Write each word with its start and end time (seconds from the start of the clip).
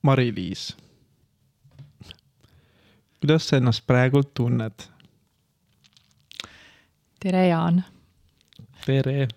Mari-Liis, 0.00 0.76
kuidas 3.20 3.44
sa 3.48 3.58
ennast 3.60 3.84
praegult 3.84 4.30
tunned? 4.34 4.86
tere, 7.20 7.42
Jaan. 7.48 7.82
tere. 8.86 9.28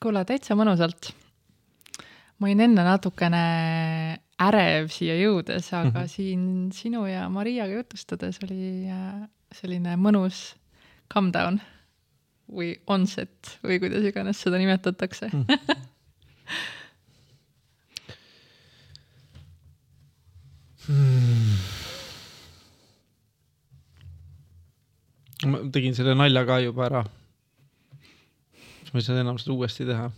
kuule, 0.00 0.24
täitsa 0.24 0.56
mõnusalt. 0.56 1.12
ma 2.38 2.48
olin 2.48 2.64
enne 2.64 2.86
natukene 2.86 3.42
ärev 4.40 4.88
siia 4.90 5.18
jõudes, 5.20 5.68
aga 5.76 5.90
mm. 5.90 5.92
-hmm. 5.92 6.08
siin 6.08 6.72
sinu 6.72 7.04
ja 7.06 7.28
Mariaga 7.28 7.76
jutustades 7.76 8.40
oli 8.48 8.88
äh, 8.88 9.28
selline 9.52 9.96
mõnus 10.00 10.54
calm 11.12 11.28
down 11.36 11.60
või 12.52 12.74
onset 12.90 13.56
või 13.64 13.80
kuidas 13.82 14.04
iganes 14.08 14.40
seda 14.44 14.60
nimetatakse 14.60 15.30
mm.. 20.88 21.56
ma 25.48 25.62
tegin 25.74 25.96
selle 25.96 26.16
nalja 26.18 26.44
ka 26.48 26.58
juba 26.62 26.88
ära. 26.88 27.04
ma 28.92 29.00
ei 29.00 29.06
saa 29.06 29.22
enam 29.22 29.38
seda 29.40 29.56
uuesti 29.56 29.86
teha, 29.88 30.10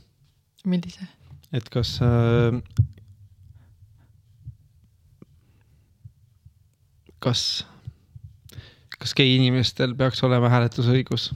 millise? 0.66 1.06
et 1.54 1.68
kas 1.72 1.96
äh,. 2.02 2.58
kas, 7.24 7.64
kas 8.98 9.14
gei 9.16 9.36
inimestel 9.38 9.94
peaks 9.96 10.20
olema 10.26 10.50
hääletusõigus? 10.52 11.30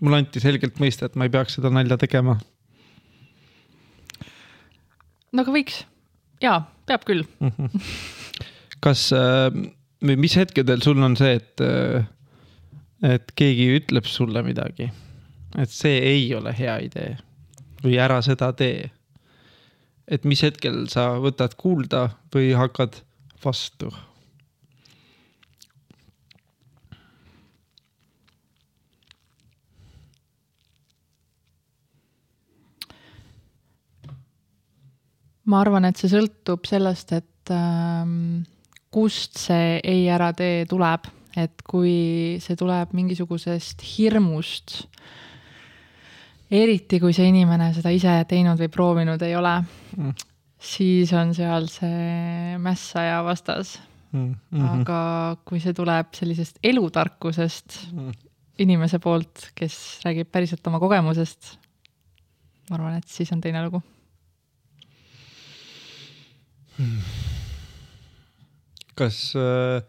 Mulle 0.00 0.22
anti 0.22 0.42
selgelt 0.42 0.80
mõista, 0.82 1.08
et 1.08 1.16
ma 1.16 1.26
ei 1.26 1.32
peaks 1.32 1.58
seda 1.58 1.70
nalja 1.72 1.98
tegema. 2.00 2.36
no 5.32 5.44
aga 5.44 5.54
võiks. 5.54 5.84
jaa, 6.42 6.60
peab 6.88 7.06
küll. 7.08 7.24
kas 8.84 9.08
äh, 9.16 9.48
või 10.04 10.18
mis 10.26 10.36
hetkedel 10.36 10.82
sul 10.84 11.02
on 11.02 11.16
see, 11.18 11.38
et, 11.40 11.64
et 13.06 13.32
keegi 13.38 13.70
ütleb 13.78 14.08
sulle 14.10 14.42
midagi, 14.46 14.90
et 15.58 15.72
see 15.72 15.98
ei 16.14 16.28
ole 16.36 16.52
hea 16.56 16.78
idee 16.88 17.16
või 17.84 17.98
ära 18.02 18.20
seda 18.24 18.52
tee? 18.56 18.90
et 20.06 20.22
mis 20.22 20.38
hetkel 20.44 20.84
sa 20.86 21.16
võtad 21.18 21.56
kuulda 21.58 22.08
või 22.34 22.52
hakkad 22.54 23.00
vastu? 23.42 23.90
Ma 35.46 35.60
arvan, 35.62 35.84
et 35.84 35.96
see 35.96 36.10
sõltub 36.10 36.66
sellest, 36.66 37.12
et 37.12 37.50
ähm, 37.54 38.44
kust 38.90 39.38
see 39.38 39.80
ei 39.84 40.06
ära 40.10 40.32
tee 40.36 40.64
tuleb, 40.66 41.06
et 41.36 41.62
kui 41.68 42.38
see 42.42 42.56
tuleb 42.56 42.94
mingisugusest 42.96 43.82
hirmust, 43.96 44.86
eriti 46.50 47.00
kui 47.02 47.12
see 47.16 47.28
inimene 47.28 47.72
seda 47.74 47.90
ise 47.94 48.14
teinud 48.30 48.58
või 48.62 48.70
proovinud 48.72 49.22
ei 49.26 49.36
ole 49.36 49.58
Mm. 49.96 50.12
siis 50.58 51.12
on 51.16 51.30
seal 51.34 51.66
see 51.72 52.56
mässaja 52.58 53.22
vastas. 53.24 53.78
Mm 54.12 54.34
-hmm. 54.52 54.80
aga 54.80 55.36
kui 55.44 55.60
see 55.60 55.72
tuleb 55.74 56.06
sellisest 56.14 56.58
elutarkusest 56.62 57.92
Mm. 57.92 58.12
inimese 58.58 58.98
poolt, 58.98 59.50
kes 59.54 60.00
räägib 60.04 60.28
päriselt 60.32 60.66
oma 60.66 60.78
kogemusest, 60.78 61.58
ma 62.70 62.76
arvan, 62.76 62.96
et 62.96 63.08
siis 63.08 63.32
on 63.32 63.40
teine 63.40 63.64
lugu. 63.64 63.82
Kas 68.96 69.32
äh, 69.36 69.82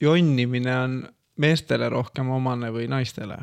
jonnimine 0.00 0.78
on 0.78 0.96
meestele 1.40 1.88
rohkem 1.88 2.30
omane 2.30 2.70
või 2.74 2.88
naistele? 2.90 3.38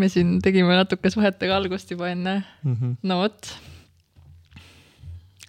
me 0.00 0.08
siin 0.08 0.38
tegime 0.42 0.76
natuke 0.78 1.10
suhetega 1.12 1.58
algust 1.58 1.90
juba 1.92 2.08
enne. 2.08 2.42
Mm 2.64 2.74
-hmm. 2.74 2.96
no 3.02 3.20
vot. 3.20 3.50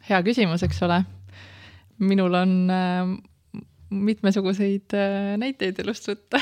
hea 0.10 0.22
küsimus, 0.24 0.64
eks 0.64 0.84
ole. 0.84 1.04
minul 2.00 2.34
on 2.34 2.70
äh, 2.70 3.16
mitmesuguseid 3.90 4.94
äh, 4.94 5.38
näiteid 5.38 5.80
elust 5.80 6.08
võtta. 6.08 6.42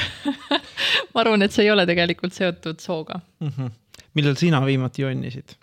ma 1.14 1.22
arvan, 1.22 1.42
et 1.42 1.52
see 1.52 1.66
ei 1.66 1.72
ole 1.72 1.86
tegelikult 1.86 2.34
seotud 2.34 2.80
sooga. 2.80 3.20
Mm 3.40 3.48
-hmm. 3.48 3.72
millal 4.14 4.36
sina 4.36 4.66
viimati 4.66 5.02
jonnisid? 5.02 5.56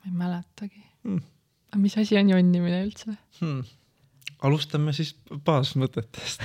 Ma 0.00 0.10
ei 0.10 0.16
mäletagi 0.24 0.90
Mm. 1.00 1.22
aga 1.70 1.80
mis 1.80 1.94
asi 1.96 2.18
on 2.20 2.28
jonnimine 2.28 2.82
üldse? 2.84 3.14
hmm.. 3.40 3.62
alustame 4.44 4.92
siis 4.96 5.14
baasmõtetest. 5.46 6.44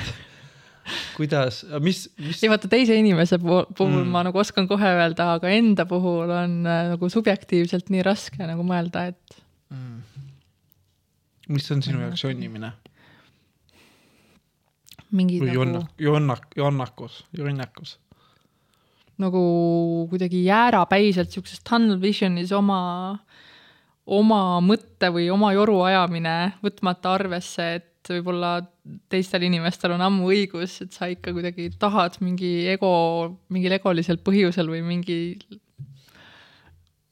kuidas, 1.18 1.64
mis, 1.84 2.06
mis 2.22 2.44
ei, 2.44 2.52
vaata 2.52 2.70
teise 2.72 2.96
inimese 2.96 3.40
puhul 3.42 4.04
mm. 4.04 4.14
ma 4.14 4.22
nagu 4.28 4.40
oskan 4.40 4.70
kohe 4.70 4.92
öelda, 5.00 5.34
aga 5.40 5.52
enda 5.52 5.88
puhul 5.90 6.30
on 6.30 6.60
äh, 6.64 6.92
nagu 6.94 7.10
subjektiivselt 7.12 7.90
nii 7.92 8.06
raske 8.06 8.46
nagu 8.46 8.64
mõelda, 8.68 9.08
et 9.12 9.40
mm. 9.74 10.24
mis 11.58 11.72
on 11.76 11.84
sinu 11.84 12.06
jaoks 12.06 12.24
jonnimine 12.28 12.72
mingi 15.16 15.42
või 15.42 15.52
nagu, 15.52 15.60
jonnak, 15.60 15.92
jonnak, 16.02 16.48
jonnakus, 16.60 17.20
jonnakus? 17.36 17.98
Nagu 19.22 19.42
kuidagi 20.12 20.44
jäärapäiselt 20.46 21.32
siukses 21.32 21.62
tunnel 21.64 22.00
vision'is 22.02 22.52
oma, 22.56 22.80
oma 24.06 24.42
mõtte 24.64 25.12
või 25.16 25.30
oma 25.34 25.54
joru 25.56 25.82
ajamine, 25.88 26.56
võtmata 26.66 27.16
arvesse, 27.16 27.70
et 27.80 28.12
võib-olla 28.12 28.60
teistel 29.10 29.46
inimestel 29.48 29.96
on 29.96 30.04
ammu 30.06 30.30
õigus, 30.34 30.78
et 30.84 30.94
sa 30.94 31.08
ikka 31.10 31.34
kuidagi 31.34 31.72
tahad 31.82 32.20
mingi 32.22 32.68
ego, 32.70 32.92
mingil 33.50 33.78
egolisel 33.80 34.20
põhjusel 34.22 34.70
või 34.70 34.84
mingi 34.86 35.20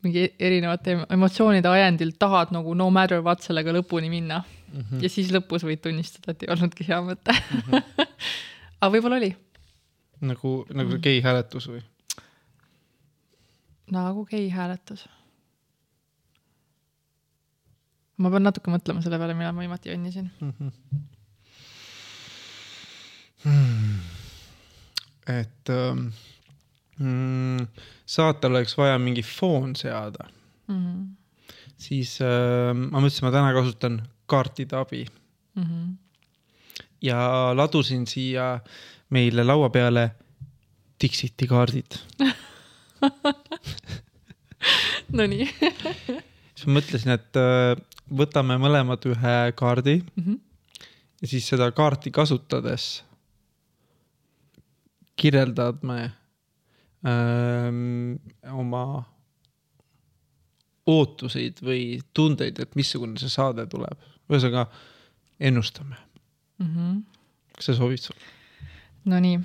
mingi 0.03 0.25
erinevate 0.35 0.97
emotsioonide 1.15 1.69
ajendil 1.71 2.11
tahad 2.19 2.51
nagu 2.51 2.73
no 2.75 2.89
matter 2.91 3.23
what 3.23 3.43
sellega 3.45 3.71
lõpuni 3.71 4.09
minna 4.11 4.41
mm. 4.43 4.81
-hmm. 4.81 5.03
ja 5.03 5.09
siis 5.09 5.31
lõpus 5.31 5.63
võid 5.63 5.79
tunnistada, 5.83 6.33
et 6.33 6.43
ei 6.43 6.51
olnudki 6.51 6.87
hea 6.87 6.99
mõte 7.05 7.31
mm. 7.31 7.61
-hmm. 7.61 8.07
aga 8.81 8.91
võib-olla 8.91 9.21
oli, 9.21 9.31
nagu, 10.27 10.53
nagu 10.73 10.97
see 10.97 11.05
gei 11.07 11.23
hääletus 11.23 11.69
või? 11.71 11.81
Nagu 13.91 14.25
gei 14.25 14.49
hääletus. 14.49 15.07
ma 18.17 18.29
pean 18.29 18.43
natuke 18.45 18.71
mõtlema 18.71 19.01
selle 19.03 19.17
peale, 19.19 19.33
millal 19.35 19.53
ma 19.57 19.63
viimati 19.65 19.89
jonnisin. 19.89 20.29
et 25.27 25.69
ähm, 25.69 26.07
mm, 26.99 27.67
saatel 28.05 28.51
oleks 28.55 28.75
vaja 28.77 28.97
mingi 28.99 29.23
foon 29.23 29.75
seada, 29.75 30.27
Mhm. 30.67 31.03
siis 31.77 32.17
äh, 32.21 32.73
ma 32.75 32.99
mõtlesin, 33.01 33.25
ma 33.27 33.31
täna 33.35 33.53
kasutan 33.55 34.01
kaartide 34.27 34.75
abi 34.79 35.05
Mhm. 35.55 35.93
ja 37.01 37.51
ladusin 37.55 38.07
siia 38.07 38.59
meile 39.09 39.43
laua 39.43 39.69
peale 39.69 40.11
Dixiti 41.01 41.47
kaardid. 41.47 41.97
Nonii. 45.19 45.45
siis 46.55 46.67
ma 46.67 46.79
mõtlesin, 46.79 47.13
et 47.15 47.37
äh, 47.39 47.75
võtame 48.09 48.57
mõlemad 48.61 49.05
ühe 49.11 49.35
kaardi 49.59 49.99
Mhm. 50.15 50.37
ja 51.21 51.27
siis 51.31 51.47
seda 51.47 51.71
kaarti 51.71 52.11
kasutades 52.11 53.03
kirjeldame 55.15 56.11
öö, 57.05 57.71
oma 58.51 58.83
ootuseid 60.89 61.61
või 61.63 62.01
tundeid, 62.13 62.59
et 62.59 62.75
missugune 62.75 63.19
see 63.21 63.29
saade 63.31 63.65
tuleb. 63.71 63.99
ühesõnaga 64.31 64.65
ennustame, 65.39 65.95
Mhm. 66.59 66.99
kas 67.55 67.65
see 67.65 67.75
sobib 67.75 67.97
sulle 67.99 68.19
Nonii, 69.05 69.39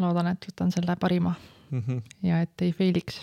loodan, 0.00 0.26
et 0.26 0.46
võtan 0.50 0.70
selle 0.74 0.96
parima 0.96 1.34
mm? 1.70 1.80
-hmm. 1.82 2.02
ja 2.22 2.40
et 2.42 2.62
ei 2.62 2.72
failiks. 2.72 3.20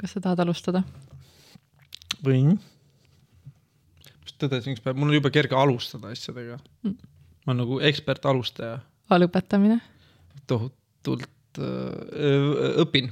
Kas 0.00 0.14
sa 0.16 0.20
tahad 0.24 0.40
alustada? 0.44 0.82
võin. 2.24 2.54
just 4.24 4.38
tõdesin 4.40 4.74
üks 4.76 4.82
päev, 4.84 4.96
mul 4.98 5.12
on 5.12 5.18
jube 5.18 5.30
kerge 5.34 5.56
alustada 5.58 6.12
asjadega 6.14 6.58
Mm.. 6.84 6.96
ma 7.44 7.52
olen 7.52 7.60
nagu 7.64 7.80
ekspert 7.90 8.24
alustaja, 8.30 8.78
lõpetamine? 9.20 9.80
tohutult 10.50 11.58
öö, 11.58 12.82
õpin. 12.82 13.10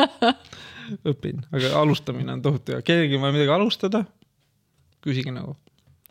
õpin, 1.10 1.44
aga 1.54 1.74
alustamine 1.80 2.32
on 2.34 2.42
tohutu 2.42 2.72
hea, 2.74 2.82
kellelgi 2.82 3.16
on 3.18 3.22
vaja 3.26 3.36
midagi 3.36 3.52
alustada, 3.54 4.00
küsige 5.04 5.32
nagu 5.34 5.54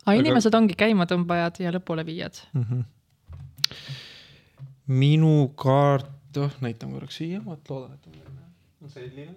aga 0.06 0.14
Aga- 0.14 0.20
inimesed 0.22 0.54
ongi 0.56 0.74
käimatõmbajad 0.78 1.60
ja 1.66 1.74
lõpuleviijad. 1.76 2.44
mm. 2.54 2.64
-hmm. 2.70 2.86
Minu 4.90 5.50
kaart, 5.58 6.10
oh 6.40 6.56
näitan 6.64 6.92
korraks 6.94 7.20
siia, 7.20 7.40
ma 7.44 7.56
loodan, 7.68 7.94
et 7.94 8.82
on 8.82 8.90
selline. 8.90 9.34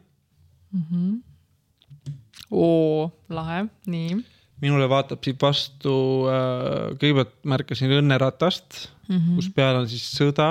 oo, 2.49 3.11
lahe, 3.29 3.65
nii 3.87 4.23
minule 4.63 4.87
vaatab 4.89 5.23
siit 5.25 5.41
vastu 5.41 5.93
äh,, 6.31 6.93
kõigepealt 6.99 7.35
märkasin 7.51 7.91
õnneratast 7.99 8.83
mm. 9.09 9.17
-hmm. 9.17 9.39
kus 9.39 9.49
peal 9.55 9.81
on 9.81 9.89
siis 9.91 10.05
sõda, 10.15 10.49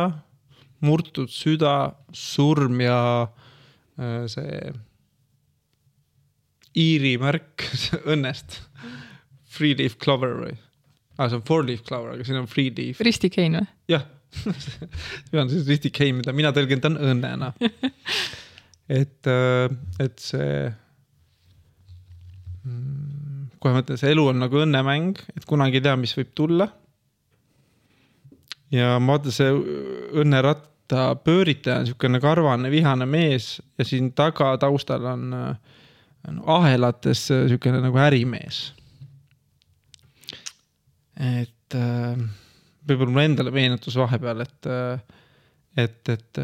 murtud 0.85 1.31
süda, 1.33 1.95
surm 2.13 2.83
ja 2.85 2.99
äh, 3.23 4.25
see 4.33 4.73
Iiri 6.73 7.19
märk 7.21 7.67
õnnest. 8.13 8.63
Free 9.53 9.77
leaf 9.77 9.99
clover 10.01 10.39
või 10.39 10.55
ah,, 11.19 11.29
see 11.29 11.37
on 11.37 11.45
four 11.45 11.67
leaf 11.69 11.85
clover, 11.85 12.15
aga 12.17 12.25
siin 12.25 12.41
on 12.41 12.49
free 12.49 12.73
leaf, 12.73 13.01
ristikein 13.05 13.61
või? 13.61 13.67
jah. 13.93 14.07
On 15.41 15.51
siis 15.51 15.67
ristikheim, 15.69 16.21
mida 16.21 16.35
mina 16.37 16.53
tõlgendan 16.55 16.97
õnnena. 17.01 17.53
et, 19.01 19.31
et 20.03 20.23
see, 20.23 20.55
kohe 23.63 23.77
mõtlen, 23.77 24.01
see 24.01 24.13
elu 24.15 24.27
on 24.33 24.43
nagu 24.43 24.63
õnnemäng, 24.65 25.21
et 25.37 25.47
kunagi 25.49 25.81
ei 25.81 25.87
tea, 25.87 25.97
mis 26.01 26.15
võib 26.19 26.33
tulla. 26.39 26.69
ja 28.73 28.97
ma 28.99 29.17
vaatan, 29.17 29.35
see 29.37 29.53
õnneratta 30.23 31.05
pööritaja 31.25 31.81
on 31.81 31.87
niisugune 31.87 32.21
karvane 32.21 32.71
vihane 32.73 33.07
mees 33.09 33.55
ja 33.79 33.85
siin 33.89 34.13
taga 34.17 34.55
taustal 34.61 35.07
on 35.15 35.33
äh, 35.37 35.81
no, 36.33 36.45
ahelates 36.59 37.29
niisugune 37.31 37.81
nagu 37.85 38.01
ärimees. 38.01 38.65
et 41.17 41.77
äh, 41.77 42.17
võib-olla 42.89 43.15
mulle 43.15 43.29
endale 43.31 43.55
meenutus 43.55 43.97
vahepeal, 43.99 44.45
et, 44.45 44.71
et, 45.79 46.13
et, 46.15 46.41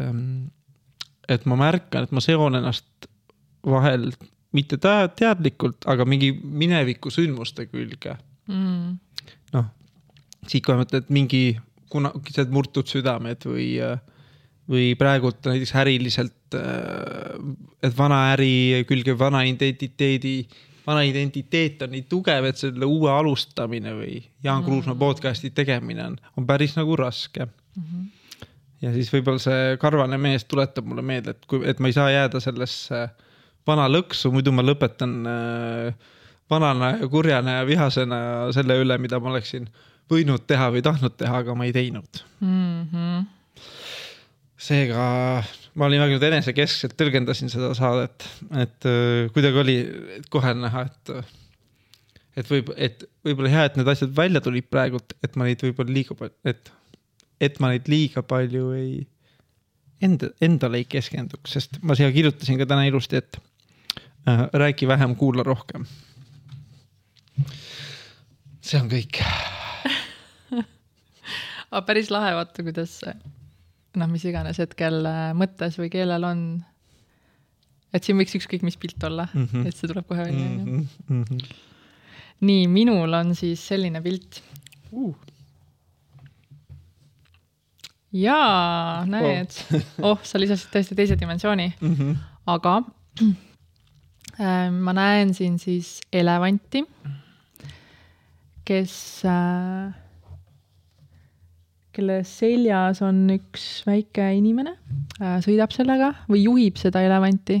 et 1.35 1.47
ma 1.49 1.57
märkan, 1.59 2.07
et 2.07 2.15
ma 2.15 2.23
seon 2.23 2.59
ennast 2.59 3.09
vahel 3.67 4.09
mitte 4.55 4.79
tea- 4.81 5.09
teadlikult, 5.13 5.85
aga 5.91 6.05
mingi 6.09 6.31
mineviku 6.33 7.11
sündmuste 7.13 7.67
külge. 7.69 8.15
mm.. 8.49 8.93
noh, 9.55 9.67
siit 10.47 10.65
kohe 10.65 10.79
mõtled, 10.79 11.05
et 11.05 11.13
mingi 11.13 11.43
kunagised 11.89 12.51
murtud 12.53 12.89
südamed 12.89 13.45
või, 13.49 13.69
või 14.69 14.93
praegult 14.97 15.45
näiteks 15.49 15.75
äriliselt, 15.81 16.57
et 17.83 17.95
vana 17.97 18.23
äri 18.33 18.85
külge 18.89 19.15
vana 19.17 19.43
identiteedi, 19.49 20.43
vana 20.87 21.01
identiteet 21.07 21.81
on 21.81 21.91
nii 21.91 22.05
tugev, 22.09 22.45
et 22.49 22.57
selle 22.57 22.85
uue 22.85 23.11
alustamine 23.11 23.93
või 23.93 24.21
Jaan 24.43 24.63
Kruusmaa 24.63 24.95
podcast'i 24.95 25.51
tegemine 25.55 26.05
on, 26.05 26.19
on 26.37 26.47
päris 26.47 26.75
nagu 26.79 26.95
raske 26.95 27.47
Mm 27.79 27.83
-hmm. 27.83 28.47
ja 28.81 28.93
siis 28.93 29.11
võib-olla 29.13 29.39
see 29.39 29.77
karvane 29.79 30.17
mees 30.17 30.45
tuletab 30.45 30.85
mulle 30.85 31.01
meelde, 31.01 31.31
et 31.31 31.45
kui, 31.47 31.61
et 31.69 31.79
ma 31.79 31.87
ei 31.87 31.93
saa 31.93 32.09
jääda 32.11 32.39
sellesse 32.39 33.09
vana 33.67 33.87
lõksu, 33.87 34.31
muidu 34.33 34.51
ma 34.51 34.65
lõpetan 34.65 35.13
äh, 35.27 35.93
vanana 36.49 36.97
ja 36.97 37.07
kurjana 37.07 37.59
ja 37.59 37.65
vihasena 37.67 38.19
selle 38.51 38.79
üle, 38.83 38.97
mida 38.97 39.19
ma 39.19 39.29
oleksin 39.29 39.69
võinud 40.11 40.47
teha 40.47 40.71
või 40.73 40.81
tahtnud 40.81 41.15
teha, 41.17 41.43
aga 41.43 41.55
ma 41.55 41.65
ei 41.65 41.73
teinud. 41.73 42.23
Mm 42.39 42.87
-hmm. 42.91 43.25
Seega 44.59 45.03
ma 45.79 45.87
olin 45.87 46.01
väga 46.03 46.19
enesekeskselt 46.29 46.95
tõlgendasin 46.99 47.51
seda 47.51 47.71
saadet, 47.77 48.25
et 48.59 48.87
äh, 48.89 49.29
kuidagi 49.35 49.61
oli 49.61 49.75
kohe 50.33 50.51
näha, 50.57 50.85
et, 50.89 51.13
et 52.41 52.51
võib, 52.51 52.73
et 52.75 53.05
võib-olla 53.25 53.53
hea, 53.53 53.69
et 53.69 53.79
need 53.79 53.91
asjad 53.93 54.11
välja 54.17 54.41
tulid 54.43 54.67
praegult, 54.71 55.15
et 55.23 55.39
ma 55.39 55.47
neid 55.47 55.63
võib-olla 55.63 55.95
liiga 55.95 56.17
palju, 56.19 56.35
et, 56.51 56.73
et 57.47 57.61
ma 57.63 57.71
neid 57.71 57.87
liiga 57.91 58.25
palju 58.27 58.73
ei, 58.75 58.91
enda, 60.03 60.33
endale 60.43 60.83
ei 60.83 60.89
keskenduks, 60.89 61.55
sest 61.55 61.79
ma 61.79 61.95
siia 61.97 62.11
kirjutasin 62.15 62.59
ka 62.59 62.67
täna 62.67 62.87
ilusti, 62.89 63.23
et 63.23 63.39
äh, 64.27 64.45
räägi 64.51 64.89
vähem, 64.91 65.15
kuula 65.19 65.47
rohkem. 65.47 65.87
see 68.59 68.77
on 68.81 68.91
kõik. 68.91 69.23
aga 71.71 71.85
päris 71.87 72.11
lahe 72.11 72.35
vaata, 72.35 72.65
kuidas 72.67 72.99
noh, 73.97 74.09
mis 74.11 74.25
iganes 74.29 74.59
hetkel 74.61 75.01
äh, 75.09 75.31
mõttes 75.37 75.79
või 75.79 75.89
keelel 75.93 76.27
on. 76.27 76.43
et 77.93 78.05
siin 78.05 78.19
võiks 78.19 78.35
ükskõik 78.37 78.61
mis 78.65 78.77
pilt 78.77 79.03
olla 79.03 79.27
mm. 79.33 79.47
-hmm. 79.47 79.65
et 79.65 79.75
see 79.75 79.89
tuleb 79.89 80.05
kohe 80.07 80.23
välja 80.27 80.45
mm. 80.45 80.65
-hmm. 80.65 80.85
Mm 81.07 81.23
-hmm. 81.23 81.39
nii, 82.41 82.67
minul 82.67 83.13
on 83.13 83.35
siis 83.35 83.67
selline 83.67 84.01
pilt 84.01 84.41
uh, 84.91 85.15
jaa, 88.11 89.05
näed 89.05 89.53
oh, 90.01 90.17
sa 90.23 90.41
lisasid 90.41 90.71
tõesti 90.73 90.97
teise 90.97 91.17
dimensiooni, 91.19 91.73
mm 91.79 91.95
-hmm. 91.95 92.15
aga 92.45 92.81
äh, 93.21 94.69
ma 94.71 94.93
näen 94.93 95.33
siin 95.33 95.59
siis 95.59 95.99
elevanti, 96.13 96.83
kes 98.65 99.25
äh,, 99.25 99.93
kelle 101.99 102.21
seljas 102.27 103.03
on 103.05 103.25
üks 103.35 103.83
väike 103.87 104.31
inimene 104.37 104.75
äh,, 105.19 105.39
sõidab 105.43 105.73
sellega 105.75 106.13
või 106.29 106.45
juhib 106.45 106.79
seda 106.79 107.03
elevanti. 107.05 107.59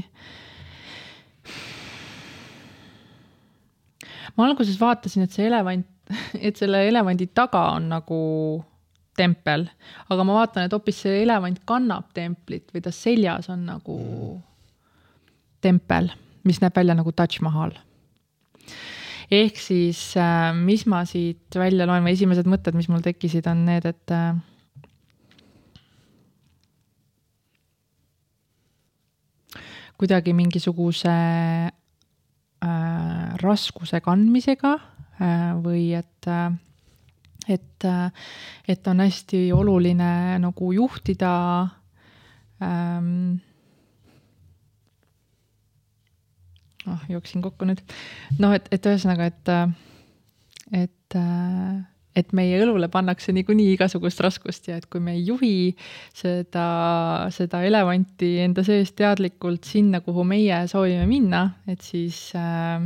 ma 4.39 4.47
alguses 4.47 4.79
vaatasin, 4.79 5.25
et 5.25 5.35
see 5.35 5.49
elevant, 5.49 5.87
et 6.47 6.59
selle 6.59 6.85
elevandi 6.87 7.27
taga 7.35 7.65
on 7.75 7.89
nagu 7.91 8.19
tempel, 9.19 9.65
aga 10.07 10.23
ma 10.23 10.37
vaatan, 10.37 10.65
et 10.65 10.75
hoopis 10.75 11.03
see 11.03 11.23
elevant 11.25 11.59
kannab 11.67 12.13
templit 12.15 12.71
või 12.71 12.85
ta 12.85 12.93
seljas 12.95 13.49
on 13.51 13.65
nagu 13.67 13.99
tempel, 15.59 16.07
mis 16.47 16.61
näeb 16.63 16.77
välja 16.79 16.95
nagu 16.95 17.11
Taj 17.11 17.41
Mahal. 17.43 17.75
Ehk 19.31 19.59
siis, 19.61 19.99
mis 20.57 20.85
ma 20.89 21.03
siit 21.05 21.55
välja 21.55 21.85
loen 21.85 22.05
või 22.05 22.15
esimesed 22.17 22.47
mõtted, 22.49 22.77
mis 22.77 22.89
mul 22.89 23.03
tekkisid, 23.05 23.45
on 23.51 23.65
need, 23.67 23.85
et 23.85 24.13
äh, 24.15 24.33
kuidagi 29.99 30.33
mingisuguse 30.33 31.11
äh, 32.63 33.35
raskuse 33.43 33.99
kandmisega 34.03 34.73
äh, 35.19 35.51
või 35.59 35.91
et 35.99 36.31
äh, 36.31 36.49
et, 37.49 37.85
et 38.69 38.87
on 38.91 38.99
hästi 39.01 39.47
oluline 39.55 40.37
nagu 40.37 40.71
juhtida 40.75 41.33
ähm,. 42.61 43.39
oh, 46.87 47.03
jooksin 47.09 47.43
kokku 47.45 47.67
nüüd. 47.69 47.81
noh, 48.39 48.53
et, 48.55 48.69
et 48.71 48.85
ühesõnaga, 48.91 49.29
et, 49.29 49.51
et, 50.83 51.17
et 52.19 52.33
meie 52.37 52.61
õlule 52.63 52.89
pannakse 52.91 53.35
niikuinii 53.35 53.73
igasugust 53.75 54.23
raskust 54.23 54.71
ja 54.71 54.79
et 54.79 54.87
kui 54.91 55.03
me 55.03 55.17
ei 55.17 55.25
juhi 55.27 55.53
seda, 56.15 56.69
seda 57.35 57.63
elevanti 57.67 58.37
enda 58.45 58.63
sees 58.67 58.93
teadlikult 58.97 59.67
sinna, 59.67 60.03
kuhu 60.05 60.23
meie 60.27 60.63
soovime 60.71 61.05
minna, 61.09 61.45
et 61.67 61.83
siis 61.85 62.29
äh, 62.37 62.79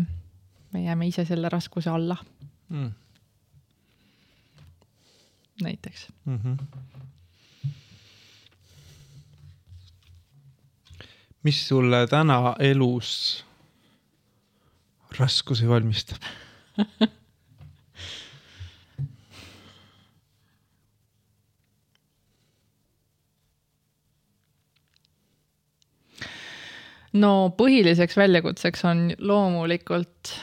me 0.73 0.83
jääme 0.87 1.11
ise 1.11 1.27
selle 1.29 1.51
raskuse 1.53 1.93
alla 1.93 2.17
Mm 2.73 2.91
näiteks. 5.61 6.07
mm. 6.25 6.39
-hmm. 6.39 6.65
mis 11.43 11.67
sulle 11.67 12.07
täna 12.07 12.55
elus 12.59 13.45
raskusi 15.19 15.67
valmistab? 15.69 16.17
no 27.13 27.33
põhiliseks 27.57 28.17
väljakutseks 28.17 28.85
on 28.89 29.11
loomulikult 29.19 30.33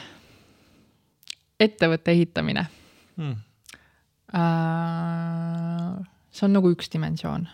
ettevõtte 1.61 2.11
ehitamine 2.15 2.69
Mm. 3.21 3.35
Äh, 4.33 6.05
see 6.31 6.45
on 6.47 6.53
nagu 6.55 6.71
üks 6.73 6.89
dimensioon. 6.93 7.47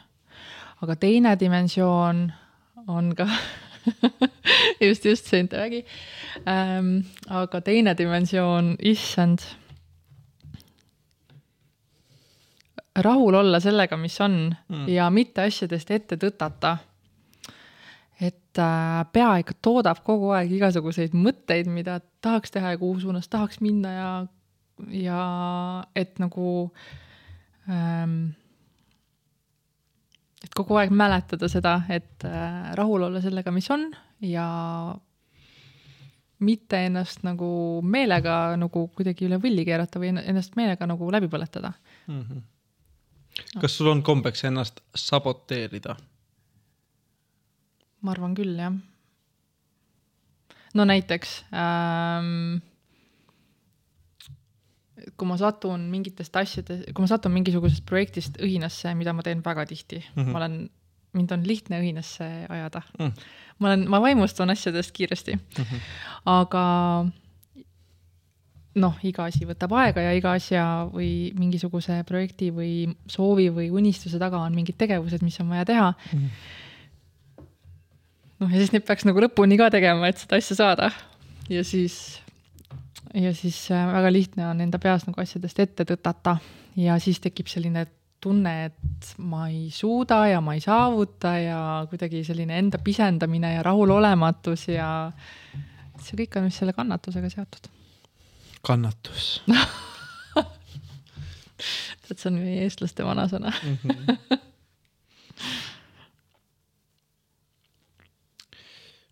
aga 0.82 0.96
teine 1.02 1.34
dimensioon 1.40 2.28
on 2.88 3.16
ka 3.18 3.26
just, 4.88 5.06
just 5.06 5.26
seentevägi 5.26 5.86
ähm,. 6.48 7.00
aga 7.30 7.62
teine 7.62 7.96
dimensioon, 7.98 8.76
issand. 8.80 9.40
rahul 12.98 13.34
olla 13.34 13.60
sellega, 13.60 13.98
mis 13.98 14.22
on 14.22 14.56
mm. 14.68 14.88
ja 14.90 15.10
mitte 15.14 15.46
asjadest 15.46 15.92
ette 15.92 16.18
tõtata. 16.18 16.78
et 18.22 18.58
äh, 18.60 19.06
pea 19.14 19.36
ikka 19.44 19.54
toodab 19.62 20.02
kogu 20.04 20.32
aeg 20.34 20.52
igasuguseid 20.58 21.14
mõtteid, 21.14 21.70
mida 21.70 22.00
tahaks 22.22 22.52
teha 22.52 22.74
ja 22.74 22.78
kuhu 22.82 23.00
suunas 23.00 23.30
tahaks 23.30 23.62
minna 23.62 23.94
ja, 23.94 24.10
ja 24.90 25.22
et 25.96 26.20
nagu 26.20 26.72
ähm, 27.70 28.34
et 30.48 30.56
kogu 30.56 30.78
aeg 30.80 30.94
mäletada 30.96 31.50
seda, 31.52 31.82
et 31.92 32.26
äh, 32.28 32.72
rahul 32.80 33.08
olla 33.10 33.22
sellega, 33.24 33.52
mis 33.52 33.68
on 33.74 33.90
ja 34.24 34.48
mitte 36.40 36.84
ennast 36.88 37.24
nagu 37.26 37.48
meelega 37.84 38.56
nagu 38.60 38.88
kuidagi 38.96 39.26
üle 39.28 39.40
võlli 39.42 39.66
keerata 39.66 40.02
või 40.02 40.14
ennast 40.22 40.58
meelega 40.60 40.88
nagu 40.90 41.10
läbi 41.12 41.30
põletada 41.32 41.74
mm. 42.08 42.22
-hmm. 42.22 42.44
kas 43.62 43.78
sul 43.78 43.90
on 43.92 44.04
kombeks 44.06 44.46
ennast 44.50 44.84
saboteerida? 44.96 45.98
ma 48.02 48.14
arvan 48.14 48.36
küll, 48.38 48.54
jah. 48.56 48.74
no 50.74 50.86
näiteks 50.86 51.40
ähm, 51.52 52.62
kui 55.16 55.30
ma 55.30 55.38
satun 55.40 55.86
mingitest 55.92 56.36
asjades, 56.40 56.84
kui 56.92 57.04
ma 57.04 57.10
satun 57.10 57.34
mingisugusest 57.36 57.86
projektist 57.88 58.42
õhinasse, 58.44 58.94
mida 58.98 59.14
ma 59.16 59.26
teen 59.26 59.44
väga 59.46 59.66
tihti 59.70 60.02
mm, 60.02 60.24
-hmm. 60.24 60.32
ma 60.34 60.42
olen, 60.42 60.58
mind 61.18 61.32
on 61.32 61.46
lihtne 61.48 61.80
õhinasse 61.82 62.28
ajada 62.50 62.82
mm. 63.00 63.06
-hmm. 63.06 63.30
ma 63.60 63.72
olen, 63.72 63.88
ma 63.90 64.02
vaimustun 64.02 64.50
asjadest 64.50 64.92
kiiresti 64.92 65.36
mm. 65.36 65.64
-hmm. 65.64 65.80
aga 66.26 66.66
noh, 68.78 69.00
iga 69.04 69.26
asi 69.26 69.46
võtab 69.46 69.74
aega 69.74 70.02
ja 70.02 70.14
iga 70.18 70.36
asja 70.38 70.64
või 70.92 71.34
mingisuguse 71.38 72.04
projekti 72.08 72.52
või 72.54 72.96
soovi 73.08 73.50
või 73.50 73.72
unistuse 73.72 74.20
taga 74.20 74.38
on 74.38 74.56
mingid 74.56 74.78
tegevused, 74.78 75.24
mis 75.26 75.40
on 75.42 75.50
vaja 75.50 75.66
teha 75.66 75.90
mm. 75.92 76.20
-hmm. 76.20 77.44
noh, 78.40 78.52
ja 78.52 78.58
siis 78.58 78.72
neid 78.72 78.86
peaks 78.86 79.06
nagu 79.06 79.20
lõpuni 79.20 79.58
ka 79.58 79.70
tegema, 79.74 80.08
et 80.08 80.18
seda 80.18 80.36
asja 80.36 80.56
saada. 80.56 80.92
ja 81.50 81.64
siis 81.64 82.22
ja 83.14 83.34
siis 83.36 83.72
äh, 83.72 83.88
väga 83.94 84.12
lihtne 84.14 84.48
on 84.50 84.62
enda 84.62 84.80
peas 84.80 85.06
nagu 85.08 85.22
asjadest 85.22 85.60
ette 85.60 85.86
tõtata 85.88 86.38
ja 86.80 87.00
siis 87.00 87.20
tekib 87.24 87.48
selline 87.52 87.86
tunne, 88.24 88.54
et 88.66 89.14
ma 89.22 89.48
ei 89.52 89.70
suuda 89.74 90.28
ja 90.32 90.42
ma 90.42 90.54
ei 90.58 90.62
saavuta 90.64 91.36
ja 91.40 91.60
kuidagi 91.90 92.24
selline 92.26 92.58
enda 92.58 92.78
pisendamine 92.84 93.54
ja 93.54 93.64
rahulolematus 93.66 94.68
ja 94.74 95.12
see 96.02 96.18
kõik 96.24 96.38
on 96.40 96.48
vist 96.48 96.60
selle 96.62 96.74
kannatusega 96.78 97.30
seotud. 97.34 97.70
kannatus 98.66 99.44
tead, 102.08 102.18
see 102.18 102.30
on 102.32 102.38
meie 102.42 102.64
eestlaste 102.66 103.06
vanasõna 103.06 103.50
mm. 103.54 103.78
-hmm. 103.84 103.98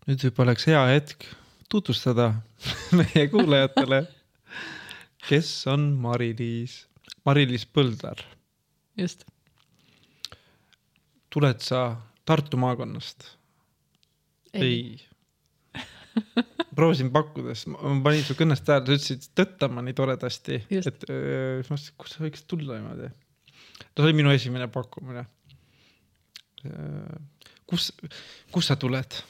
nüüd 0.06 0.20
võib-olla 0.26 0.50
oleks 0.52 0.66
hea 0.70 0.82
hetk 0.92 1.18
tutvustada 1.70 2.26
meie 2.98 3.28
kuulajatele, 3.30 4.02
kes 5.28 5.50
on 5.70 5.90
Mari-Liis, 6.00 6.86
Mari-Liis 7.26 7.66
Põldar. 7.66 8.22
just. 8.96 9.24
tuled 11.30 11.60
sa 11.60 11.96
Tartu 12.24 12.56
maakonnast? 12.56 13.28
ei, 14.54 14.62
ei. 14.62 15.84
proovisin 16.76 17.12
pakkudes, 17.12 17.66
ma 17.72 17.92
panin 18.04 18.24
su 18.24 18.36
kõnest 18.38 18.64
tähele, 18.66 18.86
sa 18.86 18.96
ütlesid 18.96 19.30
Tõttamaa 19.36 19.84
nii 19.84 19.96
toredasti, 19.96 20.62
et 20.80 21.08
öö, 21.10 21.60
ma 21.60 21.76
mõtlesin, 21.76 21.96
kus 22.00 22.16
sa 22.16 22.24
võiks 22.24 22.46
tulla 22.48 22.78
niimoodi. 22.78 23.10
no 23.10 23.96
see 23.98 24.08
oli 24.08 24.16
minu 24.22 24.32
esimene 24.32 24.68
pakkumine. 24.72 25.26
kus, 27.68 27.92
kus 28.52 28.72
sa 28.72 28.78
tuled? 28.80 29.20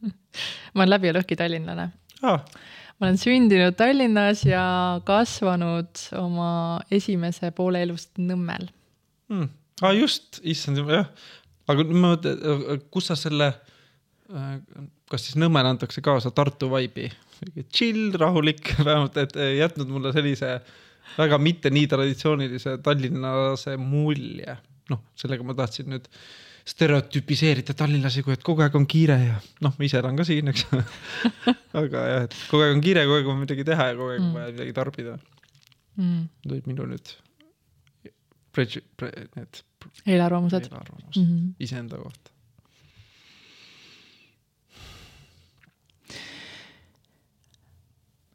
ma 0.74 0.84
olen 0.84 0.92
läbi 0.92 1.10
ja 1.10 1.16
lõhki 1.16 1.36
tallinlane 1.40 1.90
ah.. 2.26 2.44
ma 2.98 3.08
olen 3.08 3.18
sündinud 3.20 3.76
Tallinnas 3.78 4.44
ja 4.48 4.64
kasvanud 5.06 6.04
oma 6.20 6.50
esimese 6.92 7.52
poole 7.56 7.82
elust 7.86 8.20
Nõmmel. 8.20 8.68
Aa 9.30 9.46
ah, 9.88 9.94
just, 9.96 10.40
issand 10.42 10.82
jah, 10.82 11.08
aga 11.70 11.86
ma 11.90 12.14
mõtlen, 12.14 12.82
kus 12.92 13.10
sa 13.10 13.16
selle, 13.18 13.52
äh, 14.34 14.52
kas 15.10 15.28
siis 15.28 15.38
Nõmmel 15.40 15.70
antakse 15.70 16.02
kaasa 16.04 16.32
Tartu 16.34 16.70
vibe'i? 16.72 17.10
chill, 17.72 18.10
rahulik, 18.20 18.74
vähemalt, 18.86 19.16
et 19.16 19.38
jätnud 19.56 19.88
mulle 19.88 20.12
sellise 20.12 20.58
väga 21.16 21.38
mitte 21.40 21.72
nii 21.72 21.88
traditsioonilise 21.88 22.76
tallinlase 22.84 23.78
mulje. 23.80 24.58
noh, 24.90 25.00
sellega 25.16 25.46
ma 25.46 25.54
tahtsin 25.56 25.88
nüüd 25.92 26.04
äh, 26.04 26.20
stereotüpiseerida 26.70 27.74
tallinlasi, 27.76 28.22
kui 28.26 28.34
et 28.36 28.44
kogu 28.46 28.62
aeg 28.64 28.76
on 28.78 28.86
kiire 28.90 29.16
ja 29.22 29.38
noh, 29.64 29.74
ma 29.74 29.86
ise 29.86 29.98
elan 30.00 30.18
ka 30.18 30.26
siin, 30.28 30.52
eks 30.52 30.66
aga 31.82 32.04
jah, 32.12 32.26
et 32.28 32.36
kogu 32.50 32.66
aeg 32.66 32.76
on 32.76 32.84
kiire, 32.84 33.06
kogu 33.08 33.18
aeg 33.18 33.32
on 33.32 33.42
midagi 33.42 33.66
teha 33.66 33.90
ja 33.90 33.98
kogu 33.98 34.12
aeg 34.14 34.22
on 34.22 34.28
mm. 34.28 34.38
vaja 34.38 34.54
midagi 34.54 34.76
tarbida 34.76 35.16
mm.. 35.96 36.22
tulid 36.46 36.70
minu 36.70 36.90
nüüd 36.92 37.14
preju-, 38.54 38.84
pre-, 38.96 39.28
need. 39.36 39.62
eelarvamused. 40.06 40.68
eelarvamused 40.68 41.22
mm 41.22 41.26
-hmm. 41.26 41.54
iseenda 41.58 41.96
kohta. 41.96 42.30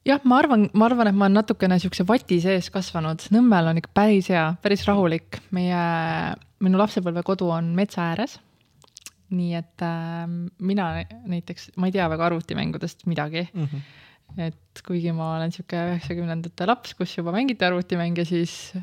jah, 0.06 0.22
ma 0.24 0.38
arvan, 0.38 0.70
ma 0.74 0.86
arvan, 0.86 1.08
et 1.08 1.16
ma 1.16 1.26
olen 1.26 1.40
natukene 1.40 1.80
siukse 1.80 2.06
vati 2.08 2.42
sees 2.42 2.70
kasvanud, 2.70 3.26
Nõmmel 3.34 3.72
on 3.72 3.82
ikka 3.82 3.90
päris 3.94 4.30
hea, 4.30 4.46
päris 4.62 4.86
rahulik, 4.86 5.40
meie, 5.52 5.82
minu 6.64 6.80
lapsepõlvekodu 6.80 7.50
on 7.52 7.74
metsa 7.78 8.12
ääres. 8.12 8.40
nii 9.36 9.56
et 9.58 9.82
äh, 9.82 10.26
mina 10.62 10.86
näiteks, 11.26 11.72
ma 11.82 11.90
ei 11.90 11.96
tea 11.96 12.06
väga 12.10 12.28
arvutimängudest 12.30 13.08
midagi 13.10 13.48
mm. 13.54 13.64
-hmm. 13.66 13.82
et 14.48 14.82
kuigi 14.86 15.12
ma 15.12 15.36
olen 15.38 15.52
sihuke 15.52 15.80
üheksakümnendate 15.90 16.68
laps, 16.70 16.94
kus 16.94 17.18
juba 17.18 17.34
mängiti 17.34 17.66
arvutimänge, 17.66 18.26
siis 18.26 18.74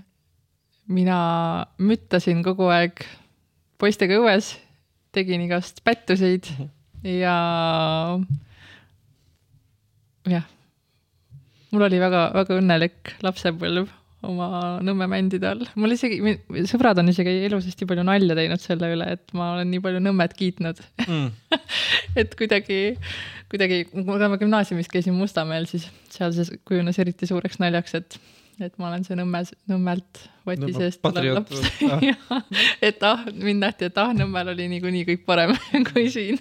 mina 0.89 1.67
müttasin 1.79 2.43
kogu 2.43 2.67
aeg 2.75 3.05
poistega 3.79 4.19
õues, 4.19 4.57
tegin 5.13 5.41
igast 5.47 5.85
pättuseid 5.85 6.51
mm 6.51 6.65
-hmm. 6.65 6.69
ja 7.09 7.37
jah 10.27 10.45
mul 11.73 11.87
oli 11.89 11.99
väga-väga 12.01 12.59
õnnelik 12.61 13.15
lapsepõlv 13.25 13.91
oma 14.27 14.49
Nõmme 14.85 15.09
mändide 15.11 15.49
all. 15.51 15.65
mul 15.79 15.95
isegi, 15.97 16.19
sõbrad 16.71 17.01
on 17.03 17.11
isegi 17.11 17.35
elus 17.49 17.67
hästi 17.69 17.89
palju 17.91 18.05
nalja 18.07 18.37
teinud 18.39 18.63
selle 18.63 18.93
üle, 18.95 19.09
et 19.17 19.35
ma 19.37 19.53
olen 19.57 19.71
nii 19.73 19.83
palju 19.85 20.03
Nõmmet 20.03 20.37
kiitnud. 20.39 20.83
Mm. 21.07 21.59
et 22.23 22.37
kuidagi, 22.39 22.81
kuidagi, 23.53 23.83
kui 23.91 24.05
ma 24.07 24.39
gümnaasiumis 24.41 24.91
käisin 24.93 25.17
Mustamäel, 25.19 25.67
siis 25.71 25.89
seal 26.13 26.35
see 26.37 26.61
kujunes 26.69 26.99
eriti 27.03 27.29
suureks 27.31 27.59
naljaks, 27.63 27.97
et, 27.99 28.19
et 28.63 28.77
ma 28.79 28.91
olen 28.91 29.07
see 29.07 29.19
Nõmme, 29.19 29.43
Nõmmelt 29.71 30.27
vati 30.47 30.75
seest 30.77 31.03
tulev 31.03 31.41
laps. 31.41 31.63
et 32.89 33.09
ah, 33.09 33.25
mind 33.35 33.67
nähti, 33.67 33.91
et 33.91 34.03
ah, 34.03 34.15
Nõmmel 34.17 34.55
oli 34.55 34.69
niikuinii 34.77 35.07
kõik 35.13 35.27
parem 35.29 35.57
kui 35.91 36.07
siin. 36.13 36.39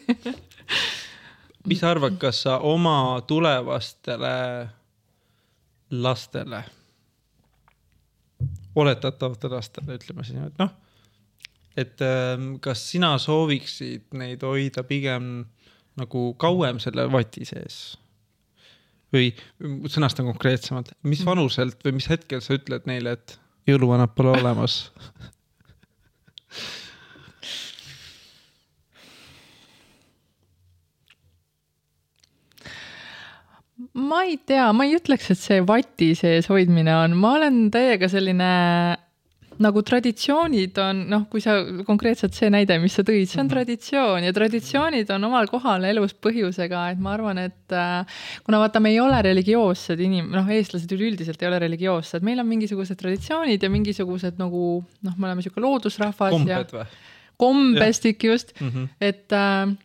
Mis 1.69 1.81
sa 1.81 1.91
arvad, 1.93 2.15
kas 2.21 2.43
sa 2.45 2.57
oma 2.65 3.21
tulevastele 3.29 4.35
lastele, 5.91 6.63
oletatavatele 8.75 9.57
lastele, 9.57 9.97
ütleme 9.99 10.25
siis 10.25 10.37
niimoodi, 10.37 10.55
noh. 10.61 10.71
et 11.77 12.03
ähm, 12.05 12.53
kas 12.63 12.83
sina 12.91 13.15
sooviksid 13.21 14.13
neid 14.17 14.43
hoida 14.47 14.83
pigem 14.87 15.33
nagu 15.99 16.31
kauem 16.39 16.79
selle 16.83 17.07
vati 17.11 17.47
sees? 17.47 17.81
või 19.11 19.33
sõnastan 19.91 20.23
konkreetsemalt, 20.29 20.93
mis 21.03 21.19
mm. 21.19 21.27
vanuselt 21.27 21.81
või 21.83 21.97
mis 21.97 22.07
hetkel 22.07 22.39
sa 22.39 22.55
ütled 22.55 22.85
neile, 22.87 23.17
et 23.17 23.33
jõuluvanad 23.67 24.13
pole 24.15 24.31
olemas 24.39 24.85
ma 33.93 34.23
ei 34.23 34.37
tea, 34.47 34.71
ma 34.71 34.87
ei 34.87 34.95
ütleks, 34.95 35.31
et 35.33 35.39
see 35.39 35.61
vati 35.67 36.13
sees 36.15 36.47
hoidmine 36.51 36.93
on, 36.95 37.15
ma 37.19 37.35
olen 37.39 37.65
täiega 37.73 38.07
selline 38.11 38.51
nagu 39.61 39.81
traditsioonid 39.85 40.77
on, 40.81 41.01
noh, 41.11 41.25
kui 41.29 41.41
sa 41.43 41.57
konkreetselt 41.85 42.33
see 42.37 42.49
näide, 42.53 42.77
mis 42.81 42.95
sa 42.97 43.03
tõid, 43.05 43.27
see 43.29 43.37
on 43.37 43.45
mm 43.45 43.49
-hmm. 43.49 43.53
traditsioon 43.53 44.25
ja 44.25 44.33
traditsioonid 44.33 45.11
on 45.15 45.27
omal 45.27 45.49
kohal 45.51 45.85
elus 45.85 46.15
põhjusega, 46.15 46.85
et 46.93 46.99
ma 46.99 47.13
arvan, 47.13 47.37
et 47.37 47.75
äh, 47.75 48.05
kuna 48.45 48.61
vaata, 48.63 48.79
me 48.79 48.89
ei 48.89 48.99
ole 48.99 49.21
religioossed 49.21 49.99
inim-, 49.99 50.31
noh, 50.31 50.47
eestlased 50.49 50.91
üleüldiselt 50.95 51.41
ei 51.41 51.49
ole 51.51 51.59
religioossed, 51.59 52.23
meil 52.23 52.39
on 52.39 52.47
mingisugused 52.47 52.97
traditsioonid 52.97 53.61
ja 53.61 53.69
mingisugused 53.69 54.39
nagu 54.41 54.83
noh, 55.01 55.17
me 55.17 55.27
oleme 55.27 55.41
sihuke 55.41 55.61
loodusrahvas. 55.61 56.31
kombed 56.31 56.75
või? 56.77 56.85
kombestik 57.41 58.23
just 58.23 58.53
mm, 58.59 58.69
-hmm. 58.69 58.89
et 59.01 59.33
äh, 59.33 59.75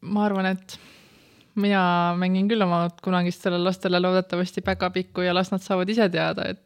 ma 0.00 0.24
arvan, 0.24 0.46
et 0.46 0.78
mina 1.56 2.14
mängin 2.20 2.48
küll 2.50 2.62
oma 2.64 2.86
kunagistele 3.02 3.58
lastele 3.62 4.00
loodetavasti 4.02 4.62
päkapikku 4.66 5.24
ja 5.24 5.34
las 5.34 5.50
nad 5.52 5.64
saavad 5.64 5.88
ise 5.92 6.08
teada, 6.12 6.48
et 6.54 6.62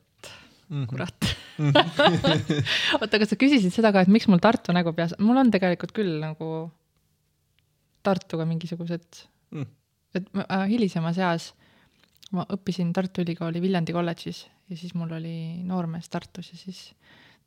Mhm. 0.70 0.84
kurat 0.86 1.24
oota, 3.00 3.18
kas 3.18 3.32
sa 3.32 3.36
küsisid 3.36 3.72
seda 3.74 3.90
ka, 3.92 4.04
et 4.04 4.08
miks 4.12 4.28
mul 4.30 4.38
Tartu 4.38 4.70
nägu 4.72 4.92
peas, 4.94 5.16
mul 5.18 5.36
on 5.40 5.50
tegelikult 5.50 5.90
küll 5.96 6.20
nagu 6.22 6.70
Tartuga 8.06 8.46
mingisugused 8.46 9.26
Mm. 9.50 9.66
et 10.14 10.28
ma, 10.32 10.44
äh, 10.46 10.68
hilisemas 10.70 11.18
eas 11.18 11.48
ma 12.30 12.44
õppisin 12.54 12.92
Tartu 12.94 13.24
Ülikooli 13.24 13.58
Viljandi 13.60 13.92
kolledžis 13.92 14.44
ja 14.70 14.76
siis 14.78 14.94
mul 14.94 15.10
oli 15.16 15.58
noormees 15.66 16.06
Tartus 16.08 16.52
ja 16.52 16.58
siis 16.60 16.92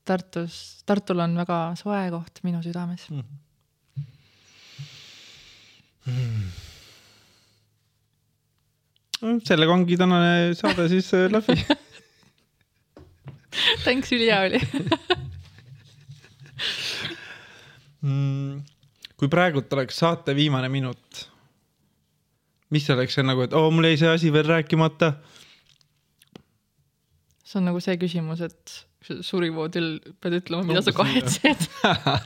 Tartus, 0.03 0.83
Tartul 0.85 1.23
on 1.23 1.37
väga 1.39 1.61
soe 1.79 2.09
koht 2.11 2.43
minu 2.43 2.59
südames. 2.61 3.07
Sellega 9.47 9.73
ongi 9.73 9.97
tänane 9.99 10.53
saade 10.57 10.87
siis 10.91 11.07
äh, 11.15 11.29
läbi. 11.31 11.55
Thanks, 13.83 14.11
ülihea 14.15 14.39
oli 14.47 14.59
Mm, 18.03 18.59
kui 19.15 19.29
praegult 19.31 19.71
oleks 19.75 19.95
saate 20.01 20.33
viimane 20.35 20.67
minut, 20.71 21.21
mis 22.75 22.89
oleks 22.91 23.15
see 23.15 23.23
nagu, 23.23 23.45
et 23.45 23.53
oo, 23.55 23.69
mul 23.71 23.87
jäi 23.87 23.97
see 24.01 24.09
asi 24.11 24.31
veel 24.35 24.47
rääkimata. 24.49 25.13
see 27.47 27.57
on 27.61 27.65
nagu 27.69 27.79
see 27.83 27.95
küsimus, 28.01 28.41
et 28.43 28.73
surivoodil 29.23 29.87
pead 30.19 30.33
ütlema, 30.41 30.63
mida 30.67 30.81
sa 30.83 30.91
kahetsed. 30.95 31.59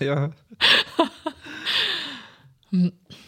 jah, 0.01 0.32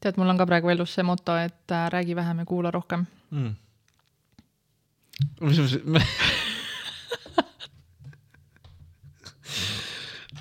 tead, 0.00 0.18
mul 0.20 0.30
on 0.32 0.38
ka 0.38 0.46
praegu 0.46 0.72
elus 0.74 0.94
see 0.94 1.06
moto, 1.06 1.36
et 1.36 1.72
äh, 1.72 1.88
räägi 1.92 2.16
vähem 2.16 2.38
ja 2.38 2.44
kuula 2.44 2.70
rohkem. 2.70 3.06
mm.. 3.30 3.54
mis 5.40 5.78
ma, 5.84 6.00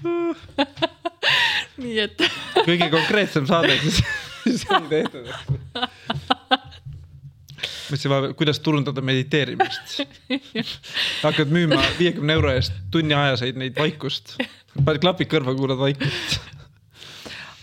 nii 1.81 1.99
et 2.03 2.23
kõige 2.67 2.89
konkreetsem 2.93 3.47
saade 3.49 3.77
siis, 3.81 4.01
siis 4.43 4.65
on 4.73 4.87
tehtud. 4.91 5.29
mõtlesin 7.85 8.11
vahepeal, 8.11 8.35
kuidas 8.39 8.61
turundada 8.65 9.03
mediteerimist. 9.05 9.99
hakkad 11.23 11.53
müüma 11.53 11.81
viiekümne 11.99 12.37
euro 12.37 12.53
eest 12.55 12.73
tunni 12.93 13.17
ajaseid 13.17 13.59
neid 13.61 13.77
vaikust. 13.79 14.37
paned 14.81 15.01
klapid 15.03 15.31
kõrva, 15.31 15.55
kuulad 15.57 15.81
vaikust. 15.81 16.39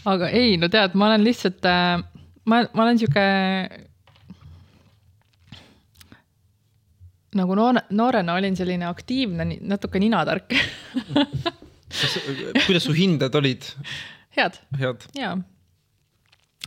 Aga 0.09 0.29
ei, 0.35 0.57
no 0.61 0.69
tead, 0.73 0.97
ma 0.99 1.11
olen 1.11 1.25
lihtsalt 1.27 1.67
äh,, 1.69 2.03
ma, 2.49 2.63
ma 2.73 2.85
olen 2.87 3.01
sihuke 3.01 3.27
nagu 7.39 7.57
noore, 7.57 7.85
noorena 7.97 8.37
olin 8.37 8.57
selline 8.59 8.89
aktiivne, 8.89 9.47
natuke 9.61 10.01
ninatark. 10.03 10.53
kuidas 12.67 12.85
su 12.87 12.95
hinded 12.97 13.35
olid? 13.39 13.69
head 14.37 14.59
head? 14.81 15.09
ja, 15.17 15.35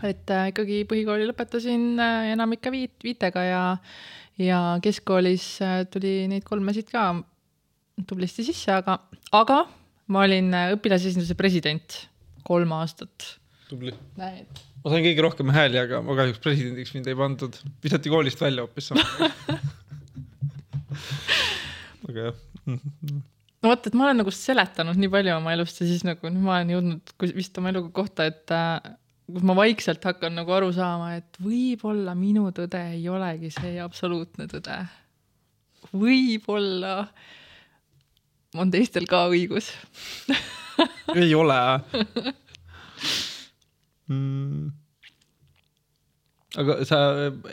et 0.05 0.29
äh, 0.33 0.49
ikkagi 0.51 0.83
põhikooli 0.89 1.27
lõpetasin 1.29 1.95
äh, 2.01 2.31
enamike 2.33 2.73
viit, 2.73 2.95
viitega 3.03 3.45
ja, 3.45 3.63
ja 4.41 4.59
keskkoolis 4.85 5.47
äh, 5.65 5.79
tuli 5.91 6.17
neid 6.31 6.45
kolmesid 6.47 6.91
ka 6.93 7.11
tublisti 8.07 8.45
sisse, 8.45 8.73
aga, 8.75 8.99
aga 9.33 9.63
ma 10.13 10.25
olin 10.27 10.51
äh, 10.53 10.73
õpilasesinduse 10.75 11.37
president 11.39 12.03
kolm 12.47 12.71
aastat. 12.77 13.39
tubli. 13.69 13.93
näed, 14.19 14.63
ma 14.83 14.93
sain 14.93 15.05
kõige 15.05 15.25
rohkem 15.25 15.49
hääli, 15.53 15.77
aga 15.81 16.01
ma 16.05 16.17
kahjuks 16.19 16.41
presidendiks 16.43 16.93
mind 16.95 17.07
ei 17.09 17.17
pandud, 17.19 17.53
visati 17.83 18.11
koolist 18.13 18.41
välja 18.41 18.65
hoopis 18.65 18.91
aga 22.09 22.19
jah. 22.29 22.35
no 22.65 23.71
vot, 23.71 23.87
et 23.87 23.95
ma 23.97 24.07
olen 24.09 24.21
nagu 24.21 24.31
seletanud 24.33 24.99
nii 24.99 25.11
palju 25.15 25.33
oma 25.37 25.55
elust 25.55 25.81
ja 25.81 25.89
siis 25.89 26.03
nagu 26.07 26.29
nüüd 26.29 26.45
ma 26.45 26.59
olen 26.59 26.75
jõudnud 26.75 27.03
vist 27.37 27.57
oma 27.61 27.71
eluga 27.73 27.89
kohta, 28.01 28.27
et 28.29 28.53
äh, 28.53 28.93
kus 29.31 29.45
ma 29.45 29.55
vaikselt 29.57 30.03
hakkan 30.05 30.35
nagu 30.37 30.53
aru 30.53 30.69
saama, 30.75 31.15
et 31.19 31.39
võib-olla 31.41 32.13
minu 32.17 32.51
tõde 32.55 32.81
ei 32.93 33.07
olegi 33.09 33.49
see 33.53 33.79
absoluutne 33.81 34.45
tõde. 34.51 34.77
võib-olla 35.95 36.93
on 38.55 38.71
teistel 38.71 39.09
ka 39.09 39.25
õigus. 39.31 39.71
ei 41.21 41.33
ole 41.35 41.59
mm.. 44.07 44.71
aga 46.61 46.77
sa 46.87 46.99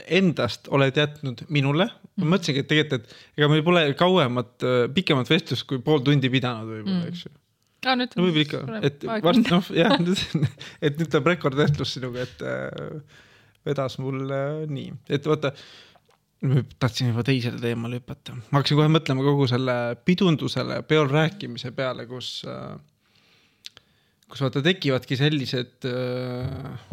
endast 0.07 0.69
oled 0.73 0.99
jätnud 0.99 1.45
minule, 1.53 1.89
ma 2.21 2.33
mõtlesingi, 2.35 2.65
et 2.65 2.71
tegelikult, 2.71 3.07
et 3.07 3.41
ega 3.41 3.51
meil 3.53 3.65
pole 3.67 3.85
kauemat, 3.99 4.67
pikemat 4.97 5.31
vestlust 5.33 5.67
kui 5.69 5.81
pool 5.85 6.05
tundi 6.07 6.31
pidanud 6.33 6.69
võib-olla 6.71 7.01
Mm. 7.03 7.09
eks 7.13 7.25
ju. 7.27 7.33
aa, 7.87 7.97
nüüd 7.99 8.17
no 8.19 8.27
võib-olla 8.27 8.47
ikka, 8.47 8.81
et 8.89 9.07
varsti 9.27 9.55
noh, 9.55 9.71
jah, 9.77 9.97
et 10.87 10.99
nüüd 10.99 11.09
tuleb 11.09 11.33
rekordvestlus 11.35 11.97
sinuga, 11.97 12.27
et 12.29 12.45
äh, 12.47 13.25
vedas 13.67 13.99
mul 14.03 14.27
äh, 14.29 14.63
nii, 14.71 14.93
et 15.13 15.27
vaata. 15.31 15.55
tahtsin 16.83 17.13
juba 17.13 17.23
teisele 17.23 17.61
teemale 17.63 18.01
hüpata, 18.01 18.35
ma 18.51 18.59
hakkasin 18.59 18.81
kohe 18.81 18.91
mõtlema 18.91 19.23
kogu 19.23 19.45
selle 19.47 19.77
pidundusele, 20.03 20.81
peol 20.91 21.07
rääkimise 21.11 21.71
peale, 21.77 22.07
kus 22.11 22.41
äh,, 22.51 22.73
kus 24.33 24.45
vaata 24.45 24.63
tekivadki 24.65 25.19
sellised 25.21 25.89
äh, 25.89 26.93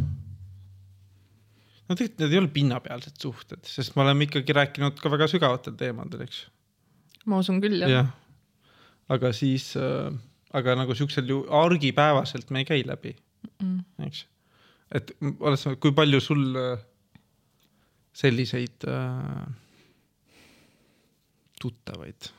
no 1.89 1.97
tegelikult 1.97 2.23
need 2.23 2.35
ei 2.35 2.41
ole 2.43 2.51
pinnapealsed 2.53 3.19
suhted, 3.23 3.63
sest 3.67 3.95
me 3.95 4.05
oleme 4.05 4.27
ikkagi 4.27 4.55
rääkinud 4.57 4.99
ka 4.99 5.11
väga 5.13 5.29
sügavatel 5.31 5.77
teemadel, 5.79 6.25
eks 6.27 6.43
ma 7.29 7.39
usun 7.43 7.61
küll 7.63 7.79
jah 7.81 7.93
ja.. 7.93 8.03
aga 9.15 9.31
siis 9.35 9.71
äh,, 9.79 10.11
aga 10.55 10.75
nagu 10.79 10.95
siuksel 10.97 11.29
ju 11.29 11.41
argipäevaselt 11.63 12.51
me 12.53 12.63
ei 12.63 12.69
käi 12.69 12.83
läbi, 12.87 13.15
Mm. 13.59 13.83
eks. 14.03 14.25
et 14.95 15.11
sa, 15.59 15.71
kui 15.79 15.93
palju 15.95 16.19
sul 16.23 16.57
äh, 16.59 16.81
selliseid 18.15 18.83
äh, 18.87 19.45
tuttavaid, 21.59 22.29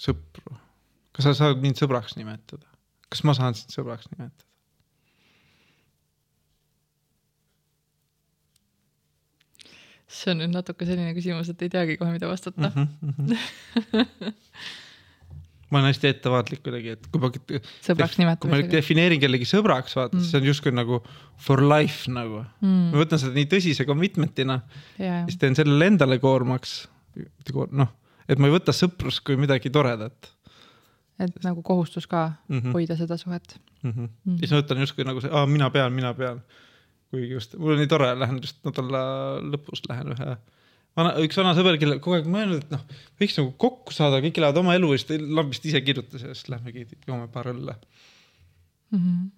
sõpru, 0.00 0.56
kas 1.16 1.28
sa 1.28 1.34
saad 1.36 1.60
mind 1.60 1.80
sõbraks 1.80 2.16
nimetada, 2.16 2.69
kas 3.10 3.24
ma 3.26 3.34
saan 3.36 3.58
sind 3.58 3.74
sõbraks 3.74 4.08
nimetada? 4.12 4.46
see 10.10 10.32
on 10.32 10.40
nüüd 10.42 10.50
natuke 10.54 10.86
selline 10.88 11.12
küsimus, 11.14 11.50
et 11.52 11.60
ei 11.62 11.70
teagi 11.72 11.94
kohe, 12.00 12.10
mida 12.14 12.26
vastata 12.30 12.70
mm. 12.70 12.88
Mhm. 13.10 14.00
ma 15.70 15.78
olen 15.78 15.86
hästi 15.92 16.08
ettevaatlik 16.10 16.64
kuidagi, 16.66 16.96
et 16.96 17.04
kui 17.12 17.22
ma 17.22 17.30
sõbraks 17.30 18.16
kui 18.16 18.24
ma 18.26 18.32
nimetamisega. 18.34 18.72
defineerin 18.72 19.22
kellegi 19.22 19.46
sõbraks, 19.46 19.94
vaata 19.98 20.16
mm., 20.16 20.20
Mm. 20.20 20.26
siis 20.26 20.40
on 20.40 20.48
justkui 20.50 20.72
nagu 20.74 20.98
for 21.38 21.62
life 21.62 22.10
nagu 22.10 22.42
mm.. 22.42 22.90
ma 22.90 23.04
võtan 23.04 23.22
seda 23.22 23.36
nii 23.38 23.46
tõsise 23.54 23.86
commitment'ina, 23.86 24.58
ja, 24.98 25.22
siis 25.30 25.38
teen 25.38 25.54
sellele 25.58 25.92
endale 25.92 26.18
koormaks. 26.22 26.88
noh, 27.70 27.94
et 28.26 28.38
ma 28.42 28.50
ei 28.50 28.56
võta 28.58 28.74
sõprust 28.74 29.22
kui 29.26 29.38
midagi 29.38 29.70
toredat 29.70 30.32
et 31.20 31.44
nagu 31.44 31.62
kohustus 31.62 32.06
ka 32.06 32.32
mm. 32.48 32.58
-hmm. 32.58 32.72
hoida 32.76 32.96
seda 32.96 33.16
suhet. 33.16 33.58
Mm 33.82 33.90
-hmm. 33.90 34.08
Mhm. 34.24 34.38
siis 34.38 34.50
ma 34.50 34.62
võtan 34.62 34.80
justkui 34.84 35.04
nagu 35.04 35.20
see, 35.20 35.30
aa 35.32 35.46
mina 35.46 35.70
pean, 35.70 35.92
mina 35.92 36.14
pean. 36.14 36.42
kuigi 37.10 37.32
just, 37.32 37.56
mul 37.58 37.72
on 37.74 37.78
nii 37.82 37.90
tore, 37.90 38.12
lähen 38.18 38.38
just 38.38 38.64
nädala 38.64 39.00
lõpus 39.42 39.82
lähen 39.88 40.12
ühe 40.14 40.36
vana, 40.96 41.14
üks 41.24 41.38
vana 41.40 41.54
sõber, 41.56 41.78
kellel 41.80 41.98
kogu 42.02 42.18
aeg 42.18 42.28
mõelnud, 42.30 42.64
et 42.64 42.70
noh, 42.74 42.84
võiks 43.20 43.36
nagu 43.38 43.52
kokku 43.64 43.94
saada, 43.94 44.20
kõik 44.24 44.38
elavad 44.38 44.60
oma 44.62 44.76
elu 44.78 44.92
ja 44.92 45.00
siis 45.00 45.08
ta 45.08 45.18
lambist 45.38 45.66
ise 45.66 45.82
kirjutas 45.86 46.22
ja 46.22 46.34
siis 46.34 46.50
lähmegi 46.52 46.86
joome 47.06 47.28
paar 47.28 47.50
õlle. 47.52 47.76
Mm 48.90 48.98
-hmm. 48.98 49.28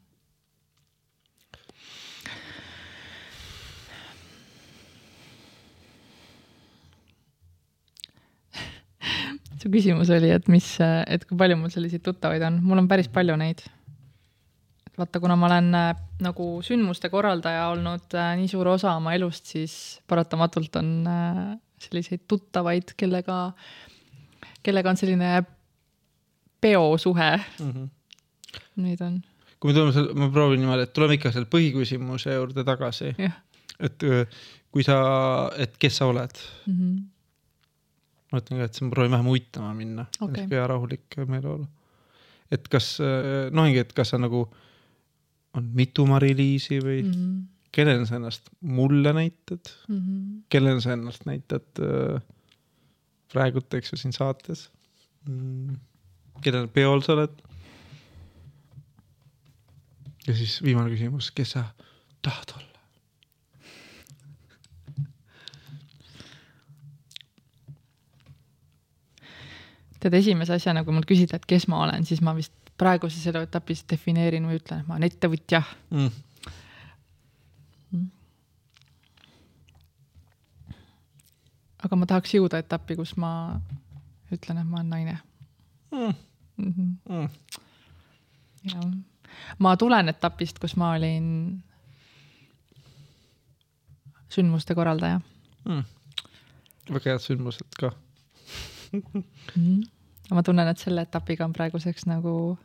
Su 9.63 9.71
küsimus 9.71 10.11
oli, 10.11 10.33
et 10.35 10.49
mis, 10.51 10.67
et 10.83 11.25
kui 11.29 11.39
palju 11.39 11.59
mul 11.61 11.71
selliseid 11.73 12.03
tuttavaid 12.05 12.43
on, 12.49 12.59
mul 12.67 12.83
on 12.83 12.91
päris 12.91 13.11
palju 13.13 13.37
neid. 13.39 13.63
vaata, 14.99 15.21
kuna 15.23 15.37
ma 15.41 15.49
olen 15.49 15.71
äh, 15.75 15.93
nagu 16.21 16.47
sündmuste 16.67 17.09
korraldaja 17.13 17.71
olnud 17.73 18.13
äh, 18.19 18.35
nii 18.37 18.51
suur 18.51 18.75
osa 18.75 18.93
oma 18.99 19.15
elust, 19.17 19.49
siis 19.55 19.75
paratamatult 20.11 20.77
on 20.83 20.91
äh, 21.09 21.41
selliseid 21.81 22.27
tuttavaid, 22.29 22.93
kellega, 23.01 23.39
kellega 24.63 24.93
on 24.93 25.01
selline 25.01 25.31
peosuhe, 26.63 27.31
Mm 27.59 27.71
-hmm. 27.73 27.89
neid 28.77 29.01
on. 29.01 29.23
kui 29.61 29.71
me 29.71 29.75
tuleme 29.75 29.93
selle, 29.93 30.13
ma 30.15 30.29
proovin 30.31 30.61
niimoodi, 30.61 30.83
et 30.83 30.93
tuleme 30.93 31.15
ikka 31.15 31.33
selle 31.33 31.47
põhiküsimuse 31.47 32.35
juurde 32.35 32.65
tagasi, 32.65 33.15
et 33.81 34.05
kui 34.71 34.83
sa, 34.83 34.97
et 35.59 35.77
kes 35.79 35.97
sa 35.97 36.07
oled, 36.07 36.39
mm 36.67 36.75
-hmm. 36.75 37.12
Ma 38.33 38.41
ütlen 38.41 38.61
ka, 38.61 38.67
et 38.67 38.75
siis 38.75 38.87
ma 38.87 38.91
proovin 38.95 39.15
vähem 39.15 39.31
uitama 39.33 39.71
minna 39.77 40.07
okay., 40.25 40.47
hea 40.51 40.67
rahulik 40.71 41.17
meeleolu. 41.29 41.67
et 42.53 42.69
kas, 42.73 42.97
noh, 43.53 43.65
ongi, 43.65 43.79
et 43.85 43.93
kas 43.97 44.13
sa 44.15 44.21
nagu, 44.21 44.47
on 45.57 45.73
mitu 45.77 46.07
Mari-Liisi 46.09 46.81
või 46.81 47.03
mm 47.03 47.09
Mm 47.13 47.15
-hmm. 47.15 47.41
kellele 47.73 48.07
sa 48.07 48.17
ennast 48.17 48.51
mulle 48.61 49.13
näitad, 49.13 49.73
Mm 49.89 49.99
-hmm. 49.99 50.43
kellele 50.49 50.81
sa 50.81 50.93
ennast 50.93 51.27
näitad 51.27 51.79
öö, 51.79 52.19
praegult, 53.33 53.75
eks 53.75 53.93
ju, 53.93 53.97
siin 53.97 54.13
saates 54.13 54.71
mm.. 55.29 55.77
kellel 56.45 56.69
peol 56.69 57.01
sa 57.01 57.13
oled? 57.17 57.43
ja 60.27 60.35
siis 60.35 60.59
viimane 60.63 60.93
küsimus, 60.93 61.31
kes 61.35 61.57
sa 61.57 61.65
tahad 62.23 62.55
olla? 62.57 62.72
tead, 70.03 70.15
esimese 70.19 70.57
asjana, 70.57 70.83
kui 70.85 70.95
mult 70.95 71.07
küsida, 71.09 71.39
et 71.39 71.47
kes 71.49 71.69
ma 71.71 71.85
olen, 71.87 72.05
siis 72.09 72.21
ma 72.25 72.35
vist 72.37 72.53
praeguses 72.79 73.25
eluetapis 73.31 73.85
defineerin 73.91 74.47
või 74.49 74.59
ütlen, 74.59 74.83
et 74.83 74.89
ma 74.89 74.97
olen 74.99 75.09
ettevõtja. 75.11 75.63
mm.. 75.91 76.11
aga 81.83 81.99
ma 81.99 82.07
tahaks 82.07 82.35
jõuda 82.37 82.61
etappi, 82.63 82.97
kus 82.99 83.17
ma 83.19 83.33
ütlen, 84.33 84.61
et 84.63 84.69
ma 84.69 84.81
olen 84.81 84.91
naine 84.97 85.19
Mm. 85.93 86.15
mm. 86.57 86.73
-hmm. 86.73 86.93
Mm. 87.09 87.29
jah, 88.73 88.85
ma 89.59 89.77
tulen 89.77 90.09
etapist, 90.09 90.59
kus 90.59 90.77
ma 90.77 90.95
olin 90.97 91.63
sündmuste 94.33 94.75
korraldaja 94.75 95.21
Mm. 95.69 95.85
väga 96.95 97.11
head 97.11 97.21
sündmused 97.21 97.77
ka. 97.79 97.93
-hmm. 98.93 99.83
ma 100.31 100.43
tunnen, 100.43 100.69
et 100.69 100.79
selle 100.79 101.03
etapiga 101.03 101.45
on 101.45 101.53
praeguseks 101.53 102.07
nagu, 102.07 102.59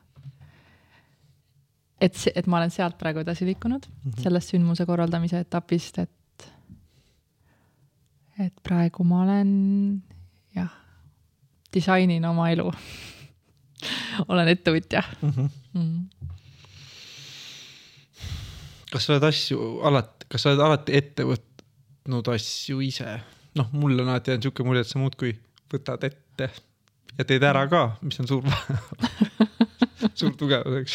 et 2.01 2.15
see, 2.15 2.31
et 2.35 2.47
ma 2.47 2.59
olen 2.59 2.71
sealt 2.73 2.97
praegu 2.97 3.19
edasi 3.23 3.45
liikunud 3.45 3.87
mm, 3.87 4.11
-hmm. 4.11 4.23
sellest 4.23 4.53
sündmuse 4.53 4.85
korraldamise 4.85 5.39
etapist, 5.39 5.99
et 5.99 6.11
et 8.39 8.53
praegu 8.63 9.03
ma 9.03 9.23
olen 9.23 10.03
jah, 10.55 10.69
disainin 11.73 12.25
oma 12.25 12.49
elu. 12.49 12.71
olen 14.31 14.47
ettevõtja 14.47 15.03
Mm 15.21 15.29
-hmm. 15.29 15.49
mm.. 15.73 16.07
kas 18.91 19.05
sa 19.05 19.13
oled 19.13 19.23
asju 19.23 19.79
alati, 19.83 20.25
kas 20.29 20.41
sa 20.41 20.49
oled 20.49 20.63
alati 20.65 20.95
ette 20.97 21.23
võtnud 21.23 22.33
asju 22.33 22.81
ise? 22.81 23.19
noh, 23.55 23.69
mul 23.71 23.99
on 23.99 24.09
alati 24.09 24.31
jäänud 24.31 24.43
siuke 24.43 24.63
mulje, 24.63 24.81
et 24.81 24.87
sa 24.87 24.99
muudkui 24.99 25.33
võtad 25.73 26.03
ette 26.07 26.49
ja 27.17 27.25
teed 27.25 27.43
ära 27.43 27.67
ka, 27.71 27.81
mis 28.01 28.19
on 28.21 28.27
suur, 28.29 28.43
suur 30.19 30.33
tugevus, 30.37 30.75
eks 30.81 30.93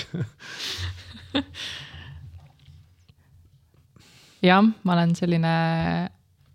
jah, 4.48 4.62
ma 4.82 4.96
olen 4.96 5.14
selline, 5.18 5.54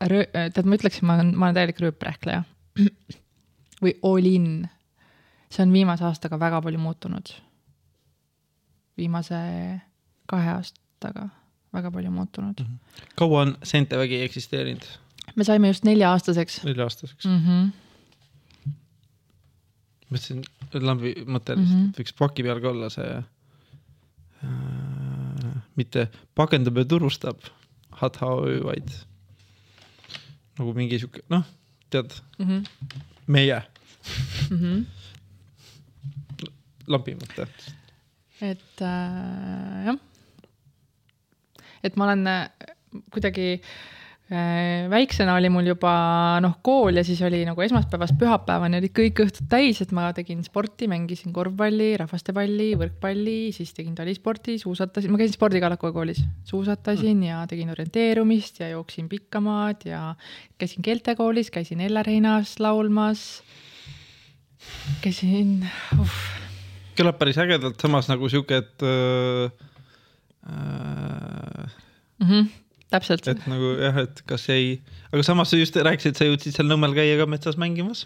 tead, 0.03 0.65
ma 0.65 0.77
ütleksin, 0.79 1.07
ma 1.07 1.17
olen, 1.17 1.33
ma 1.35 1.47
olen 1.47 1.57
täielik 1.57 1.79
rööprähkleja. 1.83 2.43
või 3.83 3.93
olin. 4.05 4.67
see 5.53 5.63
on 5.63 5.73
viimase 5.73 6.03
aastaga 6.05 6.39
väga 6.39 6.61
palju 6.61 6.79
muutunud. 6.79 7.33
viimase 8.97 9.35
kahe 10.25 10.49
aastaga 10.49 11.29
väga 11.73 11.91
palju 11.91 12.11
muutunud. 12.11 12.63
kaua 13.15 13.41
on 13.41 13.57
Sentevägi 13.63 14.21
eksisteerinud? 14.21 14.85
me 15.35 15.43
saime 15.43 15.67
just 15.67 15.83
nelja-aastaseks 15.83 16.63
nelja-aastaseks. 16.63 17.25
mm. 17.25 17.41
-hmm. 17.45 17.71
mõtlesin, 20.11 20.43
lambi 20.83 21.13
mõte 21.25 21.55
lihtsalt 21.55 21.57
mm, 21.57 21.81
-hmm. 21.81 21.89
et 21.91 21.99
võiks 22.01 22.15
paki 22.17 22.45
peal 22.45 22.61
ka 22.63 22.71
olla 22.71 22.89
see 22.93 23.11
äh,, 24.43 25.55
mitte 25.79 26.07
pakendab 26.37 26.79
ja 26.79 26.85
turustab 26.87 27.39
vaid 28.65 28.89
nagu 30.57 30.73
mingi 30.77 30.99
sihuke, 31.01 31.21
noh, 31.29 31.45
tead, 31.93 32.13
Mm 32.39 32.47
-hmm. 32.47 32.61
meie 33.27 33.61
Mm 34.51 34.57
-hmm. 34.57 34.85
lambi 36.87 37.15
mõte. 37.15 37.47
et 38.41 38.81
äh, 38.81 39.85
jah, 39.85 39.97
et 41.83 41.95
ma 41.95 42.05
olen 42.05 42.27
äh, 42.27 42.49
kuidagi 43.11 43.61
äh, 43.61 43.96
väiksena 44.27 45.37
oli 45.39 45.47
mul 45.47 45.69
juba 45.69 45.91
noh, 46.43 46.57
kool 46.65 46.99
ja 46.99 47.03
siis 47.07 47.21
oli 47.23 47.45
nagu 47.47 47.61
esmaspäevast 47.63 48.17
pühapäevani 48.19 48.81
olid 48.81 48.91
kõik 48.95 49.21
õhtud 49.23 49.47
täis, 49.47 49.79
et 49.79 49.93
ma 49.95 50.09
tegin 50.15 50.41
sporti, 50.43 50.89
mängisin 50.91 51.31
korvpalli, 51.35 51.93
rahvastepalli, 52.01 52.73
võrkpalli, 52.81 53.37
siis 53.55 53.71
tegin 53.77 53.95
talisporti, 53.95 54.57
suusatasin, 54.59 55.13
ma 55.13 55.21
käisin 55.21 55.37
spordikallakuga 55.37 55.93
koolis, 55.95 56.19
suusatasin 56.49 57.23
ja 57.29 57.45
tegin 57.47 57.71
orienteerumist 57.71 58.59
ja 58.59 58.73
jooksin 58.73 59.07
pikkamaad 59.07 59.87
ja 59.87 60.01
käisin 60.59 60.83
keeltekoolis, 60.83 61.53
käisin 61.55 61.85
Ellerhinnas 61.87 62.57
laulmas. 62.59 63.23
käisin 64.99 65.63
uh,, 65.95 66.19
kõlab 66.99 67.15
päris 67.21 67.39
ägedalt, 67.39 67.79
samas 67.79 68.11
nagu 68.11 68.27
sihuke, 68.27 68.59
et 68.59 68.83
äh, 68.83 69.51
äh, 70.51 71.75
mm 72.19 72.27
-hmm, 72.27 72.66
täpselt 72.93 73.27
et 73.27 73.47
nagu 73.51 73.73
jah, 73.81 73.97
et 74.05 74.21
kas 74.29 74.47
ei, 74.53 74.77
aga 75.11 75.25
samas 75.25 75.51
sa 75.51 75.59
just 75.59 75.75
rääkisid, 75.75 76.15
et 76.15 76.21
sa 76.21 76.27
jõudsid 76.29 76.55
seal 76.55 76.69
Nõmmel 76.69 76.95
käia 76.95 77.17
ka 77.19 77.27
metsas 77.29 77.59
mängimas. 77.59 78.05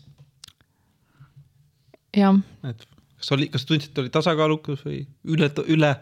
jah 2.18 2.42
et 2.68 2.86
kas 3.22 3.32
oli, 3.38 3.48
kas 3.54 3.66
tundsid, 3.70 3.94
et 3.94 4.04
oli 4.04 4.14
tasakaalukas 4.14 4.86
või 4.86 5.04
üle, 5.30 5.52
üle 5.70 5.96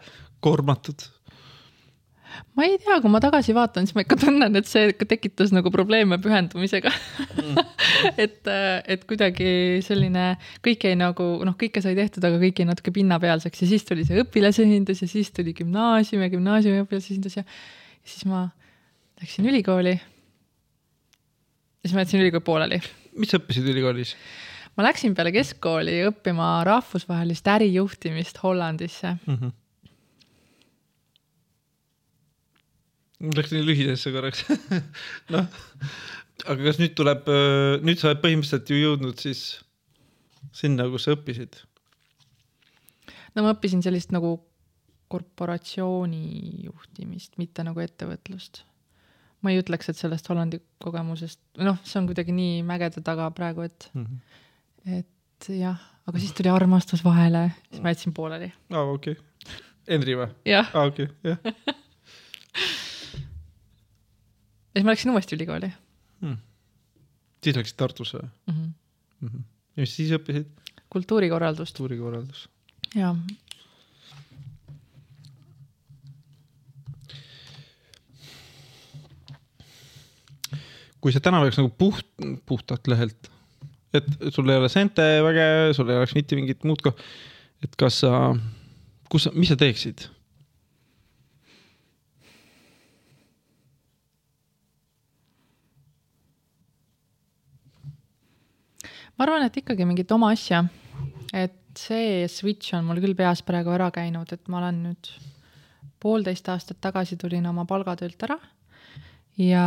koormatud? 0.44 1.08
ma 2.56 2.64
ei 2.64 2.78
tea, 2.80 2.96
kui 3.02 3.10
ma 3.12 3.20
tagasi 3.22 3.52
vaatan, 3.56 3.86
siis 3.86 3.96
ma 3.96 4.04
ikka 4.04 4.16
tunnen, 4.20 4.56
et 4.56 4.68
see 4.70 4.92
tekitas 5.08 5.52
nagu 5.54 5.72
probleeme 5.74 6.16
pühendumisega 6.22 6.92
mm. 6.92 7.58
et, 8.24 8.50
et 8.94 9.04
kuidagi 9.08 9.50
selline, 9.84 10.32
kõik 10.64 10.86
jäi 10.88 10.96
nagu 10.98 11.26
noh, 11.46 11.56
kõike 11.60 11.82
sai 11.84 11.96
tehtud, 11.98 12.24
aga 12.26 12.40
kõik 12.42 12.62
jäi 12.62 12.68
natuke 12.70 12.94
pinnapealseks 12.96 13.64
ja 13.64 13.70
siis 13.74 13.84
tuli 13.88 14.06
see 14.08 14.22
õpilasesindus 14.22 15.04
ja 15.04 15.10
siis 15.10 15.34
tuli 15.36 15.54
gümnaasium 15.58 16.24
ja 16.24 16.30
gümnaasiumi 16.32 16.86
õpilasesindus 16.86 17.40
ja 17.40 17.46
siis 18.06 18.24
ma 18.30 18.46
läksin 19.20 19.46
ülikooli. 19.46 19.94
ja 21.80 21.84
siis 21.88 21.94
ma 21.94 22.00
jätsin 22.04 22.20
ülikooli 22.20 22.44
pooleli. 22.44 22.80
mis 23.18 23.30
sa 23.32 23.40
õppisid 23.40 23.68
ülikoolis? 23.72 24.16
ma 24.76 24.86
läksin 24.86 25.14
peale 25.14 25.32
keskkooli 25.34 26.00
õppima 26.08 26.52
rahvusvahelist 26.64 27.48
ärijuhtimist 27.48 28.42
Hollandisse. 28.42 29.16
mm. 29.26 29.34
-hmm. 29.36 29.56
Läks 33.36 33.52
nii 33.52 33.66
lühidesse 33.66 34.12
korraks. 34.12 34.46
noh, 35.34 35.44
aga 36.46 36.62
kas 36.64 36.78
nüüd 36.80 36.94
tuleb, 36.96 37.26
nüüd 37.84 38.00
sa 38.00 38.08
oled 38.08 38.22
põhimõtteliselt 38.22 38.70
ju 38.72 38.78
jõudnud 38.80 39.20
siis 39.20 39.42
sinna, 40.56 40.88
kus 40.88 41.04
sa 41.04 41.16
õppisid? 41.18 41.60
no 43.34 43.44
ma 43.44 43.52
õppisin 43.52 43.84
sellist 43.84 44.14
nagu 44.16 44.38
korporatsiooni 45.10 46.24
juhtimist, 46.64 47.36
mitte 47.36 47.64
nagu 47.66 47.82
ettevõtlust. 47.82 48.64
Ma 49.40 49.52
ei 49.52 49.60
ütleks, 49.62 49.88
et 49.90 49.96
sellest 49.96 50.28
Hollandi 50.28 50.60
kogemusest, 50.82 51.40
noh, 51.58 51.78
see 51.84 52.00
on 52.00 52.10
kuidagi 52.10 52.34
nii 52.36 52.60
mägede 52.66 53.02
taga 53.06 53.30
praegu, 53.36 53.64
et, 53.68 53.90
mm. 53.94 54.06
-hmm. 54.06 54.98
et 54.98 55.50
jah, 55.56 55.80
aga 56.06 56.18
siis 56.18 56.32
tuli 56.36 56.52
armastus 56.52 57.04
vahele, 57.04 57.50
siis 57.70 57.82
ma 57.82 57.94
jätsin 57.94 58.14
pooleli. 58.16 58.52
aa, 58.70 58.84
okei 58.84 59.16
okay.. 59.18 59.60
Henri 59.90 60.14
või? 60.18 60.28
aa, 60.54 60.86
okei, 60.86 61.08
jah 61.24 61.38
ja 64.70 64.78
siis 64.78 64.86
ma 64.86 64.94
läksin 64.94 65.10
uuesti 65.10 65.36
ülikooli 65.36 65.70
hmm.. 66.20 66.36
siis 67.44 67.56
läksid 67.58 67.78
Tartusse 67.80 68.18
või 68.18 68.28
mm. 68.28 68.54
-hmm. 68.54 68.72
mm? 69.20 69.28
-hmm. 69.28 69.44
ja 69.76 69.86
mis 69.86 69.96
siis 69.96 70.12
õppisid? 70.16 70.50
kultuurikorraldust, 70.90 71.76
kultuurikorraldus. 71.76 72.48
jah. 72.94 73.16
Kui 81.00 81.12
sa 81.14 81.22
täna 81.24 81.40
oleks 81.40 81.58
nagu 81.60 81.72
puht, 81.72 82.06
puhtalt 82.46 82.88
lehelt, 82.90 83.30
et 83.96 84.06
sul 84.30 84.50
ei 84.52 84.60
ole 84.60 84.70
sente 84.72 85.04
väge, 85.24 85.46
sul 85.76 85.90
ei 85.90 86.00
oleks 86.00 86.14
mitte 86.16 86.38
mingit 86.38 86.66
muud 86.68 86.82
ko-, 86.84 86.94
et 87.64 87.76
kas 87.80 88.02
sa, 88.04 88.32
kus 89.10 89.28
sa, 89.28 89.34
mis 89.36 89.52
sa 89.52 89.58
teeksid? 89.60 90.08
ma 99.20 99.26
arvan, 99.26 99.42
et 99.44 99.56
ikkagi 99.60 99.84
mingit 99.84 100.12
oma 100.16 100.30
asja, 100.32 100.62
et 101.36 101.58
see 101.76 102.24
switch 102.32 102.72
on 102.72 102.86
mul 102.88 103.02
küll 103.04 103.12
peas 103.18 103.42
praegu 103.44 103.68
ära 103.74 103.90
käinud, 103.92 104.30
et 104.32 104.48
ma 104.48 104.62
olen 104.62 104.78
nüüd 104.86 105.10
poolteist 106.00 106.48
aastat 106.48 106.80
tagasi 106.80 107.18
tulin 107.20 107.44
oma 107.50 107.66
palgatöölt 107.68 108.24
ära 108.24 108.38
ja 109.36 109.66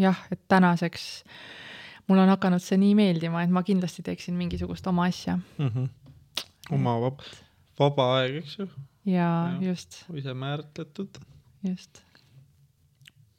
jah, 0.00 0.20
et 0.32 0.40
tänaseks 0.48 1.06
mul 2.10 2.18
on 2.18 2.32
hakanud 2.32 2.62
see 2.64 2.78
nii 2.80 2.94
meeldima, 2.98 3.44
et 3.44 3.52
ma 3.54 3.62
kindlasti 3.66 4.04
teeksin 4.06 4.36
mingisugust 4.38 4.86
oma 4.90 5.06
asja 5.10 5.36
mm. 5.36 5.68
-hmm. 5.68 5.88
oma 6.76 6.96
vab 7.04 7.20
vaba 7.80 8.06
aeg, 8.18 8.40
eks 8.42 8.58
ju. 8.58 8.68
ja 9.08 9.28
just. 9.60 10.04
ise 10.14 10.34
määratletud. 10.34 11.20
just. 11.68 12.02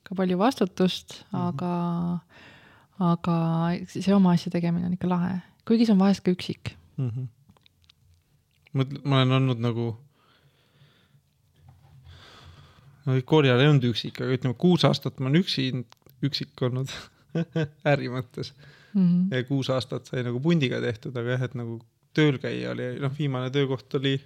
ka 0.03 0.15
palju 0.15 0.37
vastutust 0.37 1.23
mm, 1.23 1.39
-hmm. 1.39 1.47
aga, 1.47 1.73
aga 2.99 3.35
see 3.87 4.15
oma 4.15 4.31
asja 4.37 4.51
tegemine 4.51 4.85
on 4.85 4.93
ikka 4.93 5.09
lahe, 5.09 5.41
kuigi 5.67 5.85
see 5.85 5.97
on 5.97 5.99
vahest 6.05 6.23
ka 6.25 6.31
üksik 6.31 6.75
mm. 6.97 7.09
-hmm. 7.09 7.27
mõtle, 8.73 9.03
ma 9.03 9.21
olen 9.21 9.37
olnud 9.41 9.67
nagu 9.67 9.91
ajal 13.09 13.61
ei 13.61 13.69
olnud 13.71 13.87
üksik, 13.91 14.21
aga 14.21 14.37
ütleme 14.37 14.57
kuus 14.59 14.85
aastat 14.85 15.19
ma 15.19 15.29
olen 15.29 15.41
üksi, 15.41 15.71
üksik 16.25 16.61
olnud 16.67 16.91
äri 17.91 18.11
mõttes 18.13 18.53
mm. 18.93 19.07
-hmm. 19.07 19.35
ja 19.35 19.43
kuus 19.47 19.69
aastat 19.69 20.05
sai 20.11 20.23
nagu 20.27 20.39
pundiga 20.39 20.81
tehtud, 20.81 21.15
aga 21.17 21.37
jah, 21.37 21.47
et 21.47 21.55
nagu 21.57 21.79
tööl 22.17 22.37
käia 22.43 22.73
oli, 22.75 22.91
noh, 23.01 23.13
viimane 23.17 23.49
töökoht 23.53 23.93
oli. 23.99 24.17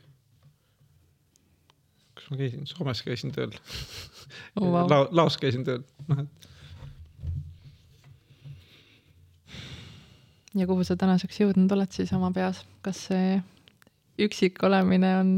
kus 2.15 2.29
ma 2.31 2.37
käisin, 2.39 2.65
Soomes 2.65 3.01
käisin 3.05 3.31
tööl 3.35 3.53
oh,. 3.53 4.63
Wow. 4.63 4.89
La, 4.89 5.07
Laos 5.11 5.37
käisin 5.37 5.65
tööl, 5.67 5.83
noh 6.09 6.23
et. 6.25 6.49
ja 10.55 10.67
kuhu 10.67 10.83
sa 10.87 10.95
tänaseks 10.95 11.41
jõudnud 11.43 11.71
oled 11.75 11.91
siis 11.91 12.13
oma 12.15 12.31
peas, 12.35 12.63
kas 12.81 13.07
see 13.09 13.41
üksik 14.21 14.61
olemine 14.63 15.11
on, 15.19 15.33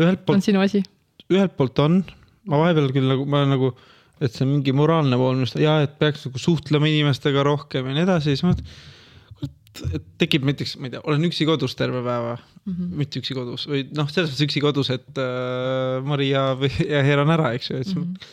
on 0.00 0.42
sinu 0.44 0.64
asi? 0.64 0.82
ühelt 1.28 1.56
poolt 1.56 1.78
on, 1.84 2.00
ma 2.48 2.60
vahepeal 2.64 2.92
küll 2.96 3.08
nagu, 3.10 3.26
ma 3.28 3.42
olen 3.42 3.54
nagu, 3.56 3.72
et 4.18 4.34
see 4.34 4.44
on 4.46 4.54
mingi 4.56 4.74
moraalne 4.76 5.18
pool, 5.20 5.38
mis 5.38 5.54
ja 5.60 5.78
et 5.84 5.98
peaks 6.00 6.26
nagu 6.26 6.40
suhtlema 6.42 6.88
inimestega 6.90 7.44
rohkem 7.46 7.90
ja 7.90 7.96
nii 7.96 8.06
edasi, 8.06 8.34
siis 8.34 8.44
ma 8.46 8.54
mõtlen 8.54 8.72
tekib 10.18 10.46
näiteks, 10.48 10.76
ma 10.80 10.88
ei 10.88 10.94
tea, 10.94 11.02
olen 11.06 11.26
üksi 11.28 11.46
kodus 11.48 11.76
terve 11.78 12.00
päeva 12.02 12.34
mm, 12.38 12.72
-hmm. 12.72 12.94
mitte 12.98 13.20
üksi 13.22 13.36
kodus 13.36 13.66
või 13.70 13.84
noh, 13.94 14.08
selles 14.10 14.32
mõttes 14.32 14.46
üksi 14.48 14.62
kodus, 14.64 14.90
et 14.94 15.20
äh, 15.22 15.98
Maria 16.04 16.50
või 16.58 16.70
ja 16.94 17.02
Heer 17.06 17.22
on 17.22 17.34
ära, 17.34 17.52
eks 17.56 17.70
ju, 17.70 17.78
et 17.78 17.86
siis 17.86 17.98
mm 17.98 18.02
-hmm. 18.02 18.32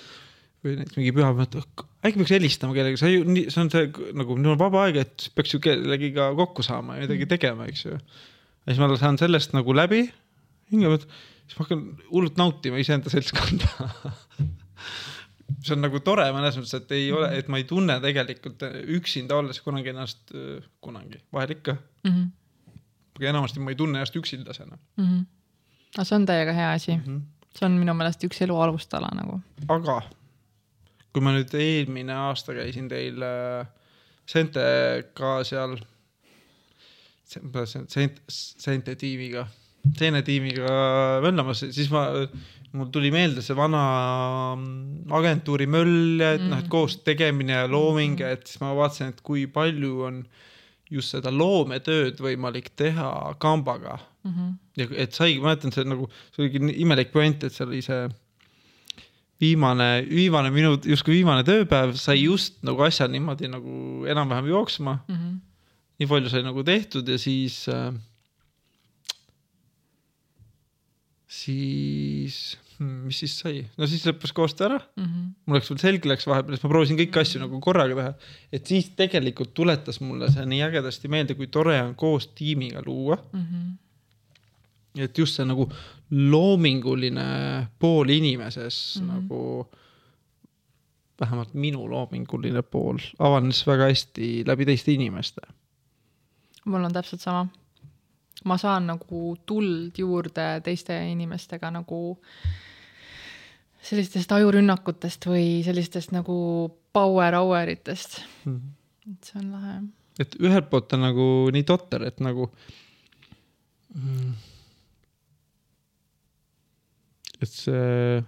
või 0.66 0.78
näiteks 0.80 1.00
mingi 1.00 1.14
pühapäev, 1.16 1.44
et 1.46 1.86
äkki 2.06 2.22
peaks 2.22 2.36
helistama 2.38 2.78
kellelegi, 2.78 3.02
sa 3.02 3.12
ju 3.12 3.26
see 3.52 3.62
on 3.62 3.72
see 3.74 3.92
nagu 4.18 4.38
mul 4.38 4.56
on 4.56 4.62
vaba 4.62 4.86
aeg, 4.88 5.02
et 5.04 5.30
peaks 5.36 5.54
ju 5.54 5.62
kellegiga 5.64 6.32
kokku 6.36 6.66
saama 6.66 6.96
ja 6.98 7.06
midagi 7.06 7.26
-hmm. 7.26 7.36
tegema, 7.36 7.70
eks 7.70 7.86
ju. 7.86 7.92
ja 7.92 8.74
siis 8.74 8.82
ma 8.82 8.90
saan 8.98 9.18
sellest 9.22 9.54
nagu 9.54 9.76
läbi, 9.76 10.08
hinge 10.72 10.88
pealt, 10.88 11.08
siis 11.46 11.60
ma 11.60 11.66
hakkan 11.66 11.84
hullult 12.10 12.40
nautima 12.42 12.80
iseenda 12.82 13.12
seltskonda 13.14 13.70
see 15.66 15.76
on 15.76 15.84
nagu 15.86 16.02
tore 16.06 16.26
mõnes 16.34 16.58
mõttes, 16.58 16.74
et 16.80 16.96
ei 16.98 17.12
ole, 17.14 17.30
et 17.38 17.52
ma 17.52 17.62
ei 17.62 17.68
tunne 17.70 18.00
tegelikult 18.04 18.66
üksinda 18.98 19.38
olles 19.38 19.62
kunagi 19.66 19.94
ennast, 19.94 20.34
kunagi, 20.84 21.22
vahel 21.34 21.56
ikka 21.58 21.78
mm. 21.78 22.12
-hmm. 22.12 22.82
aga 23.20 23.32
enamasti 23.34 23.64
ma 23.64 23.74
ei 23.74 23.80
tunne 23.80 24.02
ennast 24.02 24.20
üksildasena 24.20 24.78
mm. 24.78 25.06
-hmm. 25.06 25.24
no 25.98 26.04
see 26.04 26.20
on 26.20 26.26
täiega 26.26 26.54
hea 26.54 26.72
asi 26.72 26.98
mm. 26.98 27.04
-hmm. 27.06 27.50
see 27.58 27.66
on 27.70 27.80
minu 27.82 27.94
meelest 27.94 28.24
üks 28.28 28.42
elu 28.42 28.60
alustala 28.68 29.10
nagu. 29.16 29.42
aga 29.68 30.02
kui 31.16 31.24
ma 31.24 31.32
nüüd 31.32 31.54
eelmine 31.56 32.16
aasta 32.28 32.54
käisin 32.58 32.90
teil 32.92 33.22
äh, 33.24 33.68
Sentega 34.26 35.36
seal, 35.46 35.78
Sente, 37.30 38.10
Sente 38.28 38.96
tiimiga, 38.98 39.46
Seene 40.00 40.24
tiimiga 40.26 41.22
möllamas, 41.24 41.62
siis 41.76 41.92
ma 41.94 42.08
mul 42.76 42.90
tuli 42.92 43.12
meelde 43.14 43.44
see 43.44 43.56
vana 43.58 43.84
mm, 44.56 45.12
agentuuri 45.16 45.68
möll 45.72 46.20
ja 46.22 46.34
et 46.36 46.44
mm. 46.44 46.52
noh, 46.52 46.64
et 46.64 46.72
koos 46.72 46.98
tegemine 47.06 47.56
ja 47.56 47.70
looming 47.72 48.20
ja 48.20 48.34
et 48.36 48.46
siis 48.50 48.60
ma 48.64 48.74
vaatasin, 48.76 49.14
et 49.14 49.24
kui 49.26 49.46
palju 49.52 49.94
on 50.10 50.20
just 50.92 51.16
seda 51.16 51.32
loometööd 51.34 52.20
võimalik 52.22 52.72
teha 52.78 53.10
kambaga 53.42 53.98
mm. 53.98 54.34
-hmm. 54.34 54.52
ja 54.82 54.90
et 55.06 55.18
saigi, 55.18 55.40
ma 55.40 55.52
mäletan, 55.52 55.74
see 55.74 55.88
nagu, 55.88 56.10
see 56.36 56.46
oli 56.46 56.76
imelik 56.84 57.12
point, 57.16 57.44
et 57.44 57.54
see 57.54 57.66
oli 57.66 57.82
see 57.86 58.04
viimane, 59.42 59.90
viimane 60.10 60.52
minu, 60.54 60.76
justkui 60.86 61.20
viimane 61.20 61.44
tööpäev 61.48 61.96
sai 62.00 62.22
just 62.24 62.62
nagu 62.64 62.84
asjad 62.86 63.12
niimoodi 63.12 63.50
nagu 63.52 64.06
enam-vähem 64.08 64.52
jooksma 64.52 65.00
mm. 65.08 65.16
-hmm. 65.16 65.40
nii 66.00 66.12
palju 66.12 66.30
sai 66.30 66.44
nagu 66.44 66.64
tehtud 66.64 67.08
ja 67.10 67.18
siis 67.18 67.68
äh,, 67.70 67.94
siis 71.44 72.56
Hmm, 72.76 73.06
mis 73.08 73.22
siis 73.22 73.34
sai, 73.40 73.62
no 73.80 73.88
siis 73.88 74.02
lõppes 74.04 74.34
koostöö 74.36 74.66
ära 74.68 74.78
mm. 74.82 75.04
-hmm. 75.06 75.28
mul 75.46 75.56
läks 75.56 75.70
veel 75.72 75.80
selge 75.80 76.10
läks 76.12 76.26
vahepeal, 76.28 76.58
siis 76.58 76.66
ma 76.66 76.72
proovisin 76.74 76.98
kõiki 77.00 77.22
asju 77.22 77.40
nagu 77.40 77.60
korraga 77.64 77.96
teha. 77.96 78.34
et 78.52 78.68
siis 78.68 78.90
tegelikult 79.00 79.54
tuletas 79.56 80.02
mulle 80.04 80.28
see 80.32 80.44
nii 80.52 80.60
ägedasti 80.66 81.08
meelde, 81.08 81.38
kui 81.40 81.48
tore 81.48 81.78
on 81.82 81.94
koos 81.96 82.28
tiimiga 82.36 82.84
luua 82.86 83.16
mm. 83.32 83.46
-hmm. 83.46 85.06
et 85.08 85.18
just 85.18 85.40
see 85.40 85.48
nagu 85.48 85.70
loominguline 86.12 87.28
pool 87.80 88.10
inimeses 88.10 89.00
mm 89.00 89.08
-hmm. 89.08 89.14
nagu, 89.14 89.70
vähemalt 91.22 91.54
minu 91.54 91.90
loominguline 91.90 92.62
pool 92.62 93.00
avanes 93.20 93.68
väga 93.68 93.88
hästi 93.88 94.44
läbi 94.48 94.66
teiste 94.66 94.92
inimeste. 94.92 95.42
mul 96.66 96.84
on 96.84 96.94
täpselt 96.94 97.22
sama 97.22 97.48
ma 98.46 98.58
saan 98.62 98.90
nagu 98.92 99.34
tuld 99.50 99.98
juurde 99.98 100.48
teiste 100.66 100.96
inimestega 101.12 101.72
nagu 101.74 102.00
sellistest 103.86 104.32
ajurünnakutest 104.38 105.28
või 105.30 105.62
sellistest 105.66 106.14
nagu 106.16 106.38
power 106.96 107.38
hour 107.38 107.70
itest 107.74 108.20
mm. 108.46 108.56
-hmm. 108.56 109.14
et 109.14 109.30
see 109.30 109.40
on 109.42 109.52
lahe. 109.54 109.78
et 110.22 110.38
ühelt 110.42 110.70
poolt 110.72 110.94
on 110.98 111.06
nagu 111.08 111.28
nii 111.54 111.66
totter, 111.68 112.06
et 112.10 112.22
nagu 112.24 112.50
mm,. 113.96 114.32
et 117.42 117.52
see, 117.52 118.22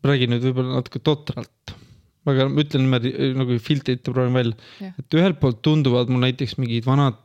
ma 0.00 0.12
räägin 0.12 0.34
nüüd 0.34 0.46
võib-olla 0.48 0.78
natuke 0.78 1.00
totralt, 1.04 1.76
aga 2.28 2.48
ma 2.52 2.64
ütlen 2.64 2.86
niimoodi 2.86 3.34
nagu 3.40 3.58
filtrite 3.60 4.12
proovin 4.12 4.40
välja 4.40 4.92
et 4.92 5.20
ühelt 5.20 5.40
poolt 5.40 5.60
tunduvad 5.64 6.12
mul 6.12 6.24
näiteks 6.28 6.56
mingid 6.60 6.88
vanad 6.88 7.20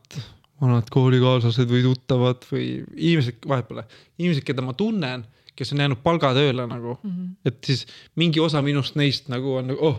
vanad 0.61 0.89
koolikaaslased 0.91 1.69
või 1.71 1.83
tuttavad 1.85 2.45
või 2.51 2.69
inimesed, 2.95 3.43
vahet 3.47 3.67
pole, 3.69 3.85
inimesed, 4.19 4.45
keda 4.47 4.65
ma 4.65 4.75
tunnen 4.77 5.25
kes 5.59 5.73
on 5.75 5.83
jäänud 5.83 5.99
palgatööle 6.03 6.65
nagu 6.69 6.95
mm, 6.95 7.09
-hmm. 7.09 7.31
et 7.45 7.59
siis 7.65 7.83
mingi 8.19 8.39
osa 8.39 8.61
minust 8.63 8.95
neist 8.99 9.27
nagu 9.31 9.57
on 9.59 9.73
nagu, 9.73 9.91
oh, 9.91 9.97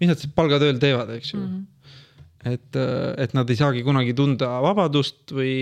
mis 0.00 0.08
nad 0.08 0.20
siis 0.20 0.32
palgatööl 0.34 0.80
teevad, 0.80 1.10
eks 1.18 1.34
ju 1.34 1.40
mm. 1.40 1.46
-hmm 1.46 1.68
et, 2.48 2.78
et 3.22 3.34
nad 3.36 3.50
ei 3.50 3.58
saagi 3.58 3.82
kunagi 3.86 4.14
tunda 4.18 4.48
vabadust 4.64 5.32
või 5.34 5.54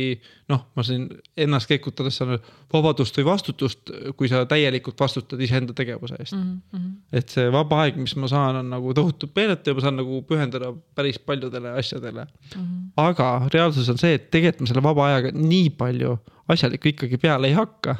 noh, 0.50 0.62
ma 0.76 0.84
siin 0.86 1.06
ennast 1.40 1.68
kekutades 1.70 2.16
saan 2.20 2.38
vabadust 2.72 3.16
või 3.20 3.26
vastutust, 3.28 3.92
kui 4.16 4.30
sa 4.30 4.42
täielikult 4.48 5.00
vastutad 5.00 5.40
iseenda 5.44 5.76
tegevuse 5.76 6.16
eest 6.18 6.36
mm. 6.36 6.50
-hmm. 6.72 6.90
et 7.20 7.32
see 7.36 7.52
vaba 7.52 7.82
aeg, 7.84 8.00
mis 8.00 8.16
ma 8.16 8.30
saan, 8.32 8.62
on 8.62 8.72
nagu 8.72 8.94
tohutult 8.96 9.36
meeletu 9.36 9.70
ja 9.70 9.78
ma 9.78 9.86
saan 9.86 10.00
nagu 10.00 10.22
pühendada 10.28 10.72
päris 10.94 11.18
paljudele 11.18 11.76
asjadele 11.78 12.24
mm. 12.24 12.60
-hmm. 12.60 12.90
aga 12.96 13.30
reaalsus 13.54 13.88
on 13.88 13.98
see, 13.98 14.14
et 14.14 14.30
tegelikult 14.30 14.64
ma 14.64 14.72
selle 14.72 14.86
vaba 14.88 15.08
ajaga 15.10 15.34
nii 15.36 15.70
palju 15.70 16.16
asjalikku 16.48 16.94
ikkagi 16.94 17.20
peale 17.20 17.50
ei 17.50 17.58
hakka 17.58 17.96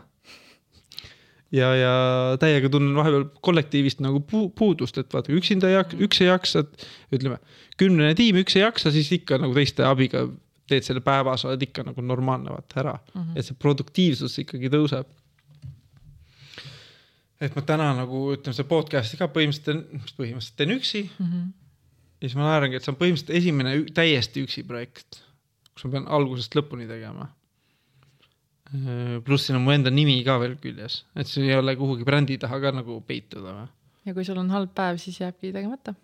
ja, 1.55 1.71
ja 1.77 1.95
täiega 2.41 2.71
tunnen 2.73 2.95
vahepeal 2.97 3.27
kollektiivist 3.45 4.03
nagu 4.05 4.23
pu 4.27 4.49
puudust, 4.57 4.99
et 5.01 5.11
vaata, 5.15 5.33
üksinda 5.37 5.71
ei 5.71 5.77
jaksa, 5.77 6.01
üks 6.07 6.23
ei 6.23 6.29
jaksa, 6.31 6.65
et 6.65 7.17
ütleme, 7.19 7.41
kümnene 7.81 8.15
tiim, 8.19 8.39
üks 8.43 8.57
ei 8.59 8.65
jaksa, 8.65 8.93
siis 8.95 9.11
ikka 9.17 9.41
nagu 9.43 9.57
teiste 9.57 9.87
abiga 9.87 10.27
teed 10.71 10.87
selle 10.87 11.03
päeva, 11.05 11.37
sa 11.41 11.51
oled 11.51 11.65
ikka 11.67 11.85
nagu 11.89 12.03
normaalne 12.05 12.53
vaata 12.55 12.83
ära 12.85 12.93
mm, 12.99 13.23
-hmm. 13.23 13.39
et 13.39 13.47
see 13.47 13.59
produktiivsus 13.59 14.39
ikkagi 14.45 14.71
tõuseb. 14.71 15.17
et 17.41 17.57
ma 17.57 17.63
täna 17.65 17.89
nagu 17.97 18.27
ütleme, 18.35 18.55
see 18.55 18.69
podcast'i 18.69 19.17
ka 19.19 19.31
põhimõtteliselt, 19.33 20.15
põhimõtteliselt 20.19 20.57
teen 20.61 20.77
üksi 20.77 21.03
mm. 21.09 21.27
-hmm. 21.27 21.51
ja 22.21 22.29
siis 22.29 22.39
ma 22.39 22.47
naerangi, 22.47 22.77
et 22.77 22.87
see 22.87 22.93
on 22.95 23.01
põhimõtteliselt 23.01 23.37
esimene 23.43 23.75
täiesti 23.97 24.47
üksi 24.47 24.65
projekt, 24.69 25.25
kus 25.75 25.89
ma 25.89 25.97
pean 25.97 26.09
algusest 26.21 26.55
lõpuni 26.55 26.87
tegema 26.87 27.33
pluss 29.27 29.49
siin 29.49 29.59
on 29.59 29.65
mu 29.67 29.73
enda 29.75 29.91
nimi 29.91 30.21
ka 30.27 30.37
veel 30.43 30.55
küljes, 30.63 31.03
et 31.19 31.27
see 31.27 31.49
ei 31.49 31.57
ole 31.59 31.75
kuhugi 31.79 32.07
brändi 32.07 32.39
taha 32.39 32.61
ka 32.63 32.71
nagu 32.77 33.01
peituda 33.07 33.55
või. 33.57 33.67
ja 34.07 34.15
kui 34.15 34.27
sul 34.27 34.39
on 34.39 34.53
halb 34.55 34.71
päev, 34.75 35.01
siis 35.03 35.19
jääbki 35.21 35.51
tegemata. 35.57 35.97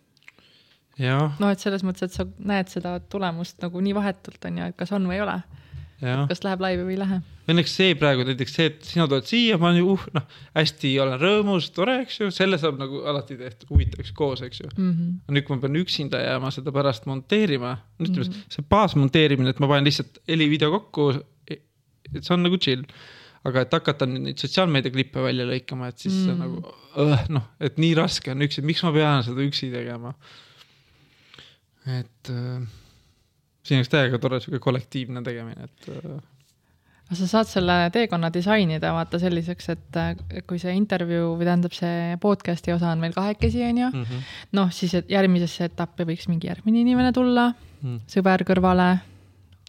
noh, 1.38 1.52
et 1.52 1.62
selles 1.62 1.84
mõttes, 1.86 2.08
et 2.08 2.16
sa 2.16 2.26
näed 2.38 2.72
seda 2.72 2.98
tulemust 3.12 3.62
nagu 3.62 3.84
nii 3.84 3.94
vahetult 3.94 4.50
on 4.50 4.58
ju, 4.58 4.72
et 4.72 4.76
kas 4.82 4.92
on 4.96 5.06
või 5.06 5.20
ei 5.20 5.22
ole. 5.22 5.38
kas 6.02 6.42
läheb 6.44 6.60
laivi 6.60 6.82
või 6.88 6.96
ei 6.96 7.00
lähe. 7.04 7.20
õnneks 7.54 7.76
see 7.78 7.94
praegu 7.96 8.26
näiteks 8.26 8.58
see, 8.58 8.66
et 8.72 8.82
sina 8.84 9.06
tuled 9.06 9.30
siia, 9.30 9.60
ma 9.62 9.70
olen 9.70 9.78
ju 9.84 9.94
uh, 9.94 10.08
noh, 10.18 10.26
hästi 10.58 10.90
olen 11.06 11.22
rõõmus, 11.22 11.70
tore, 11.72 12.00
eks 12.02 12.18
ju, 12.18 12.32
selle 12.34 12.58
saab 12.58 12.82
nagu 12.82 13.04
alati 13.06 13.38
tehtud 13.38 13.70
huvitavaks 13.70 14.10
koos, 14.18 14.42
eks 14.42 14.64
ju. 14.64 14.72
Mm 14.74 14.90
-hmm. 14.90 15.14
nüüd, 15.38 15.46
kui 15.46 15.54
ma 15.54 15.62
pean 15.62 15.78
üksinda 15.84 16.20
jääma 16.24 16.50
seda 16.50 16.74
pärast 16.74 17.06
monteerima, 17.06 17.78
ütleme 18.00 18.26
mm 18.26 18.32
-hmm. 18.32 18.52
see 18.58 18.66
baasmonteerimine, 18.68 19.54
et 19.54 19.62
ma 19.62 19.70
panen 19.70 19.86
lihtsalt 19.86 20.18
heli-video 20.28 20.74
kokku, 20.74 21.12
et 22.14 22.22
see 22.24 22.34
on 22.34 22.42
nagu 22.46 22.58
chill. 22.58 22.84
aga 23.46 23.60
et 23.62 23.70
hakata 23.76 24.06
neid 24.10 24.40
sotsiaalmeedia 24.42 24.90
klippe 24.90 25.22
välja 25.22 25.44
lõikama, 25.46 25.88
et 25.92 25.98
siis 26.02 26.14
mm. 26.14 26.24
see 26.24 26.32
on 26.32 26.38
Mm. 26.38 27.10
nagu 27.12 27.32
noh, 27.36 27.44
et 27.60 27.76
nii 27.78 27.94
raske 27.94 28.32
on 28.32 28.42
üksi, 28.42 28.62
miks 28.66 28.82
ma 28.82 28.90
pean 28.92 29.22
seda 29.22 29.44
üksi 29.44 29.68
tegema. 29.70 30.14
et 31.86 32.30
äh, 32.32 32.64
siin 33.62 33.78
oleks 33.82 33.92
täiega 33.92 34.18
tore 34.18 34.40
sihuke 34.42 34.58
kollektiivne 34.64 35.22
tegemine, 35.26 35.68
et 35.68 35.88
äh, 35.92 36.16
aga 37.06 37.18
sa 37.20 37.28
saad 37.30 37.46
selle 37.46 37.76
teekonna 37.94 38.32
disainida 38.34 38.90
vaata 38.96 39.20
selliseks, 39.22 39.68
et 39.76 39.98
äh, 40.02 40.42
kui 40.48 40.58
see 40.58 40.74
intervjuu 40.74 41.36
või 41.38 41.46
tähendab, 41.46 41.76
see 41.76 42.16
podcast'i 42.22 42.74
osa 42.74 42.90
on 42.90 43.04
meil 43.04 43.14
kahekesi, 43.14 43.62
on 43.68 43.78
ju. 43.84 43.90
mm 43.92 44.02
-hmm. 44.02 44.24
noh, 44.58 44.72
siis 44.74 44.96
järgmisesse 45.08 45.70
etappi 45.70 46.02
võiks 46.08 46.26
mingi 46.28 46.50
järgmine 46.50 46.80
inimene 46.82 47.12
tulla, 47.12 47.52
Mm. 47.82 48.00
sõber 48.08 48.40
kõrvale, 48.48 48.98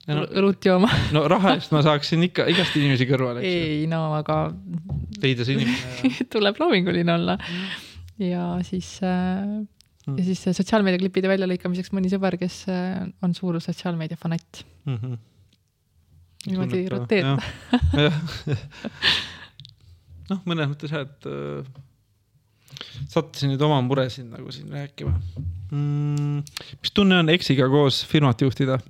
No, 0.08 0.24
õlut 0.39 0.63
jooma. 0.63 0.88
no 1.12 1.26
raha 1.28 1.58
eest 1.58 1.74
ma 1.76 1.82
saaksin 1.84 2.22
ikka 2.30 2.46
igast 2.48 2.76
inimesi 2.80 3.08
kõrvale, 3.10 3.41
eks 3.43 3.52
ju, 3.52 3.63
ei 3.74 3.88
no 3.91 4.06
aga 4.15 4.38
leida 5.24 5.43
see 5.48 5.58
inimene 5.58 6.28
tuleb 6.34 6.62
loominguline 6.62 7.12
olla. 7.17 7.36
ja 8.24 8.46
siis 8.63 8.93
äh, 9.04 9.58
ja 10.15 10.24
siis 10.24 10.46
äh, 10.48 10.56
sotsiaalmeediaklippide 10.56 11.28
väljalõikamiseks 11.32 11.91
mõni 11.96 12.12
sõber, 12.12 12.38
kes 12.39 12.62
äh, 12.72 13.02
on 13.26 13.36
suur 13.36 13.60
sotsiaalmeedia 13.63 14.20
fanatt. 14.20 14.63
mm. 14.86 14.96
-hmm. 14.96 15.17
niimoodi 16.48 16.86
roteerida. 16.93 17.41
noh, 20.32 20.39
mõnes 20.46 20.72
mõttes 20.72 20.93
jah, 20.96 21.04
et 21.04 21.28
äh, 21.28 21.67
sattusin 23.12 23.54
nüüd 23.54 23.62
oma 23.68 23.80
muresid 23.86 24.28
nagu 24.30 24.52
siin 24.54 24.72
rääkima 24.74 25.13
mm,. 25.72 26.42
mis 26.82 26.92
tunne 26.96 27.22
on 27.24 27.30
eksiga 27.34 27.70
koos 27.72 28.04
firmat 28.10 28.42
juhtida? 28.42 28.80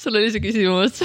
sul 0.00 0.16
oli 0.18 0.28
see 0.32 0.42
küsimus, 0.44 1.00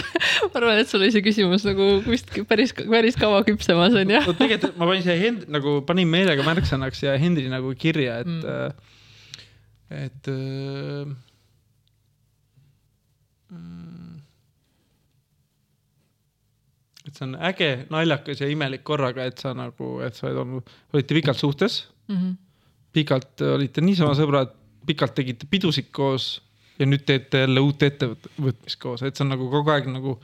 ma 0.50 0.60
arvan, 0.60 0.82
et 0.82 0.90
sul 0.92 1.02
oli 1.02 1.14
see 1.16 1.24
küsimus 1.26 1.64
nagu 1.68 1.86
vist 2.08 2.32
päris, 2.50 2.74
päris 2.76 3.18
kaua 3.20 3.42
küpsemas 3.48 3.96
on 3.96 4.16
ju. 4.16 4.22
no 4.28 4.36
tegelikult 4.38 4.78
ma 4.80 4.90
panin 4.90 5.06
siia 5.06 5.18
Hend-, 5.22 5.48
nagu 5.52 5.80
panin 5.88 6.10
meelega 6.12 6.46
märksõnaks 6.48 7.04
ja 7.06 7.16
Henri 7.22 7.48
nagu 7.52 7.74
kirja, 7.80 8.22
et 8.24 8.28
Mm. 8.30 8.44
mm., 8.46 8.96
et 9.90 10.28
äh, 10.30 11.06
mm, 13.50 14.20
et 17.08 17.09
see 17.20 17.28
on 17.28 17.36
äge, 17.50 17.70
naljakas 17.92 18.40
ja 18.42 18.48
imelik 18.50 18.84
korraga, 18.88 19.26
et 19.28 19.38
sa 19.44 19.52
nagu, 19.58 19.98
et 20.06 20.16
sa 20.16 20.28
oled 20.30 20.38
olnud, 20.46 20.70
olite 20.96 21.18
pikalt 21.18 21.38
suhtes, 21.42 21.82
Mhm. 22.10 22.32
pikalt 22.96 23.42
olite 23.54 23.82
niisama 23.86 24.16
sõbrad, 24.18 24.56
pikalt 24.88 25.14
tegite 25.20 25.46
pidusid 25.52 25.92
koos 25.94 26.40
ja 26.80 26.86
nüüd 26.88 27.04
teete 27.06 27.44
jälle 27.44 27.60
uut 27.62 27.84
ettevõtmist 27.86 28.80
koos, 28.82 29.04
et 29.04 29.16
see 29.20 29.26
on 29.28 29.30
nagu 29.36 29.50
kogu 29.52 29.70
aeg 29.76 29.86
nagu 29.92 30.16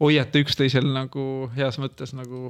hoiate 0.00 0.40
üksteisel 0.42 0.88
nagu 0.94 1.50
heas 1.54 1.76
mõttes 1.78 2.14
nagu 2.16 2.48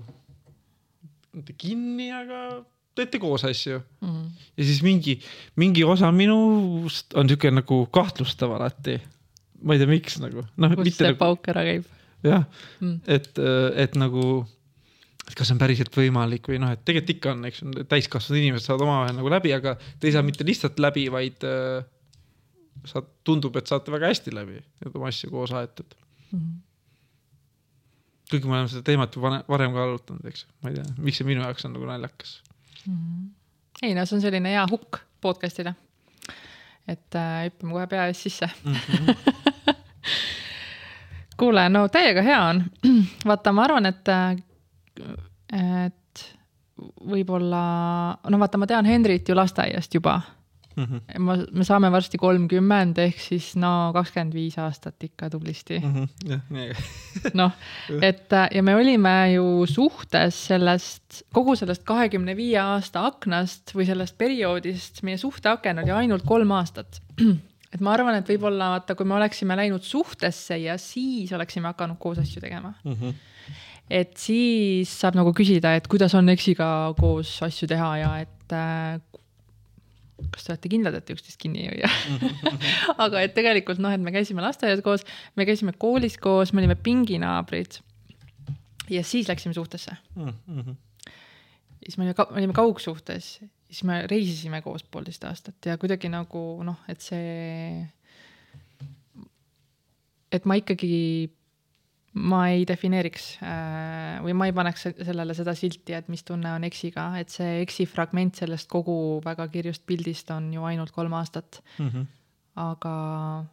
mitte 1.35 1.55
kinni, 1.59 2.09
aga 2.15 2.65
teete 2.99 3.21
koos 3.23 3.45
asju. 3.47 3.81
Mhm. 4.03 4.25
ja 4.57 4.65
siis 4.65 4.83
mingi, 4.83 5.19
mingi 5.57 5.85
osa 5.85 6.11
minust 6.13 7.15
on 7.15 7.29
siuke 7.31 7.51
nagu 7.55 7.85
kahtlustav 7.93 8.53
alati. 8.57 9.01
ma 9.63 9.75
ei 9.75 9.79
tea, 9.83 9.87
miks 9.91 10.17
nagu, 10.23 10.41
noh, 10.57 10.71
mitte 10.73 10.91
see 10.97 11.11
nagu, 11.11 11.19
pauk 11.21 11.49
ära 11.53 11.61
käib 11.67 11.85
jah, 12.27 12.47
mm.? 12.81 12.97
et, 13.11 13.39
et 13.85 13.97
nagu, 14.01 14.25
et 15.27 15.37
kas 15.37 15.49
see 15.49 15.55
on 15.57 15.63
päriselt 15.63 15.95
võimalik 15.97 16.51
või 16.51 16.61
noh, 16.63 16.75
et 16.75 16.83
tegelikult 16.85 17.15
ikka 17.17 17.33
on, 17.35 17.47
eks 17.49 17.63
ju, 17.63 17.87
täiskasvanud 17.91 18.43
inimesed 18.43 18.67
saavad 18.67 18.87
omavahel 18.87 19.17
nagu 19.19 19.33
läbi, 19.33 19.55
aga 19.57 19.77
te 19.79 20.11
ei 20.11 20.17
saa 20.17 20.27
mitte 20.27 20.47
lihtsalt 20.47 20.81
läbi, 20.83 21.07
vaid 21.13 21.47
äh, 21.49 21.81
saad, 22.89 23.09
tundub, 23.27 23.57
et 23.61 23.71
saate 23.71 23.93
väga 23.93 24.11
hästi 24.13 24.35
läbi, 24.35 24.61
et 24.85 24.95
oma 24.95 25.11
asju 25.13 25.33
koos 25.33 25.55
aetud. 25.57 25.97
Mhm. 26.31 26.59
kuigi 28.31 28.47
me 28.47 28.55
oleme 28.55 28.71
seda 28.71 28.85
teemat 28.87 29.17
ju 29.17 29.21
varem, 29.25 29.73
ka 29.75 29.83
arutanud, 29.83 30.27
eks 30.31 30.45
ma 30.63 30.71
ei 30.71 30.77
tea, 30.77 30.85
miks 31.03 31.19
see 31.19 31.27
minu 31.27 31.43
jaoks 31.43 31.65
on 31.67 31.73
nagu 31.75 31.89
naljakas. 31.89 32.37
ei 33.83 33.97
no 33.97 34.05
see 34.07 34.21
on 34.21 34.23
selline 34.23 34.53
hea 34.55 34.63
hukk 34.71 35.01
podcast'ile. 35.25 35.75
et 36.87 37.19
äh, 37.19 37.49
hüppame 37.49 37.75
kohe 37.75 37.91
pea 37.91 38.07
ees 38.13 38.23
sisse. 38.29 38.51
kuule, 41.41 41.69
no 41.73 41.87
täiega 41.93 42.25
hea 42.27 42.41
on. 42.51 42.65
vaata, 43.31 43.55
ma 43.57 43.65
arvan, 43.69 43.89
et, 43.91 44.13
et 45.57 46.27
võib-olla, 47.15 47.63
no 48.31 48.43
vaata, 48.43 48.61
ma 48.61 48.69
tean 48.71 48.89
Henrit 48.89 49.29
ju 49.29 49.39
lasteaiast 49.39 49.99
juba. 49.99 50.21
Mhm. 50.79 51.01
ma, 51.27 51.35
me 51.51 51.65
saame 51.67 51.89
varsti 51.91 52.19
kolmkümmend 52.21 52.99
ehk 53.03 53.19
siis 53.19 53.49
no 53.59 53.91
kakskümmend 53.93 54.37
viis 54.37 54.55
aastat 54.63 55.03
ikka 55.03 55.27
tublisti. 55.33 55.81
nii 55.83 56.63
äge. 56.63 56.77
noh, 57.41 57.57
et 57.99 58.33
äh, 58.39 58.47
ja 58.55 58.63
me 58.63 58.77
olime 58.79 59.15
ju 59.35 59.67
suhtes 59.69 60.39
sellest, 60.53 61.25
kogu 61.35 61.57
sellest 61.59 61.83
kahekümne 61.89 62.37
viie 62.39 62.61
aasta 62.63 63.03
aknast 63.11 63.75
või 63.75 63.89
sellest 63.91 64.17
perioodist, 64.21 65.03
meie 65.07 65.19
suhteaken 65.21 65.83
oli 65.83 65.97
ainult 66.05 66.27
kolm 66.29 66.55
aastat. 66.57 67.03
et 67.73 67.81
ma 67.81 67.93
arvan, 67.95 68.15
et 68.19 68.27
võib-olla 68.27 68.73
vaata, 68.77 68.95
kui 68.99 69.07
me 69.07 69.15
oleksime 69.15 69.57
läinud 69.57 69.83
suhtesse 69.87 70.57
ja 70.59 70.77
siis 70.79 71.31
oleksime 71.37 71.71
hakanud 71.71 71.99
koos 72.03 72.19
asju 72.19 72.41
tegema, 72.43 72.75
Mhm. 72.85 73.11
et 73.91 74.17
siis 74.19 74.89
saab 75.01 75.15
nagu 75.19 75.33
küsida, 75.35 75.77
et 75.77 75.87
kuidas 75.91 76.15
on 76.15 76.29
eksiga 76.29 76.93
koos 76.99 77.37
asju 77.43 77.69
teha 77.71 77.97
ja 78.03 78.11
et 78.25 78.53
äh, 78.53 79.01
kas 80.31 80.45
te 80.45 80.53
olete 80.53 80.69
kindlad, 80.69 80.95
et 80.99 81.05
te 81.07 81.15
üksteist 81.17 81.39
kinni 81.41 81.63
ei 81.65 81.71
hoia? 81.73 81.91
aga 83.07 83.23
et 83.25 83.33
tegelikult 83.35 83.79
noh, 83.81 83.91
et 83.95 84.01
me 84.05 84.13
käisime 84.13 84.43
lasteaias 84.45 84.83
koos, 84.85 85.07
me 85.37 85.47
käisime 85.49 85.73
koolis 85.81 86.19
koos, 86.21 86.53
me 86.53 86.61
olime 86.61 86.75
pinginaabrid. 86.77 87.79
ja 88.91 89.05
siis 89.07 89.29
läksime 89.31 89.55
suhtesse, 89.55 89.95
Mhm. 90.17 90.75
siis 91.85 91.97
me 91.99 92.05
olime, 92.05 92.15
me 92.31 92.37
olime 92.43 92.53
kaugsuhtes, 92.53 93.39
siis 93.71 93.87
me 93.87 94.03
reisisime 94.11 94.61
koos 94.65 94.85
poolteist 94.85 95.25
aastat 95.29 95.71
ja 95.71 95.79
kuidagi 95.81 96.11
nagu 96.11 96.43
noh, 96.67 96.83
et 96.91 97.03
see, 97.05 97.81
et 100.35 100.47
ma 100.49 100.59
ikkagi, 100.59 100.93
ma 102.27 102.43
ei 102.51 102.65
defineeriks 102.69 103.33
äh, 103.47 104.19
või 104.25 104.35
ma 104.39 104.51
ei 104.51 104.55
paneks 104.57 104.89
sellele 104.99 105.37
seda 105.39 105.55
silti, 105.59 105.95
et 105.97 106.11
mis 106.11 106.27
tunne 106.27 106.51
on 106.59 106.67
eksiga, 106.67 107.13
et 107.23 107.31
see 107.33 107.61
eksi 107.65 107.87
fragment 107.91 108.43
sellest 108.43 108.71
kogu 108.71 109.21
väga 109.25 109.47
kirjust 109.53 109.87
pildist 109.87 110.33
on 110.35 110.51
ju 110.55 110.67
ainult 110.67 110.95
kolm 110.97 111.19
aastat. 111.19 111.63
Mhm. 111.79 112.09
aga 112.61 112.93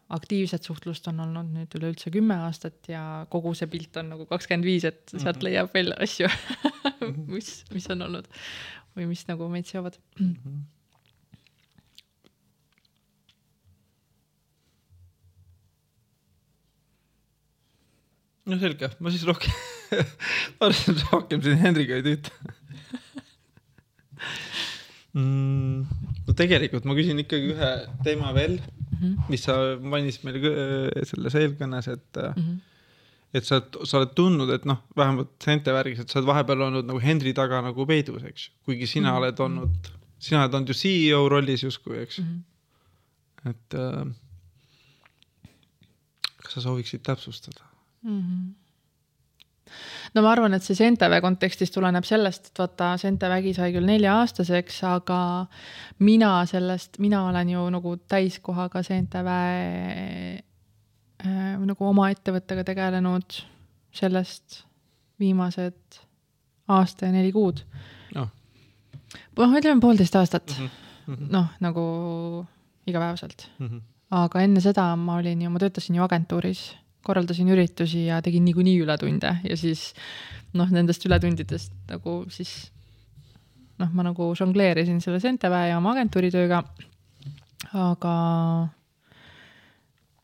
aktiivset 0.10 0.66
suhtlust 0.66 1.06
on 1.08 1.20
olnud 1.22 1.52
nüüd 1.54 1.76
üleüldse 1.78 2.10
kümme 2.12 2.34
aastat 2.48 2.90
ja 2.90 3.28
kogu 3.30 3.54
see 3.56 3.70
pilt 3.70 3.96
on 4.02 4.10
nagu 4.10 4.26
kakskümmend 4.28 4.66
viis, 4.66 4.88
et 4.90 5.14
sealt 5.14 5.46
leiab 5.46 5.70
veel 5.72 5.94
asju, 6.02 6.28
mis, 7.36 7.52
mis 7.72 7.86
on 7.94 8.02
olnud 8.08 8.28
või 8.98 9.06
mis 9.14 9.24
nagu 9.30 9.48
meid 9.54 9.70
seovad. 9.70 10.00
no 18.48 18.58
selge, 18.62 18.88
ma 19.04 19.12
siis 19.12 19.26
rohkem, 19.28 19.52
ma 20.60 20.70
arvan, 20.70 20.94
et 20.94 21.02
rohkem 21.12 21.42
siin 21.44 21.60
Hendriga 21.60 21.98
ei 22.00 22.06
tüüta 22.06 22.32
mm,. 25.18 25.82
no 26.28 26.36
tegelikult 26.38 26.88
ma 26.88 26.96
küsin 26.98 27.20
ikkagi 27.24 27.52
ühe 27.56 27.72
teema 28.08 28.32
veel, 28.38 28.58
mis 29.32 29.44
sa 29.48 29.58
mainisid 29.84 30.24
meile 30.28 30.42
kõ- 30.46 31.06
selles 31.12 31.38
eelkõnes, 31.44 31.92
et 31.98 32.24
Mhm. 32.38 32.56
Et 33.38 33.46
sa 33.48 33.56
oled, 33.60 33.78
sa 33.88 33.98
oled 34.02 34.12
tundnud, 34.18 34.50
et 34.56 34.66
noh, 34.70 34.82
vähemalt 34.98 35.32
Sente 35.44 35.74
värgis, 35.76 36.00
et 36.04 36.10
sa 36.10 36.20
oled 36.20 36.28
vahepeal 36.30 36.62
olnud 36.68 36.86
nagu 36.90 37.00
Henri 37.04 37.34
taga 37.38 37.62
nagu 37.66 37.86
peidus, 37.90 38.24
eks 38.28 38.50
kuigi 38.66 38.88
sina 38.88 39.12
Mhm. 39.14 39.18
oled 39.22 39.40
olnud, 39.48 39.90
sina 40.20 40.44
oled 40.44 40.54
olnud 40.60 40.70
ju 40.74 40.78
CEO 40.84 41.24
rollis 41.30 41.64
justkui, 41.64 42.00
eks 42.04 42.18
ju, 42.20 42.24
Mhm. 42.24 42.44
et 43.50 43.74
äh, 43.74 44.06
kas 46.44 46.54
sa 46.58 46.62
sooviksid 46.70 47.04
täpsustada? 47.04 47.64
no 50.16 50.22
ma 50.24 50.32
arvan, 50.32 50.54
et 50.56 50.64
see 50.64 50.76
Senteväe 50.78 51.20
kontekstis 51.22 51.72
tuleneb 51.74 52.06
sellest, 52.08 52.48
et 52.52 52.60
vaata, 52.62 52.94
Sentevägi 53.02 53.54
sai 53.58 53.74
küll 53.76 53.86
nelja-aastaseks, 53.90 54.78
aga 54.88 55.20
mina 56.00 56.46
sellest, 56.48 57.00
mina 57.04 57.26
olen 57.28 57.50
ju 57.50 57.66
nagu 57.74 57.98
täiskohaga 58.08 58.84
Senteväe 58.88 60.40
äh, 61.26 61.58
nagu 61.66 61.86
oma 61.88 62.10
ettevõttega 62.14 62.64
tegelenud 62.68 63.40
sellest 63.98 64.64
viimased 65.20 66.02
aasta 66.68 67.08
ja 67.08 67.12
neli 67.16 67.32
kuud. 67.32 67.64
noh, 68.16 68.30
noh, 69.38 69.56
ütleme 69.60 69.82
poolteist 69.82 70.16
aastat, 70.16 70.54
Mhm. 71.08 71.28
noh 71.32 71.48
nagu 71.64 72.46
igapäevaselt. 72.88 73.48
aga 74.12 74.42
enne 74.42 74.62
seda 74.62 74.96
ma 74.96 75.18
olin 75.18 75.42
ju, 75.42 75.50
ma 75.50 75.60
töötasin 75.60 75.96
ju 75.96 76.04
agentuuris, 76.04 76.76
korraldasin 77.04 77.48
üritusi 77.50 78.06
ja 78.06 78.22
tegin 78.22 78.44
niikuinii 78.46 78.82
ületunde 78.84 79.38
ja 79.44 79.58
siis 79.58 79.94
noh, 80.54 80.68
nendest 80.72 81.06
ületundidest 81.06 81.72
nagu 81.90 82.26
siis 82.30 82.72
noh, 83.80 83.90
ma 83.94 84.04
nagu 84.04 84.34
žongleerisin 84.36 85.02
selle 85.02 85.20
Centeväe 85.20 85.70
ja 85.70 85.78
oma 85.78 85.92
agentuuritööga. 85.96 86.64
aga 87.74 88.14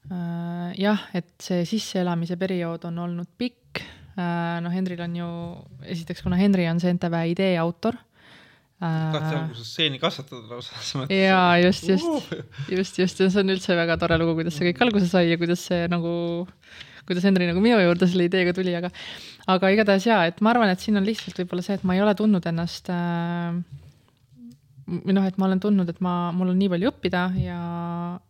jah, 0.09 1.03
et 1.15 1.29
see 1.41 1.63
sisseelamise 1.67 2.35
periood 2.39 2.83
on 2.89 2.97
olnud 3.05 3.29
pikk 3.39 3.79
äh,. 4.17 4.59
noh, 4.63 4.73
Henril 4.73 5.01
on 5.05 5.15
ju, 5.15 5.29
esiteks, 5.95 6.25
kuna 6.25 6.39
Henri 6.39 6.67
on 6.69 6.81
Centeväe 6.83 7.31
idee 7.31 7.53
autor 7.61 7.95
tahtsin 8.83 9.37
alguses 9.37 9.69
stseeni 9.71 9.99
kasvatada 9.99 10.43
lausa. 10.49 11.05
jaa, 11.09 11.57
just, 11.63 11.87
just, 11.89 12.33
just, 12.69 12.97
just 12.99 13.21
ja 13.21 13.29
see 13.29 13.43
on 13.43 13.53
üldse 13.53 13.77
väga 13.77 13.97
tore 14.01 14.17
lugu, 14.21 14.35
kuidas 14.39 14.57
see 14.57 14.71
kõik 14.71 14.81
alguse 14.85 15.07
sai 15.11 15.29
ja 15.29 15.37
kuidas 15.39 15.63
see 15.69 15.85
nagu, 15.91 16.13
kuidas 17.07 17.27
Henri 17.27 17.47
nagu 17.49 17.63
minu 17.63 17.79
juurde 17.79 18.09
selle 18.09 18.27
ideega 18.27 18.55
tuli, 18.55 18.75
aga, 18.79 18.91
aga 19.55 19.71
igatahes 19.75 20.07
jaa, 20.09 20.23
et 20.29 20.43
ma 20.43 20.51
arvan, 20.53 20.73
et 20.73 20.83
siin 20.83 20.99
on 20.99 21.07
lihtsalt 21.07 21.39
võib-olla 21.39 21.65
see, 21.65 21.77
et 21.79 21.87
ma 21.87 21.95
ei 21.95 22.03
ole 22.03 22.15
tundnud 22.19 22.49
ennast 22.51 22.91
äh, 22.91 23.61
või 24.87 25.15
noh, 25.15 25.25
et 25.27 25.37
ma 25.39 25.47
olen 25.47 25.61
tundnud, 25.63 25.89
et 25.89 26.01
ma, 26.03 26.31
mul 26.35 26.51
on 26.51 26.59
nii 26.59 26.71
palju 26.73 26.89
õppida 26.91 27.27
ja, 27.39 27.59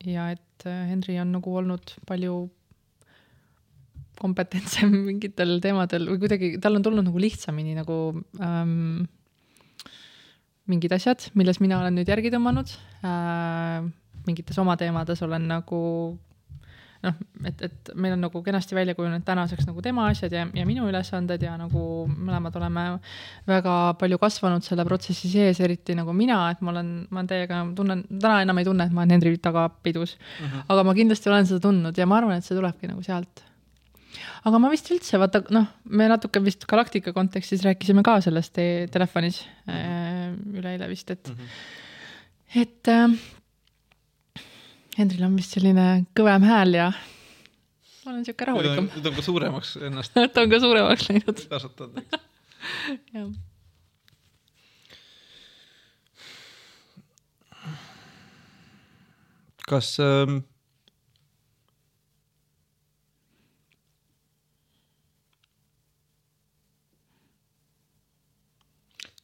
ja 0.05 0.27
et 0.35 0.67
Henri 0.67 1.17
on 1.21 1.33
nagu 1.35 1.55
olnud 1.61 1.95
palju 2.09 2.35
kompetentsem 4.21 4.93
mingitel 5.09 5.57
teemadel 5.63 6.07
või 6.11 6.21
kuidagi, 6.21 6.53
tal 6.63 6.77
on 6.77 6.85
tulnud 6.85 7.07
nagu 7.09 7.21
lihtsamini 7.21 7.75
nagu 7.77 7.97
ähm, 8.43 9.05
mingid 10.69 10.93
asjad, 10.95 11.25
milles 11.37 11.59
mina 11.63 11.81
olen 11.81 11.97
nüüd 11.99 12.11
järgi 12.11 12.31
tõmmanud 12.33 12.75
äh,. 13.03 13.81
mingites 14.23 14.59
oma 14.61 14.77
teemades 14.79 15.19
olen 15.25 15.49
nagu 15.49 15.81
noh, 17.03 17.19
et, 17.49 17.61
et 17.67 17.91
meil 17.99 18.15
on 18.15 18.23
nagu 18.25 18.41
kenasti 18.45 18.75
välja 18.77 18.95
kujunenud 18.97 19.25
tänaseks 19.27 19.67
nagu 19.67 19.83
tema 19.85 20.07
asjad 20.11 20.33
ja, 20.33 20.45
ja 20.55 20.65
minu 20.67 20.87
ülesanded 20.89 21.43
ja 21.43 21.55
nagu 21.59 21.83
mõlemad 22.09 22.55
oleme 22.59 22.85
väga 23.49 23.77
palju 23.99 24.19
kasvanud 24.21 24.65
selle 24.65 24.85
protsessi 24.87 25.31
sees, 25.31 25.61
eriti 25.63 25.97
nagu 25.99 26.15
mina, 26.15 26.39
et 26.53 26.63
ma 26.63 26.73
olen, 26.75 26.91
ma 27.13 27.25
teiega, 27.29 27.63
tunnen, 27.75 28.05
täna 28.13 28.41
enam 28.45 28.61
ei 28.61 28.67
tunne, 28.67 28.87
et 28.87 28.95
ma 28.95 29.03
olen 29.03 29.17
Henri 29.17 29.37
tagapidus 29.43 30.17
uh. 30.17 30.45
-huh. 30.45 30.67
aga 30.75 30.85
ma 30.87 30.95
kindlasti 30.97 31.31
olen 31.31 31.49
seda 31.49 31.65
tundnud 31.67 31.97
ja 31.97 32.07
ma 32.07 32.21
arvan, 32.21 32.37
et 32.37 32.47
see 32.47 32.57
tulebki 32.57 32.91
nagu 32.91 33.03
sealt 33.03 33.43
aga 34.47 34.59
ma 34.59 34.71
vist 34.71 34.89
üldse 34.93 35.19
vaata, 35.21 35.43
noh, 35.55 35.67
me 35.85 36.07
natuke 36.11 36.41
vist 36.43 36.65
Galactica 36.69 37.13
kontekstis 37.15 37.63
rääkisime 37.65 38.03
ka 38.05 38.19
sellest 38.21 38.53
te 38.55 38.65
telefonis 38.93 39.43
äh, 39.67 40.33
üleeile 40.53 40.89
vist, 40.91 41.11
et 41.11 41.29
mm, 41.29 41.35
-hmm. 41.35 42.61
et 42.61 42.87
äh, 42.87 43.07
Hendril 44.97 45.25
on 45.25 45.35
vist 45.39 45.55
selline 45.55 45.87
kõvem 46.17 46.43
hääl 46.45 46.77
ja 46.77 46.91
ma 48.03 48.11
olen 48.11 48.25
sihuke 48.27 48.45
rahulikum. 48.49 48.91
nüüd 48.93 49.09
on 49.09 49.15
ka 49.17 49.25
suuremaks 49.25 49.73
ennast 49.87 50.13
ta 50.35 50.43
on 50.43 50.51
ka 50.51 50.59
suuremaks 50.61 51.09
läinud. 51.09 51.43
kasvatanud, 51.53 52.03
eks. 52.03 52.29
jah. 53.15 53.31
kas 59.63 59.95
ähm, 60.03 60.41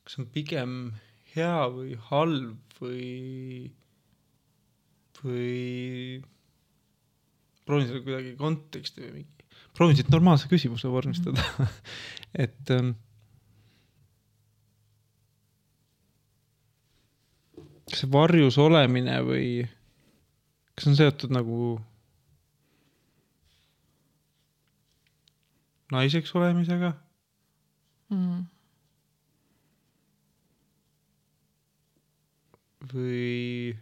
kas 0.08 0.18
on 0.18 0.30
pigem 0.34 0.80
hea 1.36 1.68
või 1.76 2.00
halb 2.10 2.80
või 2.80 3.70
või 5.24 6.22
proovin 7.66 7.90
selle 7.90 8.04
kuidagi 8.06 8.34
konteksti 8.40 9.04
või 9.04 9.12
mingi, 9.20 9.46
proovin 9.78 10.00
siit 10.00 10.10
normaalse 10.14 10.50
küsimuse 10.52 10.92
vormistada. 10.92 11.44
-hmm. 11.44 11.78
et 12.46 12.74
ähm, 12.76 12.96
kas 17.90 18.04
see 18.04 18.12
varjus 18.14 18.58
olemine 18.62 19.20
või 19.26 19.50
kas 20.76 20.90
on 20.90 20.98
seotud 20.98 21.34
nagu 21.34 21.80
naiseks 25.92 26.34
olemisega 26.38 26.94
mm.? 28.14 28.46
või 32.94 33.76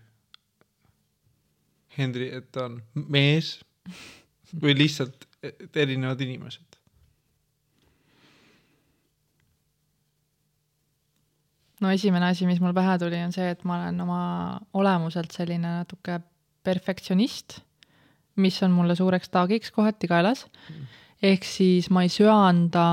Henri, 1.98 2.30
et 2.34 2.52
ta 2.54 2.68
on 2.68 2.82
mees 3.10 3.58
või 4.62 4.76
lihtsalt 4.78 5.28
erinevad 5.76 6.22
inimesed? 6.22 6.68
no 11.82 11.92
esimene 11.94 12.32
asi, 12.32 12.48
mis 12.50 12.62
mul 12.64 12.74
pähe 12.74 12.98
tuli, 13.02 13.20
on 13.22 13.34
see, 13.36 13.52
et 13.54 13.64
ma 13.68 13.78
olen 13.82 14.02
oma 14.02 14.22
olemuselt 14.78 15.34
selline 15.36 15.76
natuke 15.82 16.20
perfektsionist, 16.66 17.60
mis 18.42 18.58
on 18.66 18.74
mulle 18.74 18.96
suureks 18.98 19.30
taagiks 19.34 19.72
kohati 19.76 20.10
kaelas. 20.10 20.46
ehk 21.22 21.46
siis 21.46 21.90
ma 21.90 22.04
ei 22.06 22.10
söanda 22.14 22.88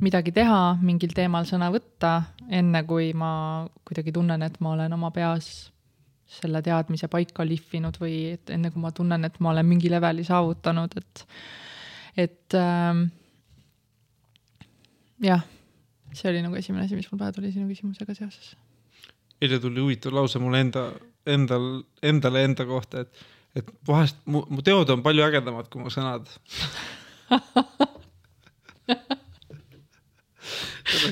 midagi 0.00 0.32
teha, 0.32 0.76
mingil 0.80 1.14
teemal 1.16 1.46
sõna 1.48 1.70
võtta, 1.72 2.18
enne 2.48 2.82
kui 2.84 3.12
ma 3.16 3.30
kuidagi 3.84 4.12
tunnen, 4.12 4.42
et 4.42 4.60
ma 4.60 4.74
olen 4.76 4.92
oma 4.92 5.10
peas 5.10 5.70
selle 6.26 6.62
teadmise 6.64 7.08
paika 7.10 7.44
lihvinud 7.46 7.98
või 8.02 8.16
et 8.34 8.50
enne 8.54 8.72
kui 8.74 8.82
ma 8.82 8.90
tunnen, 8.94 9.24
et 9.28 9.38
ma 9.40 9.52
olen 9.52 9.66
mingi 9.68 9.90
leveli 9.90 10.24
saavutanud, 10.26 10.96
et, 10.98 11.24
et 12.26 12.56
ähm, 12.58 13.04
jah, 15.22 15.44
see 16.12 16.30
oli 16.32 16.42
nagu 16.44 16.58
esimene 16.58 16.84
asi, 16.86 16.98
mis 16.98 17.08
mul 17.12 17.20
pähe 17.22 17.32
tuli 17.36 17.52
sinu 17.54 17.66
küsimusega 17.70 18.12
seoses. 18.18 18.56
eile 19.40 19.58
tuli 19.62 19.80
huvitav 19.84 20.12
lause 20.16 20.38
mulle 20.42 20.58
enda, 20.64 20.82
endal, 21.28 21.64
endale 22.02 22.44
enda 22.48 22.64
kohta, 22.66 22.94
et, 23.06 23.12
et 23.62 23.66
vahest 23.86 24.16
mu, 24.26 24.42
mu 24.50 24.60
teod 24.66 24.90
on 24.90 25.02
palju 25.06 25.22
ägedamad 25.28 25.66
kui 25.70 25.80
mu 25.84 25.90
sõnad 25.94 26.26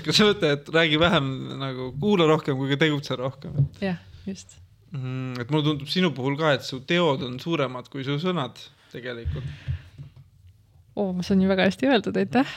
kas 0.04 0.16
sa 0.18 0.26
mõtled, 0.26 0.50
et 0.50 0.64
räägi 0.74 0.98
vähem 0.98 1.26
nagu, 1.62 1.82
kuula 2.02 2.26
rohkem 2.30 2.58
kui 2.58 2.76
tegutse 2.80 3.14
rohkem? 3.20 3.52
jah, 3.84 3.98
just 4.26 4.63
mm,. 4.94 5.40
et 5.42 5.50
mulle 5.50 5.66
tundub 5.66 5.90
sinu 5.90 6.12
puhul 6.16 6.36
ka, 6.40 6.54
et 6.58 6.66
su 6.66 6.80
teod 6.88 7.24
on 7.26 7.38
suuremad 7.42 7.88
kui 7.92 8.06
su 8.06 8.16
sõnad 8.22 8.60
tegelikult. 8.92 9.46
oo, 10.94 11.10
see 11.22 11.34
on 11.34 11.44
ju 11.44 11.50
väga 11.50 11.68
hästi 11.68 11.90
öeldud, 11.90 12.20
aitäh. 12.20 12.54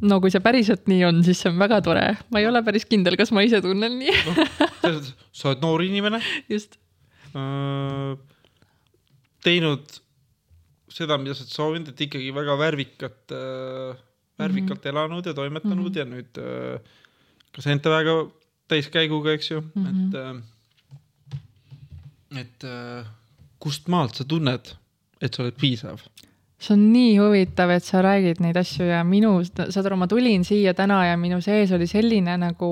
no 0.00 0.20
kui 0.20 0.32
see 0.32 0.44
päriselt 0.44 0.86
nii 0.90 1.06
on, 1.08 1.24
siis 1.24 1.40
see 1.42 1.52
on 1.52 1.58
väga 1.60 1.80
tore, 1.84 2.04
ma 2.32 2.42
ei 2.42 2.48
ole 2.50 2.62
päris 2.66 2.86
kindel, 2.88 3.18
kas 3.20 3.32
ma 3.36 3.44
ise 3.46 3.62
tunnen 3.64 3.98
nii 4.00 4.14
no,. 4.28 4.36
sa 5.32 5.52
oled 5.52 5.64
noor 5.64 5.84
inimene. 5.86 6.22
just. 6.52 6.78
teinud 9.44 10.00
seda, 10.90 11.16
mida 11.20 11.36
sa 11.36 11.44
oled 11.44 11.52
soovinud, 11.54 11.92
et 11.92 12.00
ikkagi 12.08 12.32
väga 12.34 12.56
värvikat 12.58 13.36
äh,, 13.36 14.00
värvikalt 14.40 14.80
-hmm. 14.80 14.90
elanud 14.90 15.26
ja 15.26 15.34
toimetanud 15.36 15.76
mm 15.76 15.92
-hmm. 15.92 15.98
ja 15.98 16.04
nüüd 16.08 16.40
äh, 16.40 16.98
ka 17.54 17.62
Centeväega 17.62 18.26
täiskäiguga, 18.70 19.32
eks 19.32 19.50
ju 19.50 19.60
mm, 19.60 19.86
-hmm. 19.86 20.06
et 20.06 20.14
äh,, 20.14 20.36
et 22.40 22.64
äh, 22.64 23.06
kust 23.58 23.88
maalt 23.88 24.14
sa 24.14 24.24
tunned, 24.24 24.74
et 25.20 25.34
sa 25.34 25.42
oled 25.42 25.54
piisav? 25.60 25.98
see 26.60 26.74
on 26.76 26.82
nii 26.92 27.14
huvitav, 27.16 27.70
et 27.72 27.84
sa 27.84 28.02
räägid 28.04 28.40
neid 28.44 28.56
asju 28.60 28.84
ja 28.84 29.00
minu, 29.04 29.44
saad 29.44 29.86
aru, 29.86 29.96
ma 29.96 30.06
tulin 30.06 30.44
siia 30.44 30.74
täna 30.76 31.06
ja 31.06 31.16
minu 31.16 31.40
sees 31.40 31.72
oli 31.72 31.86
selline 31.88 32.36
nagu 32.36 32.68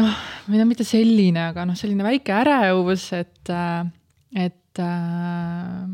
noh, 0.00 0.14
või 0.48 0.62
no 0.62 0.68
mitte 0.68 0.86
selline, 0.88 1.50
aga 1.50 1.66
noh, 1.68 1.76
selline 1.76 2.06
väike 2.06 2.32
ärevus, 2.40 3.04
et, 3.18 3.52
äh, 3.52 3.84
et 4.46 4.80
äh, 4.80 5.84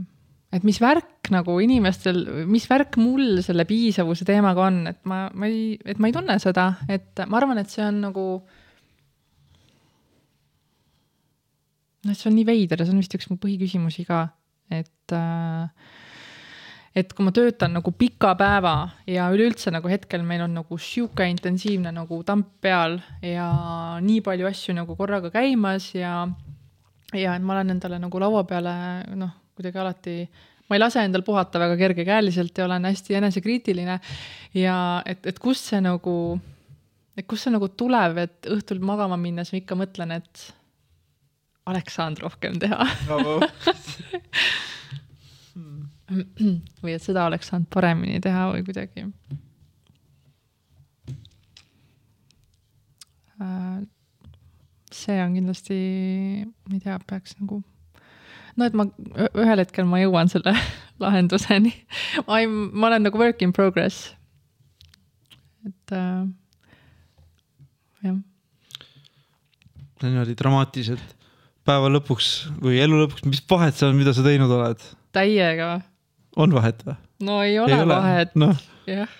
et 0.56 0.64
mis 0.66 0.78
värk 0.80 1.30
nagu 1.34 1.56
inimestel, 1.62 2.22
mis 2.48 2.66
värk 2.70 2.96
mul 3.00 3.40
selle 3.44 3.66
piisavuse 3.68 4.26
teemaga 4.28 4.66
on, 4.68 4.78
et 4.92 5.02
ma, 5.08 5.26
ma 5.34 5.50
ei, 5.50 5.74
et 5.84 6.00
ma 6.00 6.08
ei 6.08 6.14
tunne 6.16 6.38
seda, 6.42 6.70
et 6.88 7.24
ma 7.26 7.40
arvan, 7.40 7.60
et 7.60 7.72
see 7.72 7.84
on 7.84 8.00
nagu. 8.08 8.26
noh, 12.06 12.14
see 12.14 12.30
on 12.30 12.36
nii 12.38 12.46
veider 12.46 12.78
ja 12.78 12.86
see 12.86 12.94
on 12.94 13.02
vist 13.02 13.14
üks 13.18 13.30
mu 13.32 13.38
põhiküsimusi 13.42 14.06
ka, 14.06 14.28
et 14.70 15.14
äh, 15.14 15.94
et 16.96 17.12
kui 17.12 17.26
ma 17.26 17.32
töötan 17.34 17.74
nagu 17.76 17.92
pika 17.92 18.32
päeva 18.40 18.76
ja 19.10 19.26
üleüldse 19.34 19.72
nagu 19.74 19.90
hetkel 19.90 20.22
meil 20.24 20.46
on 20.46 20.54
nagu 20.56 20.78
sihuke 20.80 21.26
intensiivne 21.28 21.92
nagu 21.92 22.22
tamp 22.24 22.54
peal 22.64 22.96
ja 23.20 23.48
nii 24.00 24.22
palju 24.24 24.48
asju 24.48 24.76
nagu 24.78 24.96
korraga 24.96 25.28
käimas 25.34 25.90
ja 25.92 26.22
ja 27.12 27.34
et 27.36 27.44
ma 27.44 27.58
olen 27.58 27.74
endale 27.76 28.00
nagu 28.00 28.22
laua 28.22 28.46
peale 28.48 28.72
noh 29.12 29.34
kuidagi 29.56 29.80
alati, 29.80 30.16
ma 30.68 30.76
ei 30.76 30.82
lase 30.82 31.04
endal 31.06 31.24
puhata 31.26 31.60
väga 31.62 31.78
kergekäeliselt 31.80 32.58
ja 32.58 32.66
olen 32.66 32.84
hästi 32.90 33.16
enesekriitiline. 33.20 34.00
ja 34.54 34.76
et, 35.06 35.26
et 35.26 35.38
kust 35.42 35.72
see 35.72 35.80
nagu 35.84 36.16
et 37.16 37.26
kust 37.28 37.46
see 37.46 37.54
nagu 37.54 37.68
tuleb, 37.72 38.18
et 38.20 38.48
õhtul 38.52 38.80
magama 38.84 39.16
minnes 39.20 39.52
ma 39.52 39.60
ikka 39.62 39.74
mõtlen, 39.78 40.10
et 40.18 40.46
oleks 41.66 41.96
saanud 41.98 42.20
rohkem 42.22 42.58
teha 42.62 42.84
või 46.82 46.92
et 46.94 47.02
seda 47.02 47.26
oleks 47.26 47.50
saanud 47.50 47.68
paremini 47.72 48.20
teha 48.22 48.42
või 48.52 48.62
kuidagi. 48.66 49.08
see 54.96 55.18
on 55.20 55.34
kindlasti, 55.36 55.76
ma 56.46 56.74
ei 56.76 56.80
tea, 56.80 56.96
peaks 57.08 57.34
nagu, 57.40 57.58
no 58.56 58.68
et 58.68 58.76
ma 58.76 58.86
ühel 59.26 59.62
hetkel 59.62 59.88
ma 59.88 60.00
jõuan 60.02 60.30
selle 60.32 60.54
lahenduseni. 61.02 61.72
I 62.24 62.46
m, 62.46 62.70
ma 62.72 62.90
olen 62.90 63.06
nagu 63.08 63.20
work 63.20 63.42
in 63.44 63.52
progress. 63.56 64.14
et 65.66 65.92
äh, 65.92 66.22
jah, 68.06 68.18
niimoodi 70.04 70.36
dramaatiliselt 70.38 71.14
päeva 71.66 71.90
lõpuks 71.90 72.30
või 72.62 72.78
elu 72.84 73.02
lõpuks, 73.02 73.26
mis 73.26 73.42
vahet 73.50 73.74
seal 73.74 73.90
on, 73.90 73.98
mida 73.98 74.14
sa 74.14 74.22
teinud 74.26 74.52
oled? 74.54 74.82
täiega, 75.16 75.80
on 76.38 76.54
vahet 76.54 76.84
või? 76.86 76.98
no 77.26 77.40
ei 77.42 77.58
ole, 77.58 77.74
ei 77.74 77.88
vahet, 77.90 78.36
noh, 78.38 78.66
jah 78.86 79.10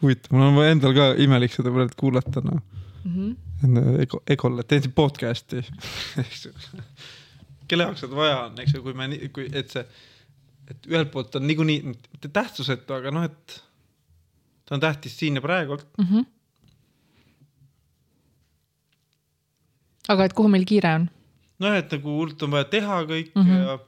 huvitav, 0.00 0.34
mul 0.36 0.60
on 0.60 0.66
endal 0.66 0.96
ka 0.96 1.12
imelik 1.20 1.54
seda 1.54 1.72
praegu 1.74 1.96
kuulata, 2.00 2.42
noh. 2.44 2.60
mm 3.04 3.14
-hmm. 3.14 4.00
Ego, 4.00 4.22
Egole, 4.26 4.62
teen 4.64 4.82
siin 4.82 4.92
podcast'i. 4.96 5.60
kelle 7.70 7.86
jaoks 7.86 8.04
seda 8.04 8.18
vaja 8.18 8.38
on, 8.48 8.58
eks 8.62 8.74
ju, 8.76 8.82
kui 8.84 8.96
me, 8.98 9.08
kui, 9.34 9.46
et 9.56 9.72
see, 9.72 9.84
et 10.70 10.90
ühelt 10.90 11.12
poolt 11.14 11.38
on 11.38 11.46
niikuinii 11.48 11.80
mitte 11.90 12.30
tähtsusetu, 12.34 12.96
aga 12.96 13.12
noh, 13.14 13.26
et 13.30 13.56
ta 14.66 14.76
on 14.76 14.82
tähtis 14.82 15.16
siin 15.18 15.38
ja 15.38 15.44
praegult. 15.44 15.86
Mm 15.98 16.10
-hmm. 16.10 16.28
aga 20.10 20.24
et 20.26 20.34
kuhu 20.34 20.48
meil 20.50 20.66
kiire 20.66 20.94
on? 20.94 21.10
noh, 21.60 21.76
et 21.76 21.92
nagu 21.92 22.16
hullult 22.16 22.42
on 22.42 22.56
vaja 22.56 22.64
teha 22.64 23.02
kõik 23.10 23.34
mm. 23.34 23.42
-hmm. 23.42 23.62
ja 23.64 23.78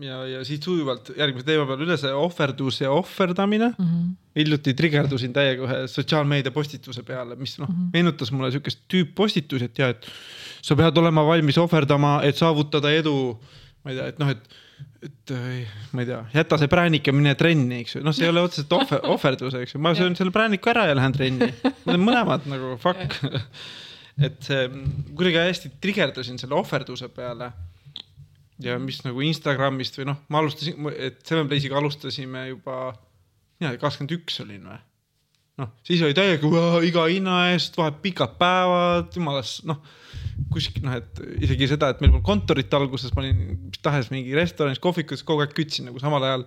ja, 0.00 0.20
ja 0.26 0.44
siit 0.46 0.64
sujuvalt 0.64 1.10
järgmise 1.16 1.46
teema 1.46 1.66
peale 1.68 1.84
üle 1.84 1.96
see 2.00 2.12
ohverdus 2.16 2.80
ja 2.80 2.92
ohverdamine 2.94 3.68
mm. 3.70 3.84
Mm 3.84 3.90
-hmm. 3.90 4.14
hiljuti 4.36 4.74
trigerdusin 4.74 5.32
täiega 5.36 5.66
ühe 5.66 5.80
sotsiaalmeedia 5.88 6.52
postituse 6.54 7.02
peale, 7.02 7.36
mis 7.36 7.58
noh 7.58 7.68
mm. 7.68 7.74
-hmm. 7.74 7.90
meenutas 7.92 8.32
mulle 8.32 8.50
siukest 8.50 8.80
tüüppostitusi, 8.88 9.64
et 9.64 9.78
ja, 9.78 9.88
et 9.88 10.06
sa 10.62 10.76
pead 10.78 10.98
olema 11.00 11.24
valmis 11.26 11.58
ohverdama, 11.60 12.18
et 12.26 12.38
saavutada 12.40 12.92
edu. 12.94 13.14
ma 13.84 13.92
ei 13.92 13.96
tea, 13.96 14.08
et 14.12 14.18
noh, 14.20 14.30
et, 14.34 14.58
et 15.06 15.32
ma 15.96 16.02
ei 16.04 16.08
tea, 16.10 16.20
jäta 16.34 16.58
see 16.60 16.68
präänik 16.72 17.06
ja 17.08 17.14
mine 17.16 17.32
trenni, 17.38 17.80
eks 17.84 17.96
ju, 17.96 18.02
noh, 18.04 18.12
see 18.16 18.26
ei 18.26 18.32
ole 18.32 18.42
otseselt 18.44 18.74
ohver, 18.76 19.00
ohverdus, 19.14 19.56
eks 19.62 19.76
ju, 19.76 19.80
ma 19.82 19.94
söön 19.96 20.18
selle 20.18 20.34
prääniku 20.34 20.72
ära 20.74 20.84
ja 20.90 20.98
lähen 20.98 21.16
trenni. 21.16 21.48
Need 21.64 21.96
on 21.96 22.04
mõlemad 22.04 22.44
nagu 22.50 22.74
fuck. 22.84 23.16
et 24.26 24.36
see 24.44 24.66
kuidagi 25.16 25.40
hästi 25.40 25.72
trigerdasin 25.80 26.36
selle 26.40 26.58
ohverduse 26.58 27.08
peale 27.14 27.52
ja 28.60 28.76
mis 28.82 29.00
nagu 29.06 29.22
Instagramist 29.24 29.96
või 29.96 30.10
noh, 30.10 30.20
ma 30.28 30.42
alustasin, 30.42 30.76
et 31.00 31.22
Seven 31.24 31.48
Place'iga 31.48 31.78
alustasime 31.80 32.44
juba, 32.50 32.90
mina 33.60 33.72
kakskümmend 33.80 34.12
üks 34.18 34.40
olin 34.44 34.66
või. 34.68 34.80
noh, 35.62 35.70
siis 35.86 36.02
oli 36.04 36.16
täiega 36.16 36.50
"Vaa, 36.52 36.82
iga 36.84 37.06
hinna 37.08 37.38
eest, 37.54 37.76
vahet 37.80 38.02
pikad 38.04 38.36
päevad, 38.40 39.08
jumalas, 39.16 39.62
noh 39.68 39.80
kuskil 40.52 40.84
noh, 40.86 40.96
et 40.98 41.22
isegi 41.44 41.68
seda, 41.70 41.90
et 41.92 42.02
meil 42.02 42.12
polnud 42.14 42.26
kontorit 42.26 42.76
alguses, 42.76 43.12
ma 43.14 43.24
olin 43.24 43.40
mis 43.68 43.82
tahes 43.84 44.10
mingi 44.12 44.36
restoranis, 44.36 44.80
kohvikus 44.82 45.24
kogu 45.26 45.44
aeg 45.44 45.52
kütsin 45.56 45.88
nagu 45.90 46.00
samal 46.02 46.24
ajal 46.26 46.46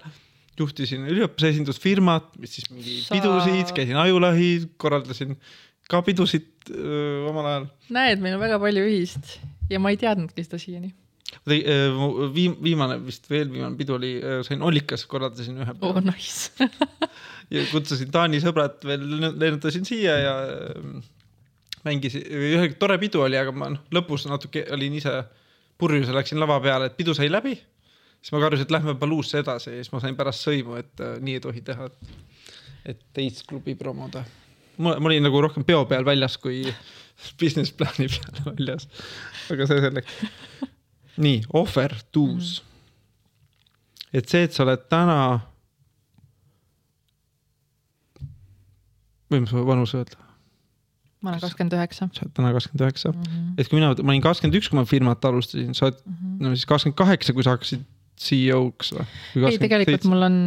juhtisin 0.60 1.06
üliõpilase 1.10 1.54
esindusfirmat, 1.56 2.34
mis 2.42 2.58
siis 2.58 2.70
mingi 2.72 3.00
Sa- 3.02 3.16
pidusid, 3.16 3.74
käisin 3.76 3.98
ajulahi, 4.00 4.50
korraldasin 4.82 5.38
ka 5.90 6.02
pidusid 6.06 6.50
öö, 6.72 7.30
omal 7.30 7.48
ajal. 7.50 7.70
näed, 7.94 8.22
meil 8.24 8.38
on 8.38 8.44
väga 8.44 8.60
palju 8.62 8.84
ühist 8.88 9.38
ja 9.72 9.82
ma 9.82 9.94
ei 9.94 10.00
teadnudki 10.02 10.46
seda 10.46 10.60
siiani. 10.62 10.94
viim-, 11.50 12.60
viimane 12.62 13.00
vist 13.04 13.26
veel 13.32 13.50
viimane 13.52 13.76
pidu 13.80 13.98
oli, 13.98 14.14
sain 14.48 14.62
Ollikas, 14.62 15.08
korraldasin 15.10 15.58
ühe 15.58 15.74
oh 15.74 15.80
päeva 15.82 16.04
nice. 16.06 16.70
ja 17.54 17.66
kutsusin 17.72 18.14
Taani 18.14 18.42
sõbrad 18.44 18.78
veel, 18.86 19.08
lennutasin 19.34 19.88
siia 19.90 20.20
ja 20.22 20.36
mängisin, 21.84 22.26
ühe 22.28 22.68
tore 22.80 22.98
pidu 23.02 23.24
oli, 23.26 23.38
aga 23.40 23.54
ma 23.56 23.70
noh, 23.74 23.84
lõpus 23.94 24.28
natuke 24.30 24.66
olin 24.74 24.98
ise 25.00 25.14
purjus 25.80 26.10
ja 26.10 26.16
läksin 26.16 26.40
lava 26.42 26.60
peale, 26.64 26.90
et 26.90 26.98
pidu 26.98 27.16
sai 27.18 27.30
läbi. 27.32 27.56
siis 28.22 28.32
ma 28.32 28.40
karjusin, 28.44 28.68
et 28.68 28.72
lähme 28.72 28.96
Paluusse 29.00 29.42
edasi 29.44 29.70
ja 29.70 29.82
siis 29.82 29.92
ma 29.92 30.00
sain 30.04 30.16
pärast 30.16 30.46
sõimu, 30.48 30.78
et 30.80 31.04
äh, 31.04 31.18
nii 31.20 31.40
ei 31.40 31.44
tohi 31.44 31.62
teha. 31.62 31.90
et 32.86 33.00
teist 33.14 33.48
klubi 33.48 33.76
promoda. 33.76 34.24
ma, 34.78 34.98
ma 35.00 35.12
olin 35.12 35.24
nagu 35.24 35.42
rohkem 35.42 35.64
peo 35.64 35.86
peal 35.86 36.06
väljas 36.06 36.38
kui 36.38 36.64
business 37.42 37.72
plan'i 37.72 38.08
peal 38.08 38.46
väljas. 38.52 38.88
aga 39.52 39.68
see 39.68 39.82
selleks. 39.88 40.20
nii, 41.18 41.44
ohverduus 41.54 42.60
mm.. 42.62 42.70
et 44.14 44.30
see, 44.30 44.44
et 44.48 44.54
sa 44.54 44.64
oled 44.64 44.88
täna 44.90 45.18
võime 49.34 49.50
su 49.50 49.64
vanuse 49.66 49.98
öelda, 50.00 50.23
ma 51.24 51.32
olen 51.32 51.44
kakskümmend 51.44 51.76
üheksa. 51.78 52.10
sa 52.12 52.26
oled 52.26 52.34
täna 52.38 52.52
kakskümmend 52.56 52.86
üheksa. 52.86 53.14
Mhm. 53.16 53.54
et 53.58 53.70
kui 53.72 53.80
mina, 53.80 53.94
ma 54.02 54.14
olin 54.14 54.26
kakskümmend 54.26 54.60
üks, 54.60 54.70
kui 54.70 54.80
ma 54.80 54.86
firmat 54.90 55.26
alustasin, 55.30 55.74
sa 55.78 55.88
oled 55.90 56.02
no 56.44 56.54
siis 56.56 56.68
kakskümmend 56.70 57.00
kaheksa, 57.00 57.36
kui 57.36 57.46
sa 57.46 57.56
hakkasid 57.56 57.86
CEO-ks 58.24 58.94
või? 58.98 59.08
ei, 59.50 59.62
tegelikult 59.62 60.10
mul 60.12 60.28
on 60.28 60.42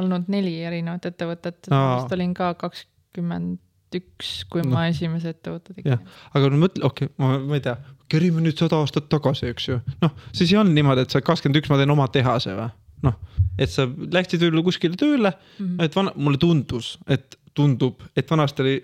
olnud 0.00 0.30
neli 0.32 0.54
erinevat 0.66 1.10
ettevõtet, 1.10 1.66
et 1.66 1.74
ma 1.74 1.98
vist 1.98 2.14
olin 2.16 2.34
ka 2.36 2.52
kakskümmend 2.60 3.58
üks, 3.98 4.44
kui 4.50 4.62
Noh. 4.62 4.70
ma 4.76 4.84
esimese 4.86 5.32
ettevõtte 5.34 5.74
tegin 5.74 5.96
aga 5.98 6.50
nüüd 6.52 6.62
mõtle, 6.62 6.84
okei 6.86 7.08
okay,, 7.10 7.16
ma, 7.18 7.40
ma 7.42 7.58
ei 7.58 7.64
tea, 7.64 7.74
kerime 8.10 8.44
nüüd 8.44 8.58
sada 8.58 8.78
aastat 8.78 9.08
tagasi, 9.10 9.50
eks 9.50 9.66
ju. 9.66 9.80
noh, 10.04 10.14
siis 10.30 10.52
ei 10.52 10.60
olnud 10.60 10.76
niimoodi, 10.76 11.06
et 11.06 11.14
sa 11.14 11.22
kakskümmend 11.24 11.58
üks, 11.58 11.72
ma 11.72 11.78
teen 11.80 11.90
oma 11.90 12.06
tehase 12.14 12.54
või? 12.54 12.70
noh, 13.06 13.16
et 13.58 13.72
sa 13.72 13.86
läksid 13.88 14.42
võib-olla 14.44 14.66
kuskile 14.66 14.98
tööle 15.00 15.32
mm. 15.32 15.66
-hmm. 15.66 15.84
et 15.86 15.96
vana, 15.96 16.14
mulle 16.16 16.40
tundus, 16.40 16.94
et 17.10 17.38
tundub, 17.56 18.04
et 18.16 18.30
vanasti 18.30 18.62
oli, 18.64 18.76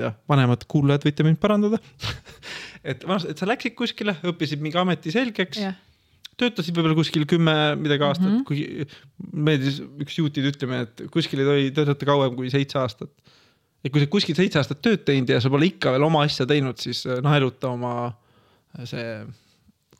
jah, 0.00 0.14
vanemad 0.30 0.64
kuulajad 0.70 1.06
võite 1.08 1.26
mind 1.26 1.40
parandada 1.42 1.80
et 2.90 3.04
vanasti, 3.06 3.34
et 3.34 3.42
sa 3.42 3.48
läksid 3.48 3.76
kuskile, 3.78 4.16
õppisid 4.32 4.62
mingi 4.64 4.80
ameti 4.80 5.12
selgeks, 5.14 5.60
jah, 5.62 5.76
töötasid 6.40 6.76
võib-olla 6.76 6.96
kuskil 6.98 7.26
kümme 7.28 7.54
midagi 7.80 8.06
aastat 8.06 8.28
mm. 8.28 8.38
-hmm. 8.38 8.46
kui 8.48 9.42
meeldis 9.48 9.82
üks 10.04 10.18
juutide 10.18 10.52
ütleme, 10.54 10.82
et 10.86 11.04
kuskil 11.12 11.42
ei 11.42 11.48
tohi 11.50 11.70
töötada 11.76 12.08
kauem 12.08 12.34
kui 12.38 12.50
seitse 12.50 12.80
aastat. 12.80 13.12
et 13.84 13.92
kui 13.92 14.00
sa 14.00 14.08
kuskil 14.10 14.38
seitse 14.38 14.60
aastat 14.60 14.82
tööd 14.82 15.04
teinud 15.04 15.28
ja 15.28 15.40
sa 15.40 15.50
pole 15.52 15.68
ikka 15.68 15.92
veel 15.94 16.08
oma 16.08 16.24
asja 16.24 16.46
teinud, 16.48 16.78
siis 16.80 17.04
noh, 17.06 17.36
eluta 17.36 17.72
oma 17.76 17.94
see 18.88 19.22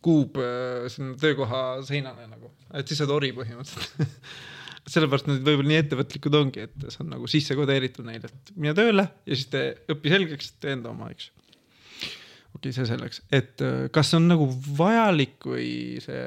kuub 0.02 0.38
äh, 0.40 0.88
sinna 0.90 1.14
töökoha 1.18 1.82
seinale 1.86 2.26
nagu, 2.26 2.50
et 2.74 2.88
siis 2.88 2.98
sa 2.98 3.06
oled 3.06 3.16
ori 3.20 3.30
põhimõtteliselt. 3.36 4.02
sellepärast 4.90 5.28
nad 5.28 5.42
võib-olla 5.46 5.70
nii 5.70 5.80
ettevõtlikud 5.84 6.36
ongi, 6.38 6.66
et 6.66 6.86
see 6.88 7.02
on 7.04 7.12
nagu 7.14 7.28
sisse 7.30 7.54
kodeeritud 7.58 8.06
neile, 8.06 8.30
et 8.30 8.54
mine 8.56 8.74
tööle 8.76 9.06
ja 9.06 9.36
siis 9.36 9.50
tee, 9.52 9.68
õpi 9.94 10.10
selgeks, 10.10 10.54
tee 10.62 10.74
enda 10.74 10.90
oma, 10.90 11.10
eks. 11.14 11.28
okei 12.56 12.56
okay,, 12.58 12.74
see 12.74 12.88
selleks, 12.90 13.22
et 13.30 13.62
äh, 13.62 13.84
kas 13.94 14.10
on 14.18 14.26
nagu 14.32 14.48
vajalik 14.78 15.46
või 15.46 15.68
see 16.02 16.24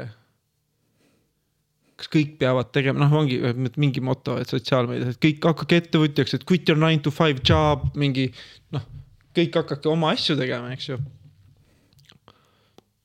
kas 1.95 2.09
kõik 2.11 2.35
peavad 2.39 2.71
tegema, 2.75 3.05
noh, 3.05 3.13
ongi 3.21 3.37
mingi 3.79 4.03
moto, 4.03 4.35
et 4.39 4.51
sotsiaalmeedias, 4.51 5.15
et 5.15 5.21
kõik 5.23 5.45
hakake 5.47 5.79
ettevõtjaks, 5.83 6.35
et 6.35 6.47
quit 6.47 6.67
your 6.67 6.79
nine 6.79 7.03
to 7.03 7.11
five 7.11 7.43
job, 7.43 7.85
mingi 7.99 8.27
noh, 8.75 8.83
kõik 9.35 9.61
hakake 9.61 9.91
oma 9.91 10.11
asju 10.15 10.35
tegema, 10.39 10.71
eks 10.75 10.89
ju 10.91 10.99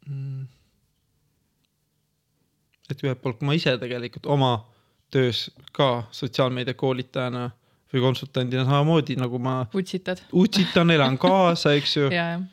mm.. 0.06 0.42
et 2.90 3.06
ühelt 3.06 3.22
poolt, 3.22 3.38
kui 3.38 3.50
ma 3.50 3.58
ise 3.58 3.74
tegelikult 3.82 4.26
oma 4.30 4.56
töös 5.10 5.50
ka 5.72 6.04
sotsiaalmeedia 6.10 6.74
koolitajana 6.74 7.50
või 7.92 8.02
konsultandina 8.04 8.64
samamoodi 8.64 9.16
nagu 9.18 9.38
ma 9.42 9.60
utsitad. 9.74 10.22
utsitan, 10.32 10.90
elan 10.94 11.18
kaasa, 11.18 11.74
eks 11.78 11.96
ju, 11.96 12.10
ja, 12.14 12.26
jah. 12.36 12.44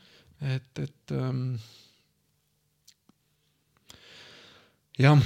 et, 0.56 0.84
et 0.84 1.14
ähm, 1.14 1.44
jah. 5.00 5.22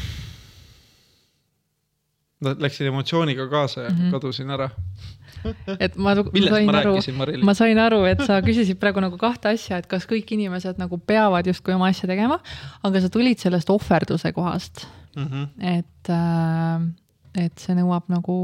Läksin 2.42 2.88
emotsiooniga 2.90 3.46
kaasa 3.48 3.82
ja 3.82 3.90
mm. 3.90 3.98
-hmm. 3.98 4.12
kadusin 4.12 4.50
ära. 4.50 4.70
et 5.80 5.96
ma, 5.96 6.16
ma 6.16 6.24
millest 6.34 6.54
sain 6.54 6.66
ma 6.66 6.78
aru, 6.78 6.96
ma? 7.44 7.54
sain 7.54 7.80
aru, 7.80 8.04
et 8.06 8.24
sa 8.28 8.42
küsisid 8.42 8.80
praegu 8.82 9.00
nagu 9.00 9.18
kahte 9.18 9.50
asja, 9.50 9.78
et 9.78 9.88
kas 9.88 10.08
kõik 10.10 10.34
inimesed 10.34 10.78
nagu 10.78 10.98
peavad 10.98 11.48
justkui 11.48 11.74
oma 11.74 11.88
asja 11.88 12.10
tegema, 12.10 12.40
aga 12.84 13.02
sa 13.02 13.10
tulid 13.10 13.38
sellest 13.38 13.70
ohverduse 13.70 14.34
kohast, 14.34 14.88
Mm 15.16 15.28
-hmm. 15.28 15.48
et 15.60 16.10
äh,, 16.10 16.82
et 17.38 17.62
see 17.62 17.76
nõuab 17.78 18.10
nagu, 18.12 18.38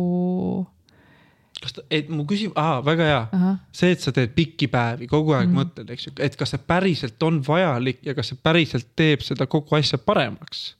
kas 1.61 1.75
ta, 1.75 1.85
et 1.91 2.11
mu 2.13 2.25
küsimus, 2.29 2.55
aa, 2.59 2.79
väga 2.85 3.09
hea. 3.09 3.23
ahah, 3.39 3.57
see, 3.75 3.95
et 3.95 4.03
sa 4.03 4.13
teed 4.15 4.35
pikki 4.38 4.69
päevi, 4.71 5.09
kogu 5.11 5.33
aeg 5.33 5.47
mm. 5.49 5.55
-hmm. 5.55 5.63
mõtled, 5.63 5.91
eks 5.95 6.07
ju, 6.07 6.13
et 6.23 6.38
kas 6.39 6.55
see 6.55 6.63
päriselt 6.73 7.23
on 7.23 7.41
vajalik 7.47 8.05
ja 8.05 8.15
kas 8.17 8.31
see 8.33 8.39
päriselt 8.43 8.93
teeb 8.95 9.25
seda 9.25 9.47
kogu 9.47 9.75
asja 9.75 9.97
paremaks. 9.97 10.75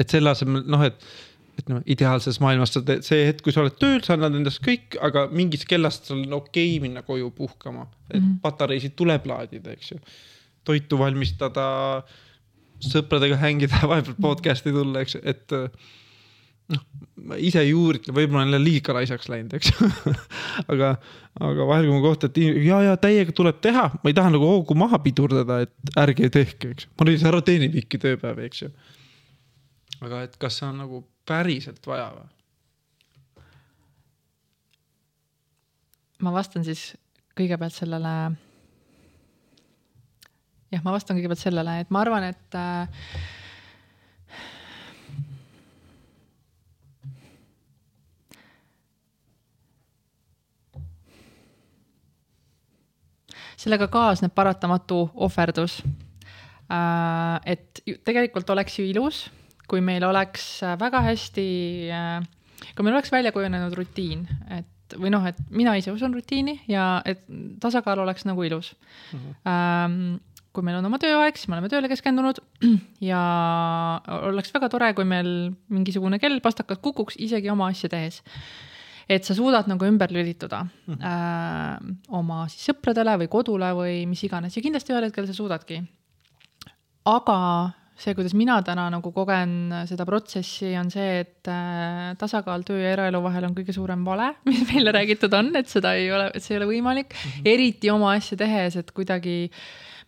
et 0.00 0.10
selle 0.10 0.30
asemel 0.30 0.64
noh, 0.66 0.82
et 0.82 0.98
ütleme 1.60 1.82
ideaalses 1.86 2.40
maailmas 2.42 2.74
sa 2.74 2.82
teed 2.82 3.04
see 3.06 3.26
hetk, 3.28 3.44
kui 3.46 3.54
sa 3.54 3.62
oled 3.62 3.76
tööl, 3.78 4.00
sa 4.04 4.16
annad 4.16 4.34
endast 4.34 4.62
kõik, 4.64 4.98
aga 5.04 5.26
mingist 5.30 5.68
kellast 5.70 6.10
sul 6.10 6.24
on 6.24 6.38
okei 6.40 6.74
okay 6.74 6.82
minna 6.82 7.04
koju 7.06 7.30
puhkama. 7.36 7.86
et 8.10 8.20
mm 8.20 8.26
-hmm. 8.26 8.40
patareisid 8.42 8.96
tuleb 8.96 9.26
laadida, 9.26 9.72
eks 9.72 9.90
ju. 9.92 9.98
toitu 10.64 10.98
valmistada, 10.98 12.02
sõpradega 12.92 13.38
hängida, 13.44 13.82
vahepeal 13.88 14.16
podcast'i 14.22 14.72
tulla, 14.74 15.04
eks 15.04 15.18
et 15.22 15.54
noh, 16.72 16.82
ma 17.28 17.38
ise 17.40 17.60
ei 17.64 17.72
uuritle, 17.76 18.14
võib-olla 18.16 18.46
olen 18.46 18.64
liiga 18.64 18.94
laisaks 18.96 19.28
läinud, 19.32 19.54
eks 19.58 19.72
aga, 20.72 20.94
aga 21.40 21.68
vahel, 21.68 21.88
kui 21.88 21.96
ma 21.96 22.02
kohtan, 22.04 22.32
et 22.32 22.66
ja, 22.66 22.80
ja 22.88 22.98
täiega 23.00 23.34
tuleb 23.36 23.60
teha, 23.64 23.88
ma 24.00 24.12
ei 24.12 24.16
taha 24.16 24.32
nagu 24.34 24.48
hoogu 24.48 24.76
maha 24.78 25.00
pidurdada, 25.04 25.62
et 25.66 25.98
ärge 26.00 26.30
tehke, 26.32 26.74
eks. 26.74 26.88
ma 26.98 27.08
nüüd 27.08 27.24
ära 27.28 27.42
teenin 27.44 27.72
pikki 27.74 28.00
tööpäevi, 28.02 28.48
eks 28.48 28.64
ju. 28.64 28.70
aga 30.04 30.24
et 30.28 30.38
kas 30.40 30.60
see 30.60 30.70
on 30.70 30.80
nagu 30.84 31.04
päriselt 31.28 31.84
vaja 31.88 32.08
või? 32.16 32.30
ma 36.24 36.32
vastan 36.32 36.64
siis 36.64 36.94
kõigepealt 37.36 37.74
sellele. 37.76 38.14
Jah, 40.74 40.82
ma 40.84 40.94
vastan 40.94 41.16
kõigepealt 41.18 41.42
sellele, 41.42 41.78
et 41.84 41.94
ma 41.94 42.02
arvan, 42.04 42.26
et 42.30 42.58
äh, 42.58 42.88
sellega 53.56 53.88
kaasneb 53.88 54.34
paratamatu 54.34 55.06
ohverdus. 55.14 55.80
Äh, 56.74 57.54
et 57.54 57.82
tegelikult 58.04 58.50
oleks 58.50 58.78
ju 58.80 58.86
ilus 58.88 59.26
kui 59.70 59.82
meil 59.84 60.04
oleks 60.06 60.46
äh, 60.64 60.76
väga 60.80 61.02
hästi, 61.08 61.48
äh, 61.94 62.68
kui 62.76 62.86
meil 62.86 62.96
oleks 62.98 63.12
välja 63.12 63.32
kujunenud 63.34 63.74
rutiin, 63.78 64.26
et 64.58 64.98
või 65.00 65.10
noh, 65.10 65.24
et 65.26 65.38
mina 65.50 65.72
ise 65.80 65.90
usun 65.94 66.12
rutiini 66.14 66.58
ja 66.70 67.00
et 67.08 67.24
tasakaal 67.62 68.02
oleks 68.04 68.26
nagu 68.28 68.44
ilus 68.44 68.74
mm. 69.12 69.18
-hmm. 69.18 70.18
Kui 70.54 70.66
meil 70.66 70.78
on 70.78 70.86
oma 70.86 71.00
tööaeg, 71.02 71.38
siis 71.38 71.50
me 71.50 71.58
oleme 71.58 71.70
tööle 71.72 71.90
keskendunud 71.90 72.38
ja 73.10 73.22
oleks 74.22 74.54
väga 74.54 74.70
tore, 74.72 74.92
kui 74.94 75.08
meil 75.08 75.50
mingisugune 75.72 76.20
kell 76.22 76.38
pastakas 76.44 76.80
kukuks 76.84 77.18
isegi 77.18 77.50
oma 77.52 77.72
asja 77.74 77.90
tehes 77.92 78.22
et 79.10 79.26
sa 79.26 79.36
suudad 79.36 79.68
nagu 79.68 79.84
ümber 79.84 80.12
lülituda 80.12 80.64
mm 80.64 80.94
-hmm. 80.94 81.04
äh, 81.04 81.96
oma 82.08 82.48
siis 82.48 82.70
sõpradele 82.70 83.18
või 83.24 83.28
kodule 83.28 83.72
või 83.76 84.06
mis 84.06 84.24
iganes 84.24 84.56
ja 84.56 84.62
kindlasti 84.62 84.92
ühel 84.92 85.04
hetkel 85.04 85.26
sa 85.26 85.34
suudadki. 85.34 85.82
aga 87.04 87.70
see, 87.96 88.14
kuidas 88.14 88.34
mina 88.34 88.58
täna 88.62 88.88
nagu 88.90 89.12
kogen 89.12 89.72
seda 89.86 90.04
protsessi, 90.06 90.72
on 90.78 90.90
see, 90.90 91.20
et 91.20 91.48
äh, 91.48 92.16
tasakaal 92.18 92.64
töö 92.66 92.80
ja 92.82 92.92
eraelu 92.96 93.22
vahel 93.22 93.44
on 93.44 93.54
kõige 93.54 93.72
suurem 93.72 94.04
vale, 94.04 94.34
mis 94.50 94.64
meile 94.72 94.92
räägitud 94.92 95.34
on, 95.34 95.54
et 95.56 95.68
seda 95.68 95.94
ei 95.94 96.10
ole, 96.12 96.30
et 96.34 96.42
see 96.42 96.56
ei 96.56 96.62
ole 96.62 96.70
võimalik 96.72 97.14
mm, 97.14 97.30
-hmm. 97.30 97.48
eriti 97.54 97.90
oma 97.90 98.12
asja 98.12 98.36
tehes, 98.36 98.76
et 98.76 98.90
kuidagi 98.90 99.50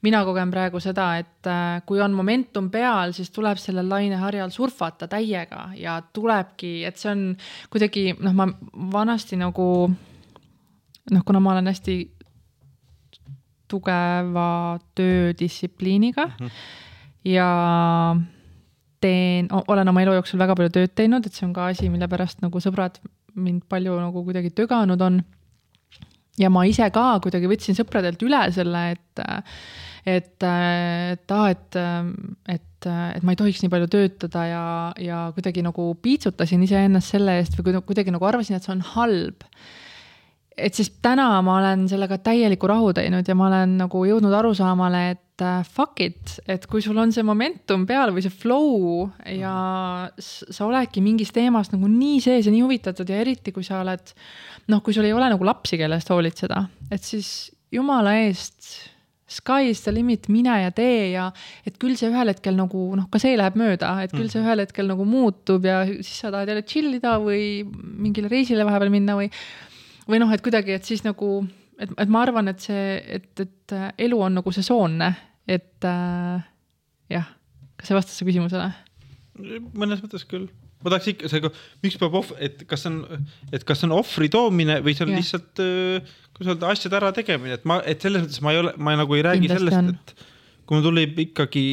mina 0.07 0.23
kogen 0.27 0.53
praegu 0.55 0.81
seda, 0.83 1.11
et 1.21 1.51
äh, 1.51 1.83
kui 1.89 2.01
on 2.03 2.15
momentum 2.17 2.71
peal, 2.73 3.13
siis 3.17 3.33
tuleb 3.35 3.61
sellel 3.61 3.91
laineharjal 3.91 4.55
surfata 4.55 5.11
täiega 5.11 5.69
ja 5.77 5.99
tulebki, 6.15 6.79
et 6.87 6.99
see 7.03 7.13
on 7.13 7.29
kuidagi 7.73 8.13
noh, 8.21 8.37
ma 8.37 8.49
vanasti 8.95 9.39
nagu 9.41 9.69
noh, 9.91 11.27
kuna 11.27 11.43
ma 11.43 11.57
olen 11.57 11.75
hästi 11.75 11.99
tugeva 13.67 14.79
töödistsipliiniga 14.95 16.27
mm, 16.27 16.47
-hmm 16.47 16.85
ja 17.27 17.49
teen, 19.01 19.49
olen 19.69 19.89
oma 19.89 20.03
elu 20.05 20.17
jooksul 20.19 20.41
väga 20.41 20.57
palju 20.59 20.73
tööd 20.75 20.95
teinud, 20.99 21.27
et 21.27 21.37
see 21.37 21.47
on 21.47 21.55
ka 21.57 21.71
asi, 21.73 21.91
mille 21.93 22.09
pärast 22.11 22.43
nagu 22.45 22.63
sõbrad 22.63 23.01
mind 23.37 23.67
palju 23.69 23.97
nagu 24.01 24.23
kuidagi 24.25 24.53
töganud 24.57 25.03
on. 25.03 25.21
ja 26.39 26.51
ma 26.53 26.65
ise 26.69 26.89
ka 26.93 27.19
kuidagi 27.25 27.49
võtsin 27.49 27.77
sõpradelt 27.77 28.23
üle 28.23 28.43
selle, 28.53 28.83
et, 28.97 29.25
et, 30.07 30.37
et 30.47 31.35
aa, 31.35 31.49
et, 31.51 31.79
et, 32.55 32.87
et 32.87 33.27
ma 33.27 33.35
ei 33.35 33.41
tohiks 33.41 33.65
nii 33.65 33.73
palju 33.73 33.91
töötada 33.91 34.45
ja, 34.47 34.67
ja 35.03 35.25
kuidagi 35.35 35.65
nagu 35.67 35.91
piitsutasin 36.03 36.63
iseennast 36.67 37.17
selle 37.17 37.41
eest 37.41 37.59
või 37.59 37.81
kuidagi 37.83 38.15
nagu 38.15 38.29
arvasin, 38.29 38.59
et 38.59 38.67
see 38.67 38.77
on 38.77 38.85
halb. 38.95 39.47
Et 40.57 40.73
siis 40.73 40.89
täna 41.05 41.27
ma 41.45 41.59
olen 41.59 41.85
sellega 41.91 42.17
täieliku 42.25 42.71
rahu 42.71 42.95
teinud 42.97 43.27
ja 43.29 43.35
ma 43.37 43.51
olen 43.51 43.75
nagu 43.83 44.07
jõudnud 44.09 44.33
arusaamale, 44.39 45.03
et 45.13 45.45
uh, 45.45 45.59
fuck 45.69 46.01
it, 46.01 46.39
et 46.49 46.65
kui 46.71 46.81
sul 46.81 46.97
on 46.97 47.13
see 47.13 47.27
momentum 47.27 47.85
peal 47.89 48.15
või 48.15 48.25
see 48.25 48.33
flow 48.33 49.05
ja 49.29 49.53
sa 50.17 50.65
oledki 50.65 51.05
mingis 51.05 51.35
teemas 51.37 51.75
nagu 51.75 51.91
nii 51.93 52.23
sees 52.25 52.49
ja 52.49 52.55
nii 52.55 52.65
huvitatud 52.65 53.11
ja 53.13 53.21
eriti 53.21 53.53
kui 53.53 53.67
sa 53.67 53.83
oled 53.83 54.15
noh, 54.73 54.81
kui 54.81 54.97
sul 54.97 55.05
ei 55.05 55.13
ole 55.13 55.29
nagu 55.35 55.45
lapsi, 55.45 55.77
kellest 55.77 56.09
hoolitseda, 56.15 56.65
et 56.89 57.05
siis 57.05 57.51
jumala 57.75 58.17
eest 58.23 58.96
sky 59.27 59.71
is 59.73 59.83
the 59.83 59.93
limit, 59.95 60.29
mine 60.31 60.55
ja 60.63 60.71
tee 60.75 61.11
ja 61.13 61.27
et 61.67 61.79
küll 61.83 61.97
see 61.99 62.11
ühel 62.13 62.31
hetkel 62.31 62.57
nagu 62.59 62.89
noh, 62.99 63.09
ka 63.11 63.21
see 63.23 63.35
läheb 63.39 63.59
mööda, 63.59 63.93
et 64.05 64.15
küll 64.15 64.31
see 64.31 64.41
mhm. 64.41 64.47
ühel 64.47 64.63
hetkel 64.63 64.91
nagu 64.91 65.07
muutub 65.09 65.67
ja 65.67 65.81
siis 65.89 66.21
sa 66.23 66.31
tahad 66.35 66.53
jälle 66.53 66.67
chill 66.67 66.99
ida 66.99 67.17
või 67.23 67.65
mingile 67.67 68.31
reisile 68.33 68.67
vahepeal 68.69 68.93
minna 68.95 69.19
või 69.19 69.31
või 70.07 70.21
noh, 70.23 70.31
et 70.35 70.45
kuidagi, 70.45 70.77
et 70.77 70.87
siis 70.87 71.03
nagu, 71.07 71.41
et, 71.81 71.91
et 71.91 72.13
ma 72.13 72.23
arvan, 72.23 72.53
et 72.53 72.63
see, 72.63 72.99
et, 73.19 73.33
et 73.43 73.75
äh, 73.75 73.89
elu 74.07 74.21
on 74.29 74.39
nagu 74.39 74.53
sesoonne, 74.55 75.11
et 75.51 75.89
äh, 75.91 76.47
jah, 77.13 77.33
kas 77.77 77.91
see 77.91 77.99
vastas 77.99 78.21
su 78.21 78.29
küsimusele? 78.29 78.71
mõnes 79.77 80.01
mõttes 80.01 80.23
küll 80.25 80.47
ma 80.81 80.93
tahaks 80.93 81.11
ikka, 81.13 81.29
see, 81.29 81.51
miks 81.85 81.99
peab 82.01 82.15
ohv-, 82.21 82.37
et 82.43 82.63
kas 82.69 82.85
see 82.85 82.93
on, 82.93 83.27
et 83.55 83.65
kas 83.67 83.83
see 83.83 83.89
on 83.89 83.97
ohvri 83.99 84.31
toomine 84.33 84.79
või 84.85 84.95
see 84.97 85.07
on 85.07 85.13
ja. 85.13 85.21
lihtsalt, 85.21 85.63
äh, 85.63 86.17
kuidas 86.37 86.55
öelda, 86.55 86.71
asjade 86.73 86.99
ära 87.01 87.13
tegemine, 87.17 87.59
et 87.59 87.69
ma, 87.69 87.81
et 87.89 88.03
selles 88.05 88.27
mõttes 88.27 88.43
ma 88.45 88.55
ei 88.55 88.63
ole, 88.63 88.73
ma 88.77 88.97
nagu 89.01 89.17
ei 89.17 89.25
räägi 89.27 89.47
Kindlasti 89.47 89.73
sellest, 89.73 90.17
et 90.17 90.67
kui 90.67 90.77
mul 90.77 90.85
tuleb 90.89 91.23
ikkagi 91.27 91.67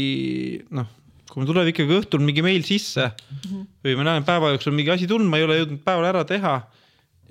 noh, 0.77 0.87
kui 1.29 1.41
mul 1.41 1.49
tuleb 1.49 1.73
ikkagi 1.73 1.97
õhtul 1.99 2.23
mingi 2.23 2.45
meil 2.45 2.63
sisse 2.67 3.09
mm 3.09 3.41
-hmm. 3.43 3.65
või 3.83 3.97
ma 3.99 4.07
näen 4.11 4.27
päeva 4.27 4.53
jooksul 4.53 4.75
mingi 4.77 4.93
asi 4.95 5.09
tulnud, 5.09 5.29
ma 5.29 5.41
ei 5.41 5.47
ole 5.47 5.59
jõudnud 5.59 5.83
päeval 5.83 6.09
ära 6.13 6.23
teha 6.29 6.61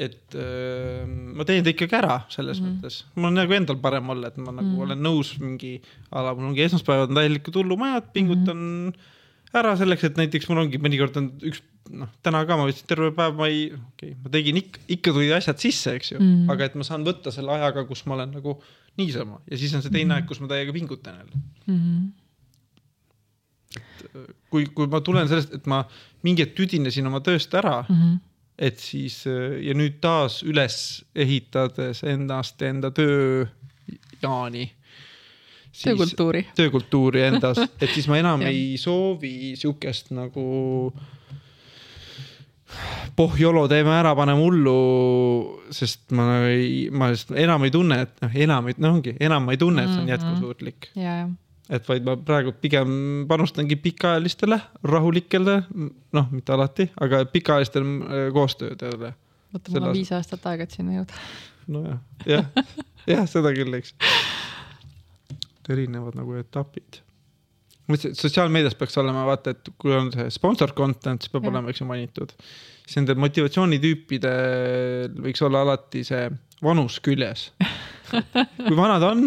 et 0.00 0.34
öö, 0.34 1.04
ma 1.06 1.44
teen 1.44 1.64
ta 1.64 1.72
ikkagi 1.72 1.96
ära 1.98 2.20
selles 2.32 2.60
mm 2.60 2.66
-hmm. 2.66 2.78
mõttes, 2.80 3.02
mul 3.14 3.28
on 3.28 3.38
nagu 3.38 3.56
endal 3.56 3.78
parem 3.82 4.08
olla, 4.14 4.28
et 4.28 4.36
ma 4.36 4.50
nagu 4.50 4.66
mm 4.66 4.76
-hmm. 4.76 4.84
olen 4.86 5.02
nõus 5.04 5.32
mingi, 5.40 5.72
ala 6.10 6.34
mul 6.34 6.50
ongi 6.50 6.64
esmaspäevad 6.64 7.10
on 7.10 7.20
täielikud 7.20 7.54
hullumajad, 7.60 8.12
pingutan 8.12 8.56
mm 8.56 8.88
-hmm. 8.88 9.10
Ära 9.58 9.74
selleks, 9.76 10.04
et 10.08 10.18
näiteks 10.20 10.48
mul 10.48 10.62
ongi 10.64 10.80
mõnikord 10.82 11.18
on 11.20 11.28
üks 11.48 11.60
noh, 11.92 12.10
täna 12.24 12.40
ka 12.48 12.56
ma 12.56 12.66
võtsin 12.68 12.88
terve 12.88 13.10
päev, 13.16 13.36
ma 13.38 13.48
ei, 13.50 13.66
okei 13.74 14.12
okay,, 14.12 14.16
ma 14.22 14.32
tegin 14.32 14.60
ikka, 14.62 14.80
ikka 14.96 15.14
tulid 15.16 15.34
asjad 15.36 15.58
sisse, 15.60 15.96
eks 15.98 16.14
ju 16.14 16.18
mm, 16.20 16.50
aga 16.52 16.68
et 16.68 16.78
ma 16.78 16.86
saan 16.86 17.06
võtta 17.06 17.34
selle 17.34 17.52
ajaga, 17.56 17.84
kus 17.88 18.04
ma 18.06 18.16
olen 18.16 18.30
nagu 18.38 18.56
niisama 19.00 19.40
ja 19.50 19.60
siis 19.60 19.74
on 19.76 19.84
see 19.84 19.92
teine 19.92 20.08
mm 20.10 20.16
aeg, 20.18 20.26
kus 20.30 20.40
ma 20.42 20.50
täiega 20.50 20.74
pingutan 20.76 21.14
jälle 21.20 21.36
mm. 21.66 21.78
-hmm. 21.78 22.02
et 23.80 23.96
kui, 24.50 24.66
kui 24.76 24.86
ma 24.92 25.00
tulen 25.04 25.28
sellest, 25.28 25.54
et 25.54 25.66
ma 25.70 25.82
mingi 26.22 26.44
hetk 26.46 26.54
tüdinesin 26.58 27.06
oma 27.10 27.20
tööst 27.24 27.54
ära 27.54 27.82
mm. 27.88 27.96
-hmm 27.96 28.20
et 28.62 28.78
siis 28.78 29.24
äh, 29.26 29.58
ja 29.64 29.74
nüüd 29.74 29.98
taas 30.04 30.42
üles 30.46 31.04
ehitades 31.14 32.02
ennast, 32.06 32.62
enda 32.62 32.90
tööjaani. 32.94 34.66
Töökultuuri. 35.80 36.46
töökultuuri 36.56 37.26
endas, 37.30 37.60
et 37.82 37.90
siis 37.94 38.08
ma 38.10 38.20
enam 38.20 38.44
ei 38.48 38.76
soovi 38.80 39.54
sihukest 39.58 40.12
nagu 40.16 40.92
pohjolo, 43.16 43.66
teeme 43.68 43.92
ära, 43.92 44.14
paneme 44.16 44.40
hullu, 44.40 44.76
sest 45.74 46.12
ma 46.16 46.42
ei, 46.48 46.88
ma 46.88 47.10
enam 47.36 47.66
ei 47.66 47.74
tunne, 47.74 47.98
et 48.06 48.22
noh, 48.24 48.36
enam 48.46 48.70
ei, 48.70 48.76
noh 48.80 48.96
ongi, 48.96 49.16
enam 49.20 49.44
ma 49.48 49.56
ei 49.56 49.60
tunne, 49.60 49.84
et 49.84 49.92
see 49.92 50.00
on 50.00 50.06
mhm. 50.06 50.12
jätkusuutlik 50.14 50.92
mm. 50.94 51.06
-hmm 51.06 51.38
et 51.72 51.88
vaid 51.88 52.04
ma 52.04 52.16
praegu 52.18 52.52
pigem 52.60 52.90
panustangi 53.30 53.76
pikaajalistele, 53.80 54.58
rahulikele, 54.88 55.56
noh, 56.18 56.26
mitte 56.34 56.52
alati, 56.52 56.88
aga 57.00 57.24
pikaajalistele 57.32 57.84
äh, 57.86 58.26
koostöödele. 58.34 59.14
oota, 59.54 59.72
mul 59.72 59.88
on 59.88 59.96
viis 59.96 60.12
aastat 60.12 60.46
aega, 60.50 60.66
et 60.66 60.76
sinna 60.76 60.98
jõuda. 60.98 61.22
nojah, 61.72 62.00
jah, 62.28 62.50
jah, 63.14 63.24
seda 63.30 63.54
küll, 63.56 63.78
eks. 63.78 63.94
Erinevad 65.70 66.14
nagu 66.18 66.34
etapid. 66.40 67.00
sotsiaalmeedias 67.92 68.74
peaks 68.78 68.96
olema 68.98 69.26
vaata, 69.26 69.50
et 69.50 69.68
kui 69.78 69.92
on 69.94 70.12
see 70.14 70.30
sponsor 70.30 70.72
content, 70.72 71.22
siis 71.22 71.32
peab 71.32 71.44
ja. 71.44 71.50
olema, 71.54 71.70
eks 71.70 71.80
ju, 71.82 71.86
mainitud. 71.86 72.30
siis 72.86 72.96
nende 73.00 73.14
motivatsioonitüüpidel 73.20 75.18
võiks 75.22 75.42
olla 75.46 75.58
alati 75.66 76.04
see 76.06 76.30
vanus 76.62 77.00
küljes 77.02 77.50
kui 78.12 78.76
vana 78.76 78.98
ta 79.00 79.12
on. 79.12 79.26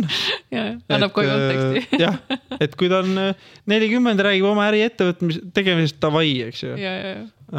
annab 0.94 1.14
kohe 1.16 1.28
konteksti. 1.30 1.84
Äh, 1.96 2.04
jah, 2.04 2.20
et 2.62 2.76
kui 2.80 2.90
ta 2.92 3.02
on 3.04 3.22
äh, 3.22 3.48
nelikümmend, 3.72 4.22
räägib 4.26 4.48
oma 4.50 4.68
äriettevõtmise 4.70 5.46
tegemisest 5.56 6.00
davai, 6.04 6.30
eks 6.50 6.66
ju. 6.66 6.76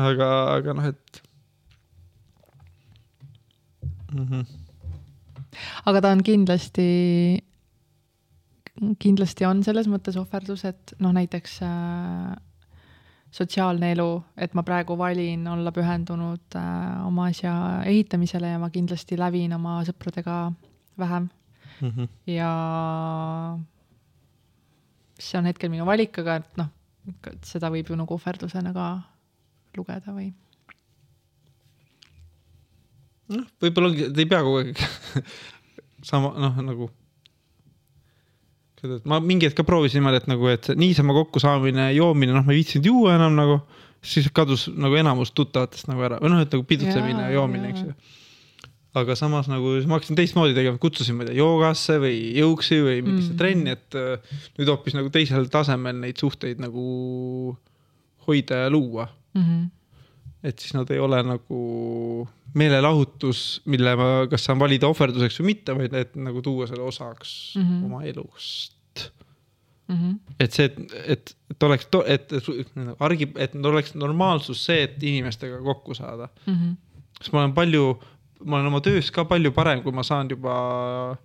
aga, 0.07 0.31
aga 0.57 0.77
noh, 0.79 0.89
et 0.93 1.20
mm. 4.12 4.29
-hmm. 4.31 4.47
aga 5.91 6.05
ta 6.05 6.14
on 6.14 6.22
kindlasti, 6.27 6.89
kindlasti 9.01 9.47
on 9.49 9.62
selles 9.64 9.89
mõttes 9.89 10.18
ohverdus, 10.20 10.64
et 10.68 10.93
noh, 11.01 11.14
näiteks 11.16 11.59
äh, 11.64 12.37
sotsiaalne 13.35 13.93
elu, 13.95 14.11
et 14.37 14.55
ma 14.57 14.64
praegu 14.66 14.97
valin 14.99 15.47
olla 15.51 15.72
pühendunud 15.74 16.59
äh, 16.59 17.07
oma 17.07 17.31
asja 17.33 17.55
ehitamisele 17.89 18.55
ja 18.55 18.61
ma 18.62 18.70
kindlasti 18.72 19.18
lävin 19.18 19.57
oma 19.57 19.79
sõpradega 19.89 20.39
vähem 20.99 21.29
mm. 21.81 21.91
-hmm. 21.91 22.09
ja 22.33 22.51
see 25.18 25.39
on 25.39 25.49
hetkel 25.49 25.70
minu 25.72 25.87
valik, 25.87 26.18
aga 26.18 26.41
et 26.41 26.59
noh, 26.61 26.72
seda 27.45 27.70
võib 27.72 27.91
ju 27.91 27.97
nagu 27.97 28.14
ohverdusena 28.14 28.72
ka 28.77 28.89
lugeda 29.77 30.12
või 30.12 30.31
noh, 33.33 33.47
võib-olla 33.62 33.91
ongi, 33.93 34.09
ei 34.12 34.29
pea 34.29 34.43
kogu 34.45 34.62
aeg 34.62 34.81
sama 36.11 36.33
noh, 36.39 36.62
nagu. 36.62 36.91
Ma 39.09 39.20
mingi 39.22 39.49
hetk 39.49 39.59
ka 39.61 39.66
proovisin 39.66 40.01
niimoodi, 40.01 40.22
et 40.22 40.28
nagu, 40.30 40.51
et 40.53 40.70
niisama 40.78 41.16
kokkusaamine, 41.16 41.91
joomine, 41.97 42.34
noh, 42.37 42.45
ma 42.47 42.55
ei 42.55 42.62
viitsinud 42.62 42.89
juua 42.91 43.16
enam 43.18 43.37
nagu. 43.39 43.61
siis 44.07 44.28
kadus 44.30 44.68
nagu 44.70 44.95
enamus 44.95 45.32
tuttavatest 45.34 45.89
nagu 45.89 46.05
ära 46.07 46.20
või 46.22 46.30
noh, 46.30 46.41
et 46.45 46.53
nagu 46.53 46.62
pidutsemine 46.68 47.24
ja 47.24 47.30
joomine, 47.34 47.72
eks 47.72 47.80
ju. 47.82 47.95
aga 49.01 49.16
samas 49.18 49.49
nagu 49.51 49.72
ma 49.89 49.97
hakkasin 49.97 50.18
teistmoodi 50.18 50.55
tegema, 50.55 50.78
kutsusin, 50.78 51.16
ma 51.16 51.24
ei 51.24 51.32
tea, 51.32 51.39
joogasse 51.41 51.97
või 52.05 52.20
jõuksi 52.37 52.78
või 52.84 53.01
mingisse 53.01 53.32
mm. 53.32 53.39
trenni, 53.41 53.74
et 53.74 53.99
äh, 53.99 54.37
nüüd 54.61 54.70
hoopis 54.70 54.95
nagu 54.95 55.11
teisel 55.11 55.49
tasemel 55.51 55.99
neid 56.05 56.22
suhteid 56.22 56.62
nagu 56.62 56.84
hoida 58.28 58.66
ja 58.66 58.70
luua 58.70 59.09
mm. 59.34 59.43
-hmm 59.43 59.64
et 60.47 60.62
siis 60.62 60.76
nad 60.76 60.91
ei 60.95 61.01
ole 61.03 61.18
nagu 61.26 61.59
meelelahutus, 62.57 63.43
mille 63.72 63.97
ma, 63.99 64.09
kas 64.30 64.47
saan 64.47 64.61
valida 64.61 64.89
ohverduseks 64.91 65.41
või 65.41 65.53
mitte, 65.53 65.74
vaid 65.76 65.97
et 65.99 66.16
nagu 66.20 66.43
tuua 66.45 66.68
selle 66.70 66.87
osaks 66.87 67.57
mm 67.57 67.66
-hmm. 67.66 67.84
oma 67.89 68.03
elust 68.07 68.76
mm. 69.89 69.97
-hmm. 69.97 70.34
et 70.41 70.53
see, 70.53 70.64
et, 71.05 71.37
et, 71.51 71.62
oleks, 71.62 71.89
et, 72.07 72.32
et 72.32 73.01
argi, 73.01 73.30
et 73.37 73.55
oleks 73.57 73.95
normaalsus 73.95 74.64
see, 74.64 74.82
et 74.82 75.03
inimestega 75.03 75.62
kokku 75.62 75.95
saada 75.95 76.28
mm. 76.47 76.55
-hmm. 76.55 76.76
sest 77.20 77.32
ma 77.32 77.45
olen 77.45 77.55
palju, 77.55 78.01
ma 78.45 78.57
olen 78.57 78.66
oma 78.72 78.80
töös 78.80 79.11
ka 79.11 79.24
palju 79.24 79.53
parem, 79.53 79.82
kui 79.82 79.93
ma 79.93 80.03
saan 80.03 80.30
juba 80.30 81.16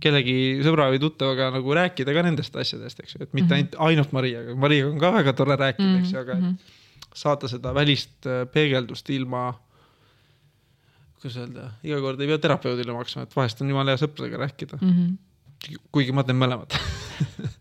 kellegi 0.00 0.60
sõbra 0.64 0.90
või 0.92 0.98
tuttavaga 1.00 1.50
nagu 1.50 1.74
rääkida 1.74 2.12
ka 2.12 2.22
nendest 2.22 2.56
asjadest, 2.56 3.00
eks 3.00 3.14
ju, 3.14 3.22
et 3.22 3.32
mitte 3.34 3.54
-hmm. 3.54 3.56
ainult, 3.56 3.76
ainult 3.78 4.12
Mariaga, 4.12 4.54
Mariaga 4.54 4.90
on 4.90 4.98
ka 4.98 5.12
väga 5.12 5.32
tore 5.32 5.56
rääkida 5.56 6.00
eks 6.00 6.12
ju, 6.12 6.18
aga 6.18 6.32
et 6.32 6.42
mhm 6.42 6.82
saada 7.16 7.48
seda 7.50 7.72
välist 7.76 8.26
äh, 8.28 8.44
peegeldust 8.52 9.08
ilma, 9.14 9.48
kuidas 11.20 11.38
öelda, 11.40 11.70
iga 11.86 12.00
kord 12.04 12.20
ei 12.20 12.30
pea 12.30 12.40
terapeudile 12.42 12.96
maksma, 12.96 13.24
et 13.26 13.36
vahest 13.36 13.62
on 13.64 13.72
jumala 13.72 13.94
hea 13.94 14.02
sõpradega 14.02 14.42
rääkida 14.44 14.80
mm. 14.80 14.96
-hmm. 14.96 15.78
kuigi 15.94 16.14
ma 16.16 16.24
teen 16.26 16.40
mõlemat 16.40 16.76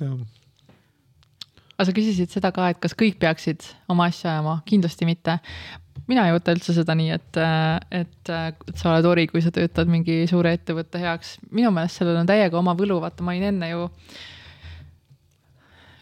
aga 0.00 1.88
sa 1.88 1.94
küsisid 1.96 2.32
seda 2.32 2.52
ka, 2.56 2.70
et 2.72 2.80
kas 2.82 2.96
kõik 2.96 3.18
peaksid 3.22 3.64
oma 3.92 4.08
asja 4.10 4.34
ajama, 4.34 4.60
kindlasti 4.68 5.08
mitte. 5.08 5.38
mina 6.06 6.26
ei 6.28 6.34
võta 6.36 6.54
üldse 6.54 6.74
seda 6.76 6.94
nii, 6.94 7.10
et, 7.16 7.38
et, 7.90 8.30
et 8.30 8.76
sa 8.76 8.92
oled 8.92 9.08
ori, 9.08 9.26
kui 9.30 9.42
sa 9.42 9.50
töötad 9.54 9.88
mingi 9.90 10.24
suure 10.30 10.54
ettevõtte 10.56 11.00
heaks. 11.02 11.36
minu 11.50 11.70
meelest 11.74 12.00
sellel 12.00 12.20
on 12.20 12.28
täiega 12.28 12.58
oma 12.58 12.76
võlu, 12.78 13.00
vaata 13.04 13.24
ma 13.24 13.34
olin 13.34 13.50
enne 13.52 13.70
ju 13.72 13.88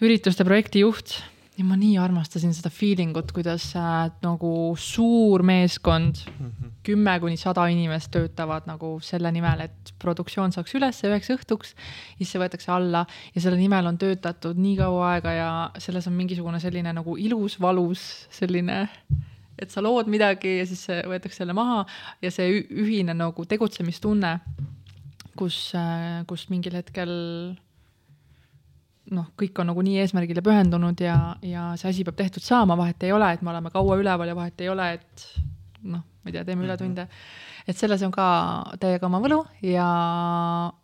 ürituste 0.04 0.44
projektijuht 0.44 1.20
ja 1.54 1.64
ma 1.66 1.76
nii 1.78 1.94
armastasin 2.02 2.54
seda 2.56 2.70
feeling 2.72 3.14
ut, 3.18 3.30
kuidas 3.34 3.68
äh, 3.78 4.08
nagu 4.24 4.50
suur 4.80 5.44
meeskond 5.46 6.24
mm, 6.26 6.46
-hmm. 6.46 6.72
kümme 6.86 7.14
kuni 7.20 7.36
sada 7.38 7.66
inimest 7.70 8.10
töötavad 8.10 8.66
nagu 8.66 8.98
selle 9.00 9.30
nimel, 9.32 9.60
et 9.68 9.94
produktsioon 10.02 10.52
saaks 10.52 10.74
üles 10.74 11.02
üheks 11.06 11.30
õhtuks. 11.36 11.74
siis 12.18 12.32
see 12.32 12.42
võetakse 12.42 12.72
alla 12.74 13.06
ja 13.34 13.40
selle 13.40 13.56
nimel 13.60 13.86
on 13.86 13.98
töötatud 13.98 14.58
nii 14.58 14.76
kaua 14.76 15.12
aega 15.12 15.32
ja 15.32 15.70
selles 15.78 16.06
on 16.06 16.18
mingisugune 16.18 16.60
selline 16.60 16.92
nagu 16.92 17.16
ilus, 17.16 17.60
valus 17.60 18.26
selline 18.30 18.88
et 19.58 19.70
sa 19.70 19.82
lood 19.82 20.10
midagi 20.10 20.58
ja 20.58 20.66
siis 20.66 20.88
võetakse 21.06 21.44
jälle 21.44 21.54
maha 21.54 21.84
ja 22.22 22.30
see 22.30 22.64
ühine 22.70 23.14
nagu 23.14 23.44
tegutsemistunne, 23.46 24.40
kus, 25.38 25.70
äh, 25.78 26.24
kus 26.26 26.48
mingil 26.50 26.74
hetkel 26.74 27.14
noh, 29.12 29.26
kõik 29.38 29.58
on 29.60 29.68
nagu 29.72 29.84
nii 29.84 29.98
eesmärgile 30.02 30.42
pühendunud 30.44 31.00
ja, 31.04 31.16
ja 31.44 31.70
see 31.80 31.90
asi 31.90 32.04
peab 32.06 32.16
tehtud 32.18 32.44
saama, 32.44 32.76
vahet 32.80 33.02
ei 33.04 33.12
ole, 33.12 33.28
et 33.34 33.42
me 33.44 33.52
oleme 33.52 33.72
kaua 33.74 33.98
üleval 34.00 34.30
ja 34.30 34.36
vahet 34.38 34.64
ei 34.64 34.70
ole, 34.72 34.86
et 34.96 35.26
noh, 35.82 36.00
ma 36.00 36.30
ei 36.30 36.36
tea, 36.36 36.44
teeme 36.48 36.64
ületunde. 36.64 37.06
et 37.68 37.76
selles 37.76 38.02
on 38.06 38.12
ka 38.14 38.26
täiega 38.80 39.08
oma 39.08 39.20
võlu 39.24 39.42
ja 39.64 39.86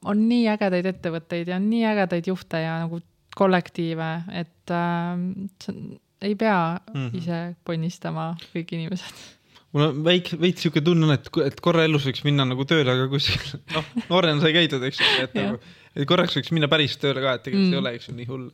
on 0.04 0.28
nii 0.28 0.46
ägedaid 0.52 0.92
ettevõtteid 0.92 1.48
ja 1.52 1.56
on 1.60 1.68
nii 1.72 1.84
ägedaid 1.94 2.30
juhte 2.32 2.60
ja 2.60 2.78
nagu 2.84 3.00
kollektiive, 3.36 4.12
et 4.36 4.72
äh, 4.74 5.74
ei 6.20 6.34
pea 6.36 6.80
mm 6.92 6.96
-hmm. 6.96 7.16
ise 7.16 7.42
ponnistama 7.64 8.34
kõik 8.54 8.74
inimesed 8.76 9.28
mul 9.72 9.86
on 9.86 10.04
väike, 10.04 10.36
veits 10.40 10.64
sihuke 10.64 10.82
tunne 10.84 11.06
on, 11.06 11.14
et, 11.14 11.28
et 11.46 11.60
korra 11.60 11.84
elus 11.86 12.06
võiks 12.08 12.24
minna 12.26 12.44
nagu 12.44 12.64
tööle, 12.68 12.90
aga 12.90 13.06
kuskil, 13.08 13.60
noh, 13.74 13.84
noorena 14.08 14.42
sai 14.42 14.52
käidud, 14.56 14.82
eks 14.82 15.00
ju, 15.00 15.10
et 15.24 15.36
nagu 15.38 15.60
korraks 16.08 16.36
võiks 16.38 16.52
minna 16.54 16.68
päris 16.70 16.94
tööle 17.00 17.22
ka, 17.24 17.30
et 17.36 17.42
tegelikult 17.46 17.68
mm. 17.68 17.74
ei 17.74 17.82
ole, 17.82 17.90
eks 17.98 18.06
ju, 18.10 18.14
nii 18.18 18.28
hull. 18.28 18.44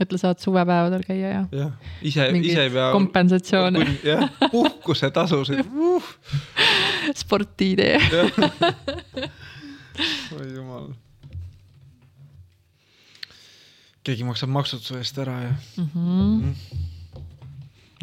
mõtle, 0.00 0.18
saad 0.20 0.38
suvepäevadel 0.42 1.02
käia 1.06 1.28
ja. 1.30 1.42
jah, 1.56 1.70
ise, 2.04 2.22
ise 2.42 2.60
ei 2.66 2.72
pea. 2.74 2.88
kompensatsioone. 2.94 3.80
jah, 4.04 4.22
puhkusetasusid 4.52 5.60
uh.. 5.92 6.04
sportidee 7.16 7.96
oi 10.36 10.46
jumal. 10.52 10.86
keegi 14.04 14.22
maksab 14.28 14.50
maksud 14.52 14.80
su 14.84 14.92
eest 15.00 15.16
ära 15.22 15.36
ja 15.46 15.52
mm. 15.54 15.88
-hmm. 15.94 16.38
Mm. 16.44 16.54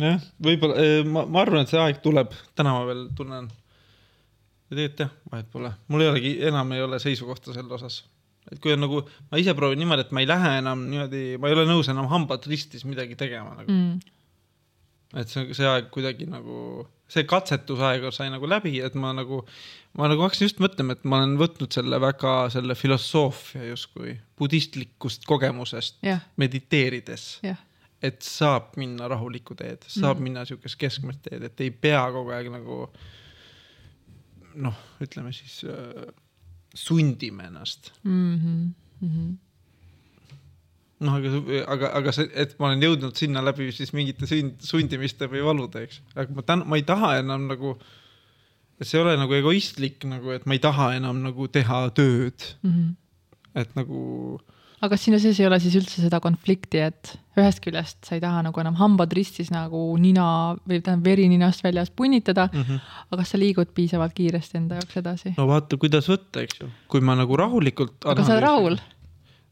jah, 0.06 0.18
võib-olla, 0.50 0.76
eh, 0.82 1.02
ma, 1.06 1.20
ma 1.26 1.38
arvan, 1.46 1.62
et 1.66 1.72
see 1.74 1.82
aeg 1.82 1.98
tuleb, 2.02 2.30
täna 2.58 2.70
ma 2.74 2.82
veel 2.90 3.04
tunnen. 3.16 3.46
tegelikult 4.70 5.00
jah, 5.06 5.12
vahet 5.32 5.48
pole, 5.52 5.72
mul 5.88 6.02
ei 6.06 6.16
olegi, 6.16 6.32
enam 6.50 6.68
ei 6.74 6.82
ole 6.82 6.98
seisukohta 7.04 7.50
selle 7.54 7.74
osas 7.78 7.96
et 8.50 8.62
kui 8.62 8.74
on 8.74 8.82
nagu, 8.82 9.02
ma 9.30 9.41
ise 9.41 9.54
proovin 9.58 9.80
niimoodi, 9.82 10.08
et 10.08 10.14
ma 10.16 10.24
ei 10.24 10.30
lähe 10.30 10.54
enam 10.62 10.86
niimoodi, 10.89 11.26
ma 11.41 11.50
ei 11.50 11.58
ole 11.58 11.68
nõus 11.70 11.89
enam 11.91 12.10
hambad 12.12 12.47
ristis 12.50 12.86
midagi 12.88 13.18
tegema 13.20 13.54
nagu 13.58 13.74
mm.. 13.74 14.16
et 15.22 15.32
see, 15.32 15.54
see 15.58 15.68
aeg 15.70 15.89
kuidagi 15.93 16.28
nagu, 16.30 16.88
see 17.12 17.28
katsetusaeg 17.30 18.10
sai 18.16 18.32
nagu 18.34 18.50
läbi, 18.50 18.76
et 18.86 18.97
ma 19.00 19.14
nagu, 19.18 19.43
ma 20.00 20.10
nagu 20.12 20.26
hakkasin 20.26 20.50
just 20.50 20.64
mõtlema, 20.64 20.97
et 20.97 21.06
ma 21.06 21.22
olen 21.22 21.38
võtnud 21.41 21.78
selle 21.78 22.02
väga, 22.02 22.36
selle 22.54 22.78
filosoofia 22.80 23.70
justkui 23.70 24.18
budistlikust 24.39 25.28
kogemusest 25.30 26.02
yeah. 26.06 26.26
mediteerides 26.41 27.30
yeah. 27.45 27.62
et 28.02 28.24
saab 28.26 28.74
minna 28.82 29.10
rahulikku 29.12 29.58
teed, 29.60 29.86
saab 29.88 30.18
mm. 30.18 30.30
minna 30.30 30.47
siukest 30.50 30.80
keskmet 30.82 31.22
teed, 31.30 31.45
et 31.52 31.66
ei 31.66 31.74
pea 31.74 32.02
kogu 32.16 32.34
aeg 32.34 32.50
nagu 32.54 32.86
noh, 34.60 34.82
ütleme 35.04 35.30
siis 35.36 35.62
äh, 35.70 36.10
sundime 36.80 37.48
ennast 37.50 37.92
mm. 38.04 38.36
-hmm. 38.36 38.66
Mm 39.00 39.10
-hmm. 39.14 39.38
noh, 41.00 41.16
aga, 41.16 41.64
aga, 41.74 41.92
aga 42.02 42.12
see, 42.16 42.28
et 42.34 42.56
ma 42.60 42.68
olen 42.70 42.84
jõudnud 42.84 43.16
sinna 43.16 43.44
läbi 43.46 43.72
siis 43.72 43.94
mingite 43.96 44.28
sünd, 44.28 44.60
sundimiste 44.72 45.30
või 45.32 45.44
valude, 45.46 45.86
eks, 45.88 46.02
aga 46.16 46.36
ma 46.36 46.46
täna, 46.52 46.66
ma 46.66 46.80
ei 46.80 46.86
taha 46.88 47.14
enam 47.24 47.48
nagu, 47.48 47.76
see 48.82 49.00
ei 49.00 49.06
ole 49.06 49.18
nagu 49.20 49.38
egoistlik 49.38 50.04
nagu, 50.10 50.32
et 50.36 50.46
ma 50.46 50.58
ei 50.58 50.64
taha 50.64 50.94
enam 51.00 51.24
nagu 51.24 51.48
teha 51.48 51.82
tööd 51.96 52.48
mm. 52.64 52.72
-hmm. 52.72 52.96
et 53.64 53.76
nagu 53.80 54.00
aga 54.80 54.92
kas 54.94 55.06
sinu 55.06 55.20
sees 55.20 55.40
ei 55.40 55.48
ole 55.48 55.60
siis 55.62 55.76
üldse 55.80 56.04
seda 56.04 56.22
konflikti, 56.24 56.82
et 56.88 57.14
ühest 57.40 57.62
küljest 57.64 58.08
sa 58.08 58.16
ei 58.16 58.24
taha 58.24 58.44
nagu 58.46 58.62
enam 58.62 58.78
hambad 58.80 59.12
ristis 59.16 59.52
nagu 59.54 59.82
nina 60.02 60.28
või 60.68 60.80
tähendab 60.84 61.08
veri 61.08 61.28
ninast 61.32 61.64
väljas 61.64 61.92
punnitada 61.92 62.48
mm, 62.52 62.62
-hmm. 62.62 62.86
aga 63.10 63.22
kas 63.22 63.34
sa 63.36 63.42
liigud 63.42 63.74
piisavalt 63.76 64.16
kiiresti 64.16 64.60
enda 64.62 64.80
jaoks 64.80 65.02
edasi? 65.02 65.34
no 65.38 65.48
vaata, 65.50 65.80
kuidas 65.82 66.08
võtta, 66.12 66.46
eks 66.46 66.62
ju, 66.62 66.70
kui 66.88 67.04
ma 67.04 67.18
nagu 67.20 67.36
rahulikult. 67.40 68.00
aga 68.06 68.24
sa 68.24 68.38
oled 68.38 68.48
rahul? 68.48 68.80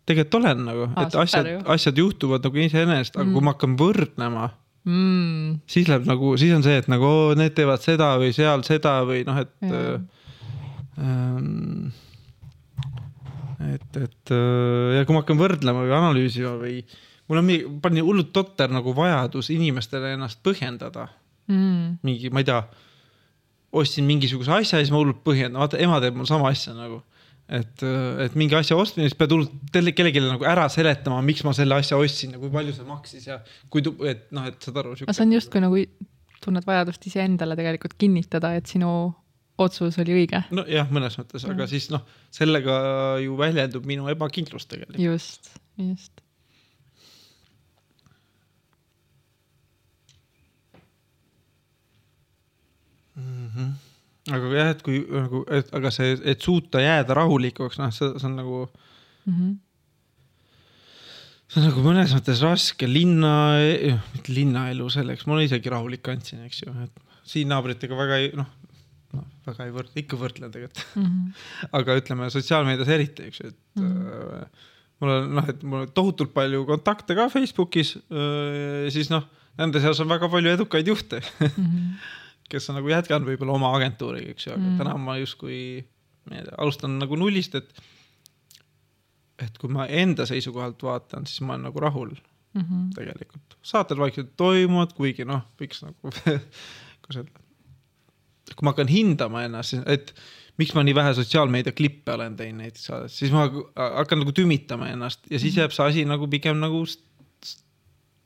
tegelikult 0.07 0.39
olen 0.39 0.63
nagu, 0.69 0.87
et 1.03 1.19
asjad, 1.23 1.51
asjad 1.75 1.99
juhtuvad 1.99 2.47
nagu 2.47 2.63
iseenesest, 2.63 3.17
aga 3.17 3.27
mm. 3.27 3.35
kui 3.35 3.43
ma 3.43 3.55
hakkan 3.55 3.75
võrdlema 3.79 4.49
mm., 4.87 5.59
siis 5.67 5.91
läheb 5.91 6.07
nagu, 6.07 6.35
siis 6.39 6.55
on 6.55 6.63
see, 6.65 6.79
et 6.79 6.87
nagu 6.91 7.07
oo, 7.07 7.31
need 7.39 7.55
teevad 7.57 7.83
seda 7.83 8.13
või 8.21 8.31
seal 8.35 8.63
seda 8.67 9.01
või 9.07 9.25
noh, 9.27 9.41
et 9.43 9.67
yeah. 9.67 9.99
ähm, 11.03 11.89
et, 13.65 13.99
et 14.01 14.33
äh, 14.33 14.97
ja 14.97 15.05
kui 15.07 15.15
ma 15.15 15.23
hakkan 15.23 15.39
võrdlema 15.39 15.85
või 15.85 15.95
analüüsima 15.97 16.53
või 16.61 16.79
mul 17.27 17.41
on 17.41 17.47
mingi, 17.47 17.69
pani 17.83 18.03
hullult 18.05 18.31
totter 18.35 18.71
nagu 18.73 18.93
vajadus 18.95 19.51
inimestele 19.55 20.13
ennast 20.15 20.43
põhjendada 20.45 21.07
mm.. 21.49 21.99
mingi, 22.07 22.31
ma 22.33 22.43
ei 22.43 22.47
tea, 22.47 22.61
ostsin 23.77 24.07
mingisuguse 24.07 24.53
asja 24.53 24.79
ja 24.79 24.85
siis 24.85 24.93
ma 24.93 25.01
hullult 25.01 25.23
põhjendan, 25.25 25.59
vaata 25.63 25.81
ema 25.83 26.01
teeb 26.03 26.17
mul 26.19 26.29
sama 26.29 26.51
asja 26.53 26.75
nagu. 26.77 27.01
et, 27.47 27.83
äh, 27.83 28.25
et 28.25 28.33
mingi 28.35 28.57
asja 28.59 28.75
ostmine, 28.75 29.07
siis 29.07 29.17
pead 29.17 29.33
hullult 29.33 29.53
kellelegi 29.73 30.23
nagu 30.23 30.47
ära 30.47 30.67
seletama, 30.71 31.21
miks 31.25 31.45
ma 31.47 31.55
selle 31.55 31.77
asja 31.79 31.99
ostsin 31.99 32.35
ja 32.35 32.41
kui 32.41 32.51
palju 32.53 32.75
see 32.75 32.87
maksis 32.87 33.29
ja 33.29 33.39
kui, 33.71 33.85
et 34.09 34.27
noh, 34.35 34.47
et 34.49 34.59
saad 34.61 34.81
aru. 34.83 34.97
aga 35.07 35.15
see 35.15 35.25
on 35.25 35.37
justkui 35.37 35.63
nagu 35.63 35.85
tunned 36.43 36.67
vajadust 36.67 37.07
iseendale 37.09 37.55
tegelikult 37.57 37.95
kinnitada, 37.97 38.53
et 38.59 38.67
sinu 38.69 38.91
otsus 39.57 39.97
oli 40.01 40.15
õige. 40.21 40.43
nojah, 40.53 40.89
mõnes 40.93 41.17
mõttes, 41.19 41.45
aga 41.49 41.67
siis 41.69 41.89
noh, 41.93 42.05
sellega 42.33 42.77
ju 43.23 43.37
väljendub 43.39 43.87
minu 43.89 44.07
ebakindlus 44.11 44.69
tegelikult. 44.69 45.01
just, 45.01 45.51
just. 45.81 46.23
Mm 53.17 53.47
-hmm. 53.49 53.69
aga 54.35 54.49
jah, 54.53 54.73
et 54.75 54.81
kui 54.85 54.99
nagu, 55.09 55.45
et 55.49 55.73
aga 55.73 55.91
see, 55.91 56.17
et 56.23 56.41
suuta 56.41 56.81
jääda 56.83 57.15
rahulikuks, 57.17 57.79
noh, 57.81 57.89
see, 57.91 58.13
see 58.19 58.27
on 58.29 58.35
nagu 58.35 58.67
mm. 59.25 59.33
-hmm 59.33 59.55
see 61.47 61.61
on 61.61 61.69
nagu 61.69 61.83
mõnes 61.83 62.11
mõttes 62.11 62.43
raske 62.43 62.87
linna, 62.87 63.33
eh, 63.63 63.99
mitte 64.13 64.33
linnaelu 64.35 64.89
selleks, 64.91 65.25
ma 65.25 65.39
isegi 65.41 65.71
rahulik 65.71 66.07
andsin, 66.11 66.43
eks 66.43 66.61
ju, 66.65 66.73
et 66.83 67.03
siin 67.27 67.47
naabritega 67.51 67.95
väga 67.97 68.19
ei 68.21 68.31
noh, 68.35 68.49
noh, 69.13 69.23
väga 69.47 69.65
ei 69.67 69.73
võrdle, 69.75 70.01
ikka 70.03 70.19
võrdlen 70.19 70.51
tegelikult. 70.53 70.83
Mm 70.95 71.05
-hmm. 71.05 71.71
aga 71.79 71.95
ütleme 72.01 72.29
sotsiaalmeedias 72.33 72.91
eriti, 72.97 73.27
eks 73.29 73.39
ju, 73.41 73.47
et 73.47 73.81
mm. 73.81 73.89
-hmm. 73.95 74.61
mul 74.99 75.09
on 75.15 75.35
noh, 75.39 75.49
et 75.49 75.63
mul 75.63 75.85
on 75.85 75.91
tohutult 75.95 76.33
palju 76.33 76.65
kontakte 76.65 77.15
ka 77.15 77.29
Facebookis, 77.29 77.97
siis 78.89 79.09
noh, 79.13 79.27
nende 79.57 79.81
seas 79.81 79.99
on 80.03 80.09
väga 80.09 80.29
palju 80.29 80.49
edukaid 80.57 80.87
juhte, 80.87 81.21
Mm 81.39 81.65
-hmm. 81.65 81.91
kes 82.49 82.69
on 82.69 82.75
nagu 82.79 82.89
jätkanud 82.89 83.27
võib-olla 83.27 83.51
oma 83.55 83.75
agentuuriga, 83.75 84.31
eks 84.31 84.47
ju, 84.47 84.51
aga 84.53 84.61
mm 84.61 84.65
Mm. 84.65 84.73
-hmm. 84.73 84.77
täna 84.83 84.97
ma 84.97 85.17
justkui, 85.17 85.85
alustan 86.57 86.99
nagu 86.99 87.15
nullist, 87.15 87.55
et 87.55 87.73
et 89.39 89.57
kui 89.57 89.69
ma 89.69 89.85
enda 89.85 90.25
seisukohalt 90.25 90.83
vaatan, 90.83 91.27
siis 91.27 91.41
ma 91.41 91.53
olen 91.53 91.63
nagu 91.69 91.79
rahul 91.79 92.15
Mm 92.53 92.61
-hmm. 92.61 92.93
tegelikult. 92.95 93.57
saated 93.61 93.97
vaikselt 93.97 94.29
toimuvad, 94.37 94.93
kuigi 94.93 95.25
noh, 95.25 95.41
võiks 95.61 95.83
nagu, 95.85 95.97
kuidas 97.01 97.17
öelda, 97.17 97.39
kui 98.55 98.65
ma 98.65 98.71
hakkan 98.73 98.87
hindama 98.91 99.43
ennast, 99.47 99.73
et 99.85 100.13
miks 100.57 100.73
ma 100.73 100.83
nii 100.83 100.95
vähe 100.97 101.13
sotsiaalmeedia 101.17 101.75
klippe 101.77 102.13
olen 102.13 102.35
teinud 102.39 102.63
näiteks 102.63 102.87
siis 103.13 103.31
ma 103.31 103.45
hakkan 103.75 104.23
nagu 104.23 104.31
tümitama 104.31 104.89
ennast 104.93 105.27
ja 105.29 105.39
siis 105.39 105.57
jääb 105.57 105.71
see 105.75 105.85
asi 105.85 106.05
nagu 106.05 106.27
pigem 106.31 106.57
nagu 106.63 106.83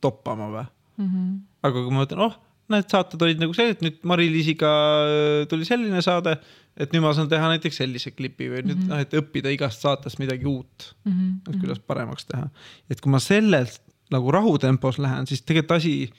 toppama 0.01 0.47
või. 0.53 0.65
Mm 0.97 1.07
-hmm. 1.09 1.35
aga 1.63 1.83
kui 1.83 1.91
ma 1.93 2.03
mõtlen, 2.03 2.23
oh, 2.25 2.33
need 2.71 2.89
saated 2.89 3.21
olid 3.21 3.39
nagu 3.41 3.53
sellised, 3.53 3.83
nüüd 3.85 4.01
Mari-Liisiga 4.07 4.71
äh, 4.71 5.47
tuli 5.51 5.65
selline 5.67 6.01
saade, 6.01 6.37
et 6.77 6.93
nüüd 6.93 7.03
ma 7.03 7.13
saan 7.13 7.29
teha 7.29 7.49
näiteks 7.51 7.81
sellise 7.81 8.11
klipi 8.15 8.49
või 8.49 8.63
nüüd 8.65 8.79
Mhm. 8.79 8.89
noh, 8.89 8.99
et 9.03 9.13
õppida 9.13 9.51
igast 9.53 9.81
saatest 9.81 10.19
midagi 10.19 10.45
uut, 10.45 10.95
Mm 11.05 11.41
et 11.47 11.55
-hmm. 11.55 11.59
kuidas 11.61 11.79
paremaks 11.79 12.25
teha. 12.25 12.49
et 12.89 13.01
kui 13.01 13.11
ma 13.11 13.19
sellelt 13.19 13.81
nagu 14.11 14.31
rahutempos 14.31 14.99
lähen, 14.99 15.27
siis 15.27 15.41
tegelikult 15.41 15.77
asi 15.77 16.11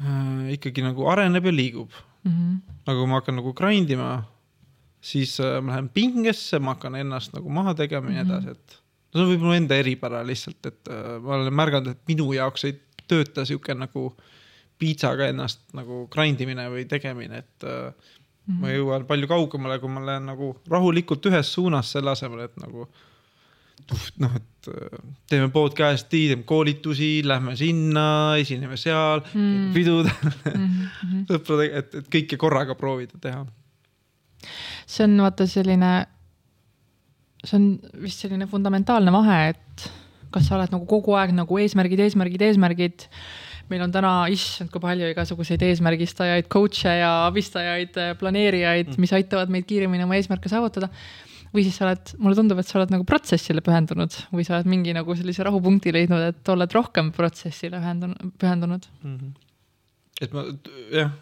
äh, 0.00 0.52
ikkagi 0.52 0.82
nagu 0.82 1.06
areneb 1.08 1.44
ja 1.44 1.52
liigub. 1.52 1.90
Mm 2.26 2.32
-hmm. 2.32 2.80
aga 2.86 2.96
kui 2.98 3.06
ma 3.06 3.20
hakkan 3.20 3.36
nagu 3.38 3.52
grind 3.54 3.90
ima, 3.90 4.24
siis 5.00 5.38
äh, 5.40 5.60
ma 5.62 5.72
lähen 5.72 5.88
pingesse, 5.88 6.58
ma 6.58 6.74
hakkan 6.74 6.94
ennast 6.98 7.32
nagu 7.34 7.48
maha 7.50 7.74
tegema 7.74 8.10
ja 8.10 8.24
nii 8.24 8.24
Mhm. 8.24 8.30
edasi, 8.32 8.50
et 8.50 8.78
see 9.12 9.22
on 9.22 9.28
võib-olla 9.30 9.46
mu 9.48 9.52
enda 9.54 9.74
eripära 9.78 10.24
lihtsalt, 10.26 10.66
et 10.66 10.88
äh, 10.90 11.20
ma 11.22 11.34
olen 11.36 11.52
märganud, 11.54 11.88
et 11.94 11.98
minu 12.08 12.32
jaoks 12.34 12.64
ei 12.64 12.74
tööta 13.08 13.44
sihuke 13.46 13.74
nagu 13.74 14.16
piitsaga 14.78 15.28
ennast 15.30 15.60
nagu 15.74 16.06
grind 16.10 16.40
imine 16.40 16.66
või 16.68 16.84
tegemine, 16.88 17.38
et 17.38 17.64
äh, 17.64 17.92
Mhm. 18.48 18.60
ma 18.60 18.68
jõuan 18.68 19.04
palju 19.06 19.26
kaugemale, 19.26 19.78
kui 19.80 19.88
ma 19.88 20.00
lähen 20.00 20.26
nagu 20.26 20.56
rahulikult 20.70 21.26
ühes 21.26 21.52
suunas, 21.54 21.92
selle 21.92 22.10
asemel, 22.10 22.40
et 22.44 22.56
nagu 22.56 22.88
noh, 24.22 24.34
et 24.36 24.68
äh, 24.72 24.98
teeme 25.30 25.48
podcast'i, 25.54 26.26
teeme 26.32 26.46
koolitusi, 26.48 27.20
lähme 27.26 27.56
sinna, 27.56 28.06
esineme 28.40 28.76
seal 28.80 29.22
Mm. 29.32 29.40
mm., 29.40 29.72
pidudel, 29.74 30.10
Mm 30.56 30.66
-hmm. 30.66 31.22
sõpradega, 31.30 31.78
et, 31.82 31.94
et 31.94 32.10
kõike 32.16 32.36
korraga 32.36 32.74
proovida 32.74 33.18
teha. 33.20 33.46
see 34.86 35.04
on 35.04 35.16
vaata 35.18 35.46
selline, 35.46 36.06
see 37.44 37.56
on 37.56 37.80
vist 38.02 38.22
selline 38.22 38.46
fundamentaalne 38.46 39.12
vahe, 39.12 39.48
et 39.48 39.90
kas 40.30 40.46
sa 40.48 40.56
oled 40.58 40.72
nagu 40.74 40.86
kogu 40.86 41.14
aeg 41.18 41.32
nagu 41.34 41.58
eesmärgid, 41.58 42.00
eesmärgid, 42.00 42.42
eesmärgid. 42.42 43.08
meil 43.68 43.82
on 43.82 43.90
täna, 43.90 44.26
issand, 44.30 44.70
kui 44.70 44.78
palju 44.80 45.08
igasuguseid 45.10 45.62
eesmärgistajaid, 45.62 46.46
coach'e 46.46 47.00
ja 47.00 47.26
abistajaid, 47.26 47.96
planeerijaid, 48.20 48.92
mis 49.02 49.12
aitavad 49.12 49.50
meid 49.50 49.64
kiiremini 49.66 50.04
oma 50.04 50.14
eesmärke 50.14 50.48
saavutada. 50.48 50.88
Või 51.54 51.64
siis 51.66 51.78
sa 51.78 51.86
oled, 51.86 52.14
mulle 52.22 52.38
tundub, 52.38 52.60
et 52.60 52.68
sa 52.68 52.78
oled 52.80 52.92
nagu 52.94 53.06
protsessile 53.08 53.62
pühendunud 53.64 54.16
või 54.32 54.46
sa 54.46 54.56
oled 54.56 54.70
mingi 54.70 54.94
nagu 54.96 55.16
sellise 55.18 55.46
rahupunkti 55.46 55.94
leidnud, 55.94 56.24
et 56.32 56.52
oled 56.52 56.76
rohkem 56.76 57.12
protsessile 57.16 57.80
pühendunud, 57.82 58.32
pühendunud. 58.40 58.88
et 60.20 60.36
ma 60.36 60.46
jah, 60.94 61.12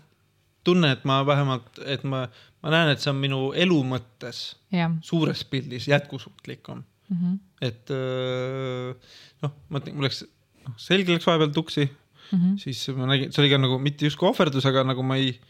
tunnen, 0.65 0.97
et 0.97 1.05
ma 1.09 1.21
vähemalt, 1.27 1.83
et 1.85 2.05
ma, 2.09 2.25
ma 2.65 2.75
näen, 2.75 2.95
et 2.95 3.03
see 3.03 3.13
on 3.13 3.21
minu 3.21 3.43
elu 3.67 3.81
mõttes 3.95 4.45
jah 4.75 4.95
suures 5.03 5.45
pildis 5.51 5.89
jätkusuutlikum. 5.89 6.85
mm 7.09 7.17
-hmm. 7.17 7.39
et 7.61 7.91
öö, 7.91 8.95
noh, 9.43 9.53
ma 9.69 9.79
mõtlen, 9.79 9.95
mul 9.95 10.09
läks, 10.09 10.25
noh, 10.65 10.75
selg 10.77 11.09
läks 11.09 11.27
vahepeal 11.27 11.53
tuksi, 11.53 11.91
Mm 12.33 12.41
-hmm. 12.41 12.59
siis 12.59 12.89
ma 12.97 13.07
nägin, 13.07 13.33
see 13.33 13.43
oli 13.43 13.51
ka 13.51 13.59
nagu 13.59 13.79
mitte 13.79 14.07
justkui 14.07 14.29
ohverdus, 14.29 14.67
aga 14.67 14.83
nagu 14.85 15.03
ma 15.03 15.17
ei 15.17 15.41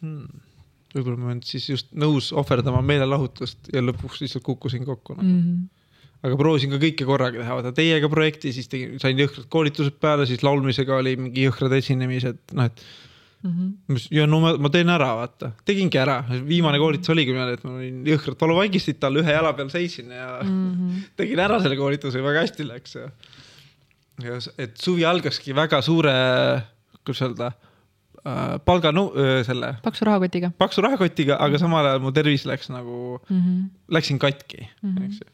hmm,. 0.00 0.26
Võib-olla 0.94 1.18
ma 1.20 1.32
olen 1.32 1.42
siis 1.46 1.66
just 1.68 1.90
nõus 1.96 2.30
ohverdama 2.36 2.80
meelelahutust 2.86 3.72
ja 3.74 3.82
lõpuks 3.84 4.22
lihtsalt 4.22 4.46
kukkusin 4.46 4.86
kokku 4.88 5.18
no.. 5.18 5.24
Mm 5.24 5.42
-hmm. 5.42 5.66
aga 6.28 6.38
proovisin 6.40 6.72
ka 6.72 6.80
kõike 6.82 7.08
korraga 7.08 7.42
teha, 7.42 7.58
vaata 7.60 7.74
teiega 7.76 8.08
projekti, 8.12 8.52
siis 8.56 8.70
tegin, 8.72 8.96
sain 9.02 9.18
jõhkrad 9.18 9.50
koolitused 9.52 10.00
peale, 10.00 10.26
siis 10.26 10.42
laulmisega 10.42 10.96
oli 10.96 11.16
mingi 11.16 11.46
jõhkrad 11.48 11.76
esinemised, 11.80 12.40
noh 12.52 12.70
et 12.70 12.82
Mm 13.38 13.74
-hmm. 13.88 14.08
ja 14.10 14.26
no 14.26 14.40
ma, 14.40 14.56
ma 14.58 14.68
teen 14.68 14.88
ära, 14.90 15.12
vaata, 15.14 15.52
tegingi 15.64 15.98
ära, 15.98 16.24
viimane 16.48 16.78
koolitus 16.78 17.12
oligi 17.14 17.30
niimoodi, 17.30 17.52
et 17.54 17.64
ma 17.64 17.74
olin 17.76 18.00
jõhkralt 18.10 18.40
valuvaigistit 18.40 19.04
all 19.06 19.20
ühe 19.20 19.30
jala 19.36 19.52
peal 19.54 19.70
seisin 19.70 20.10
ja 20.10 20.40
mm. 20.42 20.72
-hmm. 20.72 21.04
tegin 21.20 21.38
ära 21.38 21.60
selle 21.62 21.76
koolituse, 21.78 22.22
väga 22.22 22.42
hästi 22.42 22.66
läks 22.66 22.96
ja. 22.98 23.06
ja 24.24 24.40
et 24.58 24.74
suvi 24.82 25.04
algaski 25.06 25.54
väga 25.54 25.78
suure, 25.86 26.16
kuidas 27.04 27.22
öelda 27.22 27.52
palga 28.24 28.90
äh, 28.90 29.40
selle 29.46 29.72
paksu 29.82 30.06
rahakotiga 30.08 30.50
paksu 30.58 30.82
rahakotiga, 30.82 31.38
aga 31.40 31.58
samal 31.58 31.86
ajal 31.86 32.02
mu 32.02 32.12
tervis 32.12 32.44
läks 32.48 32.68
nagu, 32.68 33.20
mm. 33.28 33.40
-hmm. 33.40 33.68
läksin 33.88 34.18
katki 34.18 34.60
mm, 34.60 34.88
Mhm. 34.88 34.98
-hmm. 34.98 35.06
eks 35.06 35.20
ju. 35.20 35.26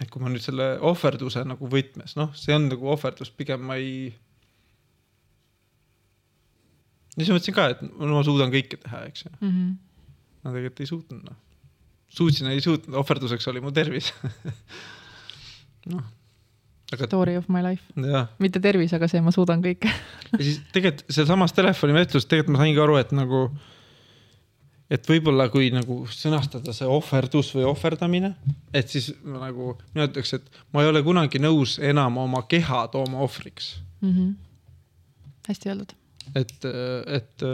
et 0.00 0.10
kui 0.10 0.22
ma 0.22 0.28
nüüd 0.28 0.42
selle 0.42 0.78
ohverduse 0.80 1.44
nagu 1.44 1.68
võtmes, 1.68 2.16
noh, 2.16 2.34
see 2.34 2.54
on 2.54 2.68
nagu 2.68 2.88
ohverdus, 2.88 3.30
pigem 3.30 3.60
ma 3.60 3.76
ei. 3.76 4.14
ja 7.16 7.24
siis 7.24 7.32
mõtlesin 7.32 7.54
ka, 7.54 7.68
et 7.68 7.82
no 7.82 8.12
ma 8.14 8.22
suudan 8.22 8.52
kõike 8.52 8.76
teha, 8.76 9.06
eks 9.06 9.24
ju. 9.24 9.30
Mm 9.40 9.50
-hmm. 9.50 9.76
ma 10.42 10.50
tegelikult 10.50 10.80
ei 10.80 10.86
suutnud, 10.86 11.22
noh. 11.24 11.36
suutsin, 12.08 12.46
ei 12.46 12.60
suutnud, 12.60 12.94
ohverduseks 12.94 13.48
oli 13.48 13.60
mu 13.60 13.72
tervis. 13.72 14.12
noh, 15.92 16.02
aga 16.92 17.06
Story 17.08 17.36
of 17.36 17.48
my 17.50 17.62
life, 17.64 17.82
mitte 18.42 18.60
tervis, 18.62 18.92
aga 18.94 19.08
see, 19.10 19.22
ma 19.24 19.32
suudan 19.34 19.62
kõike. 19.64 19.90
ja 20.32 20.38
siis 20.38 20.60
tegelikult 20.74 21.16
sealsamas 21.16 21.54
telefonivestluses 21.56 22.28
tegelikult 22.30 22.54
ma 22.54 22.62
saingi 22.62 22.82
aru, 22.82 22.98
et 23.00 23.14
nagu, 23.16 23.40
et 24.94 25.08
võib-olla 25.10 25.48
kui 25.50 25.72
nagu 25.74 25.98
sõnastada 26.14 26.74
see 26.76 26.86
ohverdus 26.90 27.50
või 27.56 27.66
ohverdamine, 27.72 28.32
et 28.76 28.92
siis 28.92 29.10
ma 29.24 29.48
nagu, 29.48 29.72
mina 29.96 30.06
ütleks, 30.10 30.36
et 30.38 30.62
ma 30.74 30.84
ei 30.84 30.92
ole 30.92 31.02
kunagi 31.06 31.42
nõus 31.42 31.78
enam 31.82 32.20
oma 32.22 32.44
keha 32.46 32.84
tooma 32.94 33.24
ohvriks. 33.26 33.76
mm. 34.00 34.12
-hmm. 34.12 34.30
hästi 35.48 35.72
öeldud. 35.72 35.96
et, 36.34 36.70
et 37.18 37.46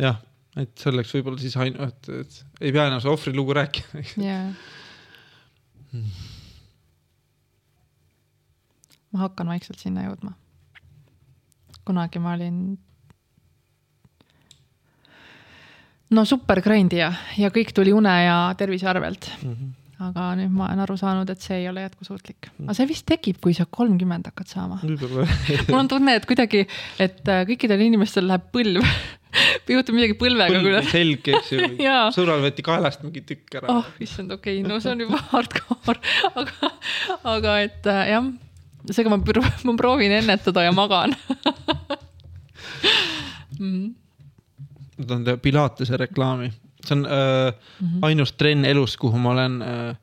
jah, 0.00 0.16
et 0.56 0.72
selleks 0.80 1.12
võib-olla 1.14 1.44
siis 1.44 1.60
ainult, 1.60 2.08
et, 2.08 2.24
et 2.24 2.64
ei 2.64 2.72
pea 2.72 2.88
enam 2.88 3.04
seda 3.04 3.12
ohvrilugu 3.12 3.60
rääkima. 3.60 4.08
jaa. 4.16 4.50
ma 9.12 9.24
hakkan 9.24 9.48
vaikselt 9.48 9.80
sinna 9.80 10.04
jõudma. 10.08 10.34
kunagi 11.88 12.20
ma 12.20 12.34
olin 12.36 12.76
no 16.14 16.24
super 16.28 16.62
grindija 16.64 17.10
ja 17.38 17.50
kõik 17.52 17.74
tuli 17.76 17.92
une 17.96 18.14
ja 18.24 18.38
tervise 18.58 18.88
arvelt. 18.90 19.28
aga 19.98 20.28
nüüd 20.38 20.52
ma 20.54 20.68
olen 20.68 20.80
aru 20.84 20.94
saanud, 20.94 21.30
et 21.32 21.42
see 21.42 21.56
ei 21.58 21.68
ole 21.70 21.82
jätkusuutlik. 21.82 22.50
aga 22.64 22.76
see 22.76 22.88
vist 22.90 23.06
tekib, 23.08 23.40
kui 23.42 23.56
sa 23.56 23.66
kolmkümmend 23.66 24.28
hakkad 24.30 24.50
saama. 24.52 24.80
mul 25.68 25.78
on 25.80 25.90
tunne, 25.90 26.14
et 26.20 26.26
kuidagi, 26.28 26.66
et 27.02 27.22
äh, 27.28 27.44
kõikidel 27.48 27.82
inimestel 27.88 28.28
läheb 28.30 28.46
põlv, 28.54 28.86
juhtub 29.74 29.98
midagi 29.98 30.16
põlvega, 30.20 30.54
põlv 30.54 30.68
kuidas, 30.68 30.90
selg, 30.94 31.32
eks 31.34 31.52
ju. 31.52 31.70
Sõbral 32.16 32.44
võeti 32.46 32.64
kaelast 32.66 33.02
mingi 33.04 33.24
tükk 33.26 33.58
ära. 33.60 33.80
Oh 33.80 33.90
issand, 34.04 34.32
okei 34.38 34.60
okay,, 34.62 34.68
no 34.70 34.78
see 34.84 34.94
on 34.94 35.02
juba 35.08 35.20
hardcore, 35.32 35.98
aga, 36.44 36.72
aga 37.34 37.58
et 37.66 37.90
äh, 37.90 38.04
jah, 38.14 38.30
seega 38.90 39.12
ma, 39.12 39.20
ma 39.66 39.76
proovin 39.76 40.12
ennetada 40.20 40.64
ja 40.66 40.72
magan 40.72 41.14
mm.. 43.58 43.94
ma 44.98 45.06
tahan 45.06 45.24
teha 45.24 45.40
Pilatese 45.42 45.96
reklaami, 46.00 46.50
see 46.84 46.96
on 46.96 47.06
äh, 47.06 47.52
mm 47.52 47.86
-hmm. 47.86 47.98
ainus 48.02 48.32
trenn 48.32 48.64
elus, 48.64 48.96
kuhu 48.96 49.18
ma 49.18 49.30
olen 49.30 49.62
äh, 49.62 49.96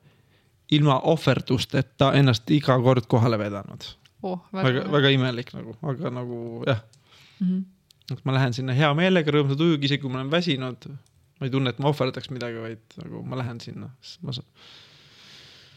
ilma 0.71 0.99
ohverdusteta 0.99 2.13
ennast 2.13 2.51
iga 2.51 2.79
kord 2.81 3.05
kohale 3.07 3.37
vedanud. 3.39 3.83
Oh, 4.23 4.39
väga, 4.53 4.91
väga 4.91 5.09
imelik 5.09 5.53
nagu, 5.53 5.75
aga 5.81 6.09
nagu 6.09 6.63
jah, 6.67 6.79
mm. 7.39 7.47
-hmm. 7.47 7.63
et 8.11 8.25
ma 8.25 8.33
lähen 8.33 8.53
sinna 8.53 8.73
hea 8.73 8.93
meelega, 8.93 9.31
rõõmsa 9.31 9.57
tujuga, 9.57 9.85
isegi 9.85 10.01
kui 10.01 10.11
ma 10.11 10.19
olen 10.19 10.31
väsinud. 10.31 10.89
ma 11.39 11.45
ei 11.45 11.51
tunne, 11.51 11.69
et 11.69 11.79
ma 11.79 11.89
ohverdaks 11.89 12.29
midagi, 12.29 12.57
vaid 12.63 12.97
nagu 13.03 13.23
ma 13.23 13.37
lähen 13.37 13.61
sinna, 13.61 13.89
sest 14.01 14.21
ma 14.23 14.31
saan, 14.31 14.47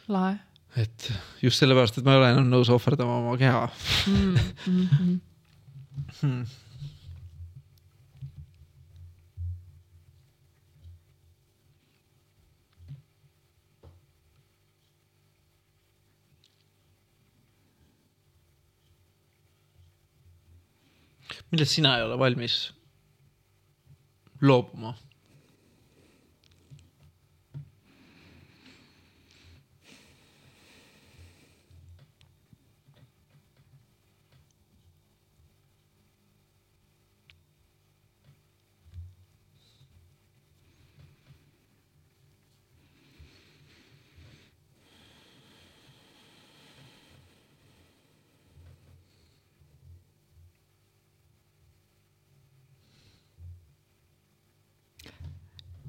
lahe 0.09 0.39
et 0.77 1.11
just 1.43 1.59
sellepärast, 1.59 1.99
et 1.99 2.05
ma 2.05 2.15
ei 2.15 2.21
ole 2.21 2.31
enam 2.35 2.49
nõus 2.53 2.71
ohverdama 2.73 3.19
oma 3.23 3.37
keha 3.41 3.67
mm. 4.07 4.37
-hmm. 4.67 5.21
Hmm. 6.21 6.45
millest 21.51 21.73
sina 21.79 21.97
ei 21.97 22.05
ole 22.05 22.19
valmis 22.21 22.57
loobuma 24.41 24.95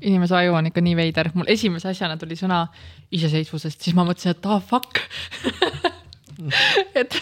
inimese 0.02 0.36
aju 0.40 0.58
on 0.60 0.70
ikka 0.70 0.84
nii 0.84 0.96
veider, 1.00 1.32
mul 1.36 1.50
esimese 1.52 1.90
asjana 1.92 2.18
tuli 2.20 2.38
sõna 2.40 2.66
iseseisvusest, 3.16 3.82
siis 3.84 3.98
ma 3.98 4.06
mõtlesin, 4.08 4.36
et 4.38 4.50
ah 4.50 4.62
fuck. 4.64 5.02
Et, 6.96 7.16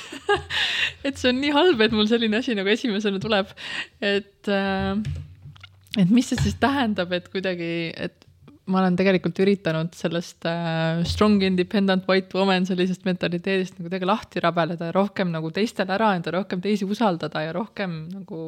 et 1.01 1.15
see 1.17 1.31
on 1.31 1.39
nii 1.41 1.49
halb, 1.49 1.79
et 1.81 1.93
mul 1.95 2.05
selline 2.05 2.37
asi 2.37 2.53
nagu 2.53 2.69
esimesena 2.69 3.17
tuleb, 3.17 3.49
et 3.97 4.49
äh, 4.53 4.93
et 5.97 6.11
mis 6.13 6.27
see 6.29 6.37
siis 6.37 6.57
tähendab, 6.61 7.13
et 7.17 7.25
kuidagi, 7.33 7.69
et 7.97 8.27
ma 8.69 8.81
olen 8.81 8.97
tegelikult 8.99 9.39
üritanud 9.41 9.93
sellest 9.95 10.45
äh, 10.49 11.01
strong 11.07 11.41
independent 11.47 12.07
white 12.09 12.35
woman 12.35 12.67
sellisest 12.67 13.07
mentaliteedist 13.07 13.77
nagu 13.77 13.87
kuidagi 13.87 14.09
lahti 14.09 14.43
rabeleda 14.43 14.89
ja 14.89 14.95
rohkem 14.95 15.31
nagu 15.33 15.51
teistele 15.55 15.95
ära 15.95 16.11
anda, 16.15 16.33
rohkem 16.35 16.61
teisi 16.63 16.85
usaldada 16.87 17.45
ja 17.45 17.55
rohkem 17.55 17.97
nagu, 18.11 18.41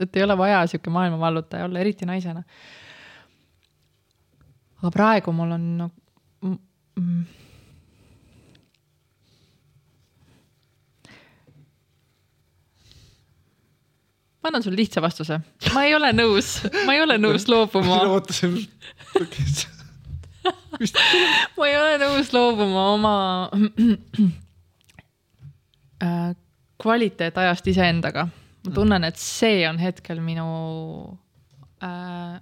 et 0.00 0.16
ei 0.16 0.24
ole 0.24 0.38
vaja 0.40 0.64
sihuke 0.70 0.92
maailma 0.94 1.20
vallutaja 1.20 1.68
olla, 1.68 1.82
eriti 1.84 2.08
naisena 2.08 2.42
aga 4.78 4.90
praegu 4.94 5.34
mul 5.34 5.52
on 5.56 5.64
nagu 5.82 5.94
mm, 6.46 7.24
ma 14.38 14.50
annan 14.50 14.62
sulle 14.62 14.78
lihtsa 14.78 15.02
vastuse, 15.02 15.40
ma 15.74 15.84
ei 15.86 15.94
ole 15.96 16.12
nõus, 16.14 16.52
ma 16.86 16.94
ei 16.94 17.02
ole 17.02 17.18
nõus 17.20 17.48
loobuma. 17.50 17.98
ma 18.04 18.14
ootasin 18.14 18.54
ma 21.58 21.66
ei 21.68 21.76
ole 21.78 21.96
nõus 22.02 22.30
loobuma 22.32 22.84
oma 22.94 23.14
äh, 26.02 26.30
kvaliteetajast 26.78 27.66
iseendaga. 27.74 28.28
ma 28.64 28.74
tunnen, 28.74 29.04
et 29.08 29.18
see 29.20 29.66
on 29.68 29.78
hetkel 29.82 30.22
minu 30.22 30.46
äh, 31.82 32.38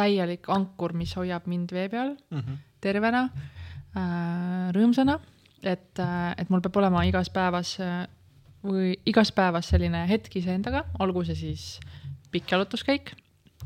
täielik 0.00 0.48
ankur, 0.52 0.94
mis 0.96 1.12
hoiab 1.18 1.48
mind 1.50 1.72
vee 1.76 1.88
peal 1.92 2.14
mm 2.16 2.38
-hmm. 2.40 2.62
tervena 2.80 3.28
äh,, 3.28 4.70
rõõmsana, 4.76 5.18
et 5.62 5.98
äh,, 5.98 6.34
et 6.38 6.50
mul 6.50 6.64
peab 6.64 6.76
olema 6.82 7.04
igas 7.04 7.30
päevas 7.30 7.76
äh, 7.80 8.06
või 8.64 8.94
igas 9.08 9.32
päevas 9.32 9.70
selline 9.72 10.04
hetk 10.08 10.36
iseendaga, 10.36 10.84
olgu 11.00 11.24
see 11.24 11.34
siis 11.38 11.80
pikk 12.30 12.52
jalutuskäik, 12.52 13.14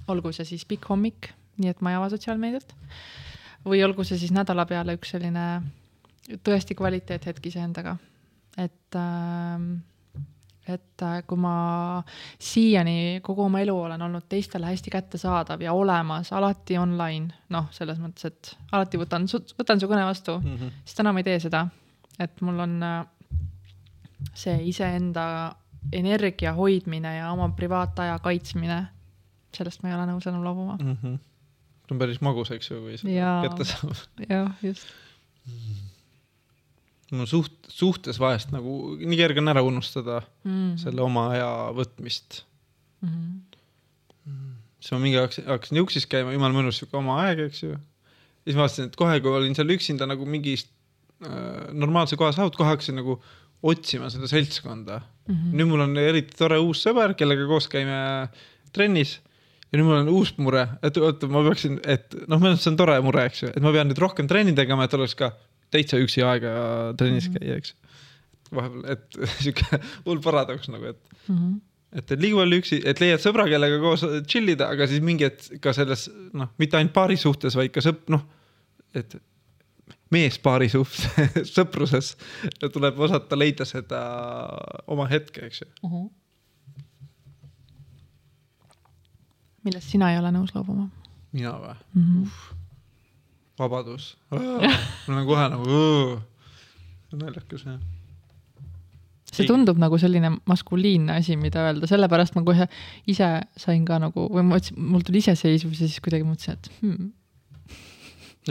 olgu 0.09 0.33
see 0.33 0.45
siis 0.45 0.65
pikk 0.65 0.89
hommik, 0.89 1.33
nii 1.59 1.71
et 1.71 1.81
ma 1.83 1.93
ei 1.93 1.99
ava 1.99 2.11
sotsiaalmeediat, 2.13 2.75
või 3.65 3.83
olgu 3.85 4.05
see 4.05 4.19
siis 4.19 4.33
nädala 4.35 4.67
peale 4.67 4.95
üks 4.99 5.15
selline 5.15 5.63
tõesti 6.47 6.77
kvaliteethetk 6.79 7.47
iseendaga, 7.51 7.97
et 8.59 8.97
äh, 8.97 9.59
et 10.69 11.03
äh, 11.05 11.19
kui 11.29 11.39
ma 11.41 11.55
siiani 12.41 13.21
kogu 13.25 13.45
oma 13.45 13.61
elu 13.61 13.75
olen 13.87 14.03
olnud 14.07 14.27
teistele 14.29 14.71
hästi 14.71 14.93
kättesaadav 14.93 15.63
ja 15.63 15.75
olemas, 15.77 16.33
alati 16.33 16.79
online, 16.81 17.35
noh, 17.53 17.69
selles 17.75 18.01
mõttes, 18.01 18.31
et 18.31 18.55
alati 18.73 19.01
võtan, 19.01 19.29
võtan 19.59 19.83
su 19.83 19.91
kõne 19.91 20.07
vastu 20.09 20.39
mm, 20.41 20.57
-hmm. 20.57 20.81
siis 20.85 21.01
täna 21.01 21.13
ma 21.13 21.21
ei 21.21 21.29
tee 21.29 21.39
seda. 21.45 21.67
et 22.19 22.41
mul 22.41 22.59
on 22.65 22.83
äh, 22.83 23.07
see 24.35 24.57
iseenda 24.71 25.55
energia 25.93 26.55
hoidmine 26.57 27.17
ja 27.17 27.31
oma 27.33 27.49
privaataja 27.57 28.19
kaitsmine, 28.19 28.85
sellest 29.57 29.83
ma 29.83 29.91
ei 29.91 29.97
ole 29.99 30.07
nõus 30.13 30.29
enam 30.29 30.45
loobuma 30.45 30.77
mm. 30.81 30.97
-hmm. 31.03 31.19
see 31.85 31.97
on 31.97 31.99
päris 31.99 32.21
magus, 32.21 32.51
eks 32.51 32.71
ju, 32.71 32.81
kui 32.81 32.99
seda 32.99 33.41
kätte 33.49 33.65
saab. 33.65 34.07
jah, 34.29 34.55
just 34.63 34.89
mm. 35.47 35.53
-hmm 35.53 35.94
no 37.13 37.27
suht, 37.29 37.53
suhtes 37.69 38.19
vahest 38.21 38.53
nagu 38.55 38.95
nii 39.01 39.19
kerge 39.19 39.43
on 39.43 39.53
ära 39.53 39.63
unustada 39.67 40.23
mm 40.45 40.53
-hmm. 40.53 40.77
selle 40.81 41.03
oma 41.05 41.29
aja 41.35 41.51
võtmist 41.77 42.43
mm. 43.03 43.09
-hmm. 43.09 44.55
siis 44.81 44.93
ma 44.93 44.99
mingi 44.99 45.19
aeg 45.19 45.37
hakkasin 45.47 45.81
juksis 45.83 46.07
käima, 46.07 46.33
jumala 46.33 46.55
mõnus 46.55 46.81
sihuke 46.81 46.97
oma 46.97 47.21
aeg, 47.27 47.45
eks 47.49 47.63
ju. 47.63 47.77
siis 48.45 48.57
ma 48.57 48.65
vaatasin, 48.65 48.89
et 48.91 48.97
kohe, 48.97 49.21
kui 49.21 49.31
olin 49.31 49.55
seal 49.55 49.77
üksinda 49.77 50.07
nagu 50.07 50.27
mingis 50.27 50.67
äh, 51.25 51.73
normaalse 51.73 52.17
koha 52.17 52.33
saanud, 52.33 52.57
kohe 52.57 52.69
hakkasin 52.69 52.97
nagu 52.97 53.21
otsima 53.63 54.11
seda 54.11 54.29
seltskonda 54.29 55.01
mm. 55.01 55.35
-hmm. 55.35 55.53
nüüd 55.53 55.69
mul 55.69 55.81
on 55.81 55.97
eriti 55.97 56.37
tore 56.37 56.59
uus 56.59 56.85
sõber, 56.87 57.15
kellega 57.15 57.47
koos 57.47 57.69
käime 57.69 58.29
trennis 58.73 59.21
ja 59.73 59.79
nüüd 59.79 59.89
mul 59.89 60.01
on 60.03 60.09
uus 60.09 60.37
mure, 60.39 60.69
et 60.83 60.97
oota, 60.97 61.27
ma 61.27 61.43
peaksin, 61.43 61.81
et 61.83 62.15
noh, 62.29 62.39
minu 62.39 62.53
arust 62.53 62.63
see 62.63 62.71
on 62.71 62.77
tore 62.79 63.01
mure, 63.01 63.25
eks 63.27 63.43
ju, 63.43 63.49
et 63.51 63.63
ma 63.63 63.73
pean 63.75 63.89
nüüd 63.91 63.99
rohkem 63.99 64.29
trenni 64.31 64.55
tegema, 64.55 64.85
et 64.85 64.95
oleks 64.95 65.17
ka 65.19 65.33
täitsa 65.73 66.01
üksi 66.03 66.25
aega 66.25 66.55
trennis 66.99 67.29
mhm. 67.31 67.37
käia, 67.39 67.59
eks. 67.61 67.75
vahepeal, 68.55 68.89
et 68.95 69.21
sihuke 69.43 69.81
hull 70.07 70.23
paradoks 70.25 70.71
nagu, 70.73 70.95
et 70.95 71.19
mm, 71.29 71.37
-hmm. 71.37 71.61
et, 71.99 72.11
et 72.17 72.21
liiga 72.21 72.41
palju 72.43 72.63
üksi, 72.63 72.81
et 72.85 73.03
leiad 73.03 73.23
sõbra, 73.23 73.47
kellega 73.51 73.79
koos 73.83 74.07
chill 74.31 74.55
ida, 74.55 74.71
aga 74.75 74.89
siis 74.91 75.05
mingi 75.05 75.29
hetk 75.29 75.61
ka 75.65 75.75
selles 75.77 76.09
noh, 76.33 76.53
mitte 76.59 76.79
ainult 76.79 76.95
paari 76.97 77.17
suhtes, 77.21 77.57
vaid 77.59 77.73
ka 77.75 77.85
sõp-, 77.85 78.09
noh, 78.13 78.27
et 78.95 79.17
meespaari 80.15 80.69
suhtes 80.73 81.51
sõpruses 81.57 82.15
tuleb 82.73 83.01
osata 83.07 83.39
leida 83.39 83.67
seda 83.69 84.03
oma 84.87 85.09
hetke, 85.11 85.49
eks 85.49 85.65
ju 85.65 85.71
uh. 85.83 85.93
-huh. 85.93 86.11
millest 89.65 89.91
sina 89.91 90.13
ei 90.13 90.21
ole 90.21 90.31
nõus 90.31 90.55
loobuma? 90.55 90.91
mina 91.33 91.57
või 91.59 91.75
mm? 91.95 92.05
-hmm 92.05 92.64
vabadus. 93.59 94.15
mul 95.07 95.19
on 95.19 95.27
kohe 95.29 95.49
nagu 95.53 95.83
naljakas 97.15 97.67
jah. 97.69 97.83
See 99.35 99.49
tundub 99.49 99.79
nagu 99.83 99.99
selline 99.99 100.31
maskuliinne 100.47 101.17
asi, 101.19 101.35
mida 101.39 101.65
öelda, 101.67 101.89
sellepärast 101.91 102.37
ma 102.37 102.45
kohe 102.47 102.69
ise 103.11 103.29
sain 103.59 103.83
ka 103.89 103.99
nagu 104.03 104.29
või 104.31 104.45
ma 104.45 104.55
mõtlesin, 104.55 104.79
mul 104.79 105.03
tuli 105.07 105.23
iseseisvus 105.25 105.81
ja 105.83 105.89
siis 105.91 106.03
kuidagi 106.05 106.27
mõtlesin, 106.29 106.59
et 106.59 106.71
hmm. 106.83 107.09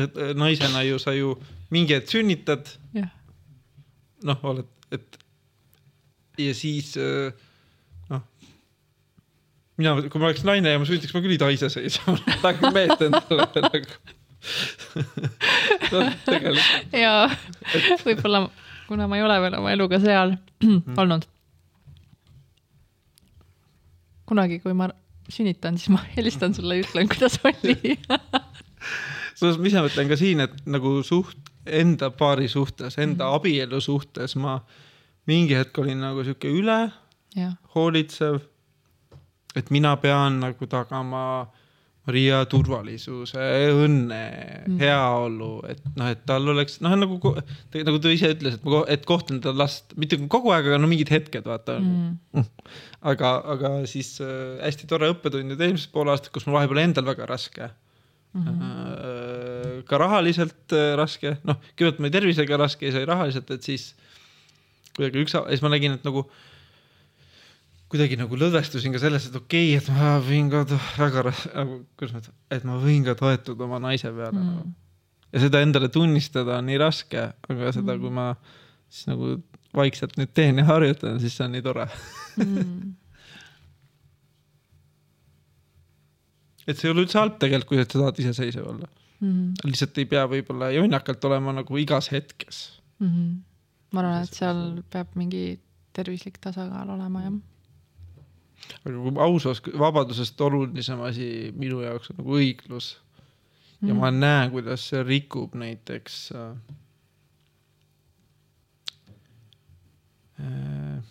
et 0.03 0.19
naisena 0.39 0.83
ju 0.83 0.99
sa 0.99 1.15
ju 1.15 1.37
mingi 1.71 1.95
hetk 1.95 2.11
sünnitad. 2.11 2.73
noh, 4.23 4.43
oled, 4.51 4.67
et 4.91 5.19
ja 6.39 6.55
siis 6.57 6.97
noh, 8.11 8.25
mina, 9.79 9.95
kui 10.03 10.19
ma 10.19 10.31
oleks 10.31 10.43
naine 10.47 10.75
ja 10.75 10.81
ma 10.83 10.89
sünniks, 10.89 11.15
ma 11.15 11.23
küll 11.23 11.37
ei 11.37 11.39
taha 11.45 11.55
iseseisva, 11.55 12.17
ma 12.27 12.41
tahaks 12.43 12.75
meest 12.75 13.07
endale 13.07 13.47
nagu 13.69 14.19
no, 15.93 16.01
tegelikult. 16.25 16.73
jaa, 17.03 17.29
võib-olla 18.03 18.45
kuna 18.87 19.07
ma 19.07 19.19
ei 19.19 19.25
ole 19.25 19.39
veel 19.45 19.59
oma 19.59 19.71
eluga 19.75 19.99
seal 20.03 20.35
olnud. 21.01 21.29
kunagi, 24.29 24.59
kui 24.63 24.73
ma 24.73 24.87
sünnitan, 25.29 25.77
siis 25.77 25.91
ma 25.93 26.01
helistan 26.17 26.55
sulle 26.55 26.79
ja 26.79 26.85
ütlen, 26.85 27.09
kuidas 27.11 27.39
oli 27.43 27.97
selles 29.43 29.57
mõttes, 29.59 29.75
ma 29.75 29.87
mõtlen 29.87 30.11
ka 30.11 30.19
siin, 30.19 30.43
et 30.45 30.55
nagu 30.69 30.95
suht, 31.05 31.51
enda 31.63 32.09
paari 32.11 32.49
suhtes, 32.51 32.97
enda 32.99 33.27
mm. 33.27 33.37
abielu 33.39 33.79
suhtes 33.81 34.35
ma 34.39 34.57
mingi 35.29 35.55
hetk 35.55 35.77
olin 35.79 36.01
nagu 36.03 36.23
sihuke 36.25 36.51
üle 36.51 36.79
hoolitsev. 37.75 38.41
et 39.55 39.69
mina 39.71 39.95
pean 39.97 40.39
nagu 40.41 40.67
tagama 40.67 41.47
Maria 42.03 42.41
turvalisuse, 42.51 43.43
õnne 43.79 44.19
mm., 44.65 44.79
heaolu, 44.81 45.51
et 45.71 45.79
noh, 45.95 46.09
et 46.11 46.19
tal 46.27 46.49
oleks 46.51 46.81
noh, 46.83 46.97
nagu 46.99 47.15
nagu 47.23 48.01
ta 48.03 48.11
ise 48.11 48.33
ütles, 48.35 48.57
et 48.57 48.65
ma, 48.67 48.81
et 48.91 49.05
kohtlen 49.07 49.39
teda 49.39 49.55
last 49.55 49.95
mitte 49.99 50.19
kogu 50.31 50.51
aeg, 50.51 50.67
aga 50.67 50.81
no 50.83 50.89
mingid 50.91 51.13
hetked 51.13 51.47
vaata 51.47 51.77
mm.. 51.79 52.43
aga, 53.13 53.33
aga 53.55 53.73
siis 53.89 54.17
äh, 54.23 54.59
hästi 54.65 54.89
tore 54.91 55.13
õppetund 55.13 55.53
nüüd 55.53 55.63
eelmisest 55.63 55.93
poole 55.95 56.11
aastat, 56.11 56.33
kus 56.35 56.47
mul 56.49 56.59
vahepeal 56.59 56.83
endal 56.83 57.07
väga 57.07 57.29
raske 57.31 57.69
mm. 57.71 58.45
-hmm. 58.49 59.83
ka 59.87 60.03
rahaliselt 60.03 60.75
äh, 60.75 60.93
raske, 60.99 61.37
noh, 61.47 61.61
kõigepealt 61.71 62.03
mul 62.03 62.15
tervisega 62.19 62.59
raske 62.65 62.89
ja 62.89 62.97
sai 62.97 63.07
rahaliselt, 63.07 63.47
et 63.55 63.63
siis 63.63 63.93
kuidagi 64.97 65.23
üks, 65.23 65.39
siis 65.39 65.63
ma 65.63 65.71
nägin, 65.71 65.95
et 65.95 66.03
nagu 66.03 66.27
äh, 66.27 66.52
kuidagi 67.93 68.17
nagu 68.17 68.37
lõdvestusin 68.41 68.93
ka 68.95 68.99
selles, 69.03 69.27
et 69.29 69.35
okei 69.37 69.77
okay,, 69.77 69.83
et 69.83 69.87
ma 69.93 70.15
võin 70.25 70.47
ka 70.49 70.63
väga 70.97 71.23
nagu, 71.29 71.75
kuidas 71.99 72.15
ma 72.15 72.23
ütlen, 72.23 72.35
et 72.57 72.63
ma 72.65 72.77
võin 72.81 73.05
ka 73.05 73.13
toetuda 73.19 73.67
oma 73.67 73.77
naise 73.83 74.09
peale 74.15 74.39
mm.. 74.39 74.73
ja 75.35 75.37
seda 75.45 75.61
endale 75.65 75.89
tunnistada 75.93 76.57
on 76.57 76.65
nii 76.71 76.79
raske, 76.81 77.21
aga 77.29 77.71
seda 77.75 77.91
mm., 77.93 78.01
kui 78.01 78.11
ma 78.17 78.27
siis 78.89 79.05
nagu 79.11 79.23
vaikselt 79.77 80.17
nüüd 80.17 80.31
teen 80.33 80.57
ja 80.61 80.65
harjutan, 80.67 81.21
siis 81.21 81.37
see 81.37 81.45
on 81.45 81.53
nii 81.53 81.63
tore. 81.65 81.85
mm. 82.41 82.83
et 86.67 86.75
see 86.77 86.87
ei 86.89 86.93
ole 86.95 87.05
üldse 87.05 87.17
halb 87.19 87.35
tegelikult, 87.41 87.69
kui 87.69 87.77
sa 87.81 87.87
tahad 87.93 88.19
iseseisev 88.23 88.65
olla. 88.73 88.89
Mm. 89.23 89.53
lihtsalt 89.69 89.97
ei 90.01 90.07
pea 90.09 90.25
võib-olla 90.27 90.67
jonnakalt 90.73 91.21
olema 91.29 91.53
nagu 91.55 91.77
igas 91.79 92.09
hetkes. 92.11 92.57
Mm 92.99 93.09
-hmm. 93.09 93.29
ma 93.93 94.01
arvan, 94.01 94.23
et 94.25 94.33
seal 94.35 94.59
peab 94.91 95.13
mingi 95.15 95.43
tervislik 95.93 96.37
tasakaal 96.43 96.89
olema 96.97 97.21
jah. 97.23 97.35
Aga 98.83 98.95
kui 98.95 99.15
aus 99.25 99.47
osk-, 99.49 99.71
vabadusest 99.79 100.41
olulisem 100.41 101.01
asi 101.07 101.27
minu 101.57 101.81
jaoks 101.83 102.11
on 102.11 102.21
nagu 102.21 102.37
õiglus. 102.39 102.97
ja 103.81 103.93
Mm. 103.93 103.99
ma 103.99 104.11
näen, 104.11 104.51
kuidas 104.51 104.85
see 104.89 105.03
rikub 105.03 105.55
näiteks 105.59 106.31
äh,. 106.39 106.51
äh, 110.39 111.01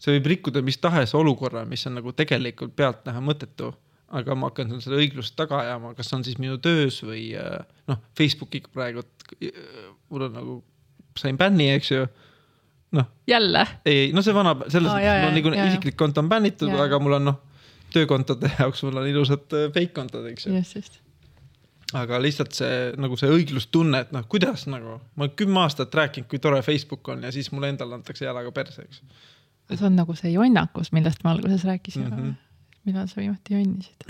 see 0.00 0.18
võib 0.18 0.30
rikkuda 0.32 0.62
mis 0.64 0.78
tahes 0.80 1.14
olukorra, 1.16 1.64
mis 1.68 1.86
on 1.88 1.98
nagu 1.98 2.12
tegelikult 2.16 2.74
pealtnäha 2.76 3.20
mõttetu, 3.24 3.72
aga 4.14 4.36
ma 4.38 4.50
hakkan 4.50 4.72
seda 4.80 4.98
õiglust 5.00 5.36
taga 5.36 5.62
ajama, 5.62 5.94
kas 5.98 6.12
on 6.16 6.24
siis 6.26 6.38
minu 6.40 6.58
töös 6.62 7.00
või 7.04 7.30
äh, 7.40 7.60
noh, 7.90 8.00
Facebookiga 8.18 8.72
praegu, 8.72 9.04
mul 10.10 10.28
on 10.28 10.38
nagu, 10.38 10.58
sain 11.18 11.38
bänni, 11.40 11.70
eks 11.74 11.92
ju. 11.92 12.06
noh, 12.96 13.08
jälle? 13.28 13.66
ei, 13.86 14.10
no 14.16 14.22
see 14.24 14.34
vana, 14.36 14.54
selles 14.68 14.92
Aa, 14.92 15.16
mõttes 15.26 15.46
mul 15.46 15.58
jaa. 15.58 15.70
isiklik 15.72 15.96
konto 16.00 16.22
on 16.24 16.30
bännitud, 16.30 16.72
aga 16.84 17.00
mul 17.02 17.18
on 17.18 17.28
noh, 17.30 17.40
töökontode 17.94 18.50
jaoks 18.60 18.84
mul 18.86 19.02
on 19.02 19.08
ilusad 19.10 19.56
äh, 19.56 19.66
fake 19.74 19.94
kontod, 19.96 20.28
eks 20.30 20.46
ju. 20.46 20.54
just, 20.56 20.78
just. 20.78 21.00
aga 21.94 22.20
lihtsalt 22.22 22.56
see 22.56 22.78
nagu 23.00 23.18
see 23.20 23.30
õiglustunne, 23.34 24.04
et 24.06 24.16
noh, 24.16 24.26
kuidas 24.30 24.66
nagu, 24.70 24.98
ma 25.14 25.26
olen 25.26 25.36
kümme 25.38 25.62
aastat 25.64 25.94
rääkinud, 25.94 26.30
kui 26.30 26.42
tore 26.42 26.62
Facebook 26.66 27.12
on 27.14 27.26
ja 27.26 27.32
siis 27.34 27.52
mulle 27.54 27.72
endale 27.74 27.98
antakse 27.98 28.26
jalaga 28.26 28.54
perse, 28.54 28.86
eks. 28.88 29.04
see 29.74 29.86
on 29.86 29.98
nagu 29.98 30.16
see 30.18 30.34
jonnakus, 30.34 30.92
millest 30.96 31.24
me 31.24 31.34
alguses 31.34 31.66
rääkisime 31.68 32.10
mm. 32.10 32.16
-hmm. 32.18 32.40
Millal 32.84 33.08
sa 33.08 33.20
viimati 33.20 33.54
jonnisid? 33.54 34.04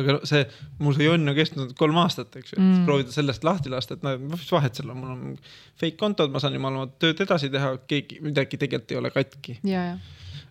aga 0.00 0.16
no 0.16 0.20
see, 0.28 0.44
mul 0.80 0.96
see 0.96 1.06
jonn 1.06 1.30
on 1.30 1.36
kestnud 1.36 1.74
kolm 1.78 1.98
aastat, 2.02 2.36
eks 2.40 2.54
ju 2.54 2.60
Mm. 2.60 2.70
mm., 2.70 2.86
proovida 2.88 3.12
sellest 3.14 3.44
lahti 3.46 3.72
lasta, 3.72 3.96
et 3.96 4.06
no 4.06 4.14
mis 4.18 4.48
vahet 4.52 4.76
seal 4.76 4.92
on, 4.92 5.00
mul 5.00 5.12
on 5.14 5.36
fake 5.80 5.98
kontod, 6.00 6.32
ma 6.32 6.42
saan 6.42 6.56
jumala 6.56 6.82
oma 6.82 6.92
tööd 7.02 7.20
edasi 7.24 7.50
teha, 7.52 7.74
keegi, 7.90 8.20
midagi 8.24 8.60
tegelikult 8.60 8.94
ei 8.94 9.00
ole 9.00 9.12
katki. 9.14 9.60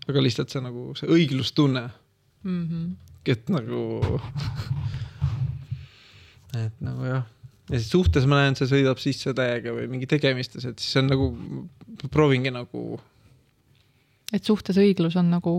aga 0.09 0.23
lihtsalt 0.25 0.53
see 0.53 0.63
nagu 0.65 0.93
see 0.97 1.09
õiglustunne, 1.09 1.89
mm. 2.43 2.63
-hmm. 2.69 2.87
et 3.25 3.49
nagu, 3.53 3.81
et 6.65 6.81
nagu 6.81 7.05
jah. 7.05 7.27
ja 7.69 7.77
siis 7.77 7.91
suhtes 7.91 8.25
ma 8.25 8.43
näen, 8.43 8.57
see 8.57 8.69
sõidab 8.69 9.01
sisse 9.01 9.33
täiega 9.33 9.73
või 9.73 9.87
mingi 9.89 10.09
tegemistes, 10.09 10.65
et 10.65 10.79
siis 10.79 11.01
on 11.01 11.09
nagu, 11.13 11.33
proovingi 12.09 12.53
nagu 12.53 12.99
et 14.33 14.45
suhtes 14.45 14.77
õiglus 14.77 15.17
on 15.19 15.29
nagu 15.33 15.53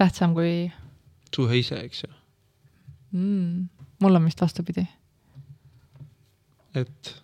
tähtsam 0.00 0.34
kui 0.36 0.70
suhe 1.36 1.58
ise, 1.58 1.78
eks 1.84 2.02
ju, 2.04 2.10
mm,, 3.12 3.68
mul 4.02 4.14
on 4.20 4.24
vist 4.24 4.40
vastupidi. 4.40 4.86
et 6.74 7.14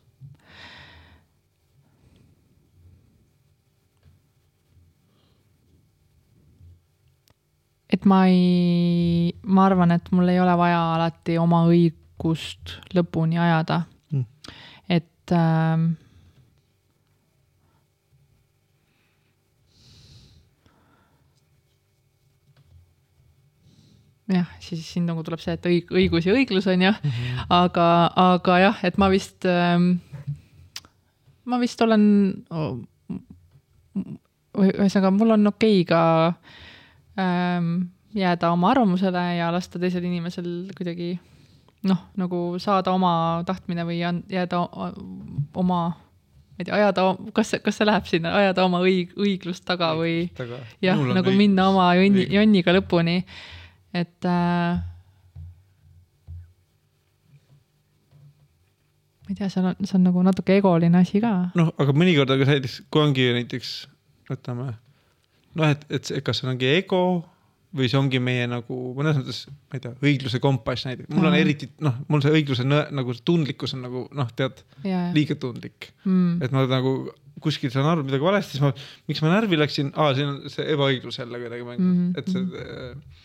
et 7.91 8.05
ma 8.05 8.25
ei, 8.29 9.35
ma 9.43 9.67
arvan, 9.71 9.95
et 9.95 10.11
mul 10.13 10.29
ei 10.29 10.41
ole 10.43 10.57
vaja 10.59 10.81
alati 10.97 11.37
oma 11.39 11.65
õigust 11.71 12.79
lõpuni 12.95 13.39
ajada 13.41 13.83
Mm. 14.13 14.23
et 14.89 15.33
ähm, 15.35 15.97
jah, 24.33 24.49
siis 24.63 24.83
siin 24.87 25.07
nagu 25.09 25.23
tuleb 25.27 25.43
see, 25.43 25.55
et 25.57 25.69
õig-, 25.71 25.93
õigus 25.93 26.27
ja 26.27 26.35
õiglus 26.35 26.67
on 26.71 26.83
ju, 26.89 26.93
aga, 27.53 27.89
aga 28.23 28.59
jah, 28.63 28.85
et 28.87 28.99
ma 28.99 29.11
vist 29.13 29.47
ähm,, 29.51 29.97
ma 31.47 31.61
vist 31.63 31.83
olen 31.85 32.07
oh, 32.51 32.79
ühesõnaga, 34.57 35.13
mul 35.15 35.37
on 35.37 35.53
okei 35.53 35.83
okay 35.85 35.91
ka 35.91 36.03
ähm, 37.23 37.71
jääda 38.17 38.51
oma 38.55 38.73
arvamusele 38.73 39.25
ja 39.39 39.53
lasta 39.55 39.81
teisel 39.81 40.05
inimesel 40.09 40.51
kuidagi 40.77 41.15
noh, 41.87 42.01
nagu 42.19 42.41
saada 42.63 42.95
oma 42.97 43.45
tahtmine 43.47 43.85
või 43.87 44.01
jääda 44.01 44.63
oma, 44.73 44.91
ma 45.63 45.81
ei 46.59 46.65
tea, 46.65 46.75
ajada, 46.79 47.11
kas, 47.37 47.55
kas 47.63 47.79
see 47.79 47.87
läheb 47.89 48.09
sinna, 48.09 48.33
ajada 48.41 48.65
oma 48.67 48.81
õig-, 48.85 49.13
õiglust 49.21 49.67
taga 49.69 49.93
või 49.99 50.27
jah, 50.85 50.99
nagu 50.99 51.35
minna 51.37 51.69
oma 51.73 51.91
jonni, 51.99 52.27
jonniga 52.33 52.75
lõpuni, 52.77 53.21
et 53.97 54.29
äh, 54.29 54.81
ma 59.27 59.35
ei 59.35 59.39
tea, 59.39 59.49
seal 59.51 59.71
on, 59.73 59.79
see 59.83 59.99
on 59.99 60.05
nagu 60.07 60.23
natuke 60.27 60.59
egoline 60.61 61.01
asi 61.03 61.23
ka. 61.23 61.33
noh, 61.59 61.73
aga 61.83 61.95
mõnikord, 61.97 62.31
aga 62.35 62.51
näiteks, 62.53 62.83
kui 62.93 63.03
ongi 63.03 63.31
näiteks, 63.41 63.73
võtame 64.31 64.69
noh, 65.57 65.73
et, 65.73 65.83
et 65.91 66.07
see, 66.07 66.23
kas 66.25 66.43
see 66.43 66.51
ongi 66.53 66.71
ego 66.77 67.03
või 67.77 67.91
see 67.91 67.99
ongi 67.99 68.21
meie 68.23 68.47
nagu 68.49 68.79
mõnes 68.97 69.19
mõttes, 69.19 69.43
ma 69.69 69.79
ei 69.79 69.85
tea, 69.85 69.93
õigluse 70.05 70.41
kompass 70.43 70.87
näiteks, 70.87 71.11
mul 71.13 71.29
on 71.29 71.35
Aa. 71.35 71.43
eriti 71.43 71.69
noh, 71.85 71.99
mul 72.13 72.23
see 72.25 72.39
õigluse 72.39 72.65
nõe, 72.67 72.87
nagu 72.95 73.17
tundlikkus 73.27 73.75
on 73.77 73.85
nagu 73.89 74.07
noh, 74.17 74.31
tead, 74.39 74.63
ja, 74.87 75.09
liiga 75.17 75.37
tundlik, 75.41 75.91
mm, 76.07 76.39
et 76.47 76.55
ma 76.55 76.65
nagu 76.71 76.97
kuskil 77.43 77.73
saan 77.75 77.91
aru 77.91 78.07
midagi 78.07 78.25
valesti, 78.25 78.57
siis 78.57 78.65
ma, 78.65 78.71
miks 79.11 79.21
ma 79.25 79.35
närvi 79.35 79.59
läksin, 79.59 79.91
aa, 79.99 80.15
siin 80.17 80.31
on 80.31 80.53
see 80.53 80.65
ebaõiglus 80.73 81.19
jälle 81.21 81.43
kuidagi 81.43 81.67
mängus 81.67 81.85
mm, 81.85 82.07
-hmm. 82.07 82.19
et 82.23 82.31
see 82.33 82.45
äh, 82.63 83.25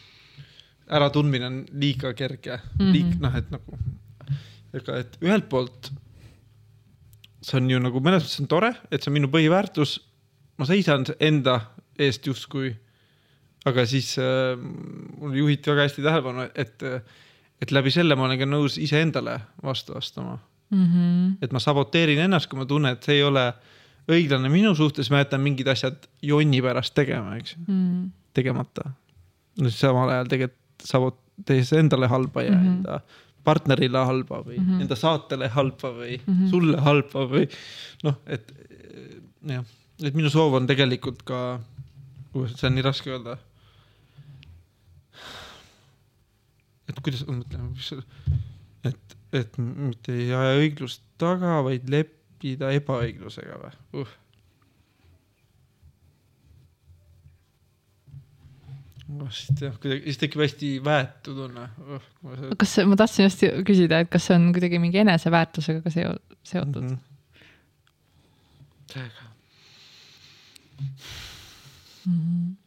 äratundmine 0.92 1.48
on 1.48 1.66
liiga 1.72 2.14
kerge 2.14 2.58
mm. 2.58 2.80
-hmm. 2.80 2.94
liig-, 2.96 3.20
noh, 3.24 3.36
et 3.36 3.52
nagu, 3.52 3.78
ega, 4.74 4.98
et 5.00 5.18
ühelt 5.22 5.50
poolt 5.50 5.92
see 7.42 7.58
on 7.58 7.70
ju 7.70 7.82
nagu 7.82 8.02
mõnes 8.04 8.24
mõttes 8.24 8.42
on 8.44 8.50
tore, 8.50 8.72
et 8.92 9.02
see 9.02 9.12
on 9.12 9.18
minu 9.18 9.32
põhiväärtus. 9.34 10.00
ma 10.58 10.68
seisan 10.70 11.06
enda 11.20 11.60
eest 12.00 12.28
justkui. 12.28 12.76
aga 13.65 13.86
siis 13.86 14.15
äh, 14.18 14.57
mul 14.57 15.36
juhiti 15.38 15.70
väga 15.70 15.88
hästi 15.88 16.02
tähelepanu, 16.02 16.48
et, 16.56 16.82
et 17.61 17.72
läbi 17.72 17.91
selle 17.91 18.15
ma 18.15 18.26
olen 18.26 18.40
ka 18.40 18.45
nõus 18.45 18.78
iseendale 18.78 19.40
vastu 19.64 19.98
astuma. 19.98 20.40
mm 20.70 20.86
-hmm, 20.86 21.38
et 21.41 21.52
ma 21.52 21.60
saboteerin 21.60 22.20
ennast, 22.20 22.49
kui 22.49 22.60
ma 22.60 22.65
tunnen, 22.65 22.94
et 22.94 23.03
see 23.03 23.15
ei 23.15 23.24
ole 23.24 23.53
õiglane 24.10 24.49
minu 24.49 24.76
suhtes, 24.76 25.10
ma 25.10 25.22
jätan 25.22 25.41
mingid 25.41 25.68
asjad 25.68 26.07
jonni 26.22 26.61
pärast 26.61 26.94
tegema, 26.94 27.36
eks 27.38 27.56
mm, 27.68 28.11
tegemata. 28.34 28.91
no 29.60 29.70
siis 29.70 29.80
samal 29.80 30.10
ajal 30.10 30.28
tegelikult 30.28 30.61
saboteeris 30.86 31.74
endale 31.78 32.10
halba 32.12 32.44
ja 32.45 32.56
mm. 32.56 32.64
-hmm. 32.64 32.72
enda 32.78 32.99
partnerile 33.44 34.06
halba 34.06 34.41
või 34.45 34.58
mm. 34.58 34.66
-hmm. 34.66 34.82
enda 34.86 34.95
saatele 34.95 35.48
halba 35.48 35.94
või 35.98 36.18
mm. 36.18 36.34
-hmm. 36.34 36.49
sulle 36.49 36.82
halba 36.88 37.26
või 37.30 37.48
noh, 38.03 38.18
et 38.26 38.52
jah, 39.49 39.66
et 40.03 40.18
minu 40.18 40.30
soov 40.30 40.53
on 40.60 40.68
tegelikult 40.70 41.24
ka, 41.24 41.60
see 42.34 42.68
on 42.70 42.78
nii 42.78 42.86
raske 42.86 43.12
öelda. 43.12 43.38
et 46.91 46.99
kuidas, 46.99 47.24
mõtleme, 47.28 47.70
mis 47.72 47.88
see, 47.88 48.02
et, 48.90 49.18
et 49.38 49.58
mitte 49.58 50.14
ei 50.14 50.34
aja 50.36 50.58
õiglust 50.60 51.03
taga, 51.22 51.62
vaid 51.64 51.88
leppida 51.90 52.74
ebaõiglusega 52.76 53.62
või 53.62 54.03
uh.? 54.03 54.18
Vast 59.20 59.62
jah, 59.62 59.76
kuidagi, 59.82 60.06
siis 60.08 60.22
tekib 60.22 60.44
hästi 60.46 60.72
väetu 60.86 61.36
tunne 61.38 61.68
uh,. 61.84 62.08
kas 62.60 62.78
see, 62.78 62.88
ma 62.90 62.98
tahtsin 63.00 63.28
just 63.28 63.44
küsida, 63.68 64.02
et 64.04 64.12
kas 64.14 64.30
see 64.30 64.38
on 64.38 64.50
kuidagi 64.56 64.80
mingi 64.84 65.02
eneseväärtusega 65.04 65.84
ka 65.86 65.94
seo-, 65.94 66.18
seotud 66.54 66.88
mm? 66.88 66.96
-hmm. 66.96 67.00
täiega. 68.94 69.30
-hmm. 72.08 72.58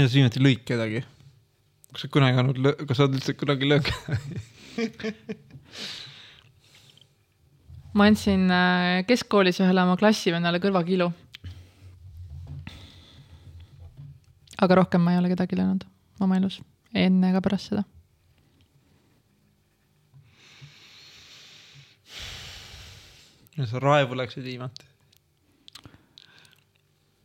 millal 0.00 0.10
sa 0.10 0.16
viimati 0.16 0.40
lõid 0.40 0.62
kedagi? 0.68 1.02
Kas 2.00 2.08
sa 2.08 2.16
kunagi 2.16 2.40
olnud, 2.40 2.56
kas 2.88 2.96
sa 2.96 3.04
oled 3.04 3.18
üldse 3.18 3.34
kunagi 3.36 3.68
löönud? 3.68 3.92
ma 7.96 8.08
andsin 8.08 8.48
äh, 8.48 9.04
keskkoolis 9.04 9.60
ühele 9.60 9.84
oma 9.84 10.00
klassivennale 10.00 10.56
kõrvakiilu. 10.64 11.12
aga 14.60 14.76
rohkem 14.76 15.00
ma 15.04 15.12
ei 15.12 15.18
ole 15.20 15.28
kedagi 15.32 15.56
löönud 15.56 15.84
oma 16.20 16.36
elus, 16.40 16.60
enne 16.94 17.30
ega 17.34 17.40
pärast 17.44 17.68
seda. 17.68 17.84
millal 23.52 23.68
sa 23.68 23.78
raevu 23.84 24.14
läksid 24.16 24.44
viimati? 24.48 24.84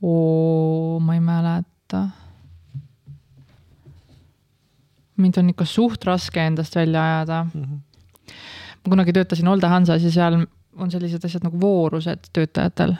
oo, 0.03 0.99
ma 0.99 1.15
ei 1.15 1.23
mäleta. 1.23 2.25
Mind 5.25 5.41
on 5.41 5.51
ikka 5.53 5.67
suht 5.69 6.05
raske 6.07 6.43
endast 6.43 6.75
välja 6.77 7.03
ajada 7.03 7.43
mm. 7.43 7.63
-hmm. 7.63 8.31
ma 8.83 8.93
kunagi 8.93 9.13
töötasin 9.13 9.49
Olde 9.51 9.67
Hansas 9.71 10.03
ja 10.03 10.11
seal 10.11 10.39
on 10.75 10.91
sellised 10.91 11.23
asjad 11.25 11.45
nagu 11.45 11.59
voorused 11.59 12.27
töötajatel, 12.35 12.95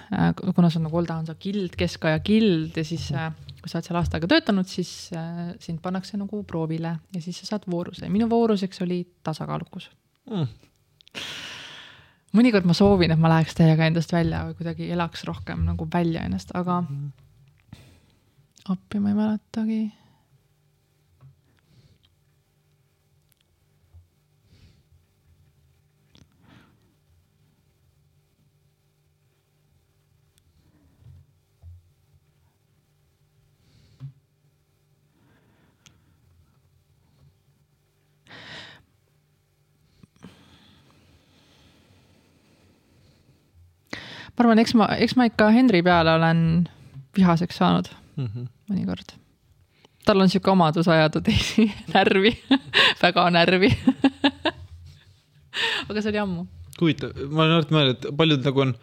kuna 0.56 0.70
see 0.70 0.80
on 0.80 0.86
nagu 0.88 0.98
Olde 0.98 1.14
Hansa 1.14 1.36
gild, 1.36 1.74
keskaja 1.78 2.20
gild 2.20 2.78
ja 2.78 2.86
siis 2.88 3.10
äh, 3.12 3.34
kui 3.62 3.70
sa 3.70 3.78
oled 3.78 3.90
seal 3.90 4.00
aasta 4.00 4.18
aega 4.18 4.30
töötanud, 4.32 4.70
siis 4.72 5.12
äh, 5.16 5.50
sind 5.60 5.82
pannakse 5.84 6.18
nagu 6.18 6.44
proovile 6.44 6.96
ja 7.16 7.22
siis 7.22 7.40
sa 7.40 7.52
saad 7.52 7.68
vooruse 7.72 8.10
minu 8.10 8.30
vooruseks 8.30 8.82
oli 8.88 9.02
tasakaalukus 9.24 9.90
mm. 10.32 10.48
mõnikord 12.40 12.66
ma 12.66 12.74
soovin, 12.74 13.12
et 13.12 13.20
ma 13.20 13.34
läheks 13.36 13.60
täiega 13.60 13.92
endast 13.92 14.16
välja 14.16 14.46
või 14.48 14.58
kuidagi 14.62 14.90
elaks 14.96 15.28
rohkem 15.28 15.68
nagu 15.68 15.88
välja 15.94 16.24
ennast, 16.24 16.56
aga 16.56 16.82
Mm 16.90 17.14
appi 18.70 19.00
ma 19.00 19.12
ei 19.12 19.18
mäletagi. 19.18 19.82
Ma 44.36 44.44
arvan, 44.44 44.60
eks 44.60 44.74
ma, 44.76 44.88
eks 45.00 45.16
ma 45.16 45.26
ikka 45.30 45.50
Henri 45.56 45.82
peale 45.86 46.16
olen 46.20 46.42
vihaseks 47.18 47.58
saanud 47.62 47.88
Mm 48.16 48.28
-hmm. 48.32 48.48
mõnikord. 48.72 49.10
tal 50.06 50.22
on 50.22 50.30
sihuke 50.30 50.52
omadus 50.52 50.88
ajada 50.88 51.22
teisi 51.22 51.66
närvi 51.94 52.32
väga 53.02 53.30
närvi 53.30 53.72
aga 55.90 56.02
see 56.02 56.10
oli 56.12 56.20
ammu. 56.22 56.46
huvitav, 56.82 57.12
ma 57.32 57.44
olen 57.46 57.56
alati 57.58 57.74
mõelnud, 57.76 57.96
et 58.06 58.18
paljud 58.18 58.44
nagu 58.46 58.62
on 58.66 58.74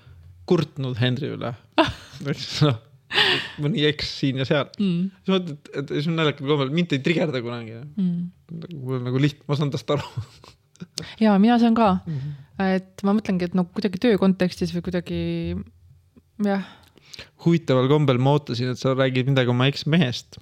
kurtnud 0.48 0.96
Henry 1.00 1.28
üle 1.36 1.52
noh, 2.62 2.78
mõni 3.62 3.84
eks 3.88 4.08
siin 4.20 4.36
ja 4.40 4.44
seal 4.48 4.68
Mm. 4.78 5.10
siis 5.24 5.34
mõtled, 5.34 5.58
et 5.78 5.88
siis 5.92 6.06
on 6.08 6.16
naljakal 6.16 6.46
kombel, 6.48 6.70
mind 6.72 6.92
ei 6.96 6.98
trigerda 7.04 7.42
kunagi 7.44 7.76
Mm. 7.96 8.30
mul 8.82 8.98
on 9.00 9.04
nagu 9.10 9.20
lihtne, 9.20 9.44
ma 9.48 9.56
saan 9.56 9.70
tast 9.70 9.90
aru 9.90 10.02
ja 11.24 11.34
mina 11.42 11.58
saan 11.62 11.76
ka, 11.78 11.90
mm. 12.06 12.20
-hmm. 12.20 12.70
et 12.78 13.04
ma 13.06 13.16
mõtlengi, 13.16 13.50
et 13.50 13.58
no 13.58 13.64
kuidagi 13.64 14.00
töö 14.02 14.20
kontekstis 14.20 14.74
või 14.76 14.86
kuidagi 14.88 15.20
jah, 16.46 16.64
huvitaval 17.44 17.90
kombel 17.90 18.18
ma 18.22 18.36
ootasin, 18.38 18.72
et 18.72 18.80
sa 18.80 18.94
räägid 18.96 19.30
midagi 19.32 19.52
oma 19.52 19.68
eksmehest 19.70 20.40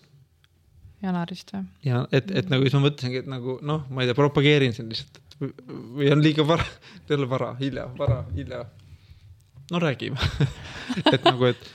Janarist 1.00 1.54
või? 1.54 1.64
ja 1.86 2.04
et, 2.12 2.30
et 2.30 2.52
nagu 2.52 2.66
siis 2.66 2.76
ma 2.76 2.84
mõtlesingi, 2.84 3.24
et 3.24 3.30
nagu 3.30 3.58
noh, 3.66 3.86
ma 3.90 4.04
ei 4.04 4.10
tea, 4.10 4.18
propageerin 4.18 4.76
sind 4.76 4.92
lihtsalt 4.92 5.20
või 5.40 6.10
on 6.12 6.20
liiga 6.20 6.44
vara, 6.44 6.66
ei 7.08 7.16
ole 7.16 7.28
vara, 7.28 7.54
hilja, 7.60 7.86
vara, 7.96 8.22
hilja. 8.36 8.64
no 9.72 9.80
räägime 9.80 10.20
et 11.14 11.24
nagu, 11.24 11.48
et 11.48 11.70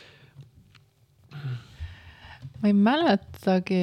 ma 2.61 2.69
ei 2.69 2.77
mäletagi, 2.77 3.81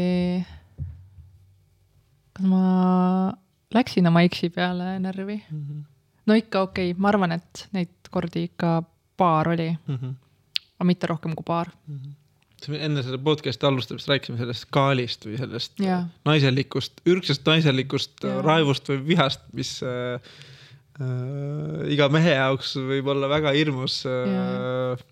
kas 2.34 2.46
ma 2.50 2.62
läksin 3.74 4.06
oma 4.06 4.22
eksi 4.26 4.50
peale 4.50 4.98
närvi. 4.98 5.42
mm. 5.50 5.66
-hmm. 5.68 5.84
no 6.26 6.34
ikka 6.34 6.60
okei 6.68 6.90
okay., 6.90 7.00
ma 7.00 7.08
arvan, 7.08 7.32
et 7.32 7.68
neid 7.72 8.10
kordi 8.10 8.48
ikka 8.50 8.82
paar 9.16 9.48
oli, 9.48 9.76
Mm 9.86 9.96
-hmm. 9.96 10.14
aga 10.78 10.84
mitte 10.84 11.06
rohkem 11.06 11.34
kui 11.34 11.44
paar. 11.46 11.68
enne 12.78 13.02
selle 13.02 13.18
podcast'i 13.18 13.66
alustamist 13.66 14.08
rääkisime 14.08 14.38
sellest 14.38 14.60
skaalist 14.68 15.24
või 15.26 15.38
sellest 15.38 15.80
Jaa. 15.80 16.08
naiselikust, 16.24 17.00
ürgsest 17.06 17.46
naiselikust 17.46 18.24
Jaa. 18.24 18.42
raevust 18.42 18.88
või 18.88 19.06
vihast, 19.06 19.40
mis 19.52 19.80
äh, 19.82 20.20
äh, 21.00 21.90
iga 21.90 22.08
mehe 22.08 22.30
jaoks 22.30 22.76
võib 22.76 23.06
olla 23.06 23.28
väga 23.28 23.50
hirmus 23.50 24.04
äh,, 24.06 25.02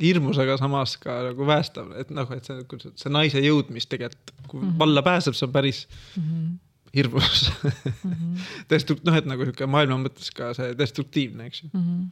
hirmus, 0.00 0.38
aga 0.38 0.56
samas 0.60 0.96
ka 1.00 1.22
nagu 1.30 1.46
päästav, 1.46 1.92
et 2.00 2.10
noh, 2.10 2.28
et 2.32 2.44
see, 2.44 2.92
see 2.94 3.12
naise 3.12 3.40
jõud, 3.44 3.72
mis 3.74 3.86
tegelikult, 3.86 4.34
kui 4.46 4.60
mm. 4.60 4.68
-hmm. 4.68 4.78
valla 4.78 5.02
pääseb, 5.02 5.34
see 5.34 5.46
on 5.46 5.52
päris 5.52 5.86
Mm 6.16 6.22
-hmm. 6.22 6.58
Hirmus 6.94 7.50
Mm 8.04 8.12
-hmm. 8.12 8.38
destrukt-, 8.70 9.04
noh, 9.04 9.16
et 9.16 9.26
nagu 9.28 9.44
sihuke 9.44 9.66
maailma 9.66 9.98
mõttes 10.04 10.30
ka 10.34 10.54
see 10.54 10.74
destruktiivne, 10.78 11.46
eks 11.46 11.62
ju. 11.62 11.68
Mm 11.72 11.82
-hmm. 11.84 12.08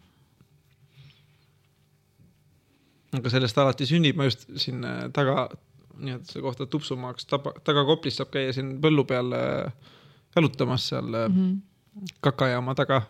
aga 3.18 3.30
sellest 3.30 3.59
alati 3.59 3.86
sünnib, 3.86 4.16
ma 4.16 4.24
just 4.24 4.46
siin 4.56 4.84
äh, 4.84 5.10
taga, 5.12 5.48
nii-öelda 5.98 6.24
selle 6.24 6.42
kohta 6.42 6.66
tupsumaaks 6.66 7.26
taba, 7.26 7.52
tagakoplis 7.64 8.16
saab 8.20 8.30
käia 8.30 8.52
siin 8.52 8.80
põllu 8.82 9.05
peal 9.05 9.32
äh, 9.32 9.72
jalutamas 10.36 10.88
seal 10.88 11.09
mm. 11.09 11.34
-hmm. 11.34 12.10
kakajaama 12.20 12.74
taga 12.74 13.02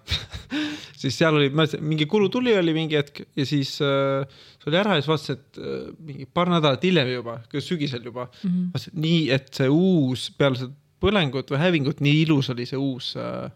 siis 1.01 1.19
seal 1.19 1.35
oli, 1.35 1.51
mingi 1.81 2.07
kulutuli 2.07 2.59
oli 2.59 2.75
mingi 2.75 2.97
hetk 2.97 3.21
ja 3.37 3.47
siis 3.47 3.79
äh, 3.83 4.27
see 4.59 4.71
oli 4.71 4.81
ära 4.81 4.97
ja 4.97 5.03
siis 5.03 5.09
vaatasin, 5.09 5.37
et 5.37 5.59
äh, 5.59 5.95
mingi 5.99 6.27
paar 6.27 6.51
nädalat 6.51 6.83
hiljem 6.83 7.13
juba, 7.13 7.41
sügisel 7.59 8.05
juba 8.05 8.25
mm. 8.25 8.51
-hmm. 8.51 8.67
vaatasin, 8.73 9.01
nii 9.07 9.31
et 9.31 9.55
see 9.55 9.69
uus 9.69 10.31
peale 10.39 10.57
seda 10.57 10.75
põlengut 11.01 11.51
või 11.53 11.59
hävingut, 11.63 12.01
nii 12.05 12.23
ilus 12.25 12.51
oli 12.55 12.67
see 12.67 12.79
uus 12.81 13.13
äh, 13.17 13.51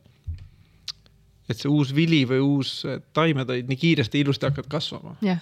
et 1.50 1.58
see 1.58 1.70
uus 1.72 1.90
vili 1.96 2.22
või 2.28 2.40
uus 2.44 2.74
äh, 2.86 3.00
taimed 3.16 3.50
olid 3.50 3.68
nii 3.70 3.80
kiiresti 3.82 4.20
ilusti 4.22 4.46
hakkavad 4.48 4.70
kasvama 4.70 5.16
jah, 5.26 5.40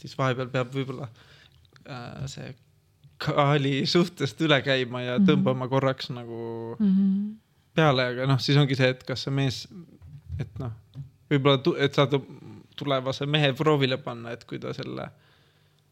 siis 0.00 0.14
vahepeal 0.18 0.48
peab 0.54 0.70
võib-olla 0.74 1.08
äh, 1.10 2.22
see 2.30 2.52
kaali 3.22 3.80
suhtest 3.88 4.40
üle 4.44 4.58
käima 4.62 5.00
ja 5.02 5.18
tõmbama 5.24 5.68
korraks 5.72 6.10
nagu 6.12 6.76
Mhm. 6.78 7.34
peale, 7.76 8.04
aga 8.12 8.26
noh, 8.28 8.38
siis 8.40 8.56
ongi 8.56 8.76
see, 8.76 8.88
et 8.94 9.02
kas 9.04 9.22
see 9.26 9.32
mees, 9.32 9.62
et 10.40 10.58
noh, 10.60 10.72
võib-olla, 11.30 11.74
et 11.84 11.94
saada 11.96 12.20
tulevase 12.76 13.26
mehe 13.28 13.50
proovile 13.56 13.96
panna, 14.00 14.30
et 14.36 14.44
kui 14.48 14.58
ta 14.60 14.72
selle 14.76 15.10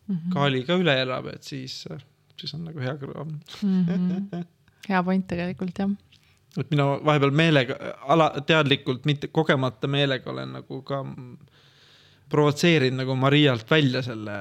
Mhm. 0.08 0.30
kaali 0.32 0.62
ka 0.68 0.76
üle 0.76 0.94
elab, 1.00 1.26
et 1.32 1.42
siis, 1.44 1.86
siis 2.40 2.54
on 2.54 2.64
nagu 2.68 2.78
hea 2.80 2.92
kõrvam. 3.00 3.34
Mhm. 3.62 4.44
Hea 4.88 5.02
point 5.06 5.26
tegelikult 5.26 5.78
jah. 5.78 5.90
et 6.60 6.70
mina 6.70 6.86
vahepeal 7.04 7.34
meelega, 7.34 7.78
ala, 8.08 8.30
teadlikult, 8.46 9.04
mitte 9.04 9.28
kogemata 9.28 9.90
meelega 9.90 10.30
olen 10.30 10.52
nagu 10.60 10.82
ka 10.86 11.02
provotseerinud 12.30 13.02
nagu 13.02 13.16
Marialt 13.18 13.70
välja 13.70 14.02
selle 14.02 14.38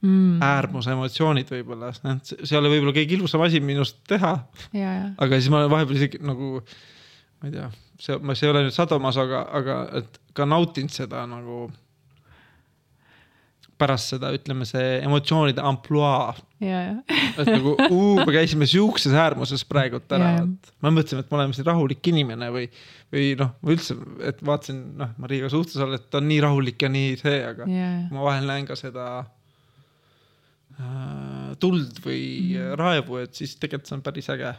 Mm. 0.00 0.38
äärmuse 0.40 0.94
emotsioonid 0.94 1.50
võib-olla, 1.52 1.90
see 1.92 2.38
ei 2.40 2.56
ole 2.56 2.70
võib-olla 2.72 2.94
kõige 2.96 3.18
ilusam 3.18 3.42
asi 3.44 3.58
minust 3.60 3.98
teha, 4.08 4.30
aga 5.20 5.36
siis 5.36 5.50
ma 5.52 5.58
olen 5.58 5.72
vahepeal 5.74 5.98
isegi 5.98 6.20
nagu, 6.24 6.62
ma 7.42 7.50
ei 7.50 7.52
tea, 7.52 7.66
see, 8.00 8.16
ma, 8.16 8.32
see 8.32 8.46
ei 8.46 8.52
ole 8.54 8.62
nüüd 8.64 8.72
sadomas, 8.72 9.18
aga, 9.20 9.42
aga 9.58 9.76
et 10.00 10.16
ka 10.32 10.46
nautinud 10.48 10.94
seda 10.94 11.26
nagu 11.28 11.66
pärast 13.76 14.14
seda, 14.14 14.32
ütleme 14.32 14.64
see 14.68 15.02
emotsioonide 15.04 15.60
ampluaa, 15.68 16.32
nagu 16.60 17.72
uu, 17.88 18.20
me 18.20 18.32
käisime 18.34 18.66
siukses 18.68 19.14
äärmuses 19.16 19.62
praegult 19.68 20.12
ära 20.12 20.34
et 20.42 20.72
me 20.84 20.92
mõtlesime, 20.92 21.24
et 21.24 21.30
me 21.32 21.38
oleme 21.38 21.56
siin 21.56 21.66
rahulik 21.68 22.10
inimene 22.12 22.50
või, 22.52 22.66
või 23.12 23.30
noh, 23.40 23.54
ma 23.64 23.74
üldse, 23.74 23.96
et 24.28 24.42
vaatasin, 24.44 24.80
noh, 25.00 25.14
Mariga 25.22 25.48
suhtes 25.52 25.80
olla, 25.80 25.96
et 26.00 26.08
ta 26.12 26.20
on 26.20 26.28
nii 26.28 26.40
rahulik 26.44 26.84
ja 26.84 26.90
nii 26.92 27.14
see, 27.20 27.38
aga 27.48 27.68
ja, 27.70 27.92
ja, 27.94 28.08
ma 28.12 28.26
vahel 28.26 28.48
näen 28.50 28.68
ka 28.68 28.76
seda 28.78 29.06
äh, 30.76 31.54
tuld 31.62 32.02
või 32.04 32.24
mm. 32.58 32.74
raevu, 32.80 33.22
et 33.24 33.40
siis 33.40 33.56
tegelikult 33.60 33.88
see 33.88 33.98
on 33.98 34.04
päris 34.04 34.28
äge. 34.36 34.52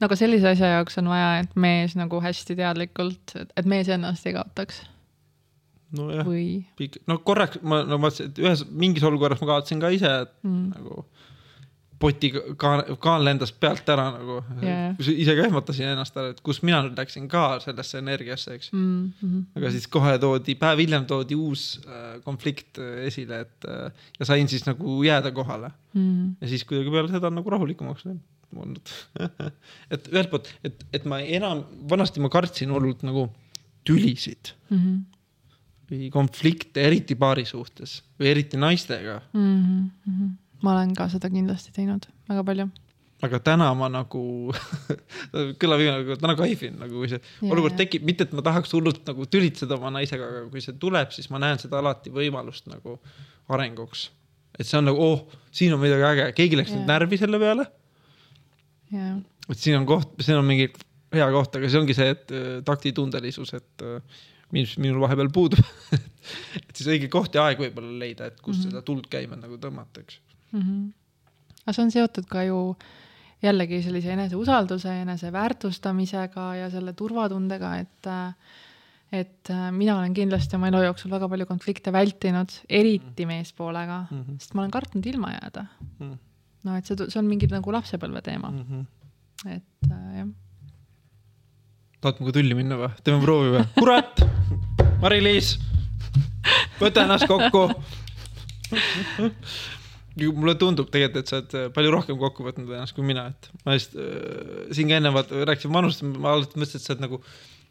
no 0.00 0.10
aga 0.10 0.18
sellise 0.18 0.56
asja 0.56 0.74
jaoks 0.76 0.98
on 1.02 1.12
vaja, 1.12 1.36
et 1.44 1.54
mees 1.54 1.94
nagu 1.98 2.22
hästi 2.24 2.58
teadlikult, 2.58 3.36
et 3.38 3.70
mees 3.70 3.90
ennast 3.94 4.26
ei 4.26 4.34
kaotaks 4.38 4.82
nojah, 5.96 6.26
või 6.26 6.88
no 7.10 7.18
korraks 7.26 7.62
ma 7.62 7.82
no 7.88 7.98
et 8.10 8.38
ühes 8.42 8.64
mingis 8.70 9.04
olukorras 9.06 9.42
ma 9.42 9.54
kaotasin 9.54 9.82
ka 9.82 9.92
ise, 9.94 10.12
mm. 10.42 10.64
nagu 10.76 11.04
poti 12.02 12.32
kaan, 12.58 12.82
kaan 13.02 13.22
lendas 13.22 13.52
pealt 13.54 13.88
ära 13.92 14.08
nagu 14.16 14.40
Jaa. 14.64 14.88
ise 14.98 15.36
ka 15.38 15.46
ehmatasin 15.46 15.92
ennast 15.92 16.16
ära, 16.18 16.32
et 16.34 16.40
kus 16.44 16.62
mina 16.66 16.80
nüüd 16.86 16.98
läksin 16.98 17.28
ka 17.30 17.44
sellesse 17.62 18.00
energiasse, 18.02 18.56
eks. 18.58 18.72
Mm 18.74 19.12
-hmm. 19.20 19.44
aga 19.60 19.70
siis 19.74 19.86
kohe 19.86 20.16
toodi, 20.22 20.56
päev 20.58 20.82
hiljem 20.82 21.06
toodi 21.06 21.38
uus 21.38 21.66
äh, 21.86 22.18
konflikt 22.24 22.80
äh, 22.82 23.06
esile, 23.06 23.44
et 23.46 23.68
äh, 23.68 24.08
ja 24.18 24.28
sain 24.32 24.48
siis 24.48 24.66
nagu 24.66 25.02
jääda 25.02 25.30
kohale 25.30 25.72
Mm. 25.92 26.36
ja 26.40 26.48
siis 26.48 26.62
kuidagi 26.64 26.90
peale 26.90 27.08
seda 27.12 27.28
nagu 27.30 27.50
rahulikumaks 27.52 28.06
läinud 28.06 28.22
olnud. 28.56 28.92
et 29.92 30.08
ühelt 30.08 30.30
poolt, 30.32 30.48
et, 30.64 30.84
et 30.92 31.04
ma 31.04 31.18
enam, 31.20 31.64
vanasti 31.90 32.20
ma 32.20 32.30
kartsin 32.32 32.72
hullult 32.72 33.04
nagu 33.06 33.28
tülisid 33.84 34.54
Mm 34.70 34.78
-hmm. 34.78 35.11
Või 35.92 36.08
konflikte, 36.12 36.84
eriti 36.88 37.16
paari 37.18 37.44
suhtes 37.48 38.00
või 38.20 38.30
eriti 38.32 38.60
naistega. 38.60 39.20
Mm 39.36 39.90
-hmm. 40.06 40.30
ma 40.62 40.76
olen 40.76 40.94
ka 40.96 41.08
seda 41.12 41.30
kindlasti 41.30 41.74
teinud 41.76 42.08
väga 42.28 42.44
palju. 42.44 42.68
aga 43.22 43.38
täna 43.38 43.68
ma 43.78 43.88
nagu 43.92 44.22
kõlab 45.62 45.84
imelik, 45.84 46.08
aga 46.08 46.16
täna 46.24 46.34
kaifin 46.38 46.78
nagu, 46.80 46.96
kui 46.96 47.10
see 47.12 47.20
Jaa, 47.20 47.52
olukord 47.52 47.76
tekib, 47.78 48.02
mitte 48.08 48.24
et 48.24 48.32
ma 48.32 48.42
tahaks 48.42 48.72
hullult 48.72 49.04
nagu 49.06 49.26
tülitseda 49.26 49.76
oma 49.76 49.92
naisega, 49.98 50.26
aga 50.26 50.48
kui 50.50 50.64
see 50.64 50.74
tuleb, 50.74 51.12
siis 51.14 51.30
ma 51.30 51.38
näen 51.38 51.60
seda 51.62 51.78
alati 51.78 52.10
võimalust 52.10 52.66
nagu 52.72 52.98
arenguks. 53.48 54.10
et 54.58 54.66
see 54.66 54.78
on 54.78 54.90
nagu, 54.90 54.98
oh, 54.98 55.28
siin 55.50 55.74
on 55.74 55.80
midagi 55.80 56.08
äge, 56.08 56.32
keegi 56.40 56.56
läks 56.56 56.72
nüüd 56.72 56.82
Jaa. 56.82 56.92
närvi 56.94 57.20
selle 57.20 57.38
peale 57.38 57.68
et 58.92 59.58
siin 59.58 59.78
on 59.78 59.86
koht, 59.88 60.16
siin 60.20 60.38
on 60.38 60.46
mingi 60.46 60.68
hea 61.12 61.28
koht, 61.32 61.56
aga 61.56 61.70
see 61.70 61.80
ongi 61.80 61.96
see, 61.96 62.12
et 62.14 62.32
äh, 62.34 62.50
taktitundelisus, 62.66 63.52
et 63.58 63.84
äh, 63.84 64.22
mis 64.52 64.74
minul 64.78 65.00
vahepeal 65.00 65.30
puudub. 65.32 65.62
et 66.56 66.74
siis 66.76 66.88
õige 66.94 67.08
koht 67.12 67.34
ja 67.34 67.46
aeg 67.48 67.58
võib-olla 67.62 67.98
leida, 68.04 68.26
et 68.30 68.40
kus 68.40 68.56
mm 68.56 68.58
Mhm. 68.60 68.66
-hmm. 68.68 68.72
seda 68.72 68.82
tuld 68.82 69.06
käima 69.10 69.36
nagu 69.36 69.56
tõmmata, 69.58 70.00
eks. 70.04 70.20
aga 70.52 71.72
see 71.76 71.82
on 71.84 71.90
seotud 71.94 72.26
ka 72.30 72.42
ju 72.44 72.76
jällegi 73.42 73.82
sellise 73.82 74.12
eneseusalduse, 74.12 74.92
eneseväärtustamisega 75.02 76.44
ja 76.60 76.70
selle 76.70 76.92
turvatundega, 76.92 77.76
et 77.78 78.10
et 79.12 79.48
mina 79.76 79.98
olen 79.98 80.14
kindlasti 80.14 80.56
oma 80.56 80.68
elu 80.70 80.78
jooksul 80.86 81.10
väga 81.12 81.28
palju 81.28 81.46
konflikte 81.46 81.92
vältinud, 81.92 82.48
eriti 82.68 83.26
meespoolega, 83.26 84.06
Mhm. 84.10 84.38
sest 84.38 84.54
ma 84.54 84.62
olen 84.62 84.70
kartnud 84.70 85.06
ilma 85.06 85.32
jääda. 85.34 85.66
Mhm. 86.00 86.12
no 86.64 86.76
et 86.76 86.86
see, 86.86 86.96
see 87.08 87.18
on 87.18 87.26
mingi 87.26 87.46
nagu 87.50 87.72
lapsepõlve 87.72 88.22
teema, 88.22 88.50
Mm 88.50 88.64
-hmm. 88.64 88.86
et 89.56 89.90
äh, 89.90 90.16
jah. 90.18 90.28
Tahad 92.02 92.18
minuga 92.18 92.34
tülli 92.34 92.56
minna 92.58 92.78
või? 92.80 92.90
teeme 93.06 93.22
proovi 93.22 93.52
või? 93.54 93.62
kurat, 93.76 94.22
Mari-Liis, 95.02 95.54
võta 96.80 97.04
ennast 97.06 97.28
kokku. 97.30 97.68
mulle 100.18 100.54
tundub 100.60 100.90
tegelikult, 100.92 101.22
et 101.22 101.30
sa 101.30 101.38
oled 101.38 101.56
äh, 101.56 101.70
palju 101.76 101.94
rohkem 101.94 102.18
kokku 102.20 102.44
võtnud 102.46 102.72
ennast 102.74 102.96
kui 102.96 103.06
mina, 103.06 103.28
et 103.30 103.64
ma 103.66 103.76
just 103.78 103.94
äh, 103.94 104.66
siin 104.74 104.90
ka 104.90 104.98
enne 104.98 105.12
vaata 105.14 105.46
rääkisin 105.48 105.72
vanust, 105.74 106.02
ma 106.04 106.34
alguses 106.34 106.58
mõtlesin, 106.58 106.82
et 106.82 106.86
sa 106.86 106.94
oled 106.94 107.04
nagu, 107.06 107.20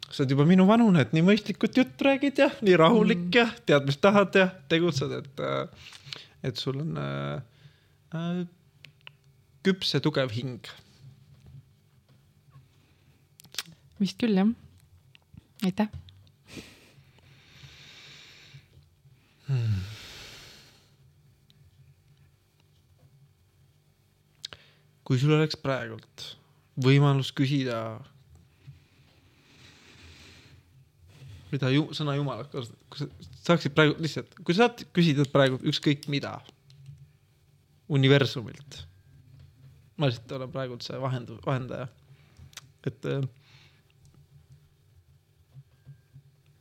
sa 0.08 0.22
oled 0.22 0.34
juba 0.34 0.48
minu 0.48 0.66
vanune, 0.68 1.04
et 1.04 1.12
nii 1.14 1.26
mõistlikult 1.28 1.76
juttu 1.82 2.08
räägid 2.08 2.40
ja 2.42 2.48
nii 2.64 2.78
rahulik 2.80 3.26
mm. 3.28 3.36
ja 3.36 3.46
tead, 3.68 3.88
mis 3.88 4.00
tahad 4.00 4.40
ja 4.40 4.48
tegutsed, 4.72 5.12
et, 5.20 5.44
et 6.48 6.64
sul 6.64 6.80
on 6.82 6.96
äh, 7.04 7.36
äh, 8.16 8.42
küps 9.62 9.92
ja 9.94 10.00
tugev 10.02 10.32
hing. 10.34 10.72
Vist 14.02 14.18
küll 14.20 14.36
jah. 14.36 14.52
aitäh. 15.64 15.90
kui 25.02 25.18
sul 25.20 25.34
oleks 25.34 25.58
praegult 25.60 26.22
võimalus 26.80 27.32
küsida, 27.36 27.98
mida 31.52 31.68
ju, 31.74 31.88
sõna 31.92 32.14
jumal 32.16 32.46
kasutab, 32.48 32.96
sa 32.96 33.08
saaksid 33.50 33.74
praegu 33.76 33.98
lihtsalt, 34.00 34.32
kui 34.40 34.56
sa 34.56 34.64
saad 34.68 34.86
küsida 34.96 35.26
praegu 35.28 35.58
ükskõik 35.68 36.08
mida 36.12 36.38
universumilt. 37.92 38.86
ma 40.00 40.08
lihtsalt 40.08 40.32
olen 40.38 40.54
praegult 40.54 40.86
see 40.86 40.96
vahend-, 41.02 41.34
vahendaja. 41.44 41.90
et 42.88 43.10
äh, 43.10 43.26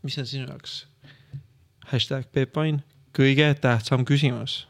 mis 0.03 0.17
on 0.17 0.25
sinu 0.25 0.47
jaoks? 0.47 0.85
Hashtag 1.91 2.27
Peep 2.31 2.55
Vain 2.55 2.81
kõige 3.17 3.53
tähtsam 3.61 4.05
küsimus 4.07 4.65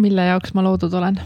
mille 0.00 0.24
jaoks 0.32 0.54
ma 0.56 0.64
loodud 0.64 0.94
olen? 0.96 1.20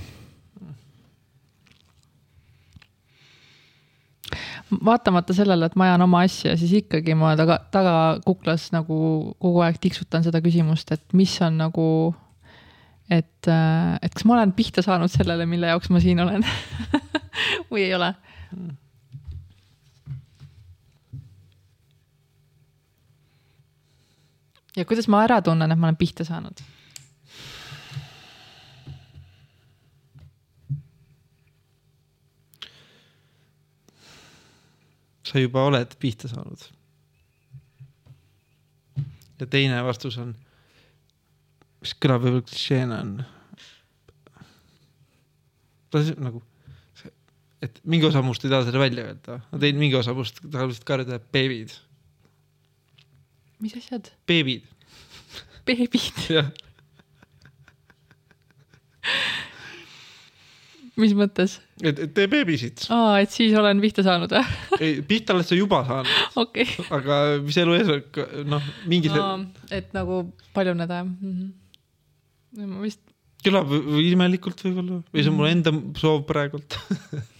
vaatamata 4.84 5.34
sellele, 5.36 5.68
et 5.68 5.76
ma 5.78 5.88
ajan 5.88 6.04
oma 6.06 6.24
asja, 6.24 6.56
siis 6.58 6.72
ikkagi 6.80 7.14
ma 7.18 7.34
taga, 7.38 7.58
tagakuklas 7.74 8.70
nagu 8.74 8.96
kogu 9.42 9.62
aeg 9.64 9.78
tiksutan 9.82 10.24
seda 10.26 10.40
küsimust, 10.44 10.90
et 10.94 11.16
mis 11.16 11.34
on 11.44 11.58
nagu, 11.60 11.86
et, 13.12 13.50
et 13.50 14.14
kas 14.14 14.26
ma 14.26 14.38
olen 14.38 14.54
pihta 14.56 14.82
saanud 14.84 15.12
sellele, 15.12 15.46
mille 15.46 15.70
jaoks 15.70 15.92
ma 15.94 16.02
siin 16.02 16.22
olen 16.24 16.46
või 17.70 17.84
ei 17.86 17.94
ole. 17.94 18.14
ja 24.74 24.82
kuidas 24.88 25.06
ma 25.12 25.22
ära 25.22 25.38
tunnen, 25.44 25.70
et 25.70 25.78
ma 25.78 25.90
olen 25.90 26.00
pihta 26.00 26.26
saanud? 26.26 26.64
Sa 35.34 35.42
juba 35.42 35.64
oled 35.66 35.96
pihta 35.98 36.30
saanud. 36.30 36.62
ja 39.40 39.46
teine 39.50 39.80
vastus 39.82 40.14
on, 40.22 40.28
mis 41.82 41.94
kõlab 41.98 42.22
võib-olla 42.22 42.46
klišeena 42.46 43.00
on. 43.02 43.16
nagu, 46.22 46.42
et 47.66 47.80
mingi 47.82 48.06
osa 48.06 48.22
must 48.22 48.46
ei 48.46 48.52
taha 48.52 48.68
seda 48.68 48.82
välja 48.82 49.08
öelda, 49.08 49.40
ma 49.50 49.60
tein 49.64 49.80
mingi 49.80 49.98
osa 49.98 50.14
must 50.14 50.38
tahab 50.44 50.70
lihtsalt 50.70 50.86
karjuda 50.86 51.18
beebid, 51.34 51.74
mis 53.58 53.74
asjad? 53.80 54.12
beebid, 54.30 54.70
beebid, 55.66 56.22
jah. 56.30 56.54
Mis 61.00 61.14
mõttes? 61.18 61.56
et, 61.82 61.98
et 62.06 62.12
tee 62.16 62.28
beebisid, 62.30 62.86
aa, 62.94 63.18
et 63.24 63.34
siis 63.34 63.54
olen 63.58 63.80
pihta 63.82 64.04
saanud 64.06 64.34
või? 64.34 64.44
ei 64.80 65.00
pihta 65.06 65.36
oled 65.36 65.48
sa 65.48 65.58
juba 65.58 65.82
saanud, 65.88 66.14
okei. 66.44 66.68
aga 66.94 67.20
mis 67.44 67.58
elu 67.64 67.76
eesmärk, 67.80 68.22
noh, 68.50 68.70
mingi 68.90 69.12
see 69.12 69.78
et 69.80 69.92
nagu 69.96 70.22
paljuneda 70.56 71.02
jah 71.02 71.08
mm 71.08 71.34
-hmm.? 71.34 72.70
ma 72.70 72.86
vist, 72.86 73.02
kõlab 73.44 73.70
imelikult 74.00 74.64
võib-olla 74.64 75.02
või 75.10 75.22
see 75.22 75.32
on 75.32 75.38
mul 75.38 75.50
enda 75.50 75.74
soov 76.00 76.24
praegult. 76.28 76.78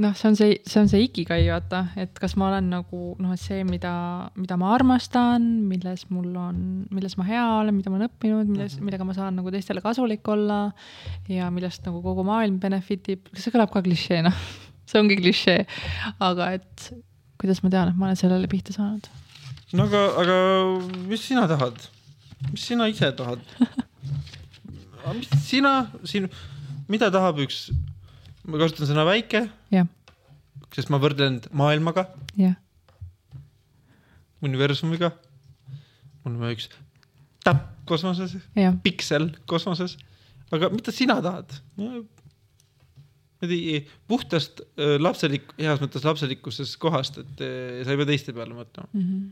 noh, 0.00 0.12
see 0.16 0.28
on 0.28 0.36
see, 0.38 0.56
see 0.66 0.80
on 0.80 0.90
see 0.90 1.04
ikigai, 1.06 1.40
vaata, 1.48 1.82
et 2.00 2.18
kas 2.20 2.36
ma 2.40 2.48
olen 2.50 2.68
nagu 2.72 3.00
noh, 3.22 3.32
et 3.34 3.42
see, 3.42 3.62
mida, 3.68 3.92
mida 4.38 4.58
ma 4.60 4.72
armastan, 4.74 5.46
milles 5.70 6.06
mul 6.12 6.30
on, 6.40 6.60
milles 6.94 7.16
ma 7.20 7.26
hea 7.28 7.44
olen, 7.60 7.76
mida 7.78 7.92
ma 7.92 7.98
olen 8.00 8.10
õppinud, 8.10 8.50
milles, 8.50 8.78
millega 8.82 9.06
ma 9.08 9.16
saan 9.16 9.38
nagu 9.40 9.52
teistele 9.54 9.82
kasulik 9.84 10.26
olla 10.32 10.60
ja 11.32 11.50
millest 11.54 11.86
nagu 11.88 12.02
kogu 12.04 12.24
maailm 12.26 12.60
benefit 12.62 13.12
ib, 13.14 13.30
see 13.34 13.54
kõlab 13.54 13.72
ka 13.74 13.84
klišeena, 13.86 14.32
see 14.88 15.02
ongi 15.02 15.18
klišee, 15.20 15.66
aga 16.28 16.52
et 16.58 16.88
kuidas 17.40 17.62
ma 17.64 17.72
tean, 17.72 17.92
et 17.92 17.98
ma 17.98 18.10
olen 18.10 18.20
sellele 18.20 18.50
pihta 18.50 18.76
saanud? 18.76 19.10
no 19.76 19.88
aga, 19.88 20.04
aga 20.22 20.38
mis 21.10 21.26
sina 21.26 21.48
tahad? 21.50 21.80
mis 22.52 22.68
sina 22.70 22.88
ise 22.92 23.10
tahad? 23.18 23.42
mis 25.18 25.30
sina, 25.46 25.76
siin, 26.04 26.30
mida 26.90 27.10
tahab 27.14 27.40
üks, 27.44 27.68
ma 28.46 28.58
kasutan 28.60 28.86
sõna 28.90 29.04
väike, 29.08 29.44
sest 30.74 30.90
ma 30.92 30.98
võrdlen 31.02 31.40
maailmaga, 31.56 32.06
universumiga. 34.44 35.10
vaja 36.42 36.56
üks 36.56 36.68
täpp 37.46 37.66
kosmoses, 37.86 38.36
piksel 38.82 39.28
kosmoses, 39.46 39.96
aga 40.52 40.70
mida 40.74 40.92
sina 40.92 41.20
tahad? 41.22 41.52
tea, 43.46 43.82
puhtast 44.08 44.62
äh, 44.80 44.96
lapselik, 44.98 45.52
heas 45.60 45.78
mõttes 45.82 46.02
lapselikkusest 46.06 46.78
kohast, 46.82 47.18
et 47.22 47.42
äh, 47.44 47.82
sa 47.84 47.92
ei 47.94 48.00
pea 48.00 48.08
teiste 48.08 48.32
peale 48.34 48.54
mõtlema, 48.56 48.88
Mhm. 48.96 49.28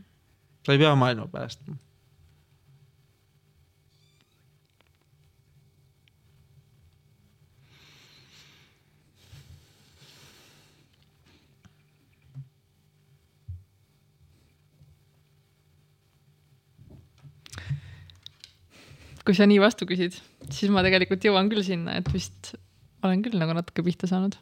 sa 0.65 0.71
ei 0.75 0.79
pea 0.79 0.93
maailma 0.95 1.27
päästma. 1.27 1.75
Kui 19.25 19.35
sa 19.37 19.47
nii 19.49 19.59
vastu 19.61 19.87
küsid, 19.89 20.13
siis 20.53 20.69
ma 20.73 20.83
tegelikult 20.85 21.23
jõuan 21.25 21.49
küll 21.51 21.63
sinna, 21.65 21.97
et 21.99 22.07
vist 22.13 22.53
olen 23.05 23.23
küll 23.25 23.37
nagu 23.41 23.53
natuke 23.57 23.81
pihta 23.85 24.05
saanud. 24.09 24.35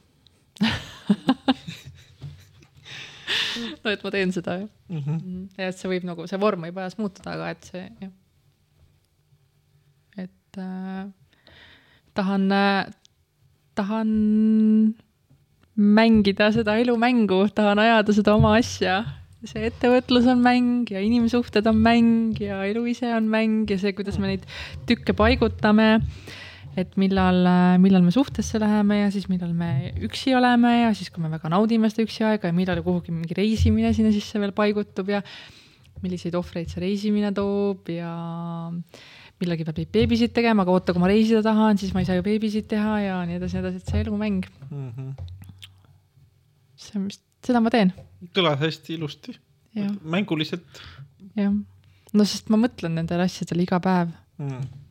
no 3.84 3.93
et 3.93 4.03
ma 4.03 4.10
teen 4.14 4.31
seda 4.35 4.51
jah 4.64 4.69
Mm 4.93 4.99
-hmm. 5.01 5.47
ja 5.57 5.68
et 5.68 5.77
see 5.77 5.89
võib 5.89 6.03
nagu, 6.05 6.27
see 6.30 6.38
vorm 6.38 6.61
võib 6.68 6.77
ajas 6.77 6.97
muutuda, 6.99 7.31
aga 7.34 7.49
et 7.49 7.64
see 7.65 7.85
jah. 8.01 8.11
et 10.18 10.57
äh, 10.57 11.10
tahan 12.14 12.51
äh,, 12.51 12.91
tahan 13.76 14.10
mängida 15.76 16.51
seda 16.53 16.77
elumängu, 16.77 17.47
tahan 17.55 17.80
ajada 17.80 18.14
seda 18.14 18.35
oma 18.35 18.55
asja. 18.57 19.03
See 19.49 19.68
ettevõtlus 19.68 20.28
on 20.32 20.40
mäng 20.44 20.91
ja 20.91 21.02
inimsuhted 21.03 21.68
on 21.68 21.82
mäng 21.84 22.40
ja 22.40 22.61
elu 22.70 22.86
ise 22.94 23.10
on 23.15 23.28
mäng 23.32 23.70
ja 23.72 23.78
see, 23.82 23.94
kuidas 23.98 24.20
me 24.22 24.32
neid 24.32 24.48
tükke 24.90 25.15
paigutame. 25.18 26.02
et 26.74 26.95
millal, 26.98 27.45
millal 27.78 28.02
me 28.02 28.10
suhtesse 28.10 28.57
läheme 28.57 29.03
ja 29.03 29.10
siis 29.14 29.28
millal 29.30 29.52
me 29.53 29.91
üksi 30.07 30.32
oleme 30.34 30.72
ja 30.80 30.94
siis, 30.98 31.11
kui 31.14 31.22
me 31.22 31.30
väga 31.30 31.52
naudime 31.53 31.90
seda 31.91 32.07
üksi 32.07 32.24
aega 32.26 32.49
ja 32.49 32.56
millal 32.56 32.82
kuhugi 32.82 33.14
mingi 33.14 33.38
reisimine 33.38 33.91
sinna 33.94 34.10
sisse 34.15 34.41
veel 34.41 34.56
paigutub 34.57 35.11
ja 35.14 35.22
milliseid 36.02 36.34
ohvreid 36.34 36.72
see 36.74 36.82
reisimine 36.82 37.30
toob 37.36 37.91
ja 37.94 38.10
millalgi 39.44 39.68
peab 39.68 39.80
neid 39.82 39.91
beebisid 39.94 40.34
tegema, 40.36 40.64
aga 40.64 40.74
oota, 40.74 40.95
kui 40.95 41.03
ma 41.03 41.11
reisida 41.11 41.44
tahan, 41.45 41.78
siis 41.78 41.94
ma 41.94 42.02
ei 42.02 42.10
saa 42.10 42.18
ju 42.18 42.26
beebisid 42.26 42.65
teha 42.72 42.95
ja 43.03 43.20
nii 43.28 43.38
edasi, 43.40 43.60
nii 43.60 43.64
edasi, 43.65 43.84
et 43.84 43.94
see 43.94 44.02
elumäng 44.06 44.41
mm. 44.70 44.90
-hmm. 44.90 45.14
see 46.86 46.99
on 46.99 47.07
vist, 47.11 47.24
seda 47.45 47.61
ma 47.61 47.70
teen. 47.74 47.94
Kõlas 48.36 48.62
hästi 48.62 48.98
ilusti. 48.98 49.36
mänguliselt. 50.04 50.82
jah, 51.36 51.54
no 52.14 52.26
sest 52.30 52.50
ma 52.54 52.62
mõtlen 52.62 52.95
nendele 53.00 53.28
asjadele 53.28 53.68
iga 53.68 53.82
päev 53.84 54.14
mm 54.38 54.84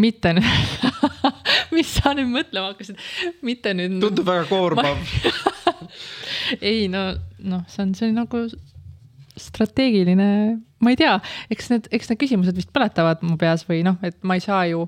mitte 0.00 0.32
nüüd 0.34 0.44
mis 1.76 1.90
sa 1.96 2.14
nüüd 2.16 2.30
mõtlema 2.32 2.72
hakkasid, 2.72 3.00
mitte 3.46 3.74
nüüd. 3.76 3.98
tundub 4.02 4.26
väga 4.26 4.46
koormav 4.50 4.98
ma... 4.98 5.32
ei 6.72 6.86
no, 6.90 7.06
noh, 7.46 7.64
see 7.70 7.84
on, 7.86 7.94
see 7.98 8.10
on 8.10 8.18
nagu 8.18 8.44
strateegiline, 9.38 10.28
ma 10.82 10.92
ei 10.92 10.98
tea, 10.98 11.16
eks 11.50 11.70
need, 11.72 11.88
eks 11.94 12.10
need 12.10 12.20
küsimused 12.20 12.58
vist 12.58 12.70
põletavad 12.74 13.22
mu 13.26 13.38
peas 13.40 13.64
või 13.68 13.82
noh, 13.86 13.98
et 14.06 14.18
ma 14.26 14.38
ei 14.38 14.44
saa 14.44 14.62
ju, 14.70 14.84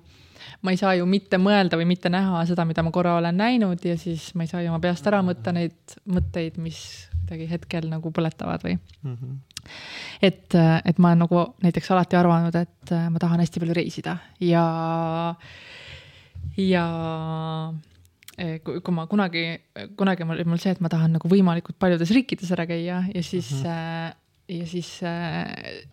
ma 0.62 0.72
ei 0.72 0.80
saa 0.80 0.94
ju 0.98 1.06
mitte 1.06 1.38
mõelda 1.38 1.78
või 1.78 1.88
mitte 1.90 2.10
näha 2.12 2.44
seda, 2.48 2.64
mida 2.68 2.82
ma 2.82 2.92
korra 2.94 3.16
olen 3.20 3.36
näinud 3.36 3.84
ja 3.84 3.96
siis 4.00 4.30
ma 4.34 4.46
ei 4.46 4.52
saa 4.52 4.62
ju 4.64 4.72
oma 4.72 4.80
peast 4.82 5.06
ära 5.06 5.22
mõtta 5.26 5.52
neid 5.56 5.98
mõtteid, 6.04 6.56
mis 6.62 6.80
kuidagi 7.26 7.48
hetkel 7.50 7.88
nagu 7.90 8.12
põletavad 8.14 8.64
või 8.66 8.78
mm. 8.78 9.14
-hmm 9.14 9.36
et, 10.22 10.54
et 10.84 10.98
ma 11.02 11.10
olen 11.10 11.24
nagu 11.24 11.40
näiteks 11.64 11.90
alati 11.90 12.14
arvanud, 12.14 12.54
et 12.54 12.92
ma 13.10 13.18
tahan 13.18 13.40
hästi 13.42 13.62
palju 13.62 13.74
reisida 13.74 14.16
ja, 14.40 14.64
ja 16.60 16.84
äh, 18.38 18.60
kui, 18.64 18.80
kui 18.84 18.94
ma 18.94 19.06
kunagi, 19.10 19.46
kunagi 19.98 20.28
oli 20.28 20.46
mul 20.46 20.62
see, 20.62 20.76
et 20.76 20.82
ma 20.84 20.90
tahan 20.92 21.16
nagu 21.16 21.30
võimalikult 21.30 21.78
paljudes 21.82 22.12
riikides 22.14 22.52
ära 22.56 22.68
käia 22.68 23.02
ja 23.12 23.22
siis 23.22 23.50
mm, 23.58 23.66
-hmm. 23.66 24.14
ja 24.60 24.66
siis, 24.66 24.92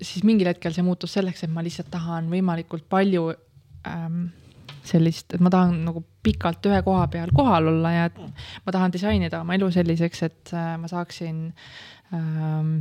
siis 0.02 0.24
mingil 0.24 0.52
hetkel 0.52 0.74
see 0.74 0.84
muutus 0.84 1.14
selleks, 1.14 1.44
et 1.44 1.54
ma 1.54 1.64
lihtsalt 1.64 1.92
tahan 1.92 2.30
võimalikult 2.30 2.86
palju 2.90 3.32
ähm, 3.88 4.28
sellist, 4.88 5.34
et 5.36 5.44
ma 5.44 5.52
tahan 5.54 5.84
nagu 5.88 6.04
pikalt 6.24 6.66
ühe 6.70 6.82
koha 6.84 7.08
peal 7.12 7.32
kohal 7.36 7.70
olla 7.72 7.92
ja 7.92 8.10
ma 8.66 8.76
tahan 8.76 8.94
disainida 8.94 9.42
oma 9.44 9.56
elu 9.58 9.72
selliseks, 9.72 10.24
et 10.28 10.54
ma 10.80 10.90
saaksin 10.92 11.46
ähm, 12.14 12.76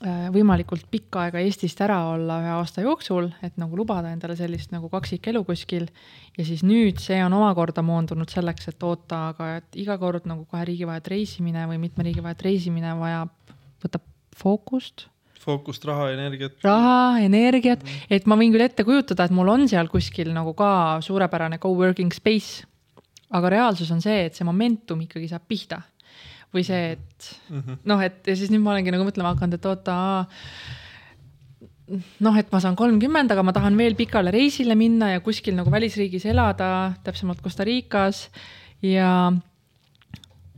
Äh, 0.00 0.30
võimalikult 0.32 0.86
pikka 0.88 1.26
aega 1.26 1.42
Eestist 1.44 1.80
ära 1.84 1.98
olla 2.14 2.38
ühe 2.40 2.52
aasta 2.54 2.80
jooksul, 2.80 3.26
et 3.44 3.58
nagu 3.60 3.76
lubada 3.76 4.08
endale 4.14 4.32
sellist 4.38 4.70
nagu 4.72 4.88
kaksikelu 4.88 5.42
kuskil. 5.44 5.90
ja 6.38 6.44
siis 6.48 6.62
nüüd 6.64 7.02
see 7.04 7.18
on 7.20 7.36
omakorda 7.36 7.84
moondunud 7.84 8.32
selleks, 8.32 8.70
et 8.72 8.80
oota, 8.82 9.18
aga 9.34 9.48
et 9.58 9.76
iga 9.76 9.98
kord 10.00 10.24
nagu 10.24 10.46
kohe 10.48 10.64
riigivahet 10.64 11.10
reisimine 11.12 11.66
või 11.68 11.82
mitme 11.82 12.06
riigi 12.06 12.24
vahet 12.24 12.40
reisimine 12.40 12.94
vajab, 12.96 13.34
võtab 13.84 14.06
fookust. 14.40 15.04
Fookust, 15.40 15.84
raha, 15.88 16.10
energiat. 16.14 16.58
raha, 16.64 17.20
energiat, 17.24 17.84
et 18.12 18.26
ma 18.28 18.38
võin 18.40 18.52
küll 18.54 18.66
ette 18.66 18.84
kujutada, 18.86 19.26
et 19.26 19.34
mul 19.34 19.48
on 19.52 19.68
seal 19.70 19.88
kuskil 19.92 20.32
nagu 20.36 20.54
ka 20.58 20.72
suurepärane 21.04 21.60
co-working 21.62 22.12
space. 22.14 22.66
aga 23.30 23.50
reaalsus 23.52 23.90
on 23.94 24.00
see, 24.02 24.24
et 24.26 24.34
see 24.34 24.44
momentum 24.44 25.00
ikkagi 25.04 25.28
saab 25.30 25.44
pihta 25.46 25.76
või 26.50 26.64
see, 26.66 26.96
et 26.96 27.28
mm 27.48 27.60
-hmm. 27.60 27.76
noh, 27.86 28.00
et 28.02 28.26
ja 28.26 28.34
siis 28.36 28.50
nüüd 28.50 28.62
ma 28.62 28.72
olengi 28.72 28.90
nagu 28.90 29.06
mõtlema 29.06 29.34
hakanud, 29.36 29.54
et 29.54 29.66
oota 29.70 29.96
noh, 32.20 32.36
et 32.38 32.50
ma 32.52 32.60
saan 32.62 32.76
kolmkümmend, 32.78 33.30
aga 33.30 33.42
ma 33.46 33.54
tahan 33.54 33.76
veel 33.78 33.94
pikale 33.98 34.32
reisile 34.34 34.74
minna 34.74 35.12
ja 35.14 35.20
kuskil 35.20 35.54
nagu 35.54 35.70
välisriigis 35.70 36.26
elada, 36.26 36.92
täpsemalt 37.04 37.42
Costa 37.42 37.64
Ricas 37.64 38.28
ja, 38.82 39.32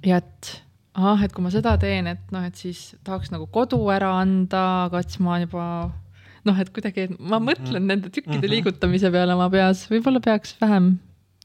ja 0.04 0.16
et 0.16 0.61
ahah, 0.94 1.24
et 1.24 1.32
kui 1.32 1.44
ma 1.44 1.52
seda 1.54 1.76
teen, 1.80 2.10
et 2.10 2.34
noh, 2.34 2.44
et 2.44 2.58
siis 2.58 2.92
tahaks 3.06 3.32
nagu 3.32 3.46
kodu 3.52 3.80
ära 3.94 4.12
anda, 4.20 4.64
aga 4.88 5.00
et 5.02 5.10
siis 5.10 5.22
ma 5.24 5.38
juba 5.40 5.64
noh, 6.48 6.58
et 6.58 6.72
kuidagi, 6.74 7.06
et 7.06 7.16
ma 7.18 7.38
mõtlen 7.38 7.68
mm 7.68 7.78
-hmm. 7.78 7.88
nende 7.94 8.10
tükkide 8.10 8.36
mm 8.36 8.42
-hmm. 8.42 8.50
liigutamise 8.50 9.10
peale 9.10 9.34
oma 9.34 9.48
peas, 9.50 9.86
võib-olla 9.90 10.20
peaks 10.20 10.56
vähem, 10.60 10.98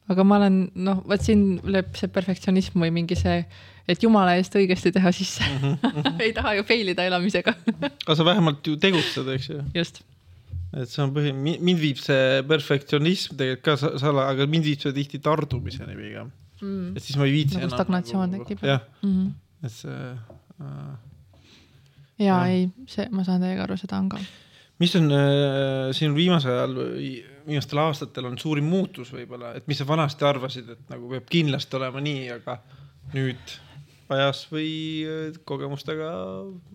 aga 0.09 0.23
ma 0.23 0.37
olen 0.37 0.71
noh, 0.75 1.03
vot 1.07 1.21
siin 1.21 1.59
lööb 1.63 1.95
see 1.95 2.07
perfektsionism 2.07 2.79
või 2.79 2.91
mingi 2.91 3.15
see 3.15 3.45
et 3.87 4.03
jumala 4.03 4.35
eest 4.39 4.55
õigesti 4.59 4.91
teha 4.95 5.11
sisse 5.15 5.45
mm. 5.47 5.77
-hmm. 5.81 6.21
ei 6.25 6.33
taha 6.35 6.53
ju 6.59 6.63
fail 6.67 6.91
ida 6.93 7.07
elamisega 7.07 7.53
aga 8.05 8.15
sa 8.15 8.25
vähemalt 8.25 8.67
ju 8.67 8.75
tegutsed, 8.75 9.27
eks 9.35 9.49
ju. 9.49 9.61
just. 9.75 10.01
et 10.73 10.89
see 10.89 11.03
on 11.03 11.13
põhi, 11.15 11.31
mind 11.33 11.79
viib 11.79 12.01
see 12.03 12.43
perfektsionism 12.47 13.37
tegelikult 13.39 14.01
ka 14.03 14.27
aga 14.27 14.47
mind 14.47 14.67
viib 14.67 14.83
see 14.83 14.95
tihti 14.99 15.23
tardumiseni 15.23 15.95
pigem 15.95 16.31
mm.. 16.61 16.95
et 16.95 17.03
siis 17.03 17.19
ma 17.19 17.27
ei 17.27 17.35
viitsi 17.35 17.57
nagu 17.57 17.67
enam. 17.67 17.77
stagnatsioon 17.77 18.33
nagu, 18.33 18.47
tekib. 18.47 18.65
jah 18.65 18.81
mm, 19.01 19.13
-hmm. 19.13 19.31
et 19.65 19.71
see 19.71 20.01
äh,. 20.61 20.97
ja, 22.19 22.25
ja 22.25 22.41
ei, 22.51 22.67
see, 22.89 23.07
ma 23.11 23.25
saan 23.27 23.43
teiega 23.45 23.67
aru, 23.67 23.77
seda 23.77 23.99
on 24.01 24.09
ka. 24.09 24.21
mis 24.79 24.95
on 24.99 25.11
äh, 25.11 25.91
siin 25.97 26.15
viimasel 26.15 26.55
ajal 26.55 26.75
või 26.81 27.11
viimastel 27.47 27.83
aastatel 27.83 28.27
on 28.31 28.37
suurim 28.37 28.67
muutus 28.67 29.13
võib-olla, 29.13 29.53
et 29.55 29.67
mis 29.67 29.79
sa 29.79 29.87
vanasti 29.87 30.25
arvasid, 30.27 30.69
et 30.73 30.91
nagu 30.91 31.09
peab 31.13 31.29
kindlasti 31.31 31.79
olema 31.79 32.03
nii, 32.03 32.27
aga 32.35 32.59
nüüd 33.13 33.55
ajas 34.13 34.45
või 34.51 34.71
äh, 35.07 35.39
kogemustega 35.47 36.11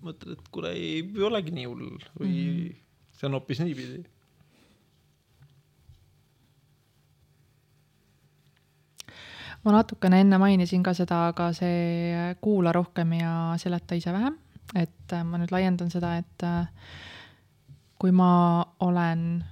mõtled, 0.05 0.39
et 0.39 0.49
kuule, 0.55 0.73
ei 0.77 1.05
olegi 1.29 1.55
nii 1.55 1.69
hull 1.69 2.01
või 2.19 2.29
mm 2.29 2.49
-hmm. 2.49 2.83
see 3.19 3.29
on 3.29 3.39
hoopis 3.39 3.63
niipidi. 3.65 4.03
Ma 9.65 9.73
natukene 9.73 10.21
enne 10.21 10.39
mainisin 10.39 10.83
ka 10.83 10.95
seda, 10.95 11.29
aga 11.33 11.53
see 11.57 12.35
kuula 12.41 12.73
rohkem 12.73 13.13
ja 13.21 13.33
seleta 13.63 13.95
ise 13.95 14.13
vähem, 14.13 14.37
et 14.75 15.13
äh, 15.13 15.25
ma 15.25 15.39
nüüd 15.39 15.53
laiendan 15.55 15.91
seda, 15.91 16.17
et 16.19 16.47
äh, 16.47 16.67
kui 17.99 18.11
ma 18.11 18.65
olen 18.81 19.45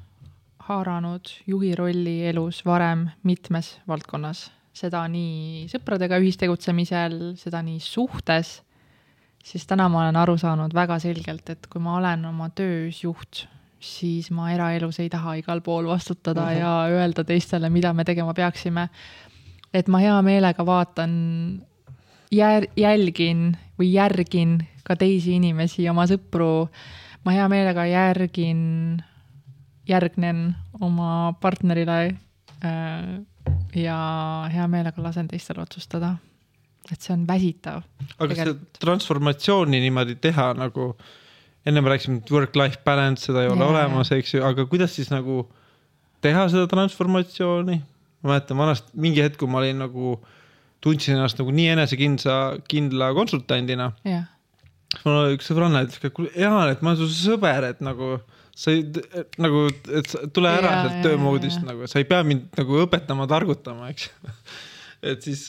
haaranud 0.70 1.34
juhi 1.46 1.74
rolli 1.78 2.20
elus 2.30 2.64
varem 2.66 3.08
mitmes 3.22 3.78
valdkonnas 3.88 4.48
seda 4.76 5.04
nii 5.10 5.68
sõpradega 5.70 6.18
ühistegutsemisel, 6.22 7.16
seda 7.40 7.62
nii 7.64 7.80
suhtes, 7.82 8.60
siis 9.44 9.66
täna 9.68 9.88
ma 9.92 10.04
olen 10.04 10.18
aru 10.20 10.36
saanud 10.40 10.74
väga 10.76 11.00
selgelt, 11.02 11.48
et 11.52 11.66
kui 11.70 11.82
ma 11.82 11.98
olen 11.98 12.24
oma 12.30 12.50
töös 12.54 13.02
juht, 13.02 13.44
siis 13.80 14.30
ma 14.36 14.50
eraelus 14.54 15.00
ei 15.00 15.10
taha 15.12 15.38
igal 15.40 15.62
pool 15.64 15.88
vastutada 15.88 16.44
uh 16.44 16.52
-huh. 16.52 16.60
ja 16.60 16.72
öelda 16.98 17.24
teistele, 17.24 17.70
mida 17.70 17.92
me 17.92 18.04
tegema 18.04 18.34
peaksime. 18.34 18.88
Et 19.74 19.88
ma 19.88 20.00
hea 20.02 20.16
meelega 20.26 20.66
vaatan, 20.66 21.12
jär-, 22.34 22.68
jälgin 22.76 23.54
või 23.78 23.92
järgin 23.94 24.58
ka 24.84 24.96
teisi 24.98 25.36
inimesi, 25.38 25.88
oma 25.90 26.06
sõpru. 26.10 26.68
ma 27.24 27.34
hea 27.36 27.46
meelega 27.52 27.84
järgin, 27.86 29.02
järgnen 29.88 30.54
oma 30.80 31.34
partnerile 31.40 32.00
äh, 32.64 33.20
ja 33.76 34.00
hea 34.52 34.66
meelega 34.68 35.02
lasen 35.02 35.28
teistel 35.28 35.60
otsustada. 35.60 36.16
et 36.90 37.00
see 37.00 37.12
on 37.14 37.26
väsitav. 37.28 37.82
aga 38.18 38.28
kas 38.28 38.38
seda 38.38 38.54
transformatsiooni 38.80 39.80
niimoodi 39.80 40.16
teha 40.16 40.52
nagu, 40.58 40.94
enne 41.66 41.80
me 41.80 41.92
rääkisime, 41.92 42.18
et 42.24 42.30
work-life 42.30 42.82
balance, 42.84 43.26
seda 43.26 43.44
ei 43.44 43.52
ole 43.52 43.60
yeah. 43.60 43.70
olemas, 43.70 44.10
eks 44.16 44.34
ju, 44.34 44.44
aga 44.44 44.66
kuidas 44.66 44.94
siis 44.96 45.10
nagu 45.12 45.44
teha 46.24 46.48
seda 46.48 46.66
transformatsiooni? 46.66 47.80
Ma 48.20 48.34
mäletan 48.34 48.60
vanasti 48.60 49.00
mingi 49.00 49.22
hetk, 49.24 49.38
kui 49.40 49.50
ma 49.50 49.60
olin 49.62 49.80
nagu, 49.84 50.16
tundsin 50.84 51.16
ennast 51.16 51.40
nagu 51.40 51.54
nii 51.54 51.70
enesekindla, 51.76 52.36
kindla 52.70 53.12
konsultandina. 53.16 53.90
Yeah.. 54.08 54.28
mul 55.04 55.16
oli 55.22 55.38
üks 55.38 55.50
sõbranna 55.50 55.84
ütles 55.86 56.02
ka, 56.02 56.12
kuule 56.14 56.32
Jaan, 56.34 56.72
et 56.72 56.82
ma 56.82 56.92
olen 56.92 57.00
su 57.02 57.08
sõber, 57.14 57.68
et 57.70 57.82
nagu 57.84 58.16
sa 58.60 58.74
ei 58.74 58.82
nagu, 59.40 59.64
et 59.96 60.12
tule 60.34 60.50
ära 60.50 60.74
ja, 60.74 60.82
sealt 60.84 61.06
töömoodist 61.06 61.62
nagu, 61.64 61.88
sa 61.88 62.02
ei 62.02 62.08
pea 62.08 62.20
mind 62.26 62.50
nagu 62.58 62.82
õpetama, 62.84 63.28
targutama, 63.30 63.92
eks. 63.94 64.10
Et 65.00 65.24
siis, 65.24 65.46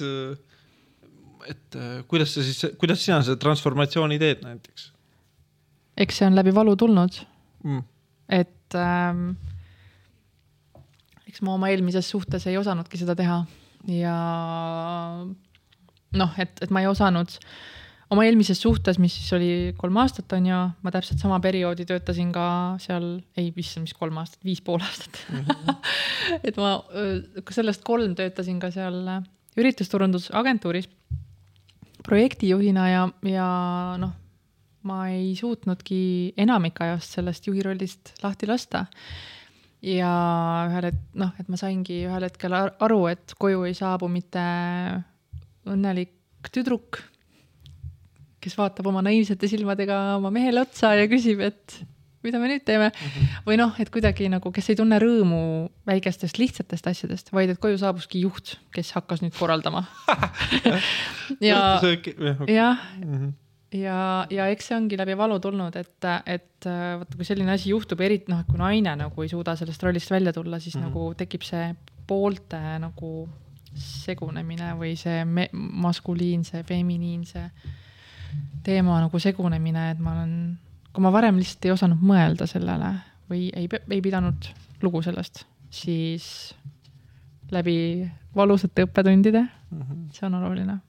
et 1.43 1.75
kuidas 2.07 2.31
sa 2.31 2.39
siis, 2.39 2.61
kuidas 2.79 3.01
sina 3.03 3.17
seda 3.19 3.35
transformatsiooni 3.35 4.15
teed 4.15 4.45
näiteks? 4.45 4.85
eks 5.99 6.21
see 6.21 6.29
on 6.29 6.37
läbi 6.37 6.53
valu 6.55 6.77
tulnud. 6.79 7.17
Mm.. 7.67 7.83
et 8.31 8.77
ähm, 8.79 9.33
eks 11.31 11.41
ma 11.47 11.55
oma 11.55 11.71
eelmises 11.71 12.09
suhtes 12.11 12.45
ei 12.51 12.59
osanudki 12.59 12.99
seda 12.99 13.15
teha 13.17 13.41
ja 13.89 14.15
noh, 16.19 16.33
et, 16.41 16.59
et 16.61 16.73
ma 16.73 16.83
ei 16.83 16.89
osanud 16.91 17.31
oma 18.11 18.25
eelmises 18.27 18.59
suhtes, 18.59 18.99
mis 18.99 19.13
siis 19.15 19.31
oli 19.37 19.51
kolm 19.79 19.97
aastat, 20.01 20.33
on 20.35 20.47
ju, 20.49 20.61
ma 20.83 20.91
täpselt 20.93 21.21
sama 21.23 21.39
perioodi 21.43 21.85
töötasin 21.87 22.33
ka 22.35 22.45
seal, 22.83 23.13
ei, 23.39 23.53
issand, 23.55 23.87
mis 23.87 23.95
kolm 23.95 24.19
aastat, 24.19 24.41
viis 24.43 24.59
pool 24.65 24.83
aastat 24.83 25.21
mm. 25.31 25.45
-hmm. 25.47 25.93
et 26.47 26.59
ma 26.59 26.75
sellest 27.55 27.85
kolm 27.87 28.15
töötasin 28.19 28.59
ka 28.59 28.71
seal 28.75 28.99
üritusturundusagentuuris 29.59 30.89
projektijuhina 32.03 32.89
ja, 32.89 33.03
ja 33.27 33.47
noh, 34.01 34.13
ma 34.87 35.05
ei 35.13 35.35
suutnudki 35.37 36.33
enamik 36.41 36.81
ajast 36.81 37.19
sellest 37.19 37.47
juhi 37.47 37.63
rollist 37.63 38.15
lahti 38.23 38.49
lasta. 38.49 38.85
Ja 39.81 40.11
ühel 40.69 40.89
hetk, 40.91 41.05
noh, 41.17 41.31
et 41.41 41.47
ma 41.49 41.59
saingi 41.59 42.03
ühel 42.07 42.27
hetkel 42.27 42.55
aru, 42.55 42.99
et 43.11 43.33
koju 43.41 43.65
ei 43.67 43.77
saabu 43.77 44.09
mitte 44.11 44.43
õnnelik 45.69 46.51
tüdruk, 46.53 47.01
kes 48.41 48.57
vaatab 48.57 48.89
oma 48.89 49.03
naiivsete 49.05 49.49
silmadega 49.49 50.17
oma 50.17 50.31
mehele 50.33 50.63
otsa 50.63 50.95
ja 50.97 51.09
küsib, 51.09 51.41
et 51.45 51.81
mida 52.25 52.39
me 52.41 52.49
nüüd 52.51 52.65
teeme 52.65 52.89
mm. 52.89 53.09
-hmm. 53.09 53.43
või 53.47 53.57
noh, 53.57 53.73
et 53.81 53.89
kuidagi 53.93 54.29
nagu, 54.29 54.51
kes 54.53 54.69
ei 54.69 54.77
tunne 54.77 54.99
rõõmu 55.01 55.69
väikestest 55.89 56.37
lihtsatest 56.37 56.87
asjadest, 56.87 57.31
vaid 57.33 57.53
et 57.53 57.61
koju 57.61 57.79
saabuski 57.81 58.21
juht, 58.21 58.57
kes 58.73 58.93
hakkas 58.97 59.23
nüüd 59.25 59.33
korraldama 59.37 59.85
ja, 61.49 61.81
jah. 62.47 62.85
Ja, 63.75 64.27
ja 64.29 64.47
eks 64.51 64.69
see 64.69 64.77
ongi 64.77 64.97
läbi 64.99 65.15
valu 65.17 65.39
tulnud, 65.43 65.75
et, 65.79 66.07
et 66.25 66.67
vaata, 66.67 67.17
kui 67.17 67.27
selline 67.27 67.53
asi 67.55 67.71
juhtub, 67.71 68.01
eriti 68.03 68.31
noh, 68.31 68.43
kui 68.47 68.59
naine 68.59 68.95
nagu 68.99 69.23
ei 69.23 69.31
suuda 69.31 69.55
sellest 69.59 69.83
rollist 69.83 70.11
välja 70.11 70.33
tulla, 70.33 70.59
siis 70.59 70.75
mm 70.75 70.81
-hmm. 70.81 70.89
nagu 70.89 71.13
tekib 71.17 71.45
see 71.47 71.75
poolte 72.07 72.59
nagu 72.79 73.29
segunemine 73.75 74.73
või 74.79 74.95
see 74.99 75.23
maskuliinse, 75.61 76.63
feminiinse 76.67 77.45
teema 78.63 78.99
nagu 79.01 79.19
segunemine, 79.19 79.91
et 79.91 79.99
ma 79.99 80.11
olen, 80.11 80.57
kui 80.93 81.03
ma 81.03 81.11
varem 81.11 81.39
lihtsalt 81.39 81.65
ei 81.65 81.71
osanud 81.71 82.03
mõelda 82.03 82.47
sellele 82.47 82.93
või 83.31 83.49
ei, 83.55 83.69
ei 83.89 84.01
pidanud 84.01 84.51
lugu 84.81 85.01
sellest, 85.01 85.45
siis 85.69 86.53
läbi 87.51 88.07
valusate 88.35 88.85
õppetundide 88.87 89.41
mm, 89.41 89.81
-hmm. 89.81 90.07
see 90.11 90.25
on 90.27 90.35
oluline 90.35 90.79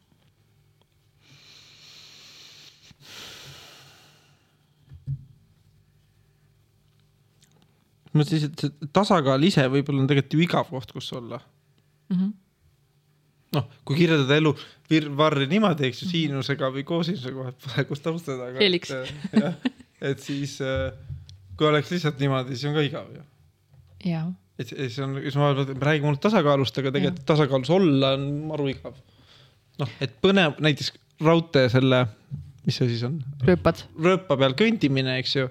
ma 8.13 8.21
mõtlesin, 8.21 8.53
et 8.53 8.65
see 8.65 8.93
tasakaal 8.93 9.49
ise 9.49 9.65
võib-olla 9.73 10.05
on 10.05 10.09
tegelikult 10.11 10.37
ju 10.37 10.45
igav 10.45 10.71
koht, 10.71 10.93
kus 10.93 11.13
olla 11.17 11.41
mm. 11.41 12.17
-hmm 12.17 12.39
noh, 13.57 13.69
kui 13.85 13.99
kirjeldada 14.01 14.39
elu 14.41 14.53
virvarri 14.91 15.49
niimoodi, 15.51 15.89
eks 15.89 16.05
ju, 16.05 16.11
siinusega 16.13 16.71
või 16.75 16.85
koosinusega 16.89 17.47
vahet 17.47 17.59
pole, 17.65 17.85
kust 17.91 18.07
alustada. 18.11 18.49
Heliks. 18.59 18.93
et 20.11 20.23
siis, 20.25 20.59
äh, 20.65 20.93
kui 21.59 21.69
oleks 21.69 21.93
lihtsalt 21.93 22.23
niimoodi, 22.23 22.57
siis 22.57 22.71
on 22.71 22.79
ka 22.79 22.87
igav 22.87 23.11
ju. 23.13 23.25
jah. 24.09 24.31
et 24.61 24.73
siis 24.73 24.99
on, 25.05 25.19
siis 25.25 25.37
ma 25.41 25.51
arvan, 25.51 25.69
et 25.69 25.79
me 25.79 25.89
räägime 25.89 26.11
ainult 26.11 26.25
tasakaalust, 26.25 26.81
aga 26.83 26.95
tegelikult 26.95 27.27
tasakaalus 27.29 27.75
olla 27.77 28.15
on 28.17 28.27
maru 28.53 28.71
igav. 28.73 28.97
noh, 29.83 29.95
et 30.05 30.17
põnev, 30.25 30.57
näiteks 30.65 30.95
raudtee 31.23 31.69
selle, 31.73 32.07
mis 32.67 32.81
see 32.81 32.91
siis 32.95 33.05
on? 33.09 33.21
rööpad. 33.47 33.85
rööpa 34.09 34.39
peal 34.41 34.57
kõndimine, 34.59 35.21
eks 35.21 35.37
ju 35.39 35.49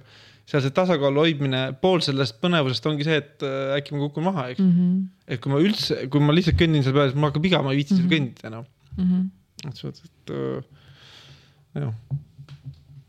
seal 0.49 0.63
see 0.63 0.73
tasakaalu 0.76 1.23
hoidmine, 1.26 1.61
pool 1.84 2.01
sellest 2.03 2.39
põnevusest 2.43 2.88
ongi 2.89 3.07
see, 3.07 3.19
et 3.22 3.45
äh, 3.45 3.76
äkki 3.77 3.95
ma 3.95 4.03
kukun 4.05 4.27
maha, 4.27 4.49
eks 4.53 4.63
mm. 4.63 4.73
-hmm. 4.76 4.99
et 5.35 5.41
kui 5.43 5.53
ma 5.53 5.61
üldse, 5.63 5.97
kui 6.11 6.23
ma 6.23 6.35
lihtsalt 6.35 6.59
kõnnin 6.59 6.85
seal 6.85 6.97
peal, 6.97 7.09
siis 7.09 7.19
mul 7.19 7.30
hakkab 7.31 7.47
iga, 7.49 7.63
ma 7.63 7.73
ei 7.73 7.81
viitsi 7.81 7.95
mm 7.95 7.99
-hmm. 7.99 8.09
seal 8.09 8.18
kõndida 8.18 8.47
enam 8.51 8.65
mm. 8.97 9.07
-hmm. 9.07 9.23
et 9.69 9.81
selles 9.81 10.01
mõttes, 10.01 10.11
et 10.11 10.34
äh, 10.35 11.84
jah, 11.85 11.93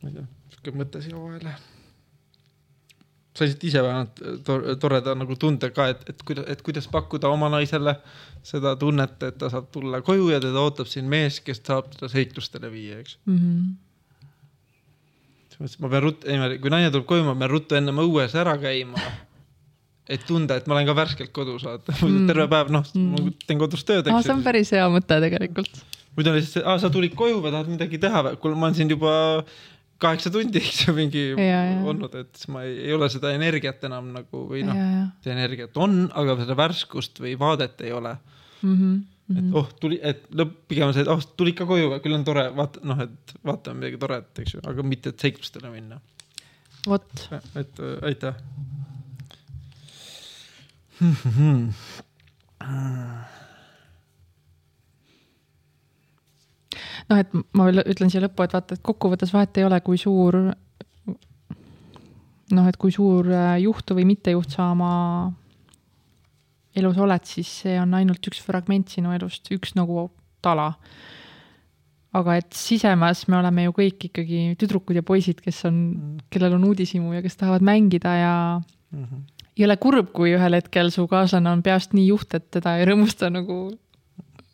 ma 0.02 0.10
ei 0.10 0.16
tea, 0.16 0.26
sihuke 0.54 0.74
mõte 0.78 1.04
siia 1.04 1.18
vahele. 1.18 1.54
sa 3.32 3.44
lihtsalt 3.44 3.64
ise 3.64 3.82
vähemalt 3.82 4.20
äh, 4.22 4.74
toreda 4.78 5.14
nagu 5.14 5.36
tunde 5.36 5.70
ka, 5.70 5.88
et, 5.88 6.02
et 6.08 6.22
kuidas, 6.22 6.44
et 6.48 6.62
kuidas 6.62 6.88
pakkuda 6.88 7.28
oma 7.28 7.48
naisele 7.48 7.96
seda 8.42 8.76
tunnet, 8.76 9.22
et 9.22 9.38
ta 9.38 9.48
saab 9.50 9.70
tulla 9.72 10.02
koju 10.02 10.28
ja 10.30 10.40
teda 10.40 10.60
ootab 10.60 10.86
siin 10.86 11.08
mees, 11.08 11.40
kes 11.40 11.62
saab 11.64 11.88
teda 11.94 12.12
seiklustele 12.12 12.70
viia, 12.70 13.00
eks 13.00 13.18
mm. 13.26 13.38
-hmm 13.38 13.72
siis 15.68 15.80
ma 15.82 15.90
pean 15.92 16.04
ruttu, 16.06 16.28
niimoodi, 16.30 16.58
kui 16.62 16.72
naine 16.72 16.90
tuleb 16.92 17.08
koju, 17.10 17.26
ma 17.26 17.34
pean 17.38 17.52
ruttu 17.52 17.78
ennem 17.78 18.00
õues 18.04 18.36
ära 18.38 18.54
käima. 18.60 19.00
et 20.12 20.24
tunda, 20.28 20.58
et 20.58 20.68
ma 20.68 20.76
olen 20.76 20.88
ka 20.88 20.96
värskelt 20.98 21.32
kodus, 21.34 21.64
vaata 21.66 21.94
mm., 21.94 22.24
terve 22.30 22.48
päev, 22.50 22.72
noh 22.74 22.86
mm., 22.88 23.10
ma 23.12 23.34
teen 23.46 23.60
kodus 23.60 23.84
tööd. 23.88 24.08
aa, 24.10 24.22
see 24.24 24.34
on 24.34 24.42
päris 24.46 24.72
hea 24.74 24.86
mõte 24.92 25.20
tegelikult. 25.26 25.84
muidu 26.16 26.32
on 26.32 26.40
lihtsalt, 26.40 26.66
aa, 26.66 26.80
sa 26.82 26.90
tulid 26.92 27.14
koju 27.18 27.38
või 27.44 27.54
tahad 27.54 27.70
midagi 27.70 28.00
teha 28.02 28.24
või? 28.28 28.40
kuule, 28.42 28.58
ma 28.58 28.68
olen 28.68 28.80
siin 28.80 28.90
juba 28.92 29.14
kaheksa 30.02 30.32
tundi, 30.34 30.58
eks 30.58 30.82
ju, 30.88 30.96
mingi 30.96 31.22
ja, 31.38 31.62
ja. 31.70 31.78
olnud, 31.86 32.14
et 32.18 32.34
siis 32.34 32.50
ma 32.50 32.64
ei, 32.66 32.74
ei 32.88 32.96
ole 32.96 33.06
seda 33.12 33.30
energiat 33.36 33.84
enam 33.86 34.10
nagu 34.16 34.44
või 34.50 34.64
noh, 34.66 34.82
see 35.22 35.34
energiat 35.34 35.78
on, 35.78 36.04
aga 36.18 36.36
seda 36.42 36.58
värskust 36.58 37.22
või 37.22 37.36
vaadet 37.38 37.84
ei 37.86 37.94
ole 37.94 38.16
mm. 38.18 38.74
-hmm 38.74 39.00
Mm 39.28 39.36
-hmm. 39.36 39.38
et 39.38 39.44
mhm. 39.44 39.56
oh, 39.56 39.68
tuli, 39.80 39.98
et 40.02 40.24
lõpp, 40.34 40.54
pigem 40.68 40.92
see, 40.92 41.02
et 41.02 41.08
oh, 41.08 41.20
tulid 41.36 41.54
ka 41.56 41.66
koju, 41.66 41.92
küll 42.02 42.14
on 42.14 42.24
tore, 42.24 42.48
vaata, 42.56 42.80
noh, 42.82 43.00
et 43.00 43.34
vaatame 43.44 43.78
midagi 43.80 44.00
toredat, 44.02 44.38
eks 44.38 44.54
ju, 44.54 44.60
aga 44.66 44.82
mitte, 44.82 45.08
et 45.14 45.20
seiklustele 45.20 45.70
minna. 45.70 46.00
vot. 46.86 47.28
et 47.54 47.78
äh, 47.78 48.08
aitäh 48.08 48.34
noh, 57.08 57.18
et 57.18 57.34
ma 57.56 57.66
veel 57.68 57.82
ütlen 57.84 58.10
siia 58.12 58.22
lõppu, 58.24 58.44
et 58.44 58.54
vaata, 58.56 58.76
et 58.76 58.84
kokkuvõttes 58.86 59.32
vahet 59.34 59.58
ei 59.58 59.66
ole, 59.68 59.80
kui 59.84 59.98
suur. 60.00 60.38
noh, 62.52 62.66
et 62.68 62.76
kui 62.76 62.92
suur 62.92 63.30
äh, 63.32 63.56
juht 63.64 63.90
või 63.96 64.04
mittejuht 64.12 64.50
sa 64.52 64.70
oma 64.74 64.92
elus 66.78 66.98
oled, 67.00 67.24
siis 67.28 67.50
see 67.62 67.76
on 67.80 67.92
ainult 67.98 68.24
üks 68.30 68.40
fragment 68.44 68.92
sinu 68.92 69.12
elust, 69.16 69.50
üks 69.54 69.74
nagu 69.78 70.08
tala. 70.44 70.72
aga 72.12 72.34
et 72.36 72.52
sisemas 72.52 73.22
me 73.32 73.38
oleme 73.38 73.62
ju 73.64 73.72
kõik 73.72 74.08
ikkagi 74.10 74.40
tüdrukud 74.60 74.98
ja 74.98 75.02
poisid, 75.02 75.38
kes 75.40 75.62
on 75.64 75.76
mm., 75.76 76.18
kellel 76.32 76.58
on 76.58 76.66
uudishimu 76.68 77.14
ja 77.14 77.22
kes 77.24 77.38
tahavad 77.40 77.64
mängida 77.64 78.12
ja 78.18 78.34
mm 78.90 79.04
-hmm. 79.04 79.22
ei 79.56 79.64
ole 79.64 79.76
kurb, 79.76 80.12
kui 80.12 80.34
ühel 80.36 80.54
hetkel 80.54 80.90
su 80.90 81.06
kaaslane 81.08 81.50
on 81.50 81.62
peast 81.62 81.96
nii 81.96 82.06
juht, 82.06 82.34
et 82.34 82.50
teda 82.50 82.76
ei 82.76 82.84
rõõmusta 82.84 83.30
nagu 83.32 83.70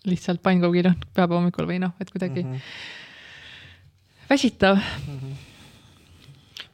lihtsalt 0.07 0.43
pannkoogil 0.43 0.93
pühapäeva 1.15 1.35
hommikul 1.35 1.67
või 1.67 1.81
noh, 1.83 1.93
et 2.01 2.11
kuidagi 2.11 2.45
mm 2.45 2.53
-hmm. 2.53 2.61
väsitav 4.31 4.77
mm. 4.77 5.19
-hmm 5.19 5.48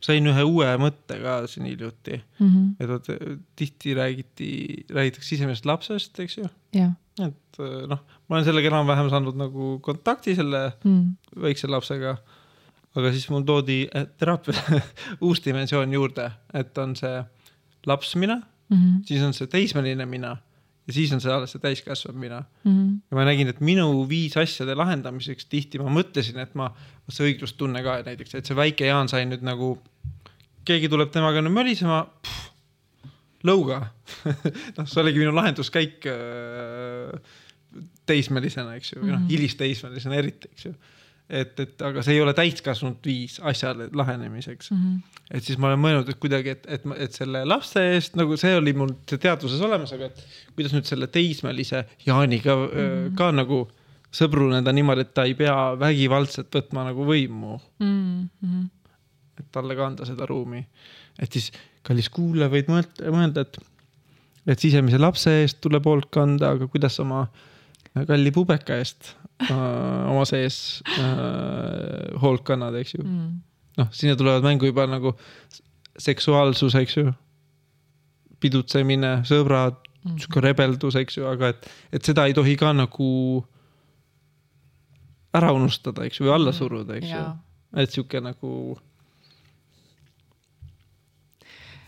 sain 0.04 0.26
ühe 0.28 0.44
uue 0.44 0.68
mõtte 0.80 1.16
ka 1.22 1.38
siin 1.50 1.68
hiljuti 1.70 2.18
mm. 2.18 2.46
-hmm. 2.48 2.68
et 2.80 2.90
vot 2.90 3.08
tihti 3.56 3.94
räägiti, 3.96 4.50
räägitakse 4.90 5.34
sisemisest 5.34 5.66
lapsest, 5.70 6.20
eks 6.20 6.38
ju. 6.38 6.48
et 7.24 7.60
noh, 7.88 8.00
ma 8.28 8.36
olen 8.36 8.46
sellega 8.48 8.72
enam-vähem 8.72 9.10
saanud 9.12 9.38
nagu 9.38 9.74
kontakti 9.84 10.34
selle 10.36 10.64
mm. 10.84 11.04
väikse 11.46 11.70
lapsega. 11.70 12.16
aga 12.94 13.12
siis 13.12 13.28
mul 13.30 13.42
toodi 13.42 13.84
eh, 13.90 14.06
teraapia 14.18 14.80
uus 15.26 15.40
dimensioon 15.44 15.92
juurde, 15.92 16.30
et 16.54 16.78
on 16.78 16.96
see 16.96 17.24
laps 17.86 18.16
mina 18.16 18.36
mm, 18.36 18.76
-hmm. 18.76 19.00
siis 19.06 19.22
on 19.22 19.32
see 19.34 19.46
teismeline 19.46 20.06
mina 20.06 20.36
ja 20.84 20.92
siis 20.92 21.12
on 21.16 21.22
see 21.22 21.32
alles 21.32 21.54
see 21.54 21.62
täiskasvanud 21.62 22.20
mina 22.20 22.40
mm. 22.42 22.72
-hmm. 22.72 22.96
ja 23.10 23.18
ma 23.18 23.26
nägin, 23.28 23.48
et 23.48 23.60
minu 23.64 23.86
viis 24.08 24.36
asjade 24.40 24.76
lahendamiseks 24.76 25.48
tihti 25.50 25.80
ma 25.80 25.92
mõtlesin, 25.92 26.40
et 26.42 26.54
ma, 26.54 26.70
see 27.08 27.30
õiglustunne 27.30 27.82
ka 27.84 28.00
näiteks, 28.06 28.34
et 28.34 28.46
see 28.46 28.56
väike 28.56 28.88
Jaan 28.90 29.08
sai 29.08 29.24
nüüd 29.28 29.44
nagu, 29.46 29.76
keegi 30.64 30.90
tuleb 30.92 31.12
temaga 31.14 31.42
nüüd 31.44 31.56
mölisema, 31.56 32.04
lõuga 33.44 33.80
noh, 34.76 34.84
see 34.86 35.00
oligi 35.02 35.24
minu 35.24 35.32
lahenduskäik 35.36 36.08
äh, 36.10 37.40
teismelisena, 38.06 38.76
eks 38.76 38.92
ju, 38.92 39.00
või 39.02 39.14
noh, 39.14 39.22
mhm. 39.22 39.30
hilisteismelisena 39.32 40.20
eriti, 40.20 40.52
eks 40.52 40.68
ju 40.68 40.76
et, 41.28 41.60
et 41.60 41.84
aga 41.86 42.02
see 42.04 42.18
ei 42.18 42.22
ole 42.22 42.34
täiskasvanud 42.36 43.04
viis 43.04 43.38
asjale 43.40 43.88
lahenemiseks 43.96 44.70
mm. 44.70 44.80
-hmm. 44.80 45.20
et 45.38 45.44
siis 45.44 45.58
ma 45.58 45.70
olen 45.70 45.80
mõelnud, 45.80 46.10
et 46.10 46.20
kuidagi, 46.20 46.52
et, 46.56 46.66
et, 46.68 46.84
et 47.06 47.16
selle 47.16 47.44
lapse 47.48 47.80
eest 47.94 48.18
nagu 48.20 48.36
see 48.40 48.52
oli 48.56 48.74
mul 48.76 48.92
teadvuses 49.08 49.62
olemas, 49.64 49.94
aga 49.96 50.10
et 50.10 50.20
kuidas 50.54 50.74
nüüd 50.76 50.88
selle 50.88 51.08
teismelise 51.08 51.84
Jaaniga 52.06 52.56
mm 52.56 52.68
-hmm. 52.68 53.14
ka 53.16 53.30
nagu 53.32 53.64
sõbruneda 54.14 54.72
niimoodi, 54.74 55.06
et 55.06 55.14
ta 55.14 55.24
ei 55.24 55.34
pea 55.38 55.56
vägivaldselt 55.80 56.52
võtma 56.54 56.84
nagu 56.90 57.06
võimu 57.08 57.58
mm. 57.80 58.28
-hmm. 58.42 58.68
et 59.40 59.48
talle 59.52 59.76
ka 59.76 59.86
anda 59.86 60.06
seda 60.06 60.26
ruumi. 60.26 60.66
et 61.18 61.32
siis, 61.32 61.52
kallis 61.82 62.08
kuulaja, 62.08 62.50
võid 62.50 62.68
mõelda, 62.68 63.10
mõelda, 63.10 63.40
et, 63.40 63.58
et 64.46 64.60
sisemise 64.60 64.98
lapse 64.98 65.30
eest 65.40 65.60
tuleb 65.60 65.84
hoolt 65.84 66.10
kanda, 66.10 66.50
aga 66.50 66.66
kuidas 66.66 67.00
oma 67.00 67.28
kalli 67.94 68.32
pubeka 68.34 68.78
eest 68.82 69.14
äh, 69.46 69.54
oma 70.10 70.24
sees 70.28 70.82
äh, 70.98 72.14
hoolt 72.22 72.44
kannad, 72.46 72.76
eks 72.80 72.96
ju 72.96 73.02
mm.. 73.04 73.32
noh, 73.80 73.90
sinna 73.94 74.18
tulevad 74.18 74.46
mängu 74.46 74.70
juba 74.70 74.88
nagu 74.90 75.14
seksuaalsus, 75.98 76.74
eks 76.80 76.98
ju. 76.98 77.12
pidutsemine, 78.42 79.20
sõbrad 79.28 79.78
mm., 80.02 80.18
sihuke 80.18 80.42
rebeldus, 80.44 80.98
eks 81.00 81.20
ju, 81.20 81.28
aga 81.30 81.54
et, 81.54 81.70
et 81.94 82.04
seda 82.04 82.26
ei 82.28 82.34
tohi 82.36 82.58
ka 82.60 82.74
nagu 82.76 83.08
ära 85.34 85.54
unustada, 85.54 86.04
eks 86.06 86.20
ju, 86.20 86.28
või 86.28 86.34
alla 86.34 86.52
suruda, 86.54 86.98
eks 86.98 87.10
ju 87.14 87.24
et 87.82 87.94
sihuke 87.94 88.20
nagu. 88.22 88.78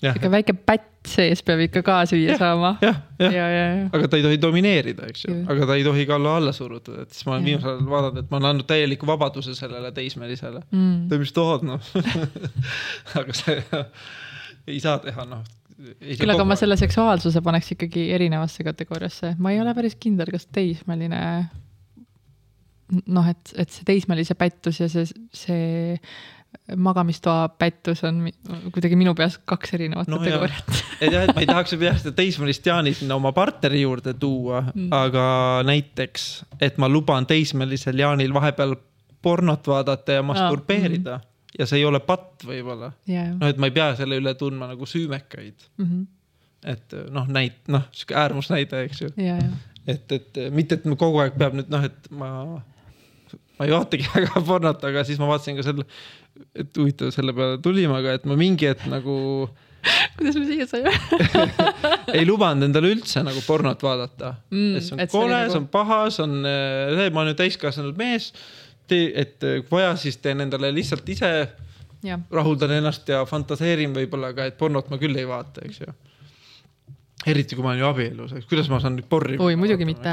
Sihuke 0.03 0.31
väike 0.33 0.55
pätt 0.69 0.93
sees 1.07 1.43
peab 1.47 1.63
ikka 1.67 1.83
ka 1.87 1.99
süüa 2.11 2.33
Jah, 2.33 2.41
saama. 2.41 2.73
jah, 2.83 2.99
ja, 3.21 3.31
jah, 3.31 3.51
ja, 3.55 3.67
ja. 3.77 3.83
aga 3.95 4.09
ta 4.11 4.19
ei 4.19 4.25
tohi 4.27 4.41
domineerida, 4.43 5.11
eks 5.13 5.27
ju 5.27 5.35
aga 5.53 5.69
ta 5.71 5.77
ei 5.79 5.85
tohi 5.87 6.07
ka 6.09 6.17
olla 6.19 6.37
alla 6.41 6.55
surutud, 6.57 6.99
et 7.05 7.13
siis 7.15 7.27
ma 7.29 7.37
olen 7.37 7.47
viimasel 7.51 7.75
ajal 7.75 7.91
vaadanud, 7.93 8.23
et 8.23 8.33
ma 8.33 8.41
olen 8.41 8.51
andnud 8.53 8.69
täieliku 8.71 9.09
vabaduse 9.09 9.55
sellele 9.59 9.93
teismelisele. 9.97 10.63
Mm. 10.73 10.97
tee, 11.11 11.21
mis 11.23 11.35
tahad, 11.37 11.67
noh. 11.67 11.93
aga 13.21 13.37
see 13.37 13.61
ei 14.75 14.81
saa 14.83 14.99
teha, 15.05 15.29
noh. 15.31 15.45
küll 16.19 16.35
aga 16.35 16.49
ma 16.49 16.59
selle 16.59 16.79
seksuaalsuse 16.81 17.45
paneks 17.47 17.77
ikkagi 17.77 18.09
erinevasse 18.17 18.67
kategooriasse, 18.67 19.37
ma 19.39 19.55
ei 19.55 19.63
ole 19.63 19.77
päris 19.79 19.99
kindel, 20.01 20.33
kas 20.35 20.49
teismeline 20.51 21.23
noh, 23.11 23.27
et, 23.31 23.53
et 23.59 23.73
see 23.73 23.87
teismelise 23.87 24.37
pättus 24.39 24.81
ja 24.83 24.89
see, 24.91 25.07
see 25.35 25.97
magamistoa 26.77 27.49
pättus 27.49 28.03
on 28.05 28.25
kuidagi 28.75 28.97
minu 28.99 29.15
peas 29.15 29.39
kaks 29.45 29.75
erinevat 29.77 30.09
No 30.09 30.17
no, 30.17 30.25
kategooriat. 30.25 30.83
et 31.01 31.13
jah, 31.13 31.23
et 31.23 31.35
ma 31.35 31.45
ei 31.45 31.47
tahaks 31.47 31.77
jah 31.79 32.01
seda 32.01 32.15
teismelist 32.17 32.67
Jaani 32.67 32.95
sinna 32.95 33.19
oma 33.21 33.33
partneri 33.37 33.85
juurde 33.85 34.15
tuua 34.19 34.65
mm., 34.75 34.89
aga 34.97 35.27
näiteks, 35.67 36.27
et 36.61 36.79
ma 36.83 36.89
luban 36.91 37.27
teismelisel 37.27 37.99
Jaanil 37.99 38.35
vahepeal 38.35 38.75
pornot 39.23 39.67
vaadata 39.67 40.19
ja 40.19 40.27
masturbeerida 40.27 41.17
mm. 41.17 41.31
ja 41.59 41.67
see 41.71 41.81
ei 41.83 41.87
ole 41.87 42.01
patt 42.03 42.45
võib-olla. 42.47 42.93
ja, 43.11 43.29
noh, 43.35 43.47
et 43.49 43.63
ma 43.63 43.71
ei 43.71 43.77
pea 43.79 43.93
selle 43.99 44.19
üle 44.23 44.35
tundma 44.39 44.71
nagu 44.73 44.91
süümekaid, 44.91 45.71
ja, 45.79 46.05
et 46.75 46.99
noh, 47.15 47.31
näit-, 47.31 47.63
noh, 47.71 47.87
sihuke 47.95 48.19
äärmusnäide, 48.19 48.83
eks 48.89 49.05
ju, 49.07 49.13
ja, 49.23 49.39
ja, 49.39 49.53
et, 49.87 50.11
et 50.13 50.41
mitte, 50.51 50.81
et 50.81 50.91
ma 50.91 50.99
kogu 50.99 51.23
aeg 51.23 51.39
peab 51.39 51.55
nüüd 51.59 51.71
noh, 51.71 51.87
et 51.87 52.11
ma, 52.11 52.31
ma 53.59 53.67
ei 53.69 53.73
vaatagi 53.75 54.09
väga 54.15 54.43
pornot, 54.47 54.83
aga 54.91 55.05
siis 55.09 55.21
ma 55.23 55.29
vaatasin 55.31 55.59
ka 55.61 55.67
selle, 55.67 55.87
et 56.55 56.77
huvitav, 56.77 57.13
selle 57.15 57.35
peale 57.37 57.61
tulime, 57.65 57.95
aga 57.99 58.17
et 58.19 58.27
ma 58.29 58.37
mingi 58.39 58.69
hetk 58.71 58.87
nagu 58.93 59.17
kuidas 60.19 60.37
me 60.41 60.47
siia 60.49 60.67
saime? 60.69 60.93
ei 62.19 62.25
lubanud 62.27 62.67
endale 62.67 62.91
üldse 62.95 63.23
nagu 63.27 63.43
pornot 63.47 63.83
vaadata 63.87 64.35
Mm, 64.51 64.81
see 64.83 64.97
on 64.97 65.05
kole, 65.13 65.35
nagu- 65.37 65.53
see 65.55 65.61
on 65.63 65.69
paha, 65.73 66.01
see 66.15 66.25
on 66.27 66.39
ma 66.43 67.23
olen 67.23 67.35
ju 67.35 67.39
täiskasvanud 67.43 67.99
mees. 68.01 68.33
et 68.91 69.43
äh, 69.43 69.61
kui 69.67 69.79
vaja, 69.81 69.95
siis 69.99 70.17
teen 70.23 70.41
endale 70.45 70.71
lihtsalt 70.75 71.09
ise, 71.11 71.31
rahuldan 72.31 72.71
ennast 72.77 73.09
ja 73.11 73.25
fantaseerin 73.27 73.95
võib-olla 73.97 74.31
ka, 74.37 74.45
et 74.47 74.59
pornot 74.59 74.91
ma 74.93 74.99
küll 75.01 75.17
ei 75.19 75.27
vaata, 75.27 75.65
eks 75.67 75.81
ju. 75.83 75.95
Eriti 77.25 77.57
kui 77.57 77.65
ma 77.65 77.71
olen 77.73 77.81
ju 77.81 77.87
abielus, 77.89 78.33
eks. 78.37 78.47
Kuidas 78.51 78.69
ma 78.71 78.79
saan 78.83 78.97
nüüd 78.99 79.07
porri. 79.11 79.39
Oi, 79.43 79.57
muidugi 79.59 79.87
mitte. 79.89 80.13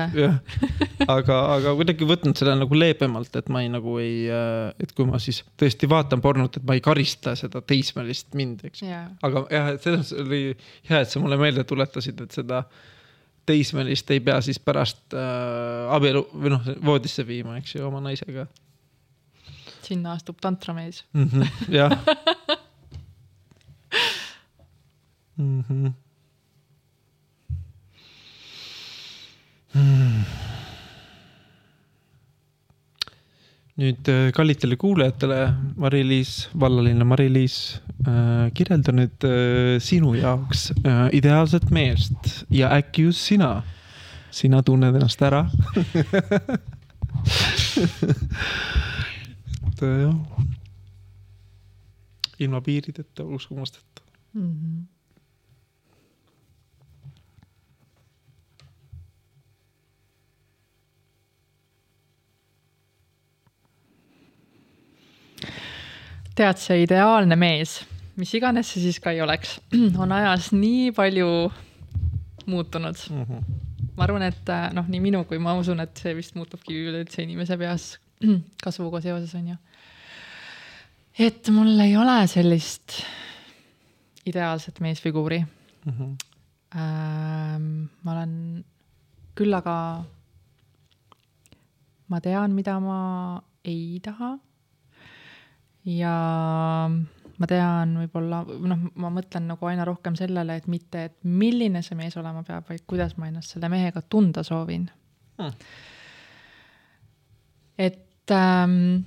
aga, 1.16 1.40
aga 1.58 1.74
kuidagi 1.78 2.08
võtnud 2.08 2.40
selle 2.40 2.56
nagu 2.58 2.78
leebemalt, 2.78 3.36
et 3.40 3.52
ma 3.54 3.64
ei 3.66 3.70
nagu 3.74 3.98
ei, 4.02 4.30
et 4.82 4.94
kui 4.96 5.06
ma 5.10 5.20
siis 5.22 5.42
tõesti 5.60 5.90
vaatan 5.92 6.24
pornot, 6.24 6.58
et 6.58 6.66
ma 6.68 6.78
ei 6.78 6.84
karista 6.86 7.36
seda 7.40 7.62
teismelist 7.66 8.34
mind, 8.40 8.64
eks. 8.70 8.86
Ja, 8.88 9.04
aga 9.26 9.46
jah, 9.52 9.70
et 9.76 9.86
selles 9.86 10.14
oli 10.24 10.42
hea, 10.90 11.00
et 11.02 11.12
sa 11.12 11.22
mulle 11.22 11.38
meelde 11.42 11.66
tuletasid, 11.68 12.24
et 12.24 12.40
seda 12.40 12.64
teismelist 13.46 14.08
ei 14.16 14.22
pea 14.24 14.40
siis 14.42 14.60
pärast 14.64 15.14
äh, 15.18 15.92
abielu 15.94 16.24
või 16.32 16.50
noh, 16.56 16.64
voodisse 16.88 17.28
viima, 17.28 17.58
eks 17.60 17.76
ju, 17.76 17.84
oma 17.90 18.00
naisega. 18.06 18.48
Sinna 19.84 20.16
astub 20.16 20.38
tantramees. 20.40 21.04
-hmm, 21.12 21.44
jah 21.76 21.92
-hmm. 29.74 30.14
Mm. 30.14 30.24
nüüd 33.78 34.08
äh, 34.08 34.32
kallitele 34.32 34.76
kuulajatele, 34.78 35.54
Mari-Liis, 35.76 36.50
vallalinna 36.60 37.06
Mari-Liis 37.06 37.82
äh,, 38.06 38.52
kirjelda 38.54 38.92
nüüd 38.94 39.24
äh, 39.26 39.80
sinu 39.82 40.14
jaoks 40.14 40.72
ideaalset 41.12 41.72
meest 41.72 42.46
ja 42.50 42.70
äkki 42.78 43.02
just 43.08 43.26
sina, 43.26 43.64
sina 44.32 44.62
tunned 44.64 44.96
ennast 44.96 45.22
ära 45.26 45.50
et 49.74 49.82
jah, 49.82 50.16
ilma 52.40 52.62
piirideta, 52.62 53.24
uskumusteta. 53.24 54.02
Mhm. 54.34 54.93
tead, 66.36 66.58
see 66.58 66.84
ideaalne 66.86 67.36
mees, 67.40 67.80
mis 68.18 68.32
iganes 68.38 68.72
see 68.74 68.82
siis 68.88 69.00
ka 69.04 69.12
ei 69.14 69.22
oleks, 69.22 69.58
on 70.02 70.12
ajas 70.16 70.52
nii 70.56 70.92
palju 70.96 71.28
muutunud. 72.50 72.98
ma 73.98 74.04
arvan, 74.08 74.24
et 74.26 74.50
äh, 74.50 74.70
noh, 74.74 74.88
nii 74.90 75.00
minu 75.04 75.24
kui 75.30 75.38
ma 75.42 75.54
usun, 75.60 75.80
et 75.84 75.98
see 76.02 76.16
vist 76.18 76.36
muutubki 76.36 76.74
üleüldse 76.90 77.22
inimese 77.24 77.58
peas 77.62 77.92
kasvuga 78.66 79.02
seoses 79.04 79.34
on 79.38 79.54
ju. 79.54 79.58
et 81.20 81.50
mul 81.54 81.80
ei 81.84 81.96
ole 81.98 82.18
sellist 82.28 83.02
ideaalset 84.26 84.80
meesfiguuri 84.80 85.44
Mhm. 85.86 86.14
ähm,. 86.80 87.90
ma 88.04 88.12
olen 88.14 88.64
küll 89.36 89.54
aga, 89.54 90.06
ma 92.08 92.20
tean, 92.22 92.54
mida 92.56 92.78
ma 92.80 93.42
ei 93.66 94.00
taha. 94.04 94.38
Ja 95.86 96.16
ma 97.40 97.50
tean 97.50 97.96
võib-olla, 98.00 98.44
noh, 98.46 98.84
ma 98.96 99.10
mõtlen 99.14 99.48
nagu 99.50 99.68
aina 99.68 99.86
rohkem 99.88 100.16
sellele, 100.16 100.58
et 100.60 100.68
mitte, 100.72 101.08
et 101.10 101.16
milline 101.24 101.82
see 101.84 101.98
mees 102.00 102.16
olema 102.18 102.44
peab, 102.48 102.68
vaid 102.70 102.86
kuidas 102.88 103.18
ma 103.18 103.28
ennast 103.28 103.56
selle 103.56 103.72
mehega 103.74 104.04
tunda 104.06 104.46
soovin 104.48 104.90
Hmm. 105.34 105.50
et 107.78 108.32
ähm,, 108.32 109.02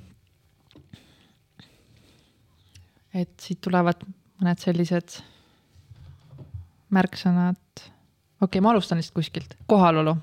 et 3.14 3.30
siit 3.40 3.60
tulevad 3.62 4.02
mõned 4.40 4.58
sellised 4.58 5.20
märksõnad. 6.90 7.60
okei 7.86 8.40
okay,, 8.40 8.60
ma 8.60 8.72
alustan 8.74 8.98
lihtsalt 8.98 9.14
kuskilt, 9.14 9.54
kohalolu. 9.70 10.16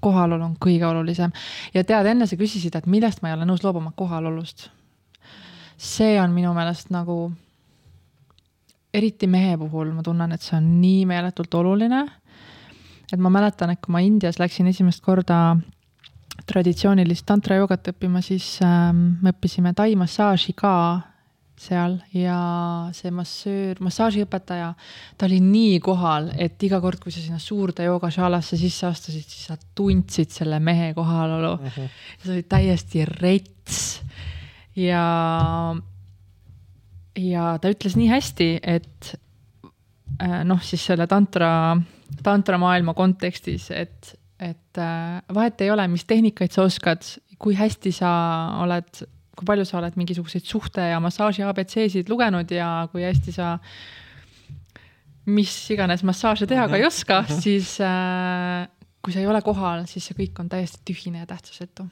kohalolu 0.00 0.44
on 0.44 0.56
kõige 0.56 0.88
olulisem 0.88 1.36
ja 1.74 1.84
tead, 1.84 2.08
enne 2.08 2.26
sa 2.26 2.36
küsisid, 2.40 2.74
et 2.76 2.88
millest 2.88 3.20
ma 3.22 3.28
ei 3.28 3.36
ole 3.36 3.44
nõus 3.44 3.62
loobuma, 3.62 3.92
kohalolust. 3.96 4.70
See 5.82 6.16
on 6.22 6.30
minu 6.34 6.52
meelest 6.54 6.92
nagu, 6.94 7.26
eriti 8.94 9.26
mehe 9.26 9.56
puhul 9.58 9.90
ma 9.96 10.04
tunnen, 10.06 10.34
et 10.34 10.42
see 10.44 10.56
on 10.58 10.66
nii 10.80 11.06
meeletult 11.10 11.54
oluline. 11.58 12.04
et 13.12 13.20
ma 13.20 13.28
mäletan, 13.28 13.70
et 13.70 13.80
kui 13.82 13.92
ma 13.92 14.00
Indias 14.00 14.38
läksin 14.40 14.70
esimest 14.70 15.02
korda 15.04 15.56
traditsioonilist 16.48 17.26
tantra 17.28 17.58
joogat 17.58 17.90
õppima, 17.92 18.22
siis 18.24 18.56
ähm, 18.64 19.18
me 19.22 19.34
õppisime 19.34 19.74
tai 19.76 19.92
massaaži 20.00 20.54
ka 20.56 20.74
seal 21.62 21.98
ja 22.16 22.36
see 22.96 23.12
massöör, 23.14 23.78
massaažiõpetaja, 23.84 24.72
ta 25.18 25.28
oli 25.28 25.38
nii 25.44 25.76
kohal, 25.84 26.30
et 26.40 26.62
iga 26.66 26.80
kord, 26.82 27.02
kui 27.02 27.14
sa 27.14 27.22
sinna 27.22 27.38
suurde 27.42 27.86
joogašaalasse 27.86 28.58
sisse 28.58 28.88
astusid, 28.88 29.26
siis 29.28 29.50
sa 29.50 29.58
tundsid 29.76 30.32
selle 30.34 30.58
mehe 30.64 30.92
kohalolu 30.96 31.56
mm. 31.58 31.74
-hmm. 31.74 31.90
ja 32.16 32.24
see 32.24 32.34
oli 32.34 32.46
täiesti 32.56 33.04
rets. 33.04 34.02
ja, 34.78 35.04
ja 37.18 37.46
ta 37.60 37.72
ütles 37.72 37.96
nii 37.98 38.08
hästi, 38.10 38.48
et 38.62 39.12
äh, 40.22 40.42
noh, 40.48 40.60
siis 40.64 40.84
selle 40.90 41.06
tantra, 41.10 41.76
tantramaailma 42.24 42.94
kontekstis, 42.98 43.70
et, 43.74 44.14
et 44.40 44.80
äh, 44.80 45.18
vahet 45.34 45.64
ei 45.64 45.72
ole, 45.74 45.88
mis 45.92 46.06
tehnikaid 46.08 46.54
sa 46.54 46.66
oskad, 46.68 47.06
kui 47.42 47.56
hästi 47.58 47.92
sa 47.94 48.12
oled, 48.62 49.02
kui 49.36 49.48
palju 49.48 49.66
sa 49.66 49.80
oled 49.80 49.98
mingisuguseid 49.98 50.46
suhte 50.46 50.84
ja 50.92 51.00
massaaži 51.02 51.44
abc-sid 51.46 52.12
lugenud 52.12 52.50
ja 52.54 52.86
kui 52.92 53.04
hästi 53.06 53.34
sa 53.34 53.56
mis 55.26 55.52
iganes 55.70 56.02
massaaže 56.06 56.48
teha 56.50 56.66
ka 56.70 56.78
ei 56.78 56.86
oska, 56.86 57.22
siis 57.30 57.76
äh, 57.82 58.66
kui 59.02 59.14
sa 59.14 59.22
ei 59.22 59.28
ole 59.30 59.42
kohal, 59.44 59.86
siis 59.90 60.08
see 60.08 60.18
kõik 60.18 60.40
on 60.42 60.50
täiesti 60.50 60.82
tühine 60.86 61.22
ja 61.22 61.28
tähtsusetu. 61.30 61.86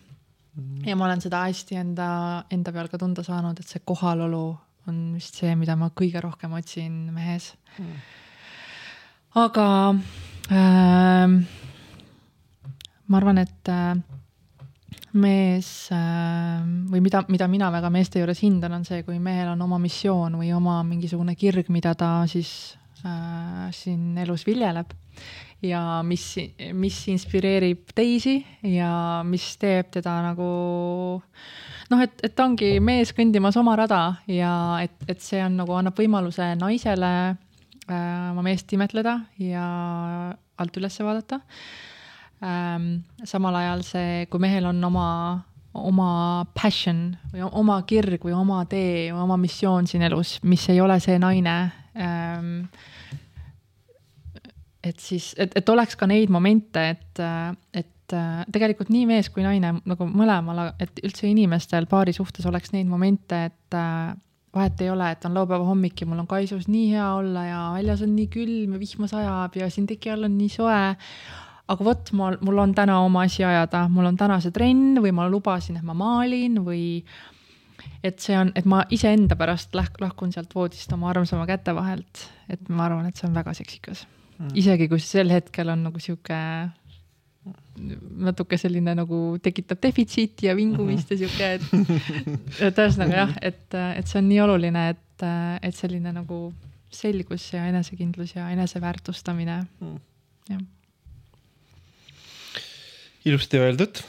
Ja 0.87 0.97
ma 0.97 1.07
olen 1.07 1.23
seda 1.23 1.45
hästi 1.47 1.79
enda, 1.81 2.09
enda 2.51 2.73
peal 2.75 2.91
ka 2.91 2.99
tunda 2.99 3.25
saanud, 3.27 3.61
et 3.61 3.71
see 3.71 3.83
kohalolu 3.87 4.45
on 4.91 5.01
vist 5.15 5.39
see, 5.41 5.53
mida 5.59 5.77
ma 5.79 5.91
kõige 5.97 6.23
rohkem 6.25 6.55
otsin 6.59 7.11
mehes. 7.15 7.53
aga 9.39 9.67
ähm, 10.51 11.37
ma 13.07 13.21
arvan, 13.21 13.39
et 13.43 13.71
äh, 13.71 13.95
mees 15.21 15.71
äh, 15.95 16.63
või 16.91 17.03
mida, 17.05 17.25
mida 17.29 17.49
mina 17.51 17.71
väga 17.75 17.91
meeste 17.93 18.23
juures 18.23 18.43
hindan, 18.45 18.79
on 18.79 18.87
see, 18.87 19.03
kui 19.07 19.19
mehel 19.23 19.53
on 19.55 19.63
oma 19.67 19.79
missioon 19.83 20.39
või 20.41 20.53
oma 20.55 20.81
mingisugune 20.87 21.37
kirg, 21.39 21.71
mida 21.75 21.95
ta 21.99 22.13
siis 22.31 22.53
äh, 23.05 23.69
siin 23.75 24.19
elus 24.23 24.47
viljeleb. 24.47 24.95
Ja 25.63 26.01
mis, 26.07 26.25
mis 26.73 26.97
inspireerib 27.13 27.93
teisi 27.97 28.39
ja 28.65 29.21
mis 29.27 29.53
teeb 29.61 29.91
teda 29.93 30.17
nagu 30.25 30.51
noh, 31.91 32.01
et, 32.01 32.17
et 32.25 32.43
ongi 32.45 32.73
mees 32.85 33.13
kõndimas 33.17 33.59
oma 33.61 33.77
rada 33.81 34.03
ja 34.31 34.53
et, 34.85 34.97
et 35.11 35.21
see 35.25 35.43
on 35.45 35.59
nagu 35.61 35.77
annab 35.77 35.99
võimaluse 36.01 36.53
naisele 36.61 37.13
äh, 37.31 38.31
oma 38.31 38.45
meest 38.47 38.73
imetleda 38.77 39.19
ja 39.43 39.67
alt 40.61 40.81
üles 40.81 40.99
vaadata 41.01 41.41
ähm,. 42.45 43.05
samal 43.25 43.61
ajal 43.61 43.85
see, 43.87 44.27
kui 44.33 44.43
mehel 44.43 44.71
on 44.71 44.85
oma 44.85 45.09
oma 45.77 46.45
passion 46.55 47.13
või 47.31 47.45
oma 47.47 47.77
kirg 47.87 48.25
või 48.27 48.35
oma 48.35 48.65
tee 48.71 49.11
või 49.13 49.23
oma 49.23 49.37
missioon 49.39 49.87
siin 49.87 50.03
elus, 50.03 50.39
mis 50.43 50.65
ei 50.73 50.81
ole 50.83 50.99
see 51.03 51.19
naine 51.23 51.59
ähm,. 51.95 52.65
Et 54.85 55.01
siis, 55.01 55.33
et, 55.39 55.53
et 55.57 55.69
oleks 55.69 55.97
ka 55.99 56.09
neid 56.09 56.33
momente, 56.33 56.85
et, 56.95 57.23
et 57.77 58.17
tegelikult 58.51 58.91
nii 58.91 59.07
mees 59.07 59.29
kui 59.31 59.45
naine 59.45 59.75
nagu 59.87 60.09
mõlemal, 60.09 60.73
et 60.83 61.03
üldse 61.05 61.29
inimestel 61.31 61.87
paari 61.91 62.15
suhtes 62.17 62.47
oleks 62.49 62.73
neid 62.75 62.89
momente, 62.91 63.45
et 63.51 63.79
vahet 64.55 64.83
ei 64.83 64.91
ole, 64.91 65.13
et 65.13 65.25
on 65.29 65.37
laupäeva 65.37 65.67
hommik 65.69 66.01
ja 66.01 66.09
mul 66.11 66.25
on 66.25 66.31
kaisus 66.31 66.67
nii 66.71 66.89
hea 66.95 67.07
olla 67.21 67.45
ja 67.47 67.61
väljas 67.77 68.03
on 68.07 68.17
nii 68.17 68.27
külm 68.33 68.75
ja 68.75 68.83
vihma 68.83 69.11
sajab 69.11 69.57
ja 69.61 69.71
siin 69.71 69.87
teki 69.91 70.11
all 70.15 70.27
on 70.27 70.37
nii 70.39 70.51
soe. 70.51 70.83
Aga 71.71 71.87
vot, 71.87 72.11
mul, 72.19 72.35
mul 72.43 72.59
on 72.59 72.73
täna 72.75 72.97
oma 73.05 73.29
asi 73.29 73.45
ajada, 73.47 73.85
mul 73.95 74.09
on 74.11 74.17
täna 74.19 74.41
see 74.43 74.51
trenn 74.51 74.99
või 74.99 75.13
ma 75.15 75.29
lubasin, 75.31 75.79
et 75.79 75.87
ma 75.87 75.95
maalin 75.95 76.59
või 76.67 77.05
et 78.03 78.19
see 78.19 78.35
on, 78.35 78.51
et 78.59 78.67
ma 78.67 78.83
iseenda 78.91 79.39
pärast 79.39 79.77
läh-, 79.79 79.93
lahkun 80.03 80.35
sealt 80.35 80.51
voodist 80.57 80.91
oma 80.97 81.13
armsama 81.15 81.47
käte 81.47 81.77
vahelt, 81.77 82.27
et 82.51 82.73
ma 82.75 82.89
arvan, 82.89 83.07
et 83.07 83.21
see 83.21 83.31
on 83.31 83.39
väga 83.39 83.55
seksikas 83.55 84.09
mm.. 84.41 84.57
isegi 84.59 84.89
kui 84.91 85.03
sel 85.05 85.31
hetkel 85.33 85.71
on 85.73 85.87
nagu 85.89 86.03
sihuke 86.03 86.39
natuke 88.21 88.59
selline 88.61 88.93
nagu 88.99 89.21
tekitab 89.43 89.81
defitsiiti 89.83 90.51
ja 90.51 90.57
vingumist 90.57 91.15
ja 91.15 91.21
sihuke, 91.23 91.55
et, 91.57 91.63
et 92.67 92.83
ühesõnaga 92.83 93.23
jah, 93.23 93.33
et, 93.41 93.79
et 93.97 94.11
see 94.11 94.21
on 94.21 94.29
nii 94.29 94.43
oluline, 94.45 94.83
et, 94.93 95.25
et 95.65 95.79
selline 95.79 96.13
nagu 96.13 96.43
selgus 96.93 97.47
ja 97.55 97.65
enesekindlus 97.71 98.35
ja 98.37 98.51
eneseväärtustamine 98.53 99.63
mm., 99.63 99.97
jah 100.51 100.69
ilusti 103.25 103.59
öeldud. 103.61 104.01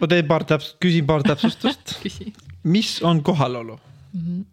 ma 0.00 0.08
teen 0.08 0.26
paar 0.28 0.44
täpsust, 0.44 0.76
küsin 0.82 1.06
paar 1.08 1.24
täpsustust 1.26 1.96
mis 2.74 2.98
on 3.02 3.22
kohalolu 3.22 3.78
mm? 4.12 4.20
-hmm. 4.20 4.44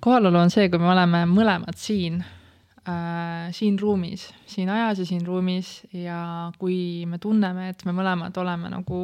Kohalolu 0.00 0.38
on 0.38 0.50
see, 0.52 0.68
kui 0.72 0.80
me 0.80 0.90
oleme 0.92 1.24
mõlemad 1.28 1.76
siin 1.80 2.20
äh,, 2.88 3.50
siin 3.56 3.78
ruumis, 3.80 4.28
siin 4.48 4.70
ajas 4.72 5.02
ja 5.02 5.08
siin 5.08 5.26
ruumis 5.26 5.80
ja 5.92 6.50
kui 6.58 7.06
me 7.06 7.20
tunneme, 7.22 7.70
et 7.74 7.84
me 7.84 7.94
mõlemad 7.96 8.36
oleme 8.40 8.72
nagu 8.72 9.00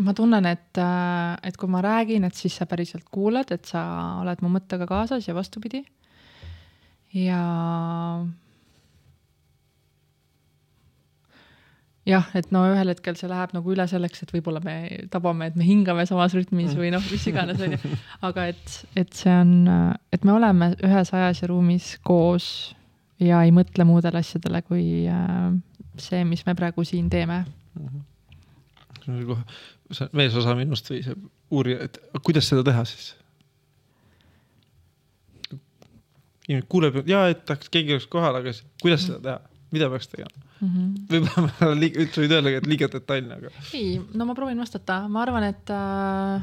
ma 0.00 0.14
tunnen, 0.16 0.46
et, 0.48 0.78
äh, 0.80 1.36
et 1.44 1.56
kui 1.60 1.68
ma 1.68 1.82
räägin, 1.84 2.24
et 2.24 2.34
siis 2.38 2.54
sa 2.56 2.66
päriselt 2.66 3.08
kuulad, 3.12 3.50
et 3.52 3.68
sa 3.68 3.82
oled 4.22 4.40
mu 4.40 4.52
mõttega 4.54 4.86
kaasas 4.88 5.28
ja 5.28 5.34
vastupidi. 5.36 5.84
ja 7.12 7.42
jah, 12.08 12.26
et 12.34 12.50
no 12.54 12.64
ühel 12.72 12.90
hetkel 12.90 13.16
see 13.18 13.30
läheb 13.30 13.54
nagu 13.54 13.72
üle 13.74 13.86
selleks, 13.90 14.24
et 14.24 14.32
võib-olla 14.34 14.62
me 14.64 14.76
tabame, 15.12 15.50
et 15.50 15.58
me 15.58 15.66
hingame 15.66 16.04
samas 16.08 16.34
rütmis 16.34 16.74
või 16.78 16.90
noh, 16.94 17.04
mis 17.12 17.26
iganes 17.30 17.60
onju. 17.62 17.78
aga 18.28 18.46
et, 18.50 18.78
et 18.98 19.12
see 19.16 19.34
on, 19.34 19.52
et 20.14 20.24
me 20.26 20.34
oleme 20.34 20.72
ühes 20.82 21.12
ajas 21.14 21.42
ja 21.44 21.50
ruumis 21.50 21.92
koos 22.02 22.48
ja 23.22 23.42
ei 23.46 23.54
mõtle 23.54 23.86
muudele 23.86 24.22
asjadele 24.22 24.64
kui 24.66 25.04
äh, 25.10 25.52
see, 26.00 26.24
mis 26.28 26.42
me 26.46 26.56
praegu 26.58 26.84
siin 26.84 27.10
teeme 27.10 27.44
mm. 27.44 27.86
-hmm. 27.86 29.24
kohe, 29.30 29.42
see 29.92 30.10
meesosa 30.12 30.56
minust 30.58 30.90
või 30.90 31.02
see 31.06 31.18
uurija, 31.50 31.86
et 31.86 32.00
kuidas 32.22 32.48
seda 32.48 32.64
teha 32.66 32.84
siis? 32.88 33.12
inimene 36.48 36.66
kuuleb, 36.68 37.04
ja 37.06 37.28
et 37.30 37.44
tahaks, 37.46 37.70
keegi 37.70 37.94
oleks 37.94 38.08
kohal, 38.10 38.34
aga 38.34 38.50
kuidas 38.82 39.06
seda 39.06 39.20
teha? 39.22 39.51
Mida 39.72 39.88
peaks 39.90 40.10
tegema 40.12 40.30
mm 40.60 40.68
-hmm.? 40.68 41.04
võib-olla 41.10 41.74
liiga, 41.82 42.06
sa 42.12 42.24
võid 42.24 42.34
öelda, 42.36 42.56
et 42.60 42.68
liiga 42.70 42.88
detailne, 42.92 43.38
aga. 43.40 43.52
ei, 43.74 44.00
no 44.14 44.28
ma 44.28 44.36
proovin 44.38 44.60
vastata, 44.60 45.02
ma 45.08 45.22
arvan, 45.24 45.48
et 45.48 45.72
äh, 45.72 46.42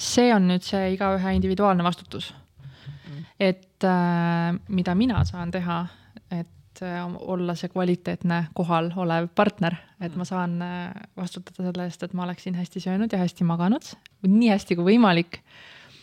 see 0.00 0.30
on 0.34 0.48
nüüd 0.50 0.64
see 0.66 0.94
igaühe 0.96 1.34
individuaalne 1.36 1.84
vastutus 1.84 2.32
mm. 2.32 2.92
-hmm. 2.92 3.24
et 3.40 3.84
äh, 3.84 4.60
mida 4.68 4.94
mina 4.94 5.24
saan 5.24 5.50
teha, 5.50 5.86
et 6.30 6.82
äh, 6.82 7.14
olla 7.20 7.54
see 7.54 7.68
kvaliteetne 7.68 8.44
kohal 8.54 8.92
olev 8.96 9.28
partner, 9.34 9.76
et 10.00 10.16
ma 10.16 10.24
saan 10.24 10.62
äh, 10.62 10.92
vastutada 11.16 11.68
selle 11.68 11.84
eest, 11.84 12.02
et 12.02 12.14
ma 12.14 12.24
oleksin 12.24 12.54
hästi 12.54 12.80
söönud 12.80 13.12
ja 13.12 13.18
hästi 13.18 13.44
maganud, 13.44 13.94
nii 14.26 14.50
hästi 14.50 14.76
kui 14.76 14.94
võimalik 14.94 15.42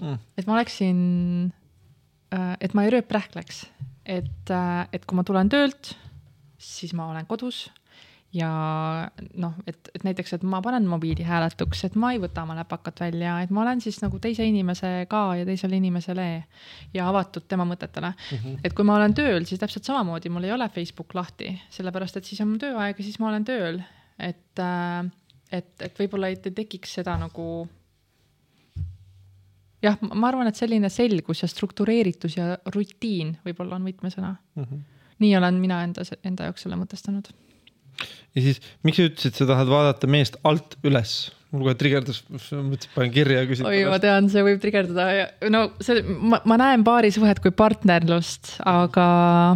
mm.. 0.01 0.17
et 0.37 0.47
ma 0.47 0.53
oleksin 0.53 0.97
äh,, 2.33 2.55
et 2.61 2.73
ma 2.73 2.83
ei 2.83 2.93
rööprähkleks 2.93 3.65
et, 4.07 4.51
äh, 4.53 4.87
et 4.93 5.05
kui 5.05 5.17
ma 5.17 5.25
tulen 5.27 5.49
töölt, 5.51 5.93
siis 6.57 6.93
ma 6.97 7.09
olen 7.11 7.27
kodus 7.29 7.67
ja 8.35 8.49
noh, 9.39 9.53
et, 9.69 9.89
et 9.95 10.03
näiteks, 10.03 10.33
et 10.35 10.43
ma 10.47 10.59
panen 10.63 10.87
mobiili 10.89 11.23
hääletuks, 11.25 11.85
et 11.87 11.95
ma 11.99 12.11
ei 12.13 12.19
võta 12.21 12.43
oma 12.43 12.57
läpakat 12.57 12.99
välja, 13.05 13.37
et 13.43 13.53
ma 13.55 13.63
olen 13.63 13.81
siis 13.83 13.99
nagu 14.03 14.19
teise 14.23 14.45
inimesega 14.47 15.21
ja 15.39 15.45
teisele 15.47 15.79
inimesele 15.79 16.27
ja 16.95 17.07
avatud 17.07 17.47
tema 17.47 17.65
mõtetele 17.67 18.11
mm. 18.11 18.41
-hmm. 18.41 18.59
et 18.67 18.75
kui 18.75 18.87
ma 18.87 18.97
olen 18.97 19.15
tööl, 19.17 19.47
siis 19.47 19.61
täpselt 19.63 19.87
samamoodi, 19.87 20.29
mul 20.33 20.47
ei 20.47 20.51
ole 20.51 20.69
Facebook 20.69 21.15
lahti, 21.15 21.53
sellepärast 21.69 22.19
et 22.19 22.27
siis 22.27 22.41
on 22.43 22.57
tööaeg 22.59 22.99
ja 22.99 23.03
siis 23.03 23.19
ma 23.19 23.31
olen 23.31 23.47
tööl, 23.47 23.81
et, 24.19 24.59
äh, 24.59 25.07
et, 25.51 25.73
et 25.81 25.99
võib-olla 25.99 26.27
ei 26.27 26.37
tekiks 26.37 26.99
seda 26.99 27.17
nagu 27.17 27.67
jah, 29.87 29.97
ma 30.11 30.29
arvan, 30.31 30.49
et 30.51 30.59
selline 30.59 30.91
selgus 30.93 31.43
ja 31.43 31.49
struktureeritus 31.51 32.37
ja 32.39 32.55
rutiin 32.73 33.35
võib-olla 33.45 33.79
on 33.79 33.87
võtmesõna 33.89 34.35
mm. 34.35 34.63
-hmm. 34.63 34.85
nii 35.23 35.33
olen 35.39 35.61
mina 35.63 35.81
enda, 35.87 36.05
enda 36.27 36.49
jaoks 36.49 36.67
selle 36.67 36.79
mõtestanud. 36.79 37.31
ja 38.35 38.45
siis, 38.49 38.61
miks 38.83 39.01
sa 39.01 39.09
ütlesid, 39.09 39.39
sa 39.39 39.49
tahad 39.49 39.71
vaadata 39.71 40.09
meest 40.11 40.39
alt 40.47 40.77
üles? 40.87 41.17
mul 41.55 41.63
kohe 41.63 41.77
trigerdas, 41.79 42.21
mõtlesin, 42.27 42.91
panen 42.91 43.11
kirja 43.15 43.41
ja 43.41 43.47
küsin. 43.47 43.67
oi, 43.69 43.81
ma 43.87 43.99
tean, 44.03 44.27
see 44.31 44.43
võib 44.43 44.59
trigerdada 44.63 45.07
ja 45.15 45.27
no 45.53 45.63
see, 45.83 46.03
ma, 46.03 46.41
ma 46.49 46.57
näen 46.59 46.83
paari 46.87 47.11
suhet 47.15 47.39
kui 47.43 47.53
partnerlust, 47.55 48.57
aga. 48.67 49.07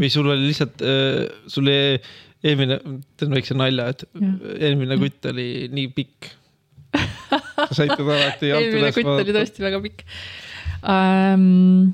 või 0.01 0.11
sul 0.13 0.31
oli 0.31 0.47
lihtsalt 0.47 0.83
äh,, 0.87 1.25
sul 1.51 1.67
oli 1.67 1.99
eelmine, 2.41 2.79
teen 3.19 3.35
väikse 3.35 3.57
nalja, 3.59 3.89
et 3.91 4.05
ja. 4.07 4.31
eelmine 4.69 4.97
kutt 5.01 5.27
oli 5.33 5.49
nii 5.73 5.91
pikk 5.97 6.31
sa 7.67 7.77
said 7.81 7.93
teda 7.95 8.15
alati 8.17 8.51
alt 8.51 8.69
üles 8.69 8.71
vaadata. 8.71 8.79
eelmine 8.81 8.93
kutt 8.95 9.25
oli 9.25 9.35
tõesti 9.37 9.65
väga 9.65 9.81
pikk 9.85 10.05
um,. 10.81 11.93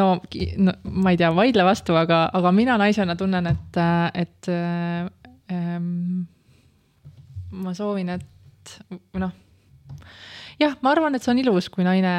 no, 0.00 0.08
no 0.66 0.76
ma 0.84 1.14
ei 1.14 1.20
tea, 1.20 1.30
vaidle 1.36 1.66
vastu, 1.66 1.96
aga, 1.98 2.24
aga 2.34 2.52
mina 2.56 2.78
naisena 2.80 3.16
tunnen, 3.20 3.50
et, 3.52 3.80
et 4.24 4.52
ähm, 4.52 6.26
ma 7.54 7.74
soovin, 7.76 8.14
et 8.16 8.76
noh 9.20 9.34
jah, 10.60 10.74
ma 10.84 10.92
arvan, 10.94 11.14
et 11.16 11.24
see 11.24 11.32
on 11.32 11.40
ilus, 11.42 11.68
kui 11.72 11.84
naine 11.86 12.12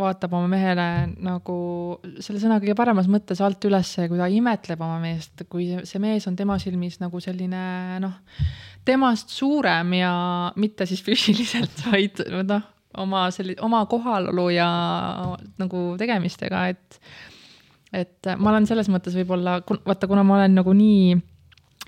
vaatab 0.00 0.34
oma 0.38 0.48
mehele 0.50 0.86
nagu 1.24 1.56
selle 2.22 2.40
sõna 2.42 2.58
kõige 2.62 2.76
paremas 2.78 3.08
mõttes 3.10 3.42
alt 3.44 3.64
ülesse, 3.68 4.08
kui 4.10 4.20
ta 4.20 4.28
imetleb 4.30 4.84
oma 4.84 4.98
meest, 5.02 5.44
kui 5.50 5.70
see 5.88 6.02
mees 6.02 6.26
on 6.30 6.38
tema 6.38 6.58
silmis 6.62 7.00
nagu 7.02 7.20
selline 7.22 7.64
noh, 8.04 8.16
temast 8.84 9.32
suurem 9.32 9.92
ja 9.98 10.14
mitte 10.56 10.86
siis 10.86 11.02
füüsiliselt, 11.04 11.84
vaid 11.90 12.24
noh, 12.44 12.64
oma 13.00 13.28
selli-, 13.34 13.58
oma 13.64 13.84
kohalolu 13.90 14.48
ja 14.54 14.68
nagu 15.60 15.86
tegemistega, 16.00 16.68
et 16.74 17.00
et 17.94 18.26
ma 18.42 18.50
olen 18.50 18.66
selles 18.66 18.88
mõttes 18.90 19.14
võib-olla, 19.14 19.60
vaata, 19.86 20.08
kuna 20.10 20.24
ma 20.26 20.40
olen 20.40 20.56
nagu 20.58 20.72
nii 20.74 21.14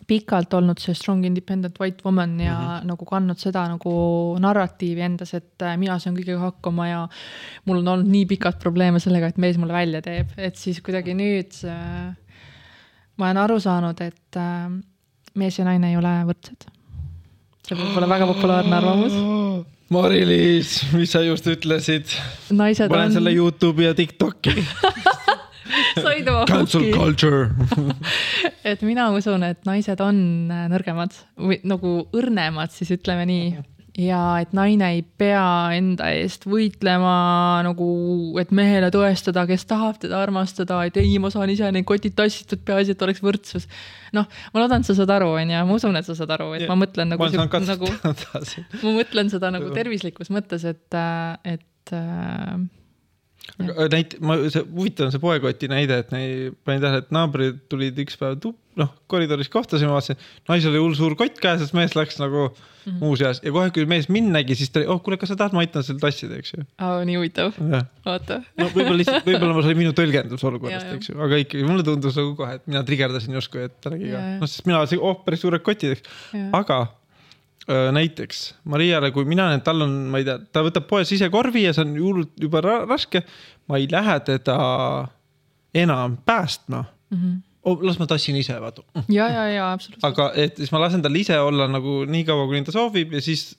pikalt 0.06 0.54
olnud 0.54 0.78
see 0.78 0.94
strong 0.94 1.24
independent 1.26 1.80
white 1.80 2.04
woman 2.04 2.36
ja 2.40 2.54
mm 2.54 2.66
-hmm. 2.66 2.86
nagu 2.92 3.04
kandnud 3.04 3.40
seda 3.42 3.64
nagu 3.68 3.92
narratiivi 4.38 5.02
endas, 5.02 5.34
et 5.34 5.62
äh, 5.62 5.76
mina 5.76 5.98
saan 5.98 6.16
kõigega 6.16 6.38
hakkama 6.38 6.88
ja 6.88 7.08
mul 7.64 7.78
on 7.78 7.88
olnud 7.88 8.12
nii 8.12 8.26
pikalt 8.26 8.58
probleeme 8.58 9.00
sellega, 9.00 9.26
et 9.26 9.38
mees 9.38 9.58
mulle 9.58 9.72
välja 9.72 10.02
teeb, 10.02 10.30
et 10.36 10.56
siis 10.56 10.80
kuidagi 10.80 11.14
nüüd 11.14 11.58
äh, 11.64 12.14
ma 13.16 13.26
olen 13.26 13.42
aru 13.42 13.60
saanud, 13.60 14.00
et 14.00 14.36
äh, 14.36 14.70
mees 15.34 15.58
ja 15.58 15.64
naine 15.64 15.90
ei 15.90 15.96
ole 15.96 16.14
võrdsed. 16.30 16.70
See 17.66 17.78
võib 17.78 17.98
olla 17.98 18.08
väga 18.10 18.28
populaarne 18.30 18.78
arvamus. 18.78 19.16
Mari-Liis, 19.94 20.80
mis 20.96 21.12
sa 21.14 21.20
just 21.22 21.46
ütlesid? 21.46 22.10
naised 22.50 22.90
panen 22.90 23.12
on. 23.12 23.18
selle 23.20 23.30
Youtube'i 23.36 23.86
ja 23.86 23.94
Tiktoki 23.94 24.56
said 26.02 26.26
oma 26.28 26.42
Cancel 26.50 26.88
culture 26.90 27.50
et 28.70 28.82
mina 28.86 29.08
usun, 29.14 29.46
et 29.46 29.62
naised 29.68 30.02
on 30.02 30.18
äh, 30.50 30.66
nõrgemad 30.72 31.14
või 31.38 31.60
nagu 31.66 31.94
õrnemad, 32.16 32.74
siis 32.74 32.90
ütleme 32.96 33.26
nii. 33.30 33.54
Ja 33.96 34.20
et 34.42 34.52
naine 34.56 34.88
ei 34.96 35.02
pea 35.18 35.72
enda 35.76 36.10
eest 36.14 36.44
võitlema 36.48 37.16
nagu, 37.64 37.88
et 38.40 38.52
mehele 38.54 38.90
tõestada, 38.94 39.46
kes 39.48 39.64
tahab 39.68 40.00
teda 40.02 40.20
armastada, 40.20 40.82
et 40.88 40.98
ei, 41.00 41.16
ma 41.22 41.30
saan 41.32 41.52
ise 41.52 41.70
need 41.72 41.88
kotid 41.88 42.16
tassitud, 42.18 42.60
peaasi, 42.66 42.92
et 42.92 43.04
oleks 43.06 43.24
võrdsus. 43.24 43.68
noh, 44.16 44.28
ma 44.52 44.62
loodan, 44.62 44.84
et 44.84 44.88
sa 44.88 44.96
saad 44.98 45.12
aru, 45.16 45.32
onju, 45.40 45.64
ma 45.68 45.78
usun, 45.80 45.96
et 45.96 46.08
sa 46.08 46.16
saad 46.18 46.34
aru, 46.36 46.52
et 46.58 46.66
ja, 46.66 46.70
ma 46.72 46.78
mõtlen 46.84 47.12
nagu, 47.14 47.30
nagu, 47.32 47.92
ma 48.84 48.96
mõtlen 49.00 49.32
seda 49.32 49.52
nagu 49.54 49.72
tervislikus 49.76 50.32
mõttes, 50.34 50.68
et, 50.68 51.00
et 51.56 51.96
äh, 51.96 52.56
näit-, 53.92 54.18
ma, 54.24 54.36
see 54.52 54.62
huvitav 54.64 55.08
on 55.08 55.14
see 55.14 55.22
poekoti 55.22 55.70
näide, 55.70 56.00
et 56.02 56.14
nei, 56.14 56.52
panin 56.66 56.82
tähele, 56.84 57.04
et 57.04 57.12
naabrid 57.14 57.60
tulid 57.70 57.98
üks 58.02 58.18
päev 58.20 58.38
tup-, 58.42 58.58
noh, 58.76 58.90
koridoris 59.10 59.48
kohtasime, 59.52 59.92
vaatasin, 59.94 60.18
naisel 60.50 60.74
oli 60.74 60.82
hull 60.82 60.96
suur 60.98 61.14
kott 61.18 61.38
käes, 61.40 61.62
sest 61.62 61.76
mees 61.76 61.94
läks 61.96 62.18
nagu 62.20 62.48
mm 62.48 62.56
-hmm. 62.56 62.98
muuseas 63.00 63.40
ja 63.44 63.52
kohe, 63.54 63.70
kui 63.74 63.86
mees 63.88 64.10
mind 64.12 64.34
nägi, 64.34 64.58
siis 64.58 64.70
ta 64.70 64.82
oli, 64.82 64.90
oh 64.92 65.00
kuule, 65.02 65.16
kas 65.20 65.32
sa 65.32 65.36
tahad, 65.36 65.56
ma 65.56 65.64
aitan 65.64 65.86
sul 65.86 66.02
tassida, 66.02 66.36
eks 66.36 66.52
ju. 66.56 66.66
aa, 66.78 67.04
nii 67.08 67.16
huvitav, 67.16 67.56
vaata. 68.04 68.42
no 68.58 68.68
võib-olla 68.74 69.00
lihtsalt, 69.00 69.24
võib-olla 69.26 69.62
see 69.62 69.72
oli 69.72 69.80
minu 69.80 69.96
tõlgendus 69.96 70.44
olukorrast, 70.50 70.92
eks 70.98 71.10
ju, 71.12 71.18
aga 71.28 71.40
ikkagi 71.44 71.64
mulle 71.64 71.86
tundus 71.86 72.20
nagu 72.20 72.36
kohe, 72.36 72.60
et 72.60 72.66
mina 72.66 72.84
trigerdasin 72.84 73.40
justkui, 73.40 73.64
et 73.70 73.80
ta 73.80 73.94
nägi 73.94 74.12
ka, 74.12 74.22
noh, 74.42 74.50
sest 74.50 74.68
mina, 74.68 74.84
oh, 75.00 75.18
päris 75.24 75.44
suured 75.46 75.64
kotid, 75.64 75.96
eks, 75.96 76.16
aga 76.52 76.84
näiteks 77.66 78.54
Mariale, 78.70 79.10
kui 79.10 79.24
mina 79.26 79.48
tal 79.64 79.82
on, 79.82 79.94
ma 80.12 80.20
ei 80.22 80.26
tea, 80.28 80.38
ta 80.54 80.62
võtab 80.62 80.86
poes 80.86 81.10
ise 81.12 81.26
korvi 81.34 81.64
ja 81.64 81.72
see 81.74 81.82
on 81.82 81.96
hullult 81.98 82.36
juba 82.40 82.62
raske. 82.62 83.24
ma 83.66 83.80
ei 83.80 83.88
lähe 83.90 84.20
teda 84.28 84.56
enam 85.74 86.16
päästma 86.24 86.84
mm. 87.10 87.18
-hmm. 87.18 87.42
Oh, 87.66 87.80
las 87.82 87.96
ma 87.98 88.06
tassin 88.06 88.36
ise, 88.38 88.54
vaata. 88.62 88.82
ja, 89.08 89.24
ja, 89.28 89.48
ja 89.48 89.72
absoluutselt. 89.72 90.04
aga 90.04 90.32
et 90.38 90.56
siis 90.56 90.70
ma 90.70 90.78
lasen 90.80 91.02
tal 91.02 91.16
ise 91.18 91.38
olla 91.42 91.66
nagu 91.66 92.04
nii 92.06 92.24
kaua, 92.24 92.44
kuni 92.46 92.62
ta 92.62 92.70
soovib 92.72 93.16
ja 93.16 93.20
siis, 93.20 93.58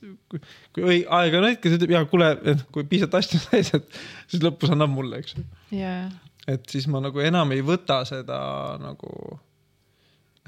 kui 0.76 1.02
aeg 1.18 1.36
on 1.36 1.48
õige, 1.50 1.60
siis 1.68 1.76
ütleb 1.76 1.92
ja 1.92 2.06
kuule, 2.08 2.30
kui 2.72 2.88
piisab 2.88 3.12
tassida 3.12 3.44
täis, 3.52 3.74
et 3.76 4.00
siis 4.32 4.46
lõpus 4.46 4.72
annab 4.72 4.94
mulle, 4.94 5.20
eks 5.20 5.36
ju 5.36 5.44
yeah.. 5.76 6.08
et 6.48 6.64
siis 6.72 6.88
ma 6.88 7.04
nagu 7.04 7.20
enam 7.20 7.52
ei 7.52 7.66
võta 7.68 8.00
seda 8.08 8.40
nagu 8.80 9.12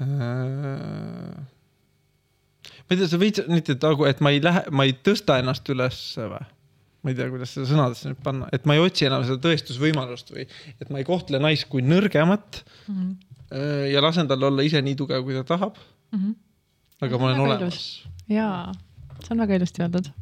äh, 0.00 1.36
ma 2.90 2.96
ei 2.96 2.98
tea, 2.98 3.06
sa 3.06 3.18
võid 3.22 3.38
nüüd 3.46 3.68
nagu, 3.84 4.06
et 4.10 4.20
ma 4.24 4.32
ei 4.34 4.40
lähe, 4.42 4.64
ma 4.74 4.86
ei 4.88 4.96
tõsta 5.06 5.38
ennast 5.38 5.68
ülesse 5.70 6.26
või? 6.26 6.46
ma 7.00 7.12
ei 7.12 7.16
tea, 7.16 7.30
kuidas 7.32 7.54
seda 7.54 7.68
sõnadesse 7.70 8.10
nüüd 8.10 8.22
panna, 8.24 8.48
et 8.52 8.66
ma 8.68 8.76
ei 8.76 8.82
otsi 8.82 9.06
enam 9.06 9.22
seda 9.24 9.38
tõestusvõimalust 9.46 10.34
või 10.34 10.44
et 10.82 10.90
ma 10.92 11.00
ei 11.00 11.06
kohtle 11.08 11.40
naist 11.40 11.68
kui 11.70 11.84
nõrgemat 11.86 12.60
mm. 12.60 12.96
-hmm. 12.96 13.86
ja 13.94 14.02
lasen 14.04 14.28
tal 14.28 14.42
olla 14.50 14.66
ise 14.66 14.82
nii 14.84 14.98
tugev, 14.98 15.22
kui 15.24 15.38
ta 15.38 15.46
tahab 15.54 15.78
mm. 15.78 16.18
-hmm. 16.18 16.34
aga 17.06 17.22
ma 17.22 17.30
olen 17.30 17.40
olemas. 17.46 17.86
jaa, 18.28 18.74
see 19.22 19.32
on 19.36 19.46
väga 19.46 19.62
ilusti 19.62 19.86
öeldud 19.86 20.12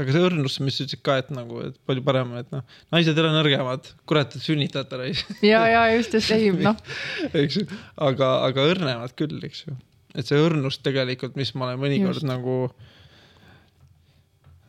aga 0.00 0.14
see 0.14 0.22
õrnus, 0.28 0.60
mis 0.62 0.78
sa 0.78 0.84
ütlesid 0.84 1.02
ka, 1.02 1.18
et 1.24 1.34
nagu, 1.34 1.64
et 1.66 1.76
palju 1.88 2.04
parem, 2.04 2.36
et 2.38 2.52
noh, 2.54 2.62
naised 2.94 3.16
ei 3.16 3.24
ole 3.24 3.32
nõrgemad, 3.34 3.90
kurat, 4.06 4.36
et 4.36 4.44
sünnitate 4.44 4.96
naisi. 4.96 5.26
ja, 5.42 5.66
ja 5.66 5.82
just, 5.96 6.14
just 6.14 6.30
ei 6.36 6.52
noh. 6.54 6.78
eks 7.42 7.58
ju, 7.58 7.66
aga, 7.96 8.36
aga 8.46 8.70
õrnemad 8.70 9.16
küll, 9.18 9.40
eks 9.44 9.66
ju 9.66 9.74
et 10.14 10.26
see 10.26 10.38
õrnus 10.40 10.80
tegelikult, 10.84 11.36
mis 11.38 11.52
ma 11.54 11.68
olen 11.68 11.82
mõnikord 11.82 12.20
Just. 12.20 12.28
nagu 12.28 12.56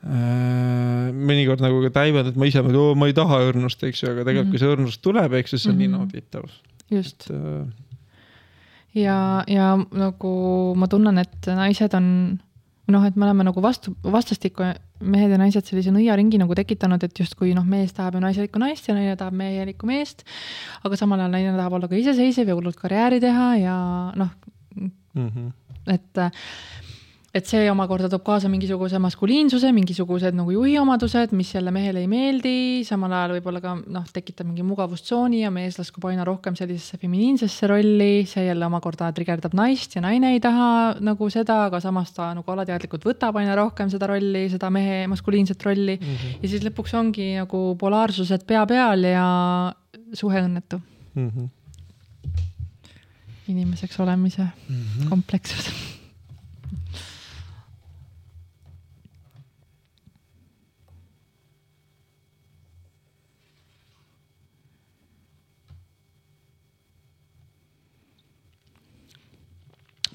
äh,. 0.05 1.11
mõnikord 1.11 1.63
nagu 1.63 1.81
ka 1.87 1.93
täibanud, 2.01 2.31
et 2.31 2.39
ma 2.39 2.49
ise 2.49 2.63
mõtlen, 2.63 2.81
oo, 2.81 2.97
ma 2.97 3.09
ei 3.11 3.17
taha 3.17 3.41
õrnust, 3.49 3.83
eks 3.87 4.03
ju, 4.03 4.11
aga 4.11 4.25
tegelikult 4.25 4.47
mm 4.47 4.47
-hmm. 4.47 4.51
kui 4.51 4.63
see 4.63 4.75
õrnus 4.75 4.99
tuleb, 5.01 5.39
eks 5.39 5.53
ju, 5.53 5.57
siis 5.57 5.67
see 5.67 5.73
on 5.73 5.77
mm 5.77 5.81
-hmm. 5.81 5.87
nii 5.87 5.87
mhm. 5.87 5.97
nauditav. 5.97 6.45
just. 6.91 7.31
Äh... 7.31 7.67
ja, 8.93 9.43
ja 9.47 9.67
nagu 9.91 10.31
ma 10.75 10.87
tunnen, 10.87 11.17
et 11.17 11.51
naised 11.55 11.93
on 11.93 12.07
noh, 12.91 13.03
et 13.07 13.15
me 13.15 13.25
oleme 13.27 13.45
nagu 13.47 13.61
vastu, 13.63 13.93
vastastikku 14.03 14.65
mehed 15.11 15.33
ja 15.33 15.39
naised 15.41 15.67
sellise 15.67 15.93
nõiaringi 15.93 16.39
nagu 16.41 16.55
tekitanud, 16.57 17.03
et 17.05 17.21
justkui 17.23 17.55
noh, 17.57 17.65
mees 17.67 17.93
tahab 17.97 18.17
ju 18.17 18.23
naiselikku 18.23 18.61
naist 18.61 18.87
ja 18.89 18.95
naine 18.97 19.15
tahab 19.19 19.37
mehelikku 19.37 19.87
meest. 19.89 20.25
aga 20.83 20.97
samal 20.99 21.21
ajal 21.21 21.35
naine 21.35 21.53
tahab 21.57 21.77
olla 21.77 21.89
ka 21.91 21.97
iseseisev 21.99 22.51
ja 22.51 22.57
hullult 22.57 22.79
karjääri 22.79 23.21
teha 23.23 23.47
ja 23.61 23.77
noh, 24.19 24.33
mm. 25.13 25.27
-hmm. 25.27 25.51
et, 25.93 26.19
et 27.33 27.47
see 27.47 27.69
omakorda 27.71 28.09
toob 28.11 28.23
kaasa 28.27 28.49
mingisuguse 28.51 28.99
maskuliinsuse, 28.99 29.71
mingisugused 29.71 30.35
nagu 30.35 30.51
juhi 30.51 30.77
omadused, 30.79 31.31
mis 31.37 31.53
jälle 31.55 31.71
mehele 31.71 32.01
ei 32.03 32.07
meeldi, 32.11 32.83
samal 32.87 33.13
ajal 33.15 33.35
võib-olla 33.37 33.61
ka 33.63 33.75
noh, 33.79 34.09
tekitab 34.13 34.49
mingi 34.49 34.65
mugavustsooni 34.67 35.43
ja 35.43 35.51
mees 35.51 35.79
laskub 35.79 36.09
aina 36.09 36.25
rohkem 36.27 36.57
sellisesse 36.59 36.99
feminiinsesse 37.01 37.67
rolli, 37.71 38.25
see 38.27 38.45
jälle 38.45 38.67
omakorda 38.67 39.11
trigerdab 39.15 39.55
naist 39.57 39.95
ja 39.95 40.03
naine 40.03 40.33
ei 40.35 40.43
taha 40.43 40.97
nagu 40.99 41.29
seda, 41.29 41.65
aga 41.69 41.79
samas 41.79 42.11
ta 42.11 42.33
nagu 42.35 42.51
alateadlikult 42.51 43.07
võtab 43.07 43.39
aina 43.39 43.55
rohkem 43.55 43.89
seda 43.93 44.11
rolli, 44.11 44.47
seda 44.51 44.69
mehe 44.69 45.07
maskuliinset 45.07 45.63
rolli 45.63 45.95
mm. 46.01 46.11
-hmm. 46.11 46.43
ja 46.43 46.49
siis 46.49 46.67
lõpuks 46.67 46.97
ongi 46.99 47.31
nagu 47.39 47.63
polaarsused 47.79 48.45
pea 48.47 48.65
peal 48.67 49.07
ja 49.07 49.25
suhe 50.13 50.43
õnnetu 50.43 50.81
mm. 51.15 51.29
-hmm 51.29 51.49
inimeseks 53.47 53.99
olemise 53.99 54.43
mm 54.43 54.75
-hmm. 54.75 55.09
komplekssus 55.09 55.71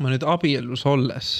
ma 0.01 0.13
nüüd 0.13 0.25
abielus 0.29 0.85
olles, 0.89 1.31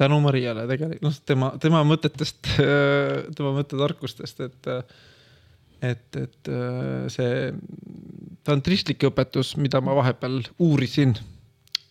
tänu 0.00 0.18
Mariale 0.24 0.66
tegelikult, 0.68 1.04
noh, 1.04 1.16
tema, 1.28 1.52
tema 1.62 1.82
mõtetest, 1.88 2.52
tema 3.36 3.52
mõttetarkustest, 3.56 4.44
et, 4.46 4.70
et, 5.82 6.16
et 6.16 6.50
see 7.12 7.52
tantristlik 8.46 9.02
õpetus, 9.06 9.54
mida 9.58 9.80
ma 9.84 9.94
vahepeal 9.98 10.40
uurisin, 10.62 11.14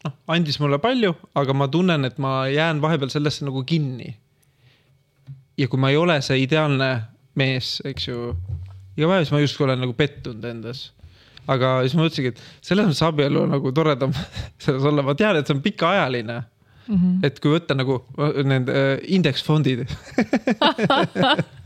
noh, 0.05 0.15
andis 0.31 0.59
mulle 0.61 0.79
palju, 0.83 1.13
aga 1.39 1.55
ma 1.55 1.67
tunnen, 1.71 2.07
et 2.07 2.19
ma 2.21 2.45
jään 2.51 2.81
vahepeal 2.83 3.11
sellesse 3.13 3.47
nagu 3.47 3.63
kinni. 3.67 4.15
ja 5.57 5.67
kui 5.67 5.79
ma 5.79 5.91
ei 5.91 5.97
ole 5.99 6.15
see 6.25 6.39
ideaalne 6.41 6.89
mees, 7.37 7.81
eks 7.85 8.07
ju, 8.07 8.31
iga 8.97 9.09
päev 9.11 9.25
siis 9.25 9.33
ma 9.35 9.41
justkui 9.43 9.67
olen 9.67 9.83
nagu 9.83 9.93
pettunud 9.97 10.45
endas. 10.47 10.91
aga 11.51 11.81
siis 11.83 11.95
ma 11.97 12.05
mõtlesingi, 12.05 12.33
et 12.33 12.65
selles 12.65 12.87
mõttes 12.87 13.05
abielu 13.05 13.43
on 13.43 13.55
nagu 13.55 13.71
toredam 13.75 14.15
selles 14.63 14.87
olla, 14.87 15.05
ma 15.05 15.15
tean, 15.17 15.39
et 15.39 15.47
see 15.47 15.57
on 15.57 15.63
pikaajaline 15.63 16.37
mm. 16.39 16.95
-hmm. 16.95 17.15
et 17.27 17.39
kui 17.39 17.55
võtta 17.55 17.77
nagu 17.77 18.01
need 18.43 18.69
äh, 18.69 18.93
indeksfondid 19.17 19.85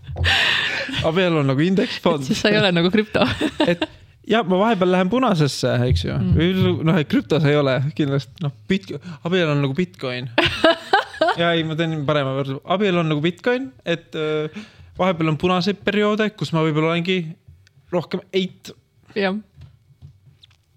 abielu 1.10 1.42
on 1.42 1.50
nagu 1.52 1.64
indeksfond. 1.66 2.26
siis 2.28 2.42
sa 2.42 2.52
ei 2.52 2.60
ole 2.60 2.72
nagu 2.76 2.92
krüpto 2.94 3.26
et 3.68 3.84
ja 4.30 4.42
ma 4.48 4.60
vahepeal 4.62 4.94
lähen 4.96 5.12
punasesse, 5.12 5.74
eks 5.90 6.06
ju 6.08 6.16
mm., 6.18 6.84
noh, 6.88 7.00
et 7.02 7.10
krüptos 7.12 7.46
ei 7.48 7.58
ole 7.60 7.78
kindlasti, 7.98 8.46
noh, 8.46 8.54
bit-, 8.70 8.94
abielu 9.24 9.54
on 9.54 9.66
nagu 9.66 9.78
Bitcoin 9.78 10.30
ja 11.42 11.52
ei, 11.52 11.66
ma 11.68 11.78
teen 11.80 11.98
parema 12.08 12.36
võrdluse, 12.38 12.64
abielu 12.78 13.04
on 13.04 13.12
nagu 13.14 13.24
Bitcoin, 13.24 13.70
et 13.86 14.16
äh, 14.20 14.64
vahepeal 15.00 15.34
on 15.34 15.42
punaseid 15.42 15.84
perioode, 15.86 16.32
kus 16.38 16.54
ma 16.56 16.64
võib-olla 16.66 16.96
olengi 16.96 17.22
rohkem 17.94 18.24
eit. 18.36 18.74
jah 19.16 19.36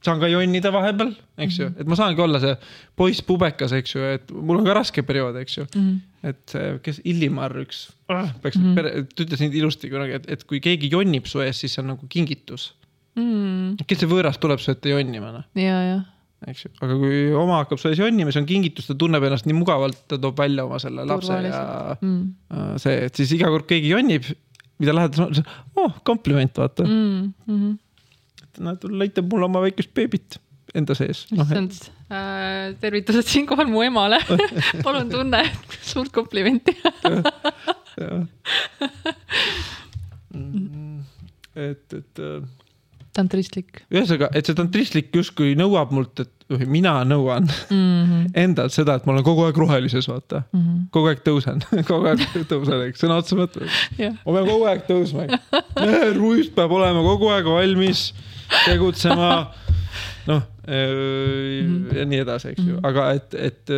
saan 0.09 0.22
ka 0.22 0.30
jonnida 0.32 0.72
vahepeal, 0.74 1.12
eks 1.39 1.60
ju 1.60 1.68
-hmm. 1.68 1.80
et 1.80 1.93
ma 1.93 1.98
saangi 2.01 2.24
olla 2.24 2.40
see 2.43 2.56
poiss 2.97 3.22
pubekas, 3.22 3.76
eks 3.76 3.94
ju, 3.94 4.05
et 4.16 4.35
mul 4.35 4.60
on 4.60 4.68
ka 4.68 4.76
raske 4.80 5.05
periood, 5.06 5.36
eks 5.43 5.59
ju 5.59 5.66
mm. 5.68 5.85
-hmm. 5.85 6.28
et 6.32 6.82
kes 6.82 7.01
Illimar 7.05 7.55
üks 7.62 7.89
ah, 8.09 8.32
peaks 8.43 8.59
mm, 8.59 8.74
-hmm. 8.74 9.09
ta 9.14 9.24
ütles 9.24 9.40
nii 9.44 9.59
ilusti 9.62 9.90
kunagi, 9.93 10.20
et, 10.20 10.30
et 10.36 10.44
kui 10.44 10.60
keegi 10.64 10.90
jonnib 10.93 11.26
su 11.26 11.40
ees, 11.44 11.60
siis 11.60 11.74
see 11.74 11.85
on 11.85 11.93
nagu 11.94 12.06
kingitus 12.09 12.72
mm.. 13.16 13.82
kes 13.86 14.05
see 14.05 14.10
võõras 14.10 14.39
tuleb 14.40 14.62
su 14.62 14.72
ette 14.74 14.94
jonnima, 14.94 15.32
noh. 15.32 15.51
ja, 15.55 15.82
jah 15.93 16.06
eks 16.47 16.66
ju, 16.66 16.70
aga 16.85 16.97
kui 17.01 17.22
oma 17.35 17.62
hakkab 17.62 17.80
su 17.82 17.90
ees 17.90 17.98
jonnima, 17.98 18.32
see 18.35 18.43
on 18.43 18.48
kingitus, 18.48 18.86
ta 18.86 18.94
tunneb 18.98 19.24
ennast 19.26 19.48
nii 19.48 19.56
mugavalt, 19.59 19.98
ta 20.10 20.20
toob 20.22 20.39
välja 20.39 20.66
oma 20.68 20.78
selle 20.82 21.06
lapse 21.09 21.40
ja 21.43 21.62
mm. 21.97 22.76
See, 22.82 22.94
et 23.09 23.18
siis 23.18 23.35
iga 23.35 23.51
kord 23.51 23.66
keegi 23.70 23.90
jonnib, 23.90 24.28
mida 24.78 24.94
lähedal, 24.94 25.43
oh 25.82 25.98
kompliment, 26.06 26.55
vaata 26.62 26.86
mm. 26.86 27.32
-hmm. 27.48 27.76
Näed, 28.62 28.85
näitab 29.02 29.30
mulle 29.32 29.48
oma 29.48 29.62
väikest 29.64 29.94
beebit 29.97 30.39
enda 30.76 30.94
sees 30.98 31.24
no,. 31.32 31.44
issand 31.44 31.72
äh,, 32.12 32.74
tervitused 32.80 33.28
siinkohal 33.30 33.70
mu 33.72 33.82
emale 33.86 34.20
palun 34.85 35.10
tunne 35.12 35.43
suurt 35.80 36.12
komplimenti 36.14 36.76
mm, 40.35 40.98
et, 41.56 41.98
et 42.01 42.24
äh, 42.24 42.43
tantristlik. 43.18 43.82
ühesõnaga, 43.90 44.30
et 44.36 44.48
see 44.48 44.56
tantristlik 44.59 45.14
justkui 45.16 45.55
nõuab 45.59 45.94
mult, 45.94 46.24
et 46.24 46.35
või 46.48 46.68
mina 46.78 46.94
nõuan 47.05 47.44
mm 47.44 47.74
-hmm. 47.74 48.30
endalt 48.44 48.72
seda, 48.72 48.97
et 48.97 49.06
ma 49.06 49.14
olen 49.14 49.26
kogu 49.26 49.44
aeg 49.44 49.59
rohelises, 49.60 50.09
vaata 50.09 50.43
mm. 50.44 50.60
-hmm. 50.60 50.86
kogu 50.94 51.10
aeg 51.10 51.22
tõusen 51.26 51.64
kogu 51.90 52.09
aeg 52.12 52.24
tõusen, 52.51 52.86
eks 52.89 53.05
sõna 53.05 53.20
otseses 53.20 53.39
mõttes 53.40 53.82
yeah.. 53.98 54.16
ma 54.24 54.36
pean 54.39 54.48
kogu 54.48 54.68
aeg 54.70 54.86
tõusma. 54.89 55.26
ruist 56.16 56.55
peab 56.56 56.72
olema 56.72 57.05
kogu 57.05 57.32
aeg 57.35 57.52
valmis 57.52 58.09
tegutsema 58.66 59.31
noh 60.31 60.43
ja 60.69 62.05
nii 62.05 62.19
edasi, 62.20 62.51
eks 62.53 62.61
ju, 62.62 62.75
Mhm. 62.77 62.85
aga 62.87 63.05
et, 63.16 63.35
et, 63.35 63.70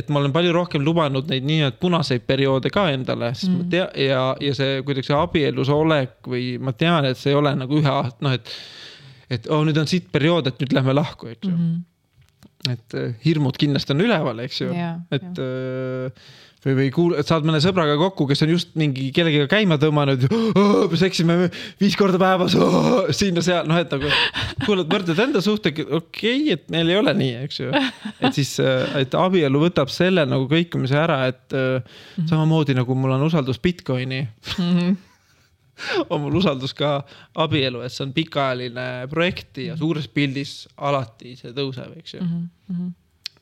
et 0.00 0.08
ma 0.08 0.20
olen 0.22 0.32
palju 0.32 0.52
rohkem 0.56 0.84
lubanud 0.84 1.28
neid 1.28 1.44
nii-öelda 1.44 1.76
punaseid 1.82 2.24
perioode 2.26 2.70
ka 2.72 2.86
endale, 2.94 3.34
sest 3.34 3.50
ma 3.52 3.58
Mhm. 3.58 3.68
tea 3.74 3.88
ja, 4.06 4.22
ja 4.40 4.54
see 4.56 4.80
kuidagi 4.82 5.06
see 5.10 5.18
abielus 5.18 5.68
olek 5.74 6.16
või 6.26 6.58
ma 6.60 6.72
tean, 6.72 7.04
et 7.04 7.16
see 7.20 7.30
ei 7.34 7.36
ole 7.38 7.52
nagu 7.54 7.76
ühe 7.82 7.90
aasta, 7.92 8.16
noh, 8.24 8.32
et. 8.32 8.48
et 9.30 9.46
oh, 9.52 9.60
nüüd 9.64 9.76
on 9.76 9.86
siit 9.86 10.06
periood, 10.12 10.46
et 10.48 10.58
nüüd 10.62 10.72
lähme 10.72 10.94
lahku, 10.96 11.28
eks 11.28 11.44
ju 11.44 11.50
mm, 11.52 11.56
Mhm. 11.58 11.74
-hmm. 11.74 11.84
Et 12.66 12.98
äh, 12.98 13.14
hirmud 13.22 13.56
kindlasti 13.60 13.94
on 13.94 14.02
üleval, 14.02 14.44
eks 14.44 14.62
ju, 14.64 14.68
et 15.14 15.22
jah. 15.22 15.42
äh, 15.44 16.28
või, 16.64 16.74
või 16.80 16.88
kuul-, 16.94 17.14
saad 17.26 17.46
mõne 17.46 17.60
sõbraga 17.62 17.94
kokku, 18.00 18.26
kes 18.30 18.42
on 18.42 18.52
just 18.56 18.74
mingi 18.78 19.08
kellegagi 19.14 19.46
käima 19.52 19.78
tõmmanud 19.78 20.26
oh,, 20.58 20.96
seksime 20.98 21.36
viis 21.78 21.94
korda 21.98 22.18
päevas 22.20 22.56
oh, 22.58 23.06
siin-seal, 23.14 23.68
noh, 23.70 23.78
et 23.78 23.94
nagu. 23.94 24.10
kuule, 24.64 24.82
et 24.82 24.92
võrdled 24.96 25.22
enda 25.28 25.42
suhtega, 25.44 25.86
okei 25.86 26.00
okay,, 26.42 26.56
et 26.56 26.66
meil 26.74 26.90
ei 26.90 26.98
ole 26.98 27.14
nii, 27.20 27.34
eks 27.46 27.62
ju. 27.62 27.70
et 28.18 28.40
siis, 28.40 28.56
et 28.98 29.18
abielu 29.18 29.62
võtab 29.62 29.92
selle 29.94 30.26
nagu 30.28 30.50
kõikumise 30.50 30.98
ära, 30.98 31.22
et 31.30 31.46
mm 31.54 31.78
-hmm. 31.78 32.30
samamoodi 32.32 32.74
nagu 32.78 32.98
mul 32.98 33.14
on 33.18 33.28
usaldus 33.30 33.62
Bitcoini 33.62 34.26
Mhm. 34.58 35.07
on 36.10 36.22
mul 36.24 36.38
usaldus 36.40 36.74
ka 36.74 37.02
abielu, 37.34 37.82
et 37.84 37.92
see 37.92 38.06
on 38.06 38.14
pikaajaline 38.16 38.86
projekt 39.10 39.60
ja 39.62 39.76
suures 39.76 40.08
pildis 40.08 40.68
alati 40.76 41.36
see 41.38 41.52
tõuseb, 41.56 41.98
eks 42.00 42.14
ju. 42.18 42.22
Mhm. 42.22 42.88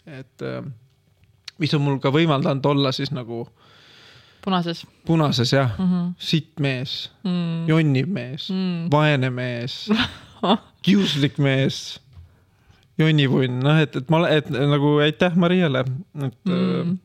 et 0.07 0.43
äh, 0.43 0.65
mis 1.59 1.75
on 1.75 1.83
mul 1.83 2.01
ka 2.03 2.13
võimaldanud 2.15 2.67
olla 2.67 2.93
siis 2.95 3.11
nagu 3.15 3.47
punases 4.45 4.85
punases 5.07 5.53
jah 5.53 5.73
mm, 5.79 5.87
-hmm. 5.91 6.11
sitt 6.19 6.61
mees, 6.61 7.11
mm. 7.25 7.69
jonniv 7.69 8.09
mees 8.09 8.51
Mm. 8.51 8.91
vaene 8.91 9.31
mees, 9.31 9.89
kiuslik 10.87 11.39
mees, 11.39 12.01
jonnipunn, 12.99 13.59
noh, 13.61 13.81
et, 13.83 13.97
et 13.97 14.11
ma, 14.11 14.29
et 14.29 14.51
nagu 14.51 14.99
aitäh 15.03 15.35
Mariale, 15.37 15.85
et 16.23 16.39
mm.. 16.45 16.99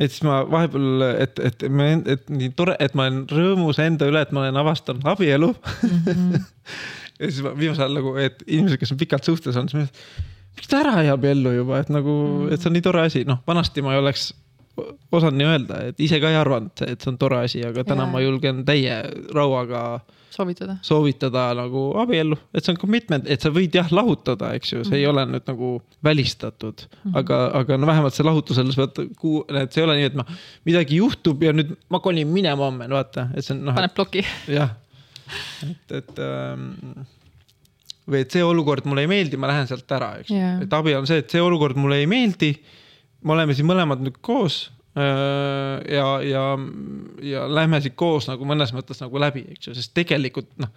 Et 0.00 0.12
siis 0.12 0.24
ma 0.24 0.40
vahepeal, 0.48 1.04
et, 1.26 1.42
et 1.50 1.66
me, 1.68 1.90
et 2.14 2.32
nii 2.32 2.54
tore, 2.56 2.76
et 2.80 2.96
ma 2.96 3.06
olen 3.08 3.22
rõõmus 3.30 3.80
enda 3.84 4.08
üle, 4.08 4.24
et 4.24 4.32
ma 4.34 4.46
olen 4.46 4.60
avastanud 4.62 5.06
abielu 5.12 5.52
Mm 5.52 6.02
-hmm. 6.06 6.42
ja 7.20 7.30
siis 7.30 7.42
ma 7.44 7.52
viimasel 7.56 7.84
ajal 7.84 7.96
nagu, 8.00 8.16
et 8.16 8.42
inimesed, 8.46 8.80
kes 8.80 8.92
on 8.92 9.00
pikalt 9.00 9.24
suhtes 9.24 9.56
olnud, 9.56 9.70
siis 9.70 9.82
ma 9.84 10.30
miks 10.56 10.68
ta 10.68 10.80
ära 10.80 11.02
ei 11.02 11.10
abiellu 11.12 11.52
juba, 11.52 11.80
et 11.80 11.90
nagu 11.92 12.12
mm., 12.12 12.52
et 12.54 12.60
see 12.60 12.70
on 12.70 12.76
nii 12.78 12.86
tore 12.86 13.02
asi, 13.06 13.24
noh, 13.28 13.42
vanasti 13.46 13.84
ma 13.84 13.94
ei 13.94 14.00
oleks 14.02 14.30
osanud 15.12 15.36
nii 15.36 15.48
öelda, 15.50 15.82
et 15.90 16.00
ise 16.00 16.20
ka 16.20 16.30
ei 16.30 16.38
arvanud, 16.40 16.72
et 16.86 17.00
see 17.00 17.12
on 17.12 17.18
tore 17.20 17.42
asi, 17.44 17.62
aga 17.66 17.84
täna 17.84 18.06
Jaa. 18.06 18.12
ma 18.12 18.22
julgen 18.24 18.64
täie 18.68 19.02
rauaga 19.34 20.00
soovitada. 20.34 20.76
soovitada 20.86 21.44
nagu 21.58 21.84
abiellu, 22.00 22.38
et 22.54 22.64
see 22.64 22.74
on 22.74 22.80
commitment, 22.80 23.28
et 23.30 23.42
sa 23.42 23.52
võid 23.54 23.74
jah 23.76 23.90
lahutada, 23.94 24.52
eks 24.58 24.74
ju, 24.74 24.82
see 24.86 25.00
ei 25.00 25.06
ole 25.10 25.24
nüüd 25.28 25.46
nagu 25.50 25.72
välistatud 26.06 26.84
mm.. 26.86 27.14
aga, 27.20 27.40
aga 27.60 27.78
no 27.80 27.90
vähemalt 27.90 28.16
see 28.16 28.26
lahutusel 28.26 28.72
sa 28.74 28.86
pead 28.86 29.14
kuu-, 29.20 29.44
et 29.62 29.74
see 29.74 29.82
ei 29.82 29.88
ole 29.88 29.98
nii, 30.00 30.10
et 30.12 30.18
ma, 30.20 30.26
midagi 30.68 31.00
juhtub 31.00 31.46
ja 31.46 31.54
nüüd 31.56 31.74
ma 31.92 32.02
kolin 32.04 32.30
minema 32.30 32.68
homme, 32.68 32.88
vaata, 32.90 33.28
et 33.34 33.46
see 33.46 33.56
on 33.56 33.64
noh, 33.68 33.78
paneb 33.78 33.96
ploki. 33.96 34.24
jah, 34.50 34.74
et, 35.66 35.96
et 36.00 36.22
ähm, 36.26 36.68
või 38.10 38.24
et 38.24 38.34
see 38.34 38.42
olukord 38.44 38.86
mulle 38.90 39.06
ei 39.06 39.10
meeldi, 39.10 39.38
ma 39.40 39.50
lähen 39.50 39.70
sealt 39.70 39.96
ära, 39.96 40.14
eks 40.22 40.34
yeah., 40.34 40.60
et 40.64 40.76
abi 40.76 40.96
on 40.98 41.08
see, 41.10 41.22
et 41.22 41.32
see 41.32 41.42
olukord 41.42 41.78
mulle 41.78 42.00
ei 42.02 42.10
meeldi. 42.10 42.54
me 43.26 43.34
oleme 43.36 43.54
siin 43.56 43.68
mõlemad 43.68 44.00
nüüd 44.02 44.16
koos 44.24 44.68
ja, 45.00 46.06
ja, 46.26 46.44
ja 47.22 47.44
lähme 47.54 47.80
siit 47.80 47.96
koos 47.98 48.28
nagu 48.30 48.46
mõnes 48.48 48.72
mõttes 48.76 49.02
nagu 49.02 49.20
läbi, 49.20 49.44
eks 49.54 49.70
ju, 49.70 49.74
sest 49.76 49.94
tegelikult 49.96 50.50
noh, 50.62 50.70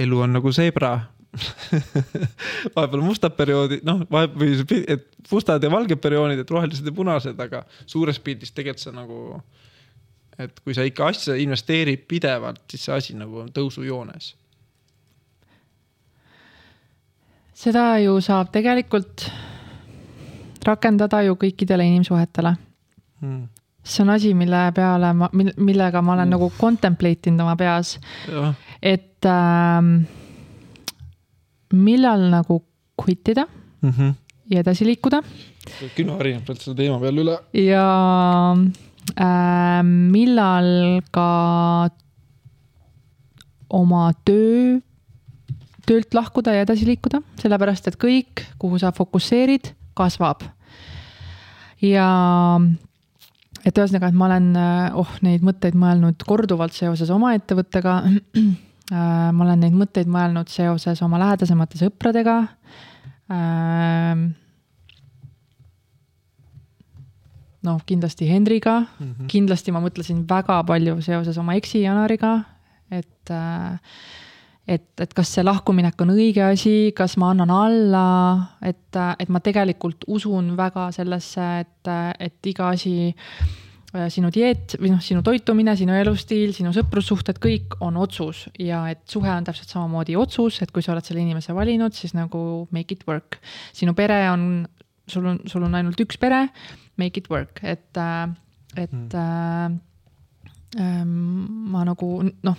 elu 0.00 0.22
on 0.26 0.36
nagu 0.38 0.52
seebra 0.54 0.94
vahepeal 2.76 3.02
mustad 3.02 3.34
perioodid, 3.36 3.82
noh, 3.86 4.04
vahepeal 4.10 4.62
või 4.62 4.82
et 4.94 5.06
mustad 5.30 5.62
ja 5.62 5.70
valged 5.72 6.00
perioodid, 6.02 6.44
et 6.44 6.54
rohelised 6.54 6.86
ja 6.86 6.94
punased, 6.94 7.40
aga 7.40 7.64
suures 7.86 8.20
pildis 8.22 8.54
tegelikult 8.54 8.84
see 8.84 8.94
nagu. 8.94 9.20
et 10.38 10.60
kui 10.60 10.74
sa 10.74 10.82
ikka 10.82 11.06
asja 11.12 11.36
investeerid 11.38 12.08
pidevalt, 12.10 12.64
siis 12.70 12.86
see 12.86 12.94
asi 12.94 13.14
nagu 13.18 13.44
on 13.44 13.50
tõusujoones. 13.54 14.34
seda 17.54 17.98
ju 18.02 18.20
saab 18.20 18.50
tegelikult 18.52 19.28
rakendada 20.64 21.22
ju 21.22 21.36
kõikidele 21.38 21.86
inimsuhetele. 21.86 22.56
Hmm. 23.24 23.48
see 23.84 24.02
on 24.04 24.10
asi, 24.14 24.34
mille 24.36 24.60
peale 24.76 25.12
ma, 25.16 25.28
millega 25.32 26.02
ma 26.02 26.12
olen 26.14 26.28
Mm. 26.28 26.36
nagu 26.36 26.50
contemplate 26.60 27.30
inud 27.30 27.40
oma 27.44 27.56
peas, 27.56 27.98
et 28.82 29.24
ähm, 29.28 30.04
millal 31.72 32.28
nagu 32.30 32.62
quit 32.96 33.28
ida 33.32 33.46
ja 34.50 34.60
edasi 34.60 34.84
liikuda 34.86 35.22
kümme 35.96 36.16
harineb 36.18 36.44
pealt 36.46 36.60
selle 36.60 36.76
teema 36.76 36.98
peale 37.00 37.20
üle. 37.24 37.36
ja 37.64 37.84
äh, 39.20 39.82
millal 39.84 41.00
ka 41.12 41.28
oma 43.74 44.12
töö, 44.24 44.78
töölt 45.86 46.14
lahkuda 46.14 46.52
ja 46.54 46.62
edasi 46.64 46.86
liikuda, 46.86 47.20
sellepärast 47.42 47.88
et 47.90 47.96
kõik, 48.00 48.44
kuhu 48.58 48.78
sa 48.78 48.92
fokusseerid, 48.92 49.72
kasvab. 49.98 50.44
ja 51.82 52.60
et 53.64 53.78
ühesõnaga, 53.78 54.10
et 54.10 54.18
ma 54.18 54.28
olen 54.28 54.48
oh 55.00 55.16
neid 55.24 55.44
mõtteid 55.46 55.76
mõelnud 55.78 56.22
korduvalt 56.28 56.76
seoses 56.76 57.10
oma 57.10 57.32
ettevõttega. 57.38 57.98
ma 59.36 59.44
olen 59.46 59.62
neid 59.64 59.76
mõtteid 59.76 60.10
mõelnud 60.12 60.50
seoses 60.52 61.00
oma 61.02 61.16
lähedasemate 61.22 61.80
sõpradega 61.80 62.34
ähm, 63.32 64.26
noh, 67.64 67.80
kindlasti 67.86 68.28
Henriga 68.28 68.80
mm, 68.80 69.06
-hmm. 69.06 69.30
kindlasti 69.32 69.72
ma 69.72 69.80
mõtlesin 69.84 70.24
väga 70.28 70.60
palju 70.68 71.00
seoses 71.04 71.38
oma 71.40 71.56
eksi 71.58 71.82
Janariga, 71.84 72.36
et 72.90 73.30
äh, 73.30 73.80
et, 74.66 74.86
et 75.00 75.12
kas 75.16 75.34
see 75.36 75.44
lahkuminek 75.44 76.00
on 76.00 76.14
õige 76.14 76.44
asi, 76.46 76.92
kas 76.96 77.18
ma 77.20 77.32
annan 77.34 77.52
alla, 77.52 78.06
et, 78.64 78.96
et 79.20 79.32
ma 79.32 79.42
tegelikult 79.44 80.06
usun 80.08 80.54
väga 80.56 80.88
sellesse, 80.96 81.48
et, 81.64 81.92
et 82.24 82.50
iga 82.52 82.70
asi, 82.72 83.12
sinu 84.10 84.30
dieet 84.34 84.74
või 84.80 84.90
noh, 84.90 85.02
sinu 85.04 85.20
toitumine, 85.22 85.76
sinu 85.78 85.94
elustiil, 85.94 86.50
sinu 86.56 86.72
sõprussuhted, 86.74 87.38
kõik 87.42 87.76
on 87.84 87.98
otsus 88.02 88.48
ja 88.58 88.80
et 88.90 89.04
suhe 89.10 89.30
on 89.30 89.46
täpselt 89.46 89.70
samamoodi 89.70 90.16
otsus, 90.18 90.58
et 90.64 90.72
kui 90.74 90.82
sa 90.82 90.94
oled 90.96 91.06
selle 91.06 91.22
inimese 91.22 91.54
valinud, 91.54 91.94
siis 91.94 92.16
nagu 92.16 92.66
make 92.74 92.96
it 92.96 93.04
work. 93.06 93.38
sinu 93.72 93.94
pere 93.94 94.24
on, 94.32 94.66
sul 95.06 95.28
on, 95.30 95.38
sul 95.46 95.62
on 95.68 95.78
ainult 95.78 96.00
üks 96.02 96.18
pere, 96.18 96.48
make 96.98 97.22
it 97.22 97.30
work, 97.30 97.62
et, 97.62 97.86
et 98.74 99.14
mm. 99.14 99.78
äh, 100.74 101.04
ma 101.04 101.84
nagu 101.86 102.16
noh 102.26 102.58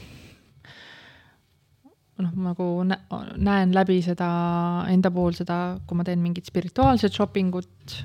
noh, 2.22 2.34
nagu 2.50 2.66
nä 2.88 2.98
näen 3.36 3.74
läbi 3.76 4.00
seda 4.06 4.28
enda 4.92 5.12
pool 5.12 5.36
seda, 5.38 5.78
kui 5.88 6.00
ma 6.00 6.06
teen 6.08 6.22
mingit 6.24 6.48
spirituaalset 6.48 7.16
shopping 7.16 7.56
ut 7.60 7.96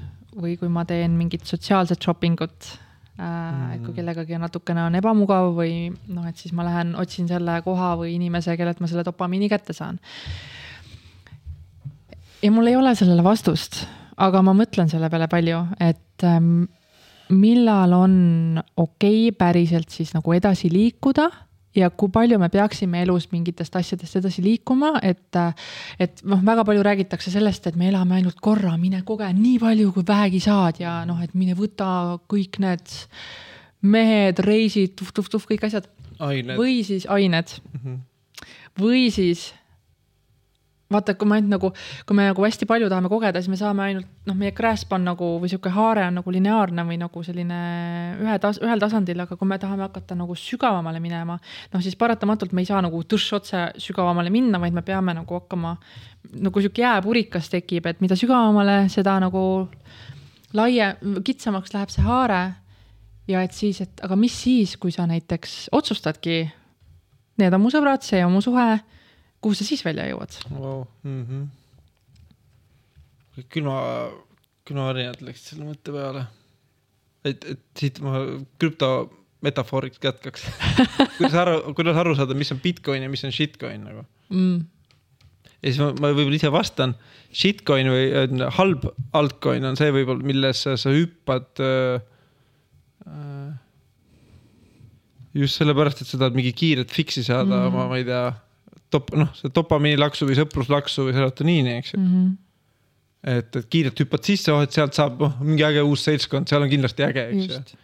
või 0.40 0.56
kui 0.58 0.70
ma 0.72 0.84
teen 0.88 1.16
mingit 1.18 1.46
sotsiaalset 1.46 2.02
shopping 2.02 2.38
ut 2.42 2.70
äh, 3.18 3.26
mm.. 3.26 3.84
kui 3.84 3.94
kellegagi 3.98 4.38
natukene 4.40 4.86
on 4.86 4.98
ebamugav 4.98 5.52
või 5.56 5.90
noh, 5.90 6.26
et 6.26 6.40
siis 6.40 6.54
ma 6.56 6.66
lähen 6.66 6.94
otsin 6.98 7.28
selle 7.30 7.60
koha 7.66 7.94
või 8.00 8.16
inimese, 8.16 8.56
kellelt 8.58 8.82
ma 8.82 8.90
selle 8.90 9.06
dopamiini 9.06 9.50
kätte 9.52 9.76
saan. 9.76 10.00
ja 12.42 12.52
mul 12.54 12.70
ei 12.70 12.78
ole 12.78 12.94
sellele 12.98 13.24
vastust, 13.26 13.84
aga 14.16 14.42
ma 14.42 14.54
mõtlen 14.56 14.90
selle 14.90 15.10
peale 15.10 15.30
palju, 15.30 15.64
et 15.78 16.26
ähm, 16.26 16.64
millal 17.30 17.94
on 17.94 18.16
okei 18.76 19.28
okay 19.28 19.38
päriselt 19.38 19.90
siis 19.94 20.14
nagu 20.16 20.34
edasi 20.34 20.70
liikuda 20.72 21.30
ja 21.76 21.90
kui 21.90 22.10
palju 22.12 22.38
me 22.40 22.48
peaksime 22.50 23.02
elus 23.04 23.28
mingitest 23.30 23.76
asjadest 23.78 24.18
edasi 24.20 24.42
liikuma, 24.44 24.94
et, 25.06 25.38
et 26.02 26.22
noh, 26.26 26.42
väga 26.46 26.64
palju 26.66 26.82
räägitakse 26.86 27.32
sellest, 27.32 27.68
et 27.70 27.78
me 27.78 27.88
elame 27.90 28.18
ainult 28.18 28.40
korra, 28.42 28.74
mine 28.80 29.02
koge 29.06 29.28
nii 29.36 29.58
palju, 29.62 29.92
kui 29.94 30.06
vähegi 30.06 30.42
saad 30.46 30.82
ja 30.82 31.00
noh, 31.08 31.20
et 31.22 31.34
mine 31.38 31.54
võta 31.58 32.18
kõik 32.30 32.60
need 32.62 32.96
mehed, 33.80 34.42
reisid, 34.44 34.96
tuh-tuh-tuh, 34.98 35.46
kõik 35.54 35.64
asjad. 35.70 35.86
Või 36.58 36.82
siis 36.84 37.06
ained. 37.08 37.54
Mm 37.72 37.80
-hmm. 37.80 38.00
või 38.80 39.08
siis 39.14 39.52
vaata, 40.90 41.14
kui 41.14 41.28
me 41.28 41.36
ainult 41.38 41.52
nagu, 41.54 41.70
kui 42.06 42.16
me 42.18 42.26
nagu 42.26 42.44
hästi 42.44 42.66
palju 42.68 42.88
tahame 42.90 43.10
kogeda, 43.12 43.40
siis 43.42 43.52
me 43.52 43.58
saame 43.60 43.84
ainult 43.84 44.08
noh, 44.26 44.36
meie 44.38 44.50
grasp 44.56 44.92
on 44.96 45.04
nagu 45.06 45.28
või 45.42 45.50
sihuke 45.52 45.70
haare 45.74 46.06
on 46.08 46.18
nagu 46.18 46.34
lineaarne 46.34 46.84
või 46.88 46.98
nagu 47.00 47.22
selline 47.26 47.60
ühe 48.18 48.36
tas-, 48.42 48.58
ühel 48.62 48.82
tasandil, 48.82 49.22
aga 49.22 49.38
kui 49.38 49.48
me 49.48 49.58
tahame 49.62 49.86
hakata 49.86 50.18
nagu 50.18 50.34
sügavamale 50.38 51.02
minema, 51.02 51.38
noh 51.72 51.84
siis 51.84 51.98
paratamatult 52.00 52.54
me 52.56 52.64
ei 52.64 52.70
saa 52.70 52.82
nagu 52.82 53.02
tõš 53.06 53.28
otse 53.38 53.64
sügavamale 53.80 54.34
minna, 54.34 54.58
vaid 54.62 54.74
me 54.74 54.82
peame 54.86 55.14
nagu 55.14 55.38
hakkama 55.38 55.76
nagu 56.42 56.62
sihuke 56.62 56.82
jääpurikas 56.82 57.50
tekib, 57.52 57.86
et 57.86 58.02
mida 58.02 58.18
sügavamale, 58.18 58.82
seda 58.92 59.18
nagu 59.22 59.44
laie, 60.58 60.94
kitsamaks 61.24 61.74
läheb 61.74 61.92
see 61.94 62.06
haare. 62.06 62.42
ja 63.30 63.44
et 63.46 63.52
siis, 63.54 63.78
et 63.80 64.00
aga 64.02 64.16
mis 64.18 64.34
siis, 64.34 64.74
kui 64.76 64.90
sa 64.90 65.06
näiteks 65.06 65.68
otsustadki 65.72 66.48
need 67.38 67.54
on 67.54 67.62
mu 67.62 67.70
sõbrad, 67.70 68.02
see 68.04 68.24
on 68.24 68.32
mu 68.34 68.42
suhe. 68.44 68.80
Kuhu 69.40 69.56
sa 69.56 69.66
siis 69.66 69.84
välja 69.84 70.08
jõuad? 70.10 70.36
wow.. 70.56 70.84
Mm 71.02 71.22
-hmm. 71.26 71.46
külma, 73.48 73.76
külmavärinad 74.68 75.22
läksid 75.24 75.54
selle 75.54 75.70
mõtte 75.70 75.94
peale. 75.94 76.26
et, 77.24 77.44
et 77.44 77.62
siit 77.76 78.00
ma 78.04 78.24
krüpto 78.58 78.90
metafooriks 79.44 80.00
jätkaks. 80.04 80.44
kuidas 81.16 81.34
aru, 81.42 81.56
kuidas 81.76 81.96
aru 81.96 82.14
saada, 82.18 82.36
mis 82.36 82.52
on 82.52 82.60
Bitcoin 82.60 83.02
ja 83.02 83.08
mis 83.12 83.24
on 83.24 83.32
shitcoin 83.32 83.84
nagu? 83.84 84.04
mm.? 84.28 84.60
ja 85.60 85.72
siis 85.72 85.80
ma, 85.82 85.90
ma 86.00 86.12
võib-olla 86.12 86.36
ise 86.40 86.52
vastan. 86.52 86.94
Shitcoin 87.32 87.90
või 87.92 88.06
äh, 88.10 88.46
halb 88.58 88.86
altcoin 89.16 89.64
on 89.64 89.78
see 89.80 89.90
võib-olla, 89.94 90.24
millesse 90.26 90.76
sa 90.80 90.94
hüppad 90.94 91.64
äh,. 91.64 92.06
Äh, 93.08 93.50
just 95.34 95.56
sellepärast, 95.60 96.02
et 96.02 96.10
sa 96.10 96.18
tahad 96.18 96.36
mingi 96.36 96.52
kiiret 96.56 96.90
fix'i 96.92 97.22
saada 97.24 97.46
mm. 97.46 97.60
-hmm. 97.60 97.68
oma, 97.70 97.88
ma 97.88 97.98
ei 98.00 98.04
tea, 98.04 98.24
top, 98.90 99.12
noh, 99.18 99.30
see 99.38 99.52
dopamiinilaksu 99.54 100.28
või 100.28 100.38
sõpruslaksu 100.38 101.06
või 101.08 101.16
serotoniini, 101.16 101.76
eks 101.80 101.94
ju. 101.94 102.00
Mm 102.00 102.10
-hmm. 102.14 102.32
et, 103.36 103.56
et 103.62 103.70
kiirelt 103.72 104.02
hüppad 104.02 104.26
sisse, 104.26 104.52
oh, 104.52 104.62
et 104.64 104.74
sealt 104.74 104.96
saab 104.98 105.22
oh, 105.26 105.38
mingi 105.44 105.66
äge 105.66 105.84
uus 105.86 106.04
seltskond, 106.08 106.50
seal 106.50 106.66
on 106.66 106.72
kindlasti 106.72 107.06
äge, 107.06 107.26
eks 107.30 107.54
ju. 107.54 107.80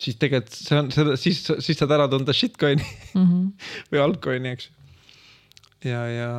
siis 0.00 0.20
tegelikult 0.20 0.56
see 0.56 0.78
on, 0.78 0.92
seda, 0.94 1.16
siis, 1.20 1.42
siis 1.58 1.78
saad 1.78 1.92
ära 1.96 2.08
tunda 2.08 2.32
shitcoin'i 2.36 2.86
mm. 3.14 3.26
-hmm. 3.26 3.50
või 3.92 4.04
altcoin'i, 4.06 4.54
eks 4.56 4.70
ju. 4.70 4.72
ja, 5.90 6.06
ja 6.08 6.30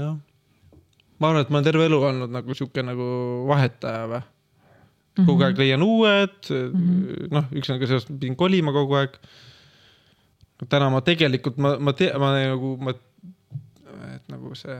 jah, 0.00 0.16
ma 1.18 1.28
arvan, 1.30 1.42
et 1.42 1.50
ma 1.50 1.60
olen 1.60 1.68
terve 1.68 1.86
elu 1.88 2.00
olnud 2.10 2.32
nagu 2.32 2.54
sihuke 2.54 2.82
nagu 2.84 3.10
vahetaja 3.48 4.08
või. 4.14 4.24
Mhm. 5.16 5.26
kogu 5.26 5.44
aeg 5.46 5.58
leian 5.60 5.82
uued 5.82 6.50
mm 6.50 6.72
Mhm. 6.72 7.02
-hmm., 7.02 7.28
noh, 7.32 7.44
ühesõnaga 7.52 7.86
sellest 7.88 8.08
pidin 8.12 8.36
kolima 8.36 8.72
kogu 8.72 8.98
aeg. 9.00 9.16
täna 10.68 10.88
ma 10.90 11.00
tegelikult 11.00 11.58
ma, 11.60 11.76
ma 11.78 11.92
tean, 11.92 12.20
ma 12.20 12.32
nagu, 12.32 12.76
ma, 12.80 12.92
et 14.14 14.22
nagu 14.32 14.54
see. 14.54 14.78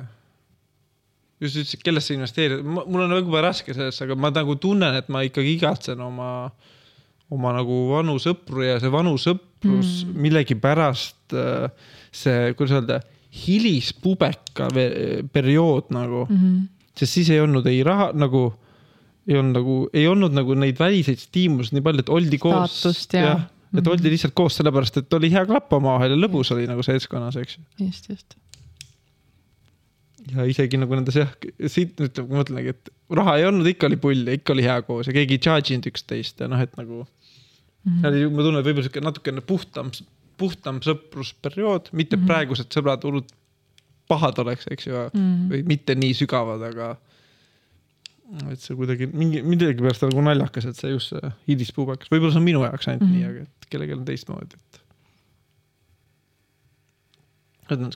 just 1.41 1.57
ütlesid, 1.61 1.83
kellesse 1.85 2.15
investeerida, 2.15 2.63
mul 2.65 3.03
on 3.05 3.11
väga 3.13 3.43
raske 3.45 3.75
selles, 3.77 3.99
aga 4.03 4.15
ma 4.17 4.31
nagu 4.33 4.55
tunnen, 4.57 4.95
et 4.97 5.09
ma 5.13 5.21
ikkagi 5.27 5.57
igatsen 5.59 6.01
oma, 6.01 6.51
oma 7.31 7.53
nagu 7.53 7.89
vanu 7.91 8.15
sõpru 8.23 8.65
ja 8.65 8.79
see 8.81 8.89
vanu 8.93 9.17
sõprus 9.21 10.05
Mm. 10.07 10.21
millegipärast 10.23 11.33
äh, 11.35 11.71
see, 12.13 12.53
kuidas 12.55 12.77
öelda, 12.79 13.01
hilispubeka 13.47 14.69
periood 15.33 15.91
nagu 15.91 16.27
Mm 16.31 16.37
-hmm. 16.37 16.69
sest 16.97 17.13
siis 17.13 17.31
ei 17.31 17.41
olnud 17.41 17.67
ei 17.67 17.83
raha 17.85 18.13
nagu, 18.15 18.55
ei 19.29 19.37
olnud 19.37 19.55
nagu, 19.59 19.89
ei 19.93 20.07
olnud 20.09 20.33
nagu 20.33 20.55
neid 20.55 20.79
väliseid 20.79 21.19
stiimuleid 21.19 21.73
nii 21.73 21.83
palju, 21.83 22.01
et 22.01 22.09
oldi 22.09 22.39
koos. 22.39 22.71
Staatust 22.81 23.13
ja- 23.13 23.41
et 23.77 23.83
Mhm. 23.85 23.91
oldi 23.91 24.11
lihtsalt 24.11 24.35
koos 24.35 24.57
sellepärast, 24.57 24.97
et 24.97 25.13
oli 25.13 25.31
hea 25.31 25.45
klapp 25.47 25.73
omavahel 25.73 26.11
ja 26.11 26.17
lõbus 26.17 26.53
oli 26.55 26.67
nagu 26.67 26.83
seltskonnas, 26.83 27.37
eks 27.37 27.59
ju. 27.59 27.87
just, 27.87 28.09
just. 28.09 28.37
Ja 30.35 30.45
isegi 30.51 30.77
nagu 30.81 30.95
nendes 30.99 31.15
jah, 31.15 31.31
siit 31.71 31.99
nüüd 32.03 32.19
ma 32.27 32.41
mõtlengi, 32.43 32.73
et 32.75 32.89
raha 33.15 33.37
ei 33.39 33.45
olnud, 33.47 33.67
ikka 33.71 33.87
oli 33.87 33.97
pull 34.03 34.27
ja 34.27 34.35
ikka 34.35 34.53
oli 34.57 34.65
hea 34.67 34.81
koos 34.83 35.07
ja 35.07 35.13
keegi 35.15 35.37
ei 35.39 35.43
charge 35.47 35.75
inud 35.75 35.87
üksteist 35.93 36.41
ja 36.43 36.49
noh, 36.49 36.61
et 36.61 36.75
nagu. 36.77 37.05
Mhm. 37.87 38.01
see 38.03 38.09
oli, 38.11 38.23
ma 38.35 38.43
tunnen, 38.43 38.61
et 38.61 38.67
võib-olla 38.67 38.83
sihuke 38.89 39.01
natukene 39.05 39.41
puhtam, 39.47 39.91
puhtam 40.37 40.81
sõprusperiood, 40.83 41.93
mitte 41.93 42.17
mm 42.17 42.21
Mhm. 42.21 42.25
-hmm. 42.25 42.27
praegused 42.27 42.69
sõbrad 42.75 43.03
hullult 43.07 43.31
pahad 44.09 44.39
oleks, 44.39 44.67
eks 44.71 44.87
ju 44.87 44.95
Mhm. 45.15 45.51
või 45.53 45.63
mitte 45.67 45.95
nii 45.95 46.15
sügavad, 46.15 46.63
aga. 46.63 46.97
et 48.51 48.59
see 48.59 48.75
kuidagi 48.75 49.07
mingi, 49.07 49.41
millegipärast 49.47 50.03
nagu 50.03 50.23
naljakas, 50.27 50.65
et 50.67 50.75
see 50.77 50.91
just 50.91 51.13
see 51.15 51.31
hilispuubekas, 51.47 52.09
võib-olla 52.11 52.33
see 52.35 52.41
on 52.43 52.45
minu 52.49 52.63
jaoks 52.65 52.89
ainult 52.89 53.03
mm 53.03 53.07
Mhm. 53.07 53.23
-hmm. 53.23 53.31
nii, 53.31 53.31
aga 53.31 53.41
et 53.43 53.67
kellelgi 53.71 53.93
on 53.95 54.05
teistmoodi, 54.05 54.55
et. 54.59 54.81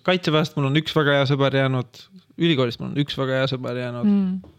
Kaitseväest 0.03 0.57
mul 0.57 0.67
on 0.71 0.79
üks 0.81 0.95
väga 0.97 1.19
hea 1.21 1.27
sõber 1.31 1.55
jäänud, 1.61 2.01
ülikoolist 2.41 2.81
mul 2.83 2.91
on 2.93 2.99
üks 3.05 3.17
väga 3.19 3.41
hea 3.43 3.51
sõber 3.53 3.79
jäänud 3.85 4.09
mm, 4.09 4.41
Mm. 4.41 4.57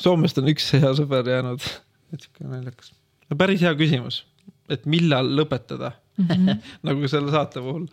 Soomest 0.00 0.38
on 0.40 0.48
üks 0.48 0.70
hea 0.76 0.90
sõber 0.96 1.26
jäänud, 1.28 1.60
et 2.14 2.22
sihuke 2.24 2.46
naljakas. 2.48 2.92
päris 3.38 3.60
hea 3.64 3.72
küsimus, 3.78 4.22
et 4.72 4.86
millal 4.86 5.28
lõpetada, 5.38 5.92
Mhm. 6.20 6.58
nagu 6.84 7.08
selle 7.08 7.30
saate 7.32 7.60
puhul. 7.64 7.86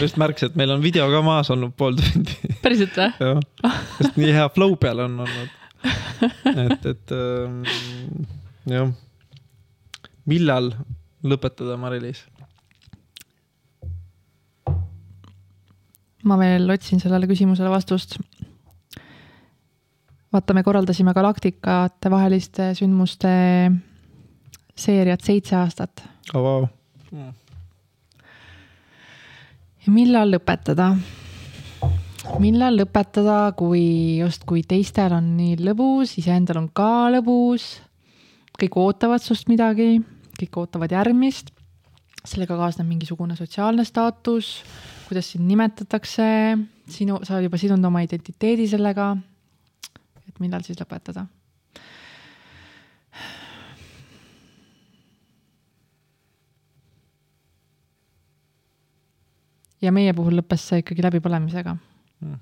just 0.00 0.16
märkasin, 0.16 0.48
et 0.48 0.54
meil 0.56 0.70
on 0.72 0.80
video 0.80 1.04
ka 1.12 1.18
maas 1.22 1.50
olnud 1.52 1.74
pool 1.76 1.98
tundi 1.98 2.32
päriselt 2.64 2.96
või? 2.96 3.10
jah, 3.20 3.74
sest 3.98 4.16
nii 4.16 4.30
hea 4.32 4.46
flow 4.54 4.72
peal 4.80 5.02
on 5.04 5.18
olnud. 5.26 5.50
et, 6.64 6.86
et 6.94 7.12
ähm, 7.12 7.58
jah. 8.72 8.88
millal 10.24 10.70
lõpetada, 11.28 11.76
Mari-Liis? 11.80 12.22
Ma 16.28 16.36
veel 16.40 16.68
otsin 16.70 17.00
sellele 17.00 17.28
küsimusele 17.30 17.70
vastust. 17.72 18.18
vaata, 20.32 20.54
me 20.54 20.62
korraldasime 20.62 21.14
galaktikate 21.16 22.10
vaheliste 22.12 22.72
sündmuste 22.78 23.30
seeriat 24.78 25.24
seitse 25.24 25.56
aastat 25.56 26.04
oh,. 26.34 26.68
Wow. 27.08 27.30
ja 29.86 29.94
millal 29.94 30.36
lõpetada? 30.36 30.92
millal 32.36 32.76
lõpetada, 32.76 33.38
kui 33.56 34.18
justkui 34.20 34.62
teistel 34.68 35.14
on 35.16 35.32
nii 35.38 35.56
lõbus, 35.64 36.18
iseendal 36.20 36.60
on 36.60 36.68
ka 36.68 37.08
lõbus. 37.14 37.78
kõik 38.58 38.76
ootavad 38.76 39.22
sinust 39.22 39.48
midagi, 39.48 40.02
kõik 40.38 40.60
ootavad 40.60 40.92
järgmist. 40.92 41.54
sellega 42.24 42.58
kaasneb 42.58 42.86
mingisugune 42.86 43.36
sotsiaalne 43.36 43.84
staatus, 43.88 44.58
kuidas 45.08 45.32
sind 45.32 45.48
nimetatakse, 45.48 46.28
sinu, 46.92 47.18
sa 47.24 47.40
juba 47.40 47.58
sidunud 47.60 47.88
oma 47.88 48.04
identiteedi 48.04 48.68
sellega. 48.68 49.16
et 50.28 50.40
millal 50.40 50.62
siis 50.62 50.78
lõpetada? 50.80 51.26
ja 59.80 59.92
meie 59.94 60.12
puhul 60.12 60.34
lõppes 60.40 60.64
see 60.68 60.82
ikkagi 60.82 61.04
läbipõlemisega 61.06 61.76
Mm. 62.20 62.38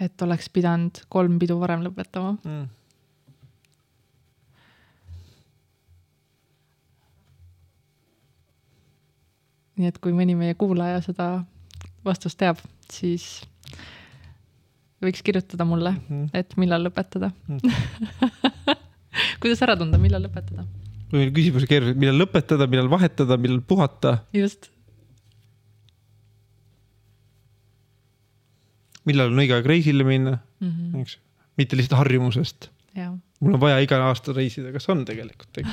et 0.00 0.22
oleks 0.22 0.48
pidanud 0.50 1.02
kolm 1.12 1.38
pidu 1.38 1.58
varem 1.60 1.84
lõpetama. 1.84 2.32
Mm. 2.42 2.79
Nii 9.80 9.88
et 9.90 9.98
kui 10.02 10.12
mõni 10.16 10.36
meie 10.38 10.54
kuulaja 10.58 11.00
seda 11.04 11.30
vastust 12.06 12.38
teab, 12.40 12.60
siis 12.92 13.42
võiks 15.00 15.22
kirjutada 15.24 15.64
mulle, 15.68 15.94
Mm. 16.08 16.26
et 16.36 16.56
millal 16.60 16.84
lõpetada 16.88 17.32
Mm. 17.48 17.60
kuidas 19.40 19.62
ära 19.64 19.76
tunda, 19.80 19.98
millal 20.00 20.22
lõpetada? 20.26 20.66
või 21.10 21.24
meil 21.24 21.32
küsimus 21.34 21.64
keeruline, 21.66 21.98
millal 21.98 22.20
lõpetada, 22.22 22.68
millal 22.70 22.90
vahetada, 22.92 23.36
millal 23.40 23.62
puhata, 23.66 24.18
just, 24.36 24.68
millal 29.08 29.32
on 29.32 29.40
õige 29.42 29.56
aeg 29.56 29.66
reisile 29.66 30.04
minna, 30.06 30.36
mm 30.60 30.68
-hmm. 30.70 31.00
eks 31.02 31.16
mitte 31.58 31.76
lihtsalt 31.76 31.98
harjumusest. 31.98 32.70
mul 33.40 33.54
on 33.56 33.60
vaja 33.60 33.80
iga 33.84 33.98
aasta 34.06 34.32
reisida, 34.36 34.72
kas 34.72 34.88
on 34.88 35.04
tegelikult, 35.04 35.58
eks. 35.58 35.70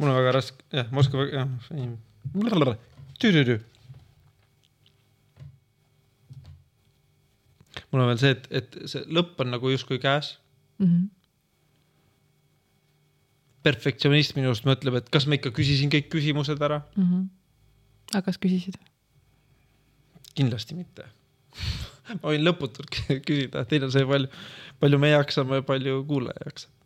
Mul 0.00 0.08
on 0.08 0.16
väga 0.16 0.32
raske, 0.32 0.64
jah, 0.72 0.88
ma 0.92 1.02
oskan 1.02 1.20
väga, 1.20 1.42
jah. 1.42 1.48
tüdüdü. 3.20 3.58
mul 7.90 8.02
on 8.02 8.08
veel 8.12 8.20
see, 8.22 8.34
et, 8.36 8.46
et 8.60 8.78
see 8.90 9.02
lõpp 9.10 9.40
on 9.42 9.50
nagu 9.54 9.72
justkui 9.72 9.98
käes. 10.02 10.38
mm 10.78 10.86
-hmm. 10.86 11.08
perfektsionist 13.62 14.36
minu 14.36 14.48
arust 14.48 14.64
mõtleb, 14.64 14.96
et 14.96 15.10
kas 15.10 15.26
ma 15.26 15.36
ikka 15.36 15.50
küsisin 15.50 15.92
kõik 15.92 16.08
küsimused 16.08 16.62
ära. 16.62 16.80
Mm 16.96 17.04
-hmm. 17.04 17.28
aga 18.14 18.24
kas 18.24 18.38
küsisid? 18.38 18.78
kindlasti 20.34 20.74
mitte. 20.74 21.04
ma 22.20 22.32
võin 22.32 22.44
lõputult 22.46 23.00
küsida, 23.26 23.64
teil 23.68 23.86
on 23.86 23.94
see 23.94 24.06
palju, 24.08 24.30
palju 24.82 25.00
me 25.02 25.12
jaksame 25.12 25.60
ja 25.60 25.66
palju 25.66 26.02
kuulaja 26.08 26.48
jaksab. 26.48 26.76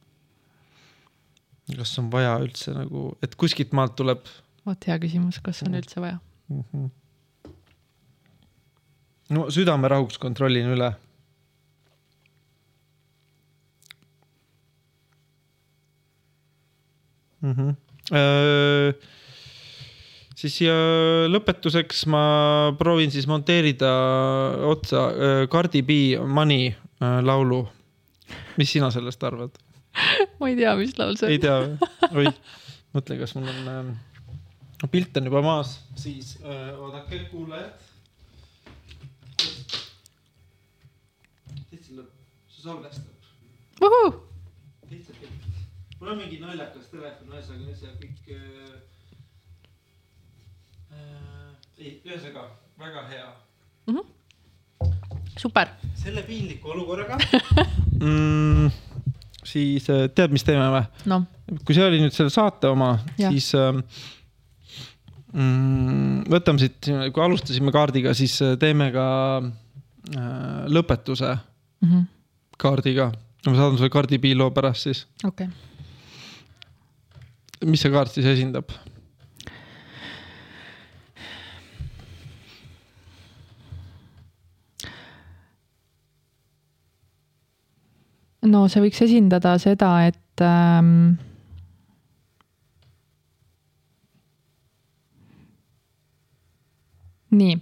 kas 1.77 1.99
on 2.03 2.11
vaja 2.13 2.35
üldse 2.45 2.75
nagu, 2.77 3.07
et 3.25 3.37
kuskilt 3.41 3.73
maalt 3.77 3.97
tuleb 4.01 4.27
vot 4.65 4.87
hea 4.89 4.99
küsimus, 5.01 5.41
kas 5.45 5.63
on 5.67 5.77
üldse 5.79 6.03
vaja? 6.03 6.21
mm? 6.49 6.65
-hmm. 6.73 7.53
no 9.37 9.49
südame 9.51 9.89
rahuks 9.89 10.19
kontrollin 10.19 10.71
üle. 10.77 10.93
Mm 17.45 17.53
-hmm. 17.53 17.75
Öö, 18.13 18.93
siis 20.45 20.59
siia 20.61 20.75
lõpetuseks 21.33 22.05
ma 22.13 22.25
proovin 22.77 23.13
siis 23.13 23.25
monteerida 23.31 23.93
otsa 24.69 25.07
öö, 25.09 25.47
Cardi 25.49 25.81
B 25.83 25.91
Money 26.21 26.69
öö, 26.75 27.23
laulu. 27.25 27.63
mis 28.59 28.73
sina 28.73 28.91
sellest 28.93 29.25
arvad? 29.25 29.57
ma 30.41 30.51
ei 30.51 30.59
tea, 30.59 30.75
mis 30.77 30.93
laul 30.99 31.17
see 31.17 31.33
ei 31.33 31.39
on. 31.39 31.45
tea 31.47 31.57
või? 31.63 32.27
oih, 32.27 32.37
mõtle, 32.97 33.19
kas 33.23 33.35
mul 33.39 33.49
on 33.49 33.73
ähm,, 33.73 33.91
pilt 34.93 35.17
on 35.17 35.31
juba 35.31 35.41
maas, 35.45 35.79
siis 35.97 36.37
äh, 36.45 36.71
oodake, 36.77 37.25
kuulajad. 37.33 37.91
täitsa 41.71 41.97
lõpp, 41.97 42.13
see 42.53 42.67
salvestab, 42.69 43.13
mul 46.01 46.13
on 46.13 46.19
mingi 46.21 46.43
naljakas 46.43 46.91
telefon, 46.93 47.33
ühesõnaga 47.33 47.63
nüüd 47.65 47.79
see 47.81 47.95
kõik 48.03 48.35
äh,. 48.37 48.51
Äh, 48.69 48.94
ei, 51.79 52.01
ühesõnaga 52.05 52.49
väga 52.81 53.07
hea 53.11 53.29
super, 55.39 55.69
selle 55.99 56.23
piinliku 56.27 56.71
olukorraga 56.75 57.19
mm,. 58.01 58.69
siis 59.45 59.89
äh, 59.93 60.07
tead, 60.15 60.35
mis 60.35 60.45
teeme 60.47 60.67
või? 60.73 60.85
noh, 61.11 61.25
kui 61.67 61.77
see 61.77 61.87
oli 61.87 62.01
nüüd 62.03 62.15
selle 62.15 62.33
saate 62.33 62.71
oma, 62.71 62.93
siis 63.19 63.51
ähm, 63.59 63.83
mm, 65.33 66.23
võtame 66.33 66.63
siit, 66.63 66.91
kui 67.13 67.25
alustasime 67.25 67.75
kaardiga, 67.75 68.15
siis 68.17 68.37
äh, 68.47 68.55
teeme 68.61 68.91
ka 68.95 69.09
äh, 69.43 70.71
lõpetuse 70.73 71.35
Mhm. 71.85 72.07
kaardiga. 72.57 73.11
ma 73.45 73.53
saadan 73.53 73.77
sulle 73.77 73.91
kaardi 73.93 74.17
piiloo 74.19 74.47
pärast 74.57 74.87
siis. 74.87 75.03
okei. 75.27 75.49
mis 77.67 77.83
see 77.85 77.93
kaart 77.93 78.15
siis 78.15 78.27
esindab? 78.31 78.73
No 88.51 88.67
see 88.69 88.83
võiks 88.85 89.03
esindada 89.05 89.55
seda, 89.63 89.91
et 90.11 90.45
ähm, 90.45 91.15
nii. 97.35 97.57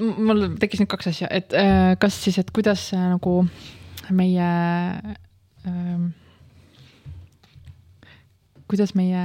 mul 0.00 0.46
tekkis 0.60 0.80
nüüd 0.82 0.90
kaks 0.90 1.12
asja, 1.12 1.28
et 1.30 1.52
äh, 1.56 1.92
kas 2.00 2.16
siis, 2.24 2.40
et 2.40 2.50
kuidas 2.54 2.88
äh, 2.96 3.10
nagu 3.12 3.42
meie 4.10 4.48
ähm,, 5.68 6.08
kuidas 8.70 8.94
meie 8.96 9.22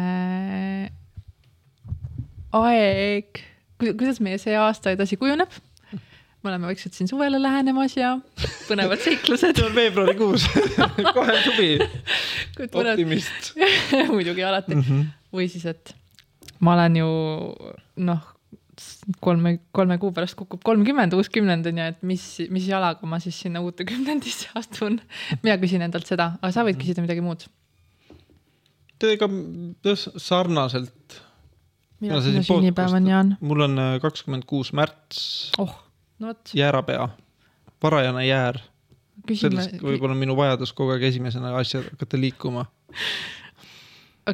aeg, 2.58 3.40
kuidas 3.80 4.20
meie 4.24 4.40
see 4.42 4.58
aasta 4.60 4.92
edasi 4.92 5.18
kujuneb 5.20 5.56
me 6.48 6.54
oleme 6.54 6.70
vaikselt 6.72 6.96
siin 6.96 7.10
suvele 7.12 7.42
lähenemas 7.44 7.98
ja 7.98 8.14
põnevad 8.70 9.02
seiklused 9.04 9.60
on 9.66 9.76
veebruarikuus, 9.76 10.48
kohe 11.18 11.36
suvi, 11.44 11.70
optimist 12.72 13.52
muidugi 14.16 14.46
alati 14.48 14.78
mm. 14.78 14.84
-hmm. 14.88 15.06
või 15.36 15.50
siis, 15.52 15.66
et 15.68 15.92
ma 16.64 16.78
olen 16.78 16.96
ju 17.02 17.10
noh, 18.08 18.24
kolme, 19.24 19.58
kolme 19.76 19.98
kuu 20.02 20.14
pärast 20.16 20.38
kukub 20.40 20.64
kolmkümmend, 20.64 21.16
uus 21.18 21.30
kümnend 21.34 21.68
on 21.68 21.82
ju, 21.82 21.88
et 21.92 22.04
mis, 22.08 22.26
mis 22.54 22.68
jalaga 22.70 23.10
ma 23.10 23.20
siis 23.24 23.40
sinna 23.44 23.62
uude 23.66 23.86
kümnendisse 23.88 24.54
astun. 24.56 25.02
mina 25.44 25.58
küsin 25.62 25.84
endalt 25.84 26.08
seda, 26.08 26.36
aga 26.42 26.54
sa 26.56 26.66
võid 26.68 26.80
küsida 26.80 27.04
midagi 27.04 27.26
muud. 27.26 27.44
Teiega 28.98 29.28
sarnaselt, 30.18 31.20
millal 32.00 32.24
sinu 32.24 32.46
sünnipäev 32.46 32.96
on, 32.98 33.12
Jaan? 33.12 33.36
mul 33.42 33.68
on 33.68 33.78
äh, 33.82 33.98
kakskümmend 34.02 34.48
kuus 34.50 34.72
märts, 34.78 35.52
oh, 35.62 35.76
no 36.20 36.32
vot, 36.32 36.54
jäärapea, 36.54 37.08
varajane 37.84 38.26
jäär, 38.28 38.60
sellest, 39.34 39.78
võib-olla 39.82 40.16
on 40.16 40.22
minu 40.22 40.36
vajadus 40.38 40.74
kogu 40.78 40.96
aeg 40.96 41.08
esimesena 41.10 41.54
asjad 41.60 41.86
hakata 41.92 42.20
liikuma. 42.20 42.66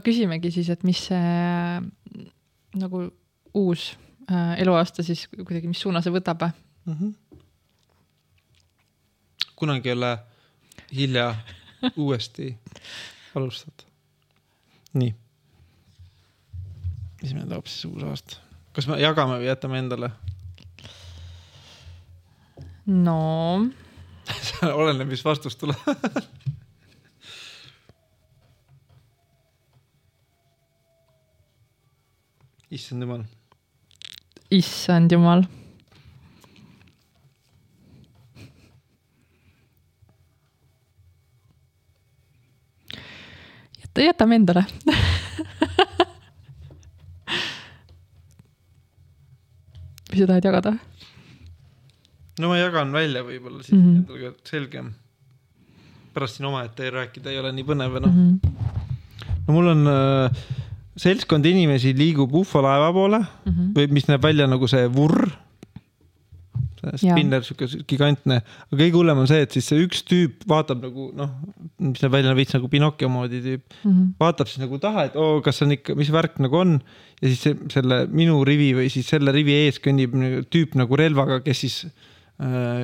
küsimegi 0.04 0.52
siis, 0.52 0.70
et 0.74 0.84
mis 0.88 1.06
see 1.10 1.82
nagu 2.80 3.04
uus 3.54 3.94
äh, 4.32 4.60
eluaasta 4.62 5.04
siis 5.04 5.28
kuidagi, 5.36 5.68
mis 5.68 5.82
suuna 5.82 6.02
see 6.02 6.14
võtab? 6.14 6.50
mm. 6.86 6.94
-hmm. 6.94 7.14
kunagi 9.56 9.90
ei 9.90 9.94
ole 9.98 10.18
hilja 10.96 11.36
uuesti 12.02 12.58
alustada. 13.36 13.84
nii. 14.94 15.16
mis 17.22 17.34
meile 17.34 17.50
toob 17.50 17.66
siis 17.68 17.86
uus 17.86 18.04
aasta? 18.04 18.38
kas 18.74 18.88
me 18.88 19.00
jagame 19.02 19.40
või 19.42 19.48
jätame 19.52 19.80
endale? 19.80 20.12
No 22.86 23.70
oleneb, 24.82 25.08
mis 25.08 25.26
vastus 25.26 25.56
tuleb. 25.60 25.78
issand 32.74 33.04
jumal, 33.04 33.24
issand 34.50 35.12
jumal. 35.12 35.46
jäta, 43.94 44.02
jätame 44.02 44.36
endale. 44.36 44.66
mis 50.10 50.20
sa 50.20 50.28
tahad 50.28 50.46
jagada? 50.46 50.93
No 52.40 52.50
ma 52.50 52.58
jagan 52.58 52.92
välja 52.96 53.22
võib-olla 53.28 53.62
siis 53.64 53.78
mm. 53.78 53.84
-hmm. 53.84 53.98
endale 54.02 54.20
ka 54.32 54.50
selgem. 54.50 54.94
pärast 56.14 56.36
siin 56.38 56.46
omaette 56.50 56.90
rääkida 56.94 57.30
ei 57.32 57.40
ole 57.40 57.52
nii 57.52 57.64
põnev 57.64 57.98
enam 57.98 58.12
Mhm. 58.12 58.20
mm. 58.20 58.40
-hmm. 58.42 59.48
no 59.48 59.54
mul 59.54 59.68
on 59.68 59.88
äh, 59.88 60.44
seltskond 60.98 61.46
inimesi 61.46 61.94
liigub 61.98 62.34
ufolaeva 62.34 62.92
poole 62.94 63.20
Mhm. 63.46 63.72
või 63.76 63.88
mis 63.92 64.08
näeb 64.08 64.22
välja 64.24 64.48
nagu 64.48 64.68
see 64.68 64.88
vurr. 64.88 65.30
Spinner, 67.00 67.40
sihuke 67.48 67.64
gigantne, 67.88 68.42
aga 68.44 68.76
kõige 68.76 68.98
hullem 68.98 69.22
on 69.22 69.28
see, 69.30 69.40
et 69.46 69.54
siis 69.56 69.70
see 69.72 69.86
üks 69.86 70.02
tüüp 70.04 70.42
vaatab 70.52 70.82
nagu 70.84 71.06
noh, 71.16 71.30
mis 71.80 72.02
näeb 72.04 72.12
välja 72.12 72.34
veits 72.36 72.52
nagu 72.58 72.68
Pinocchio 72.68 73.08
moodi 73.08 73.40
tüüp, 73.40 73.62
Mhm. 73.86 74.10
vaatab 74.20 74.48
siis 74.52 74.60
nagu 74.60 74.78
taha, 74.84 75.06
et 75.06 75.16
oo, 75.16 75.40
kas 75.42 75.62
on 75.64 75.72
ikka, 75.72 75.96
mis 75.96 76.10
värk 76.12 76.40
nagu 76.44 76.58
on. 76.60 76.82
ja 77.22 77.30
siis 77.30 77.40
see, 77.40 77.56
selle 77.72 78.02
minu 78.12 78.44
rivi 78.44 78.74
või 78.76 78.90
siis 78.92 79.08
selle 79.08 79.32
rivi 79.32 79.54
ees 79.64 79.80
kõnnib 79.80 80.12
tüüp 80.52 80.76
nagu 80.76 80.96
relvaga, 81.00 81.40
kes 81.40 81.58
siis 81.64 81.86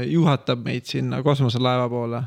juhatab 0.06 0.62
meid 0.66 0.86
sinna 0.86 1.24
kosmoselaeva 1.26 1.88
poole. 1.90 2.22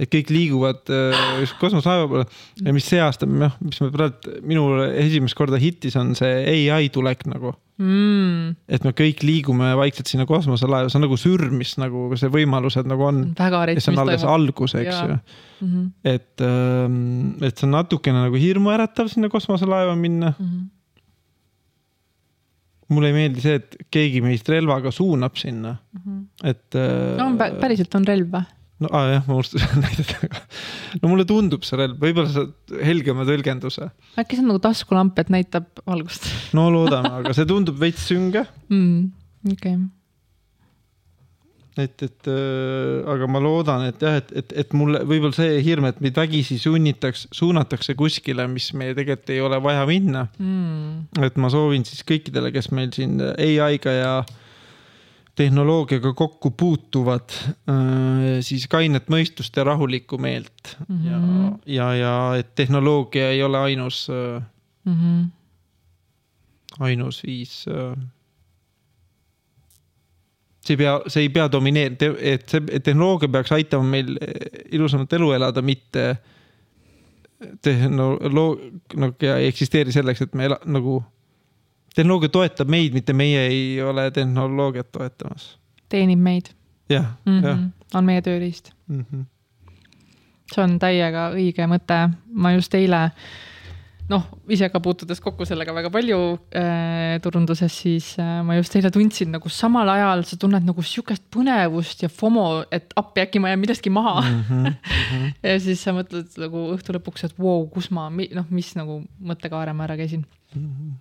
et 0.00 0.08
kõik 0.12 0.32
liiguvad 0.32 0.88
äh, 0.92 1.18
just 1.42 1.58
kosmoselaeva 1.60 2.08
poole 2.10 2.24
ja 2.64 2.74
mis 2.76 2.88
see 2.88 3.00
aasta, 3.02 3.28
noh, 3.28 3.54
mis 3.60 3.80
me 3.84 3.90
praegu, 3.92 4.38
minul 4.46 4.82
esimest 4.88 5.36
korda 5.36 5.60
hittis 5.60 5.96
on 6.00 6.14
see 6.18 6.66
ai 6.72 6.88
tulek 6.92 7.26
nagu 7.28 7.52
mm,. 7.76 8.56
et 8.72 8.88
me 8.88 8.94
kõik 8.96 9.20
liigume 9.26 9.74
vaikselt 9.78 10.08
sinna 10.10 10.26
kosmoselaeva, 10.28 10.88
see 10.90 11.00
on 11.00 11.06
nagu 11.06 11.18
sürm, 11.20 11.58
mis 11.60 11.76
nagu 11.80 12.08
see 12.16 12.32
võimalused 12.32 12.88
nagu 12.88 13.04
on. 13.10 13.22
väga 13.38 13.66
ja 13.74 13.84
see 13.84 13.92
on 13.92 14.02
alles 14.06 14.24
toimub. 14.24 14.34
algus, 14.38 14.76
eks 14.80 14.96
ju. 14.96 15.18
Mm 15.60 15.84
et, 16.04 16.42
et 16.44 17.56
see 17.56 17.64
on 17.64 17.72
natukene 17.72 18.26
nagu 18.26 18.40
hirmuäratav 18.40 19.08
sinna 19.08 19.30
kosmoselaeva 19.32 19.94
minna. 19.96 20.34
-hmm. 20.36 20.64
Mulle 22.92 23.08
ei 23.10 23.16
meeldi 23.16 23.40
see, 23.42 23.54
et 23.60 23.76
keegi 23.90 24.20
meist 24.24 24.48
relvaga 24.52 24.90
suunab 24.94 25.36
sinna, 25.40 25.76
Mm 25.96 26.02
-hmm. 26.04 26.20
et. 26.52 26.76
no 27.18 27.26
on 27.32 27.38
pä- 27.40 27.54
päriselt 27.60 27.94
on 27.98 28.06
relv 28.06 28.28
või? 28.34 28.44
no 28.84 28.88
aa, 28.92 29.06
jah, 29.14 29.22
ma 29.26 29.34
unustasin 29.38 29.80
näidata 29.86 30.28
ka. 30.28 30.40
no 31.02 31.08
mulle 31.08 31.24
tundub 31.24 31.62
see 31.64 31.78
relv, 31.80 31.96
võib-olla 32.00 32.28
sa 32.28 32.46
helgema 32.84 33.24
tõlgenduse. 33.24 33.90
äkki 34.20 34.36
see 34.36 34.42
on 34.44 34.48
nagu 34.52 34.58
taskulamp, 34.60 35.18
et 35.18 35.30
näitab 35.32 35.64
valgust 35.86 36.28
no 36.52 36.68
loodame, 36.70 37.08
aga 37.22 37.32
see 37.32 37.46
tundub 37.48 37.78
veits 37.80 38.06
sünge, 38.10 38.44
mm,? 38.68 39.10
okei 39.52 39.74
okay., 39.74 39.86
et, 41.76 42.02
et 42.02 42.28
äh, 42.32 43.04
aga 43.12 43.28
ma 43.30 43.40
loodan, 43.42 43.84
et 43.90 44.00
jah, 44.02 44.16
et, 44.20 44.32
et, 44.40 44.54
et 44.64 44.72
mulle 44.76 45.02
võib-olla 45.04 45.36
see 45.36 45.60
hirm, 45.66 45.88
et 45.90 46.00
meid 46.04 46.16
vägisi 46.16 46.58
sunnitakse, 46.60 47.28
suunatakse 47.36 47.96
kuskile, 47.98 48.48
mis 48.52 48.70
meie 48.76 48.96
tegelikult 48.96 49.34
ei 49.34 49.44
ole 49.44 49.60
vaja 49.62 49.84
minna. 49.88 50.26
mm.. 50.38 51.22
et 51.28 51.38
ma 51.40 51.52
soovin 51.52 51.84
siis 51.88 52.02
kõikidele, 52.08 52.52
kes 52.54 52.70
meil 52.72 52.92
siin 52.96 53.20
ai-ga 53.20 53.94
ja 53.94 54.16
tehnoloogiaga 55.36 56.14
kokku 56.16 56.54
puutuvad, 56.56 57.34
siis 58.40 58.64
kainet 58.72 59.10
mõistust 59.12 59.58
ja 59.58 59.66
rahulikku 59.68 60.16
meelt 60.16 60.76
mm. 60.86 60.96
-hmm. 60.96 61.16
Mhm. 61.20 61.48
ja, 61.68 61.90
ja, 61.92 61.94
ja 62.00 62.14
et 62.40 62.54
tehnoloogia 62.56 63.30
ei 63.34 63.42
ole 63.44 63.58
ainus, 63.68 64.06
Mm 64.86 64.94
-hmm. 64.94 65.30
ainus 66.80 67.22
viis. 67.26 67.66
See 70.66 70.74
ei 70.74 70.80
pea, 70.82 70.94
see 71.06 71.26
ei 71.26 71.28
pea 71.32 71.46
domineerima, 71.52 72.16
et 72.20 72.48
see 72.50 72.80
tehnoloogia 72.84 73.30
peaks 73.32 73.52
aitama 73.56 73.90
meil 73.96 74.16
ilusamat 74.74 75.12
elu 75.18 75.32
elada, 75.38 75.62
mitte 75.62 76.06
tehnoloogia 77.62 79.36
ei 79.36 79.46
eksisteeri 79.50 79.92
selleks, 79.92 80.24
et 80.26 80.34
me 80.34 80.48
ela, 80.50 80.58
nagu, 80.64 80.98
tehnoloogia 81.94 82.32
toetab 82.32 82.70
meid, 82.72 82.96
mitte 82.96 83.16
meie 83.16 83.46
ei 83.46 83.82
ole 83.82 84.10
tehnoloogiat 84.10 84.92
toetamas. 84.92 85.56
teenib 85.88 86.18
meid 86.18 86.52
jah, 86.90 87.04
jah 87.26 87.58
-hmm. 87.58 87.70
on 87.94 88.04
meie 88.04 88.22
tööriist. 88.22 88.72
mm 88.86 89.04
-hmm. 89.12 89.24
see 90.54 90.64
on 90.64 90.78
täiega 90.78 91.30
õige 91.34 91.66
mõte, 91.66 92.10
ma 92.32 92.52
just 92.52 92.74
eile 92.74 93.10
noh, 94.10 94.26
ise 94.52 94.68
ka 94.70 94.80
puutudes 94.82 95.20
kokku 95.22 95.46
sellega 95.48 95.74
väga 95.74 95.90
palju 95.94 96.18
äh, 96.54 97.16
turunduses, 97.24 97.74
siis 97.74 98.12
äh, 98.22 98.40
ma 98.46 98.56
just 98.58 98.74
eile 98.78 98.92
tundsin 98.94 99.32
nagu 99.34 99.50
samal 99.52 99.90
ajal 99.90 100.22
sa 100.28 100.38
tunned 100.40 100.66
nagu 100.66 100.84
sihukest 100.86 101.26
põnevust 101.34 102.04
ja 102.04 102.10
FOMO, 102.12 102.46
et 102.74 102.94
appi 102.98 103.24
äkki 103.24 103.42
ma 103.42 103.50
jään 103.50 103.62
millestki 103.64 103.90
maha 103.90 104.20
mm. 104.22 104.44
-hmm. 104.50 105.34
ja 105.42 105.58
siis 105.62 105.82
sa 105.82 105.94
mõtled 105.96 106.38
nagu 106.42 106.68
õhtu 106.76 106.94
lõpuks, 106.96 107.26
et 107.26 107.38
vau 107.38 107.62
wow,, 107.62 107.68
kus 107.72 107.90
ma, 107.90 108.08
noh, 108.10 108.48
mis 108.50 108.72
nagu 108.78 109.02
mõttekaare 109.18 109.74
ma 109.74 109.88
ära 109.88 109.98
käisin 109.98 110.24
mm. 110.54 110.62
-hmm. 110.62 110.96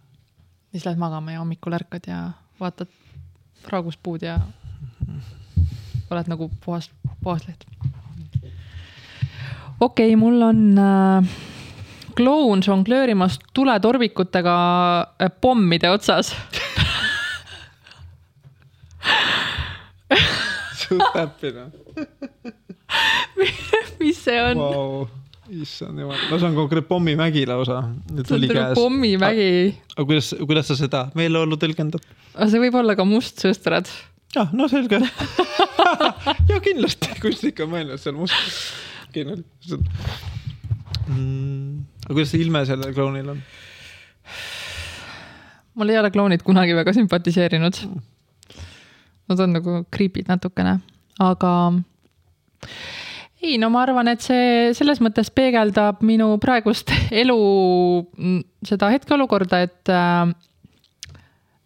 siis 0.71 0.85
lähed 0.89 1.01
magama 1.01 1.35
ja 1.35 1.43
hommikul 1.43 1.77
ärkad 1.77 2.09
ja 2.09 2.29
vaatad 2.59 2.89
praaguspuud 3.65 4.21
ja 4.25 4.39
oled 6.09 6.29
nagu 6.29 6.49
puhas, 6.65 6.89
puhas 7.21 7.47
leht. 7.47 7.65
okei 9.79 10.09
okay,, 10.09 10.15
mul 10.15 10.41
on 10.41 10.79
äh, 10.79 11.35
kloun 12.15 12.63
žonglöörimas 12.65 13.39
tuletorvikutega 13.53 14.55
äh, 15.21 15.31
pommide 15.41 15.91
otsas 15.91 16.33
suht 20.85 21.19
äppina 21.19 21.69
mis 23.99 24.23
see 24.23 24.41
on 24.41 24.61
wow.? 24.61 25.05
issand 25.49 26.01
jumal, 26.01 26.19
no 26.29 26.39
see 26.39 26.47
on 26.47 26.57
konkreetne 26.57 26.87
pommimägi 26.89 27.45
lausa. 27.49 27.81
see 28.15 28.35
on 28.35 28.47
nagu 28.47 28.77
pommimägi. 28.77 29.49
aga 29.95 30.05
kuidas, 30.05 30.33
kuidas 30.39 30.71
sa 30.71 30.77
seda 30.79 31.05
meeleolu 31.17 31.57
tõlgendad? 31.61 32.05
see 32.35 32.63
võib 32.63 32.79
olla 32.81 32.97
ka 32.97 33.05
mustsõstrad. 33.07 33.91
ah, 34.41 34.53
no 34.53 34.69
selge 34.71 35.01
ja 36.51 36.61
kindlasti, 36.63 37.13
kus 37.21 37.43
ikka 37.51 37.69
mõelnud 37.69 38.01
seal 38.01 38.17
must. 38.17 38.73
kindlasti 39.15 40.33
mm 41.07 41.95
aga 42.05 42.13
kuidas 42.13 42.31
see 42.33 42.43
ilme 42.45 42.61
sellel 42.69 42.93
klounil 42.93 43.31
on? 43.33 43.39
mul 45.75 45.89
ei 45.89 45.97
ole 45.99 46.11
klounid 46.13 46.43
kunagi 46.45 46.75
väga 46.77 46.93
sümpatiseerinud. 46.95 47.81
Nad 49.25 49.41
on 49.41 49.55
nagu 49.57 49.79
creepy'd 49.91 50.29
natukene, 50.29 50.77
aga 51.19 51.51
ei, 53.41 53.57
no 53.61 53.71
ma 53.73 53.81
arvan, 53.83 54.11
et 54.13 54.21
see 54.21 54.71
selles 54.77 55.01
mõttes 55.03 55.31
peegeldab 55.33 56.03
minu 56.05 56.29
praegust 56.41 56.93
elu, 57.21 57.39
seda 58.69 58.91
hetkeolukorda, 58.93 59.63
et 59.65 59.93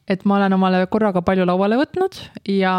et 0.10 0.24
ma 0.26 0.40
olen 0.40 0.56
omale 0.56 0.86
korraga 0.90 1.22
palju 1.22 1.46
lauale 1.46 1.78
võtnud 1.84 2.16
ja 2.50 2.76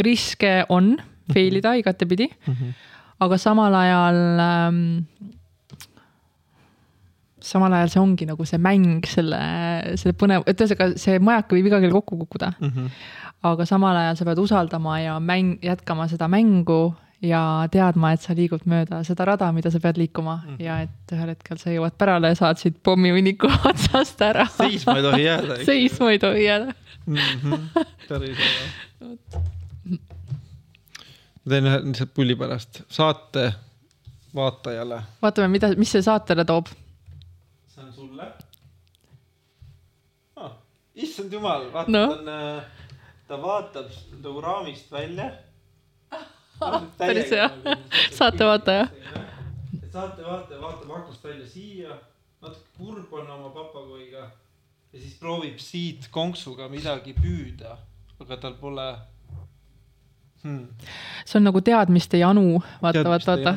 riske 0.00 0.62
on 0.72 0.94
fail 1.28 1.58
ida 1.58 1.74
igatepidi 1.76 2.30
mm. 2.30 2.54
-hmm 2.54 2.97
aga 3.20 3.38
samal 3.38 3.74
ajal 3.74 4.20
ähm, 4.42 4.82
samal 7.48 7.72
ajal 7.72 7.92
see 7.92 8.02
ongi 8.02 8.28
nagu 8.28 8.46
see 8.46 8.60
mäng 8.62 9.06
selle, 9.08 9.40
selle 10.00 10.14
põnev, 10.18 10.46
et 10.46 10.60
ühesõnaga 10.60 11.00
see 11.00 11.18
majaka 11.22 11.56
võib 11.56 11.70
iga 11.70 11.82
kell 11.82 11.96
kokku 11.96 12.20
kukkuda 12.22 12.52
mm. 12.58 12.70
-hmm. 12.70 12.88
aga 13.50 13.66
samal 13.66 13.96
ajal 13.96 14.18
sa 14.18 14.28
pead 14.28 14.42
usaldama 14.42 15.00
ja 15.02 15.18
mäng, 15.20 15.58
jätkama 15.64 16.08
seda 16.10 16.28
mängu 16.28 16.94
ja 17.22 17.66
teadma, 17.72 18.12
et 18.14 18.22
sa 18.22 18.34
liigud 18.38 18.62
mööda 18.70 19.00
seda 19.06 19.24
rada, 19.26 19.50
mida 19.52 19.72
sa 19.74 19.80
pead 19.82 19.98
liikuma 19.98 20.36
mm 20.36 20.50
-hmm. 20.50 20.62
ja 20.62 20.80
et 20.86 21.14
ühel 21.16 21.34
hetkel 21.34 21.58
sa 21.58 21.70
jõuad 21.70 21.96
pärale 21.98 22.34
ja 22.34 22.34
saad 22.34 22.62
siit 22.62 22.82
pommihunniku 22.82 23.50
otsast 23.70 24.22
ära. 24.22 24.46
seisma 24.46 24.96
ei 24.96 25.02
tohi 25.02 25.24
jääda. 25.24 25.64
seisma 25.64 26.10
ei 26.10 26.18
tohi 26.18 26.44
jääda 26.44 26.72
mm. 27.06 27.16
-hmm. 27.16 27.84
päris 28.08 28.38
hea 28.38 29.18
ma 31.48 31.54
teen 31.54 31.68
ühe 31.70 31.78
lihtsalt 31.80 32.10
pulli 32.12 32.34
pärast, 32.36 32.82
saate 32.92 33.46
vaatajale. 34.36 35.00
vaatame, 35.22 35.48
mida, 35.54 35.70
mis 35.80 35.94
see 35.94 36.04
saatele 36.04 36.44
toob. 36.44 36.68
see 37.72 37.84
on 37.84 37.92
sulle 37.92 38.26
oh,. 40.36 40.52
issand 40.94 41.32
jumal, 41.32 41.70
vaata 41.72 41.94
no., 41.94 42.04
ta 42.06 42.18
on, 42.18 42.28
äh, 42.28 42.84
ta 43.28 43.40
vaatab 43.42 43.88
nagu 44.18 44.44
raamist 44.44 44.92
välja 44.92 45.30
päris 47.00 47.32
hea, 47.32 47.48
saatevaataja. 48.20 48.86
saatevaataja 49.92 50.60
vaatab 50.60 50.96
aknast 51.00 51.24
välja 51.24 51.48
siia, 51.48 51.96
natuke 52.42 52.76
kurb 52.76 53.12
on 53.22 53.30
oma 53.38 53.54
papagoiga 53.56 54.26
ja 54.92 55.00
siis 55.00 55.16
proovib 55.20 55.56
siit 55.64 56.12
konksuga 56.12 56.68
midagi 56.68 57.16
püüda, 57.16 57.78
aga 58.20 58.36
tal 58.36 58.60
pole 58.60 58.90
hmm.. 60.42 60.66
see 61.24 61.38
on 61.38 61.48
nagu 61.48 61.62
teadmiste 61.64 62.20
janu, 62.20 62.62
vaata, 62.82 63.04
vaata, 63.08 63.36
vaata. 63.36 63.54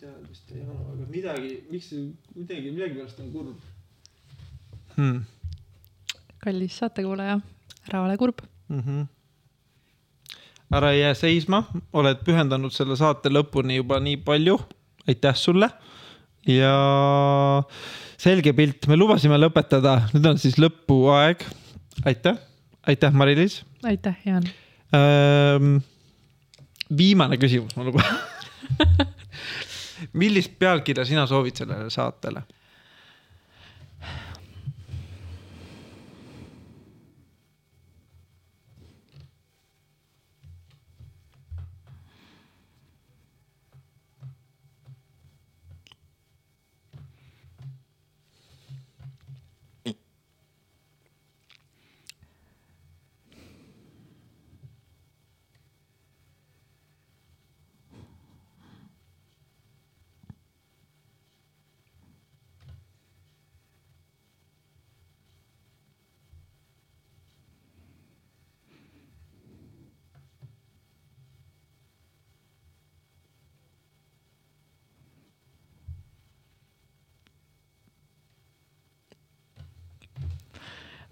teadmiste 0.00 0.60
janu, 0.60 0.78
aga 0.94 1.08
midagi, 1.10 1.52
miks 1.70 1.90
see 1.92 2.06
midagi, 2.34 2.70
millegipärast 2.70 3.20
on 3.24 3.32
kurb? 3.32 3.56
Hmm.. 4.96 5.24
kallis 6.44 6.78
saatekuulaja, 6.82 7.40
ära 7.88 8.04
ole 8.04 8.16
kurb. 8.20 8.46
Mm. 8.68 8.80
-hmm 8.80 9.04
ära 10.74 10.90
jää 10.96 11.14
seisma, 11.14 11.62
oled 11.92 12.24
pühendanud 12.26 12.72
selle 12.74 12.96
saate 12.98 13.30
lõpuni 13.30 13.76
juba 13.76 14.00
nii 14.00 14.16
palju. 14.26 14.58
aitäh 15.06 15.36
sulle. 15.36 15.68
Ja 16.46 17.62
selge 18.18 18.52
pilt, 18.52 18.88
me 18.88 18.96
lubasime 18.96 19.38
lõpetada, 19.38 20.08
nüüd 20.14 20.26
on 20.32 20.38
siis 20.38 20.58
lõpuaeg. 20.58 21.44
aitäh 22.04 22.40
aitäh, 22.86 23.12
Mari-Liis. 23.12 23.64
aitäh, 23.84 24.16
Jaan 24.26 24.44
ähm,. 24.94 25.76
viimane 26.96 27.36
küsimus, 27.36 27.76
ma 27.76 27.84
luban 27.84 28.04
millist 30.20 30.58
pealkirja 30.58 31.04
sina 31.04 31.26
soovid 31.26 31.56
sellele 31.56 31.90
saatele? 31.90 32.42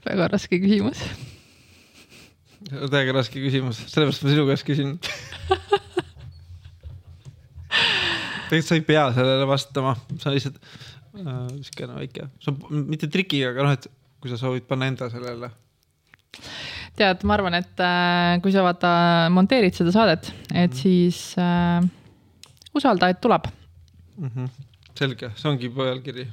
Väga 0.07 0.29
raske 0.33 0.59
küsimus. 0.63 1.03
täiega 2.71 3.13
raske 3.19 3.43
küsimus, 3.43 3.83
sellepärast 3.91 4.25
ma 4.25 4.35
sinu 4.35 4.47
käest 4.49 4.67
küsin 4.67 4.99
tegelikult 8.53 8.69
sa 8.69 8.77
ei 8.77 8.85
pea 8.87 9.05
sellele 9.17 9.47
vastama, 9.49 9.95
sa 10.21 10.33
lihtsalt 10.33 10.59
äh, 10.61 11.49
siukene 11.65 11.97
väike, 11.97 12.29
mitte 12.71 13.09
trikiga, 13.13 13.53
aga 13.53 13.67
noh, 13.67 13.77
et 13.79 13.89
kui 14.23 14.31
sa 14.31 14.39
soovid 14.41 14.67
panna 14.69 14.91
enda 14.91 15.09
sellele. 15.13 15.51
tead, 16.99 17.25
ma 17.25 17.39
arvan, 17.39 17.57
et 17.57 17.81
äh, 17.81 18.37
kui 18.45 18.53
sa 18.53 18.65
vaata 18.67 18.93
monteerid 19.33 19.77
seda 19.79 19.95
saadet, 19.95 20.33
et 20.53 20.69
mm. 20.69 20.77
siis 20.83 21.23
äh, 21.41 21.81
usalda, 22.77 23.09
et 23.09 23.21
tuleb 23.25 23.49
mm. 24.19 24.29
-hmm. 24.29 24.49
selge, 24.99 25.33
see 25.37 25.51
ongi 25.51 25.73
pealkiri. 25.73 26.29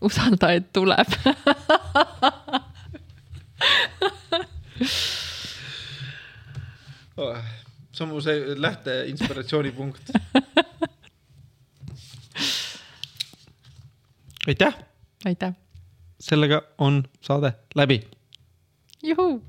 usalda, 0.00 0.52
et 0.58 0.72
tuleb 0.72 1.14
see 7.92 8.04
on 8.04 8.08
mu 8.08 8.20
see 8.20 8.54
lähte 8.56 9.04
inspiratsioonipunkt. 9.06 10.10
aitäh. 14.46 14.74
aitäh. 15.24 15.52
sellega 16.20 16.62
on 16.78 17.04
saade 17.20 17.52
läbi. 17.74 18.10
juhuu 19.02 19.42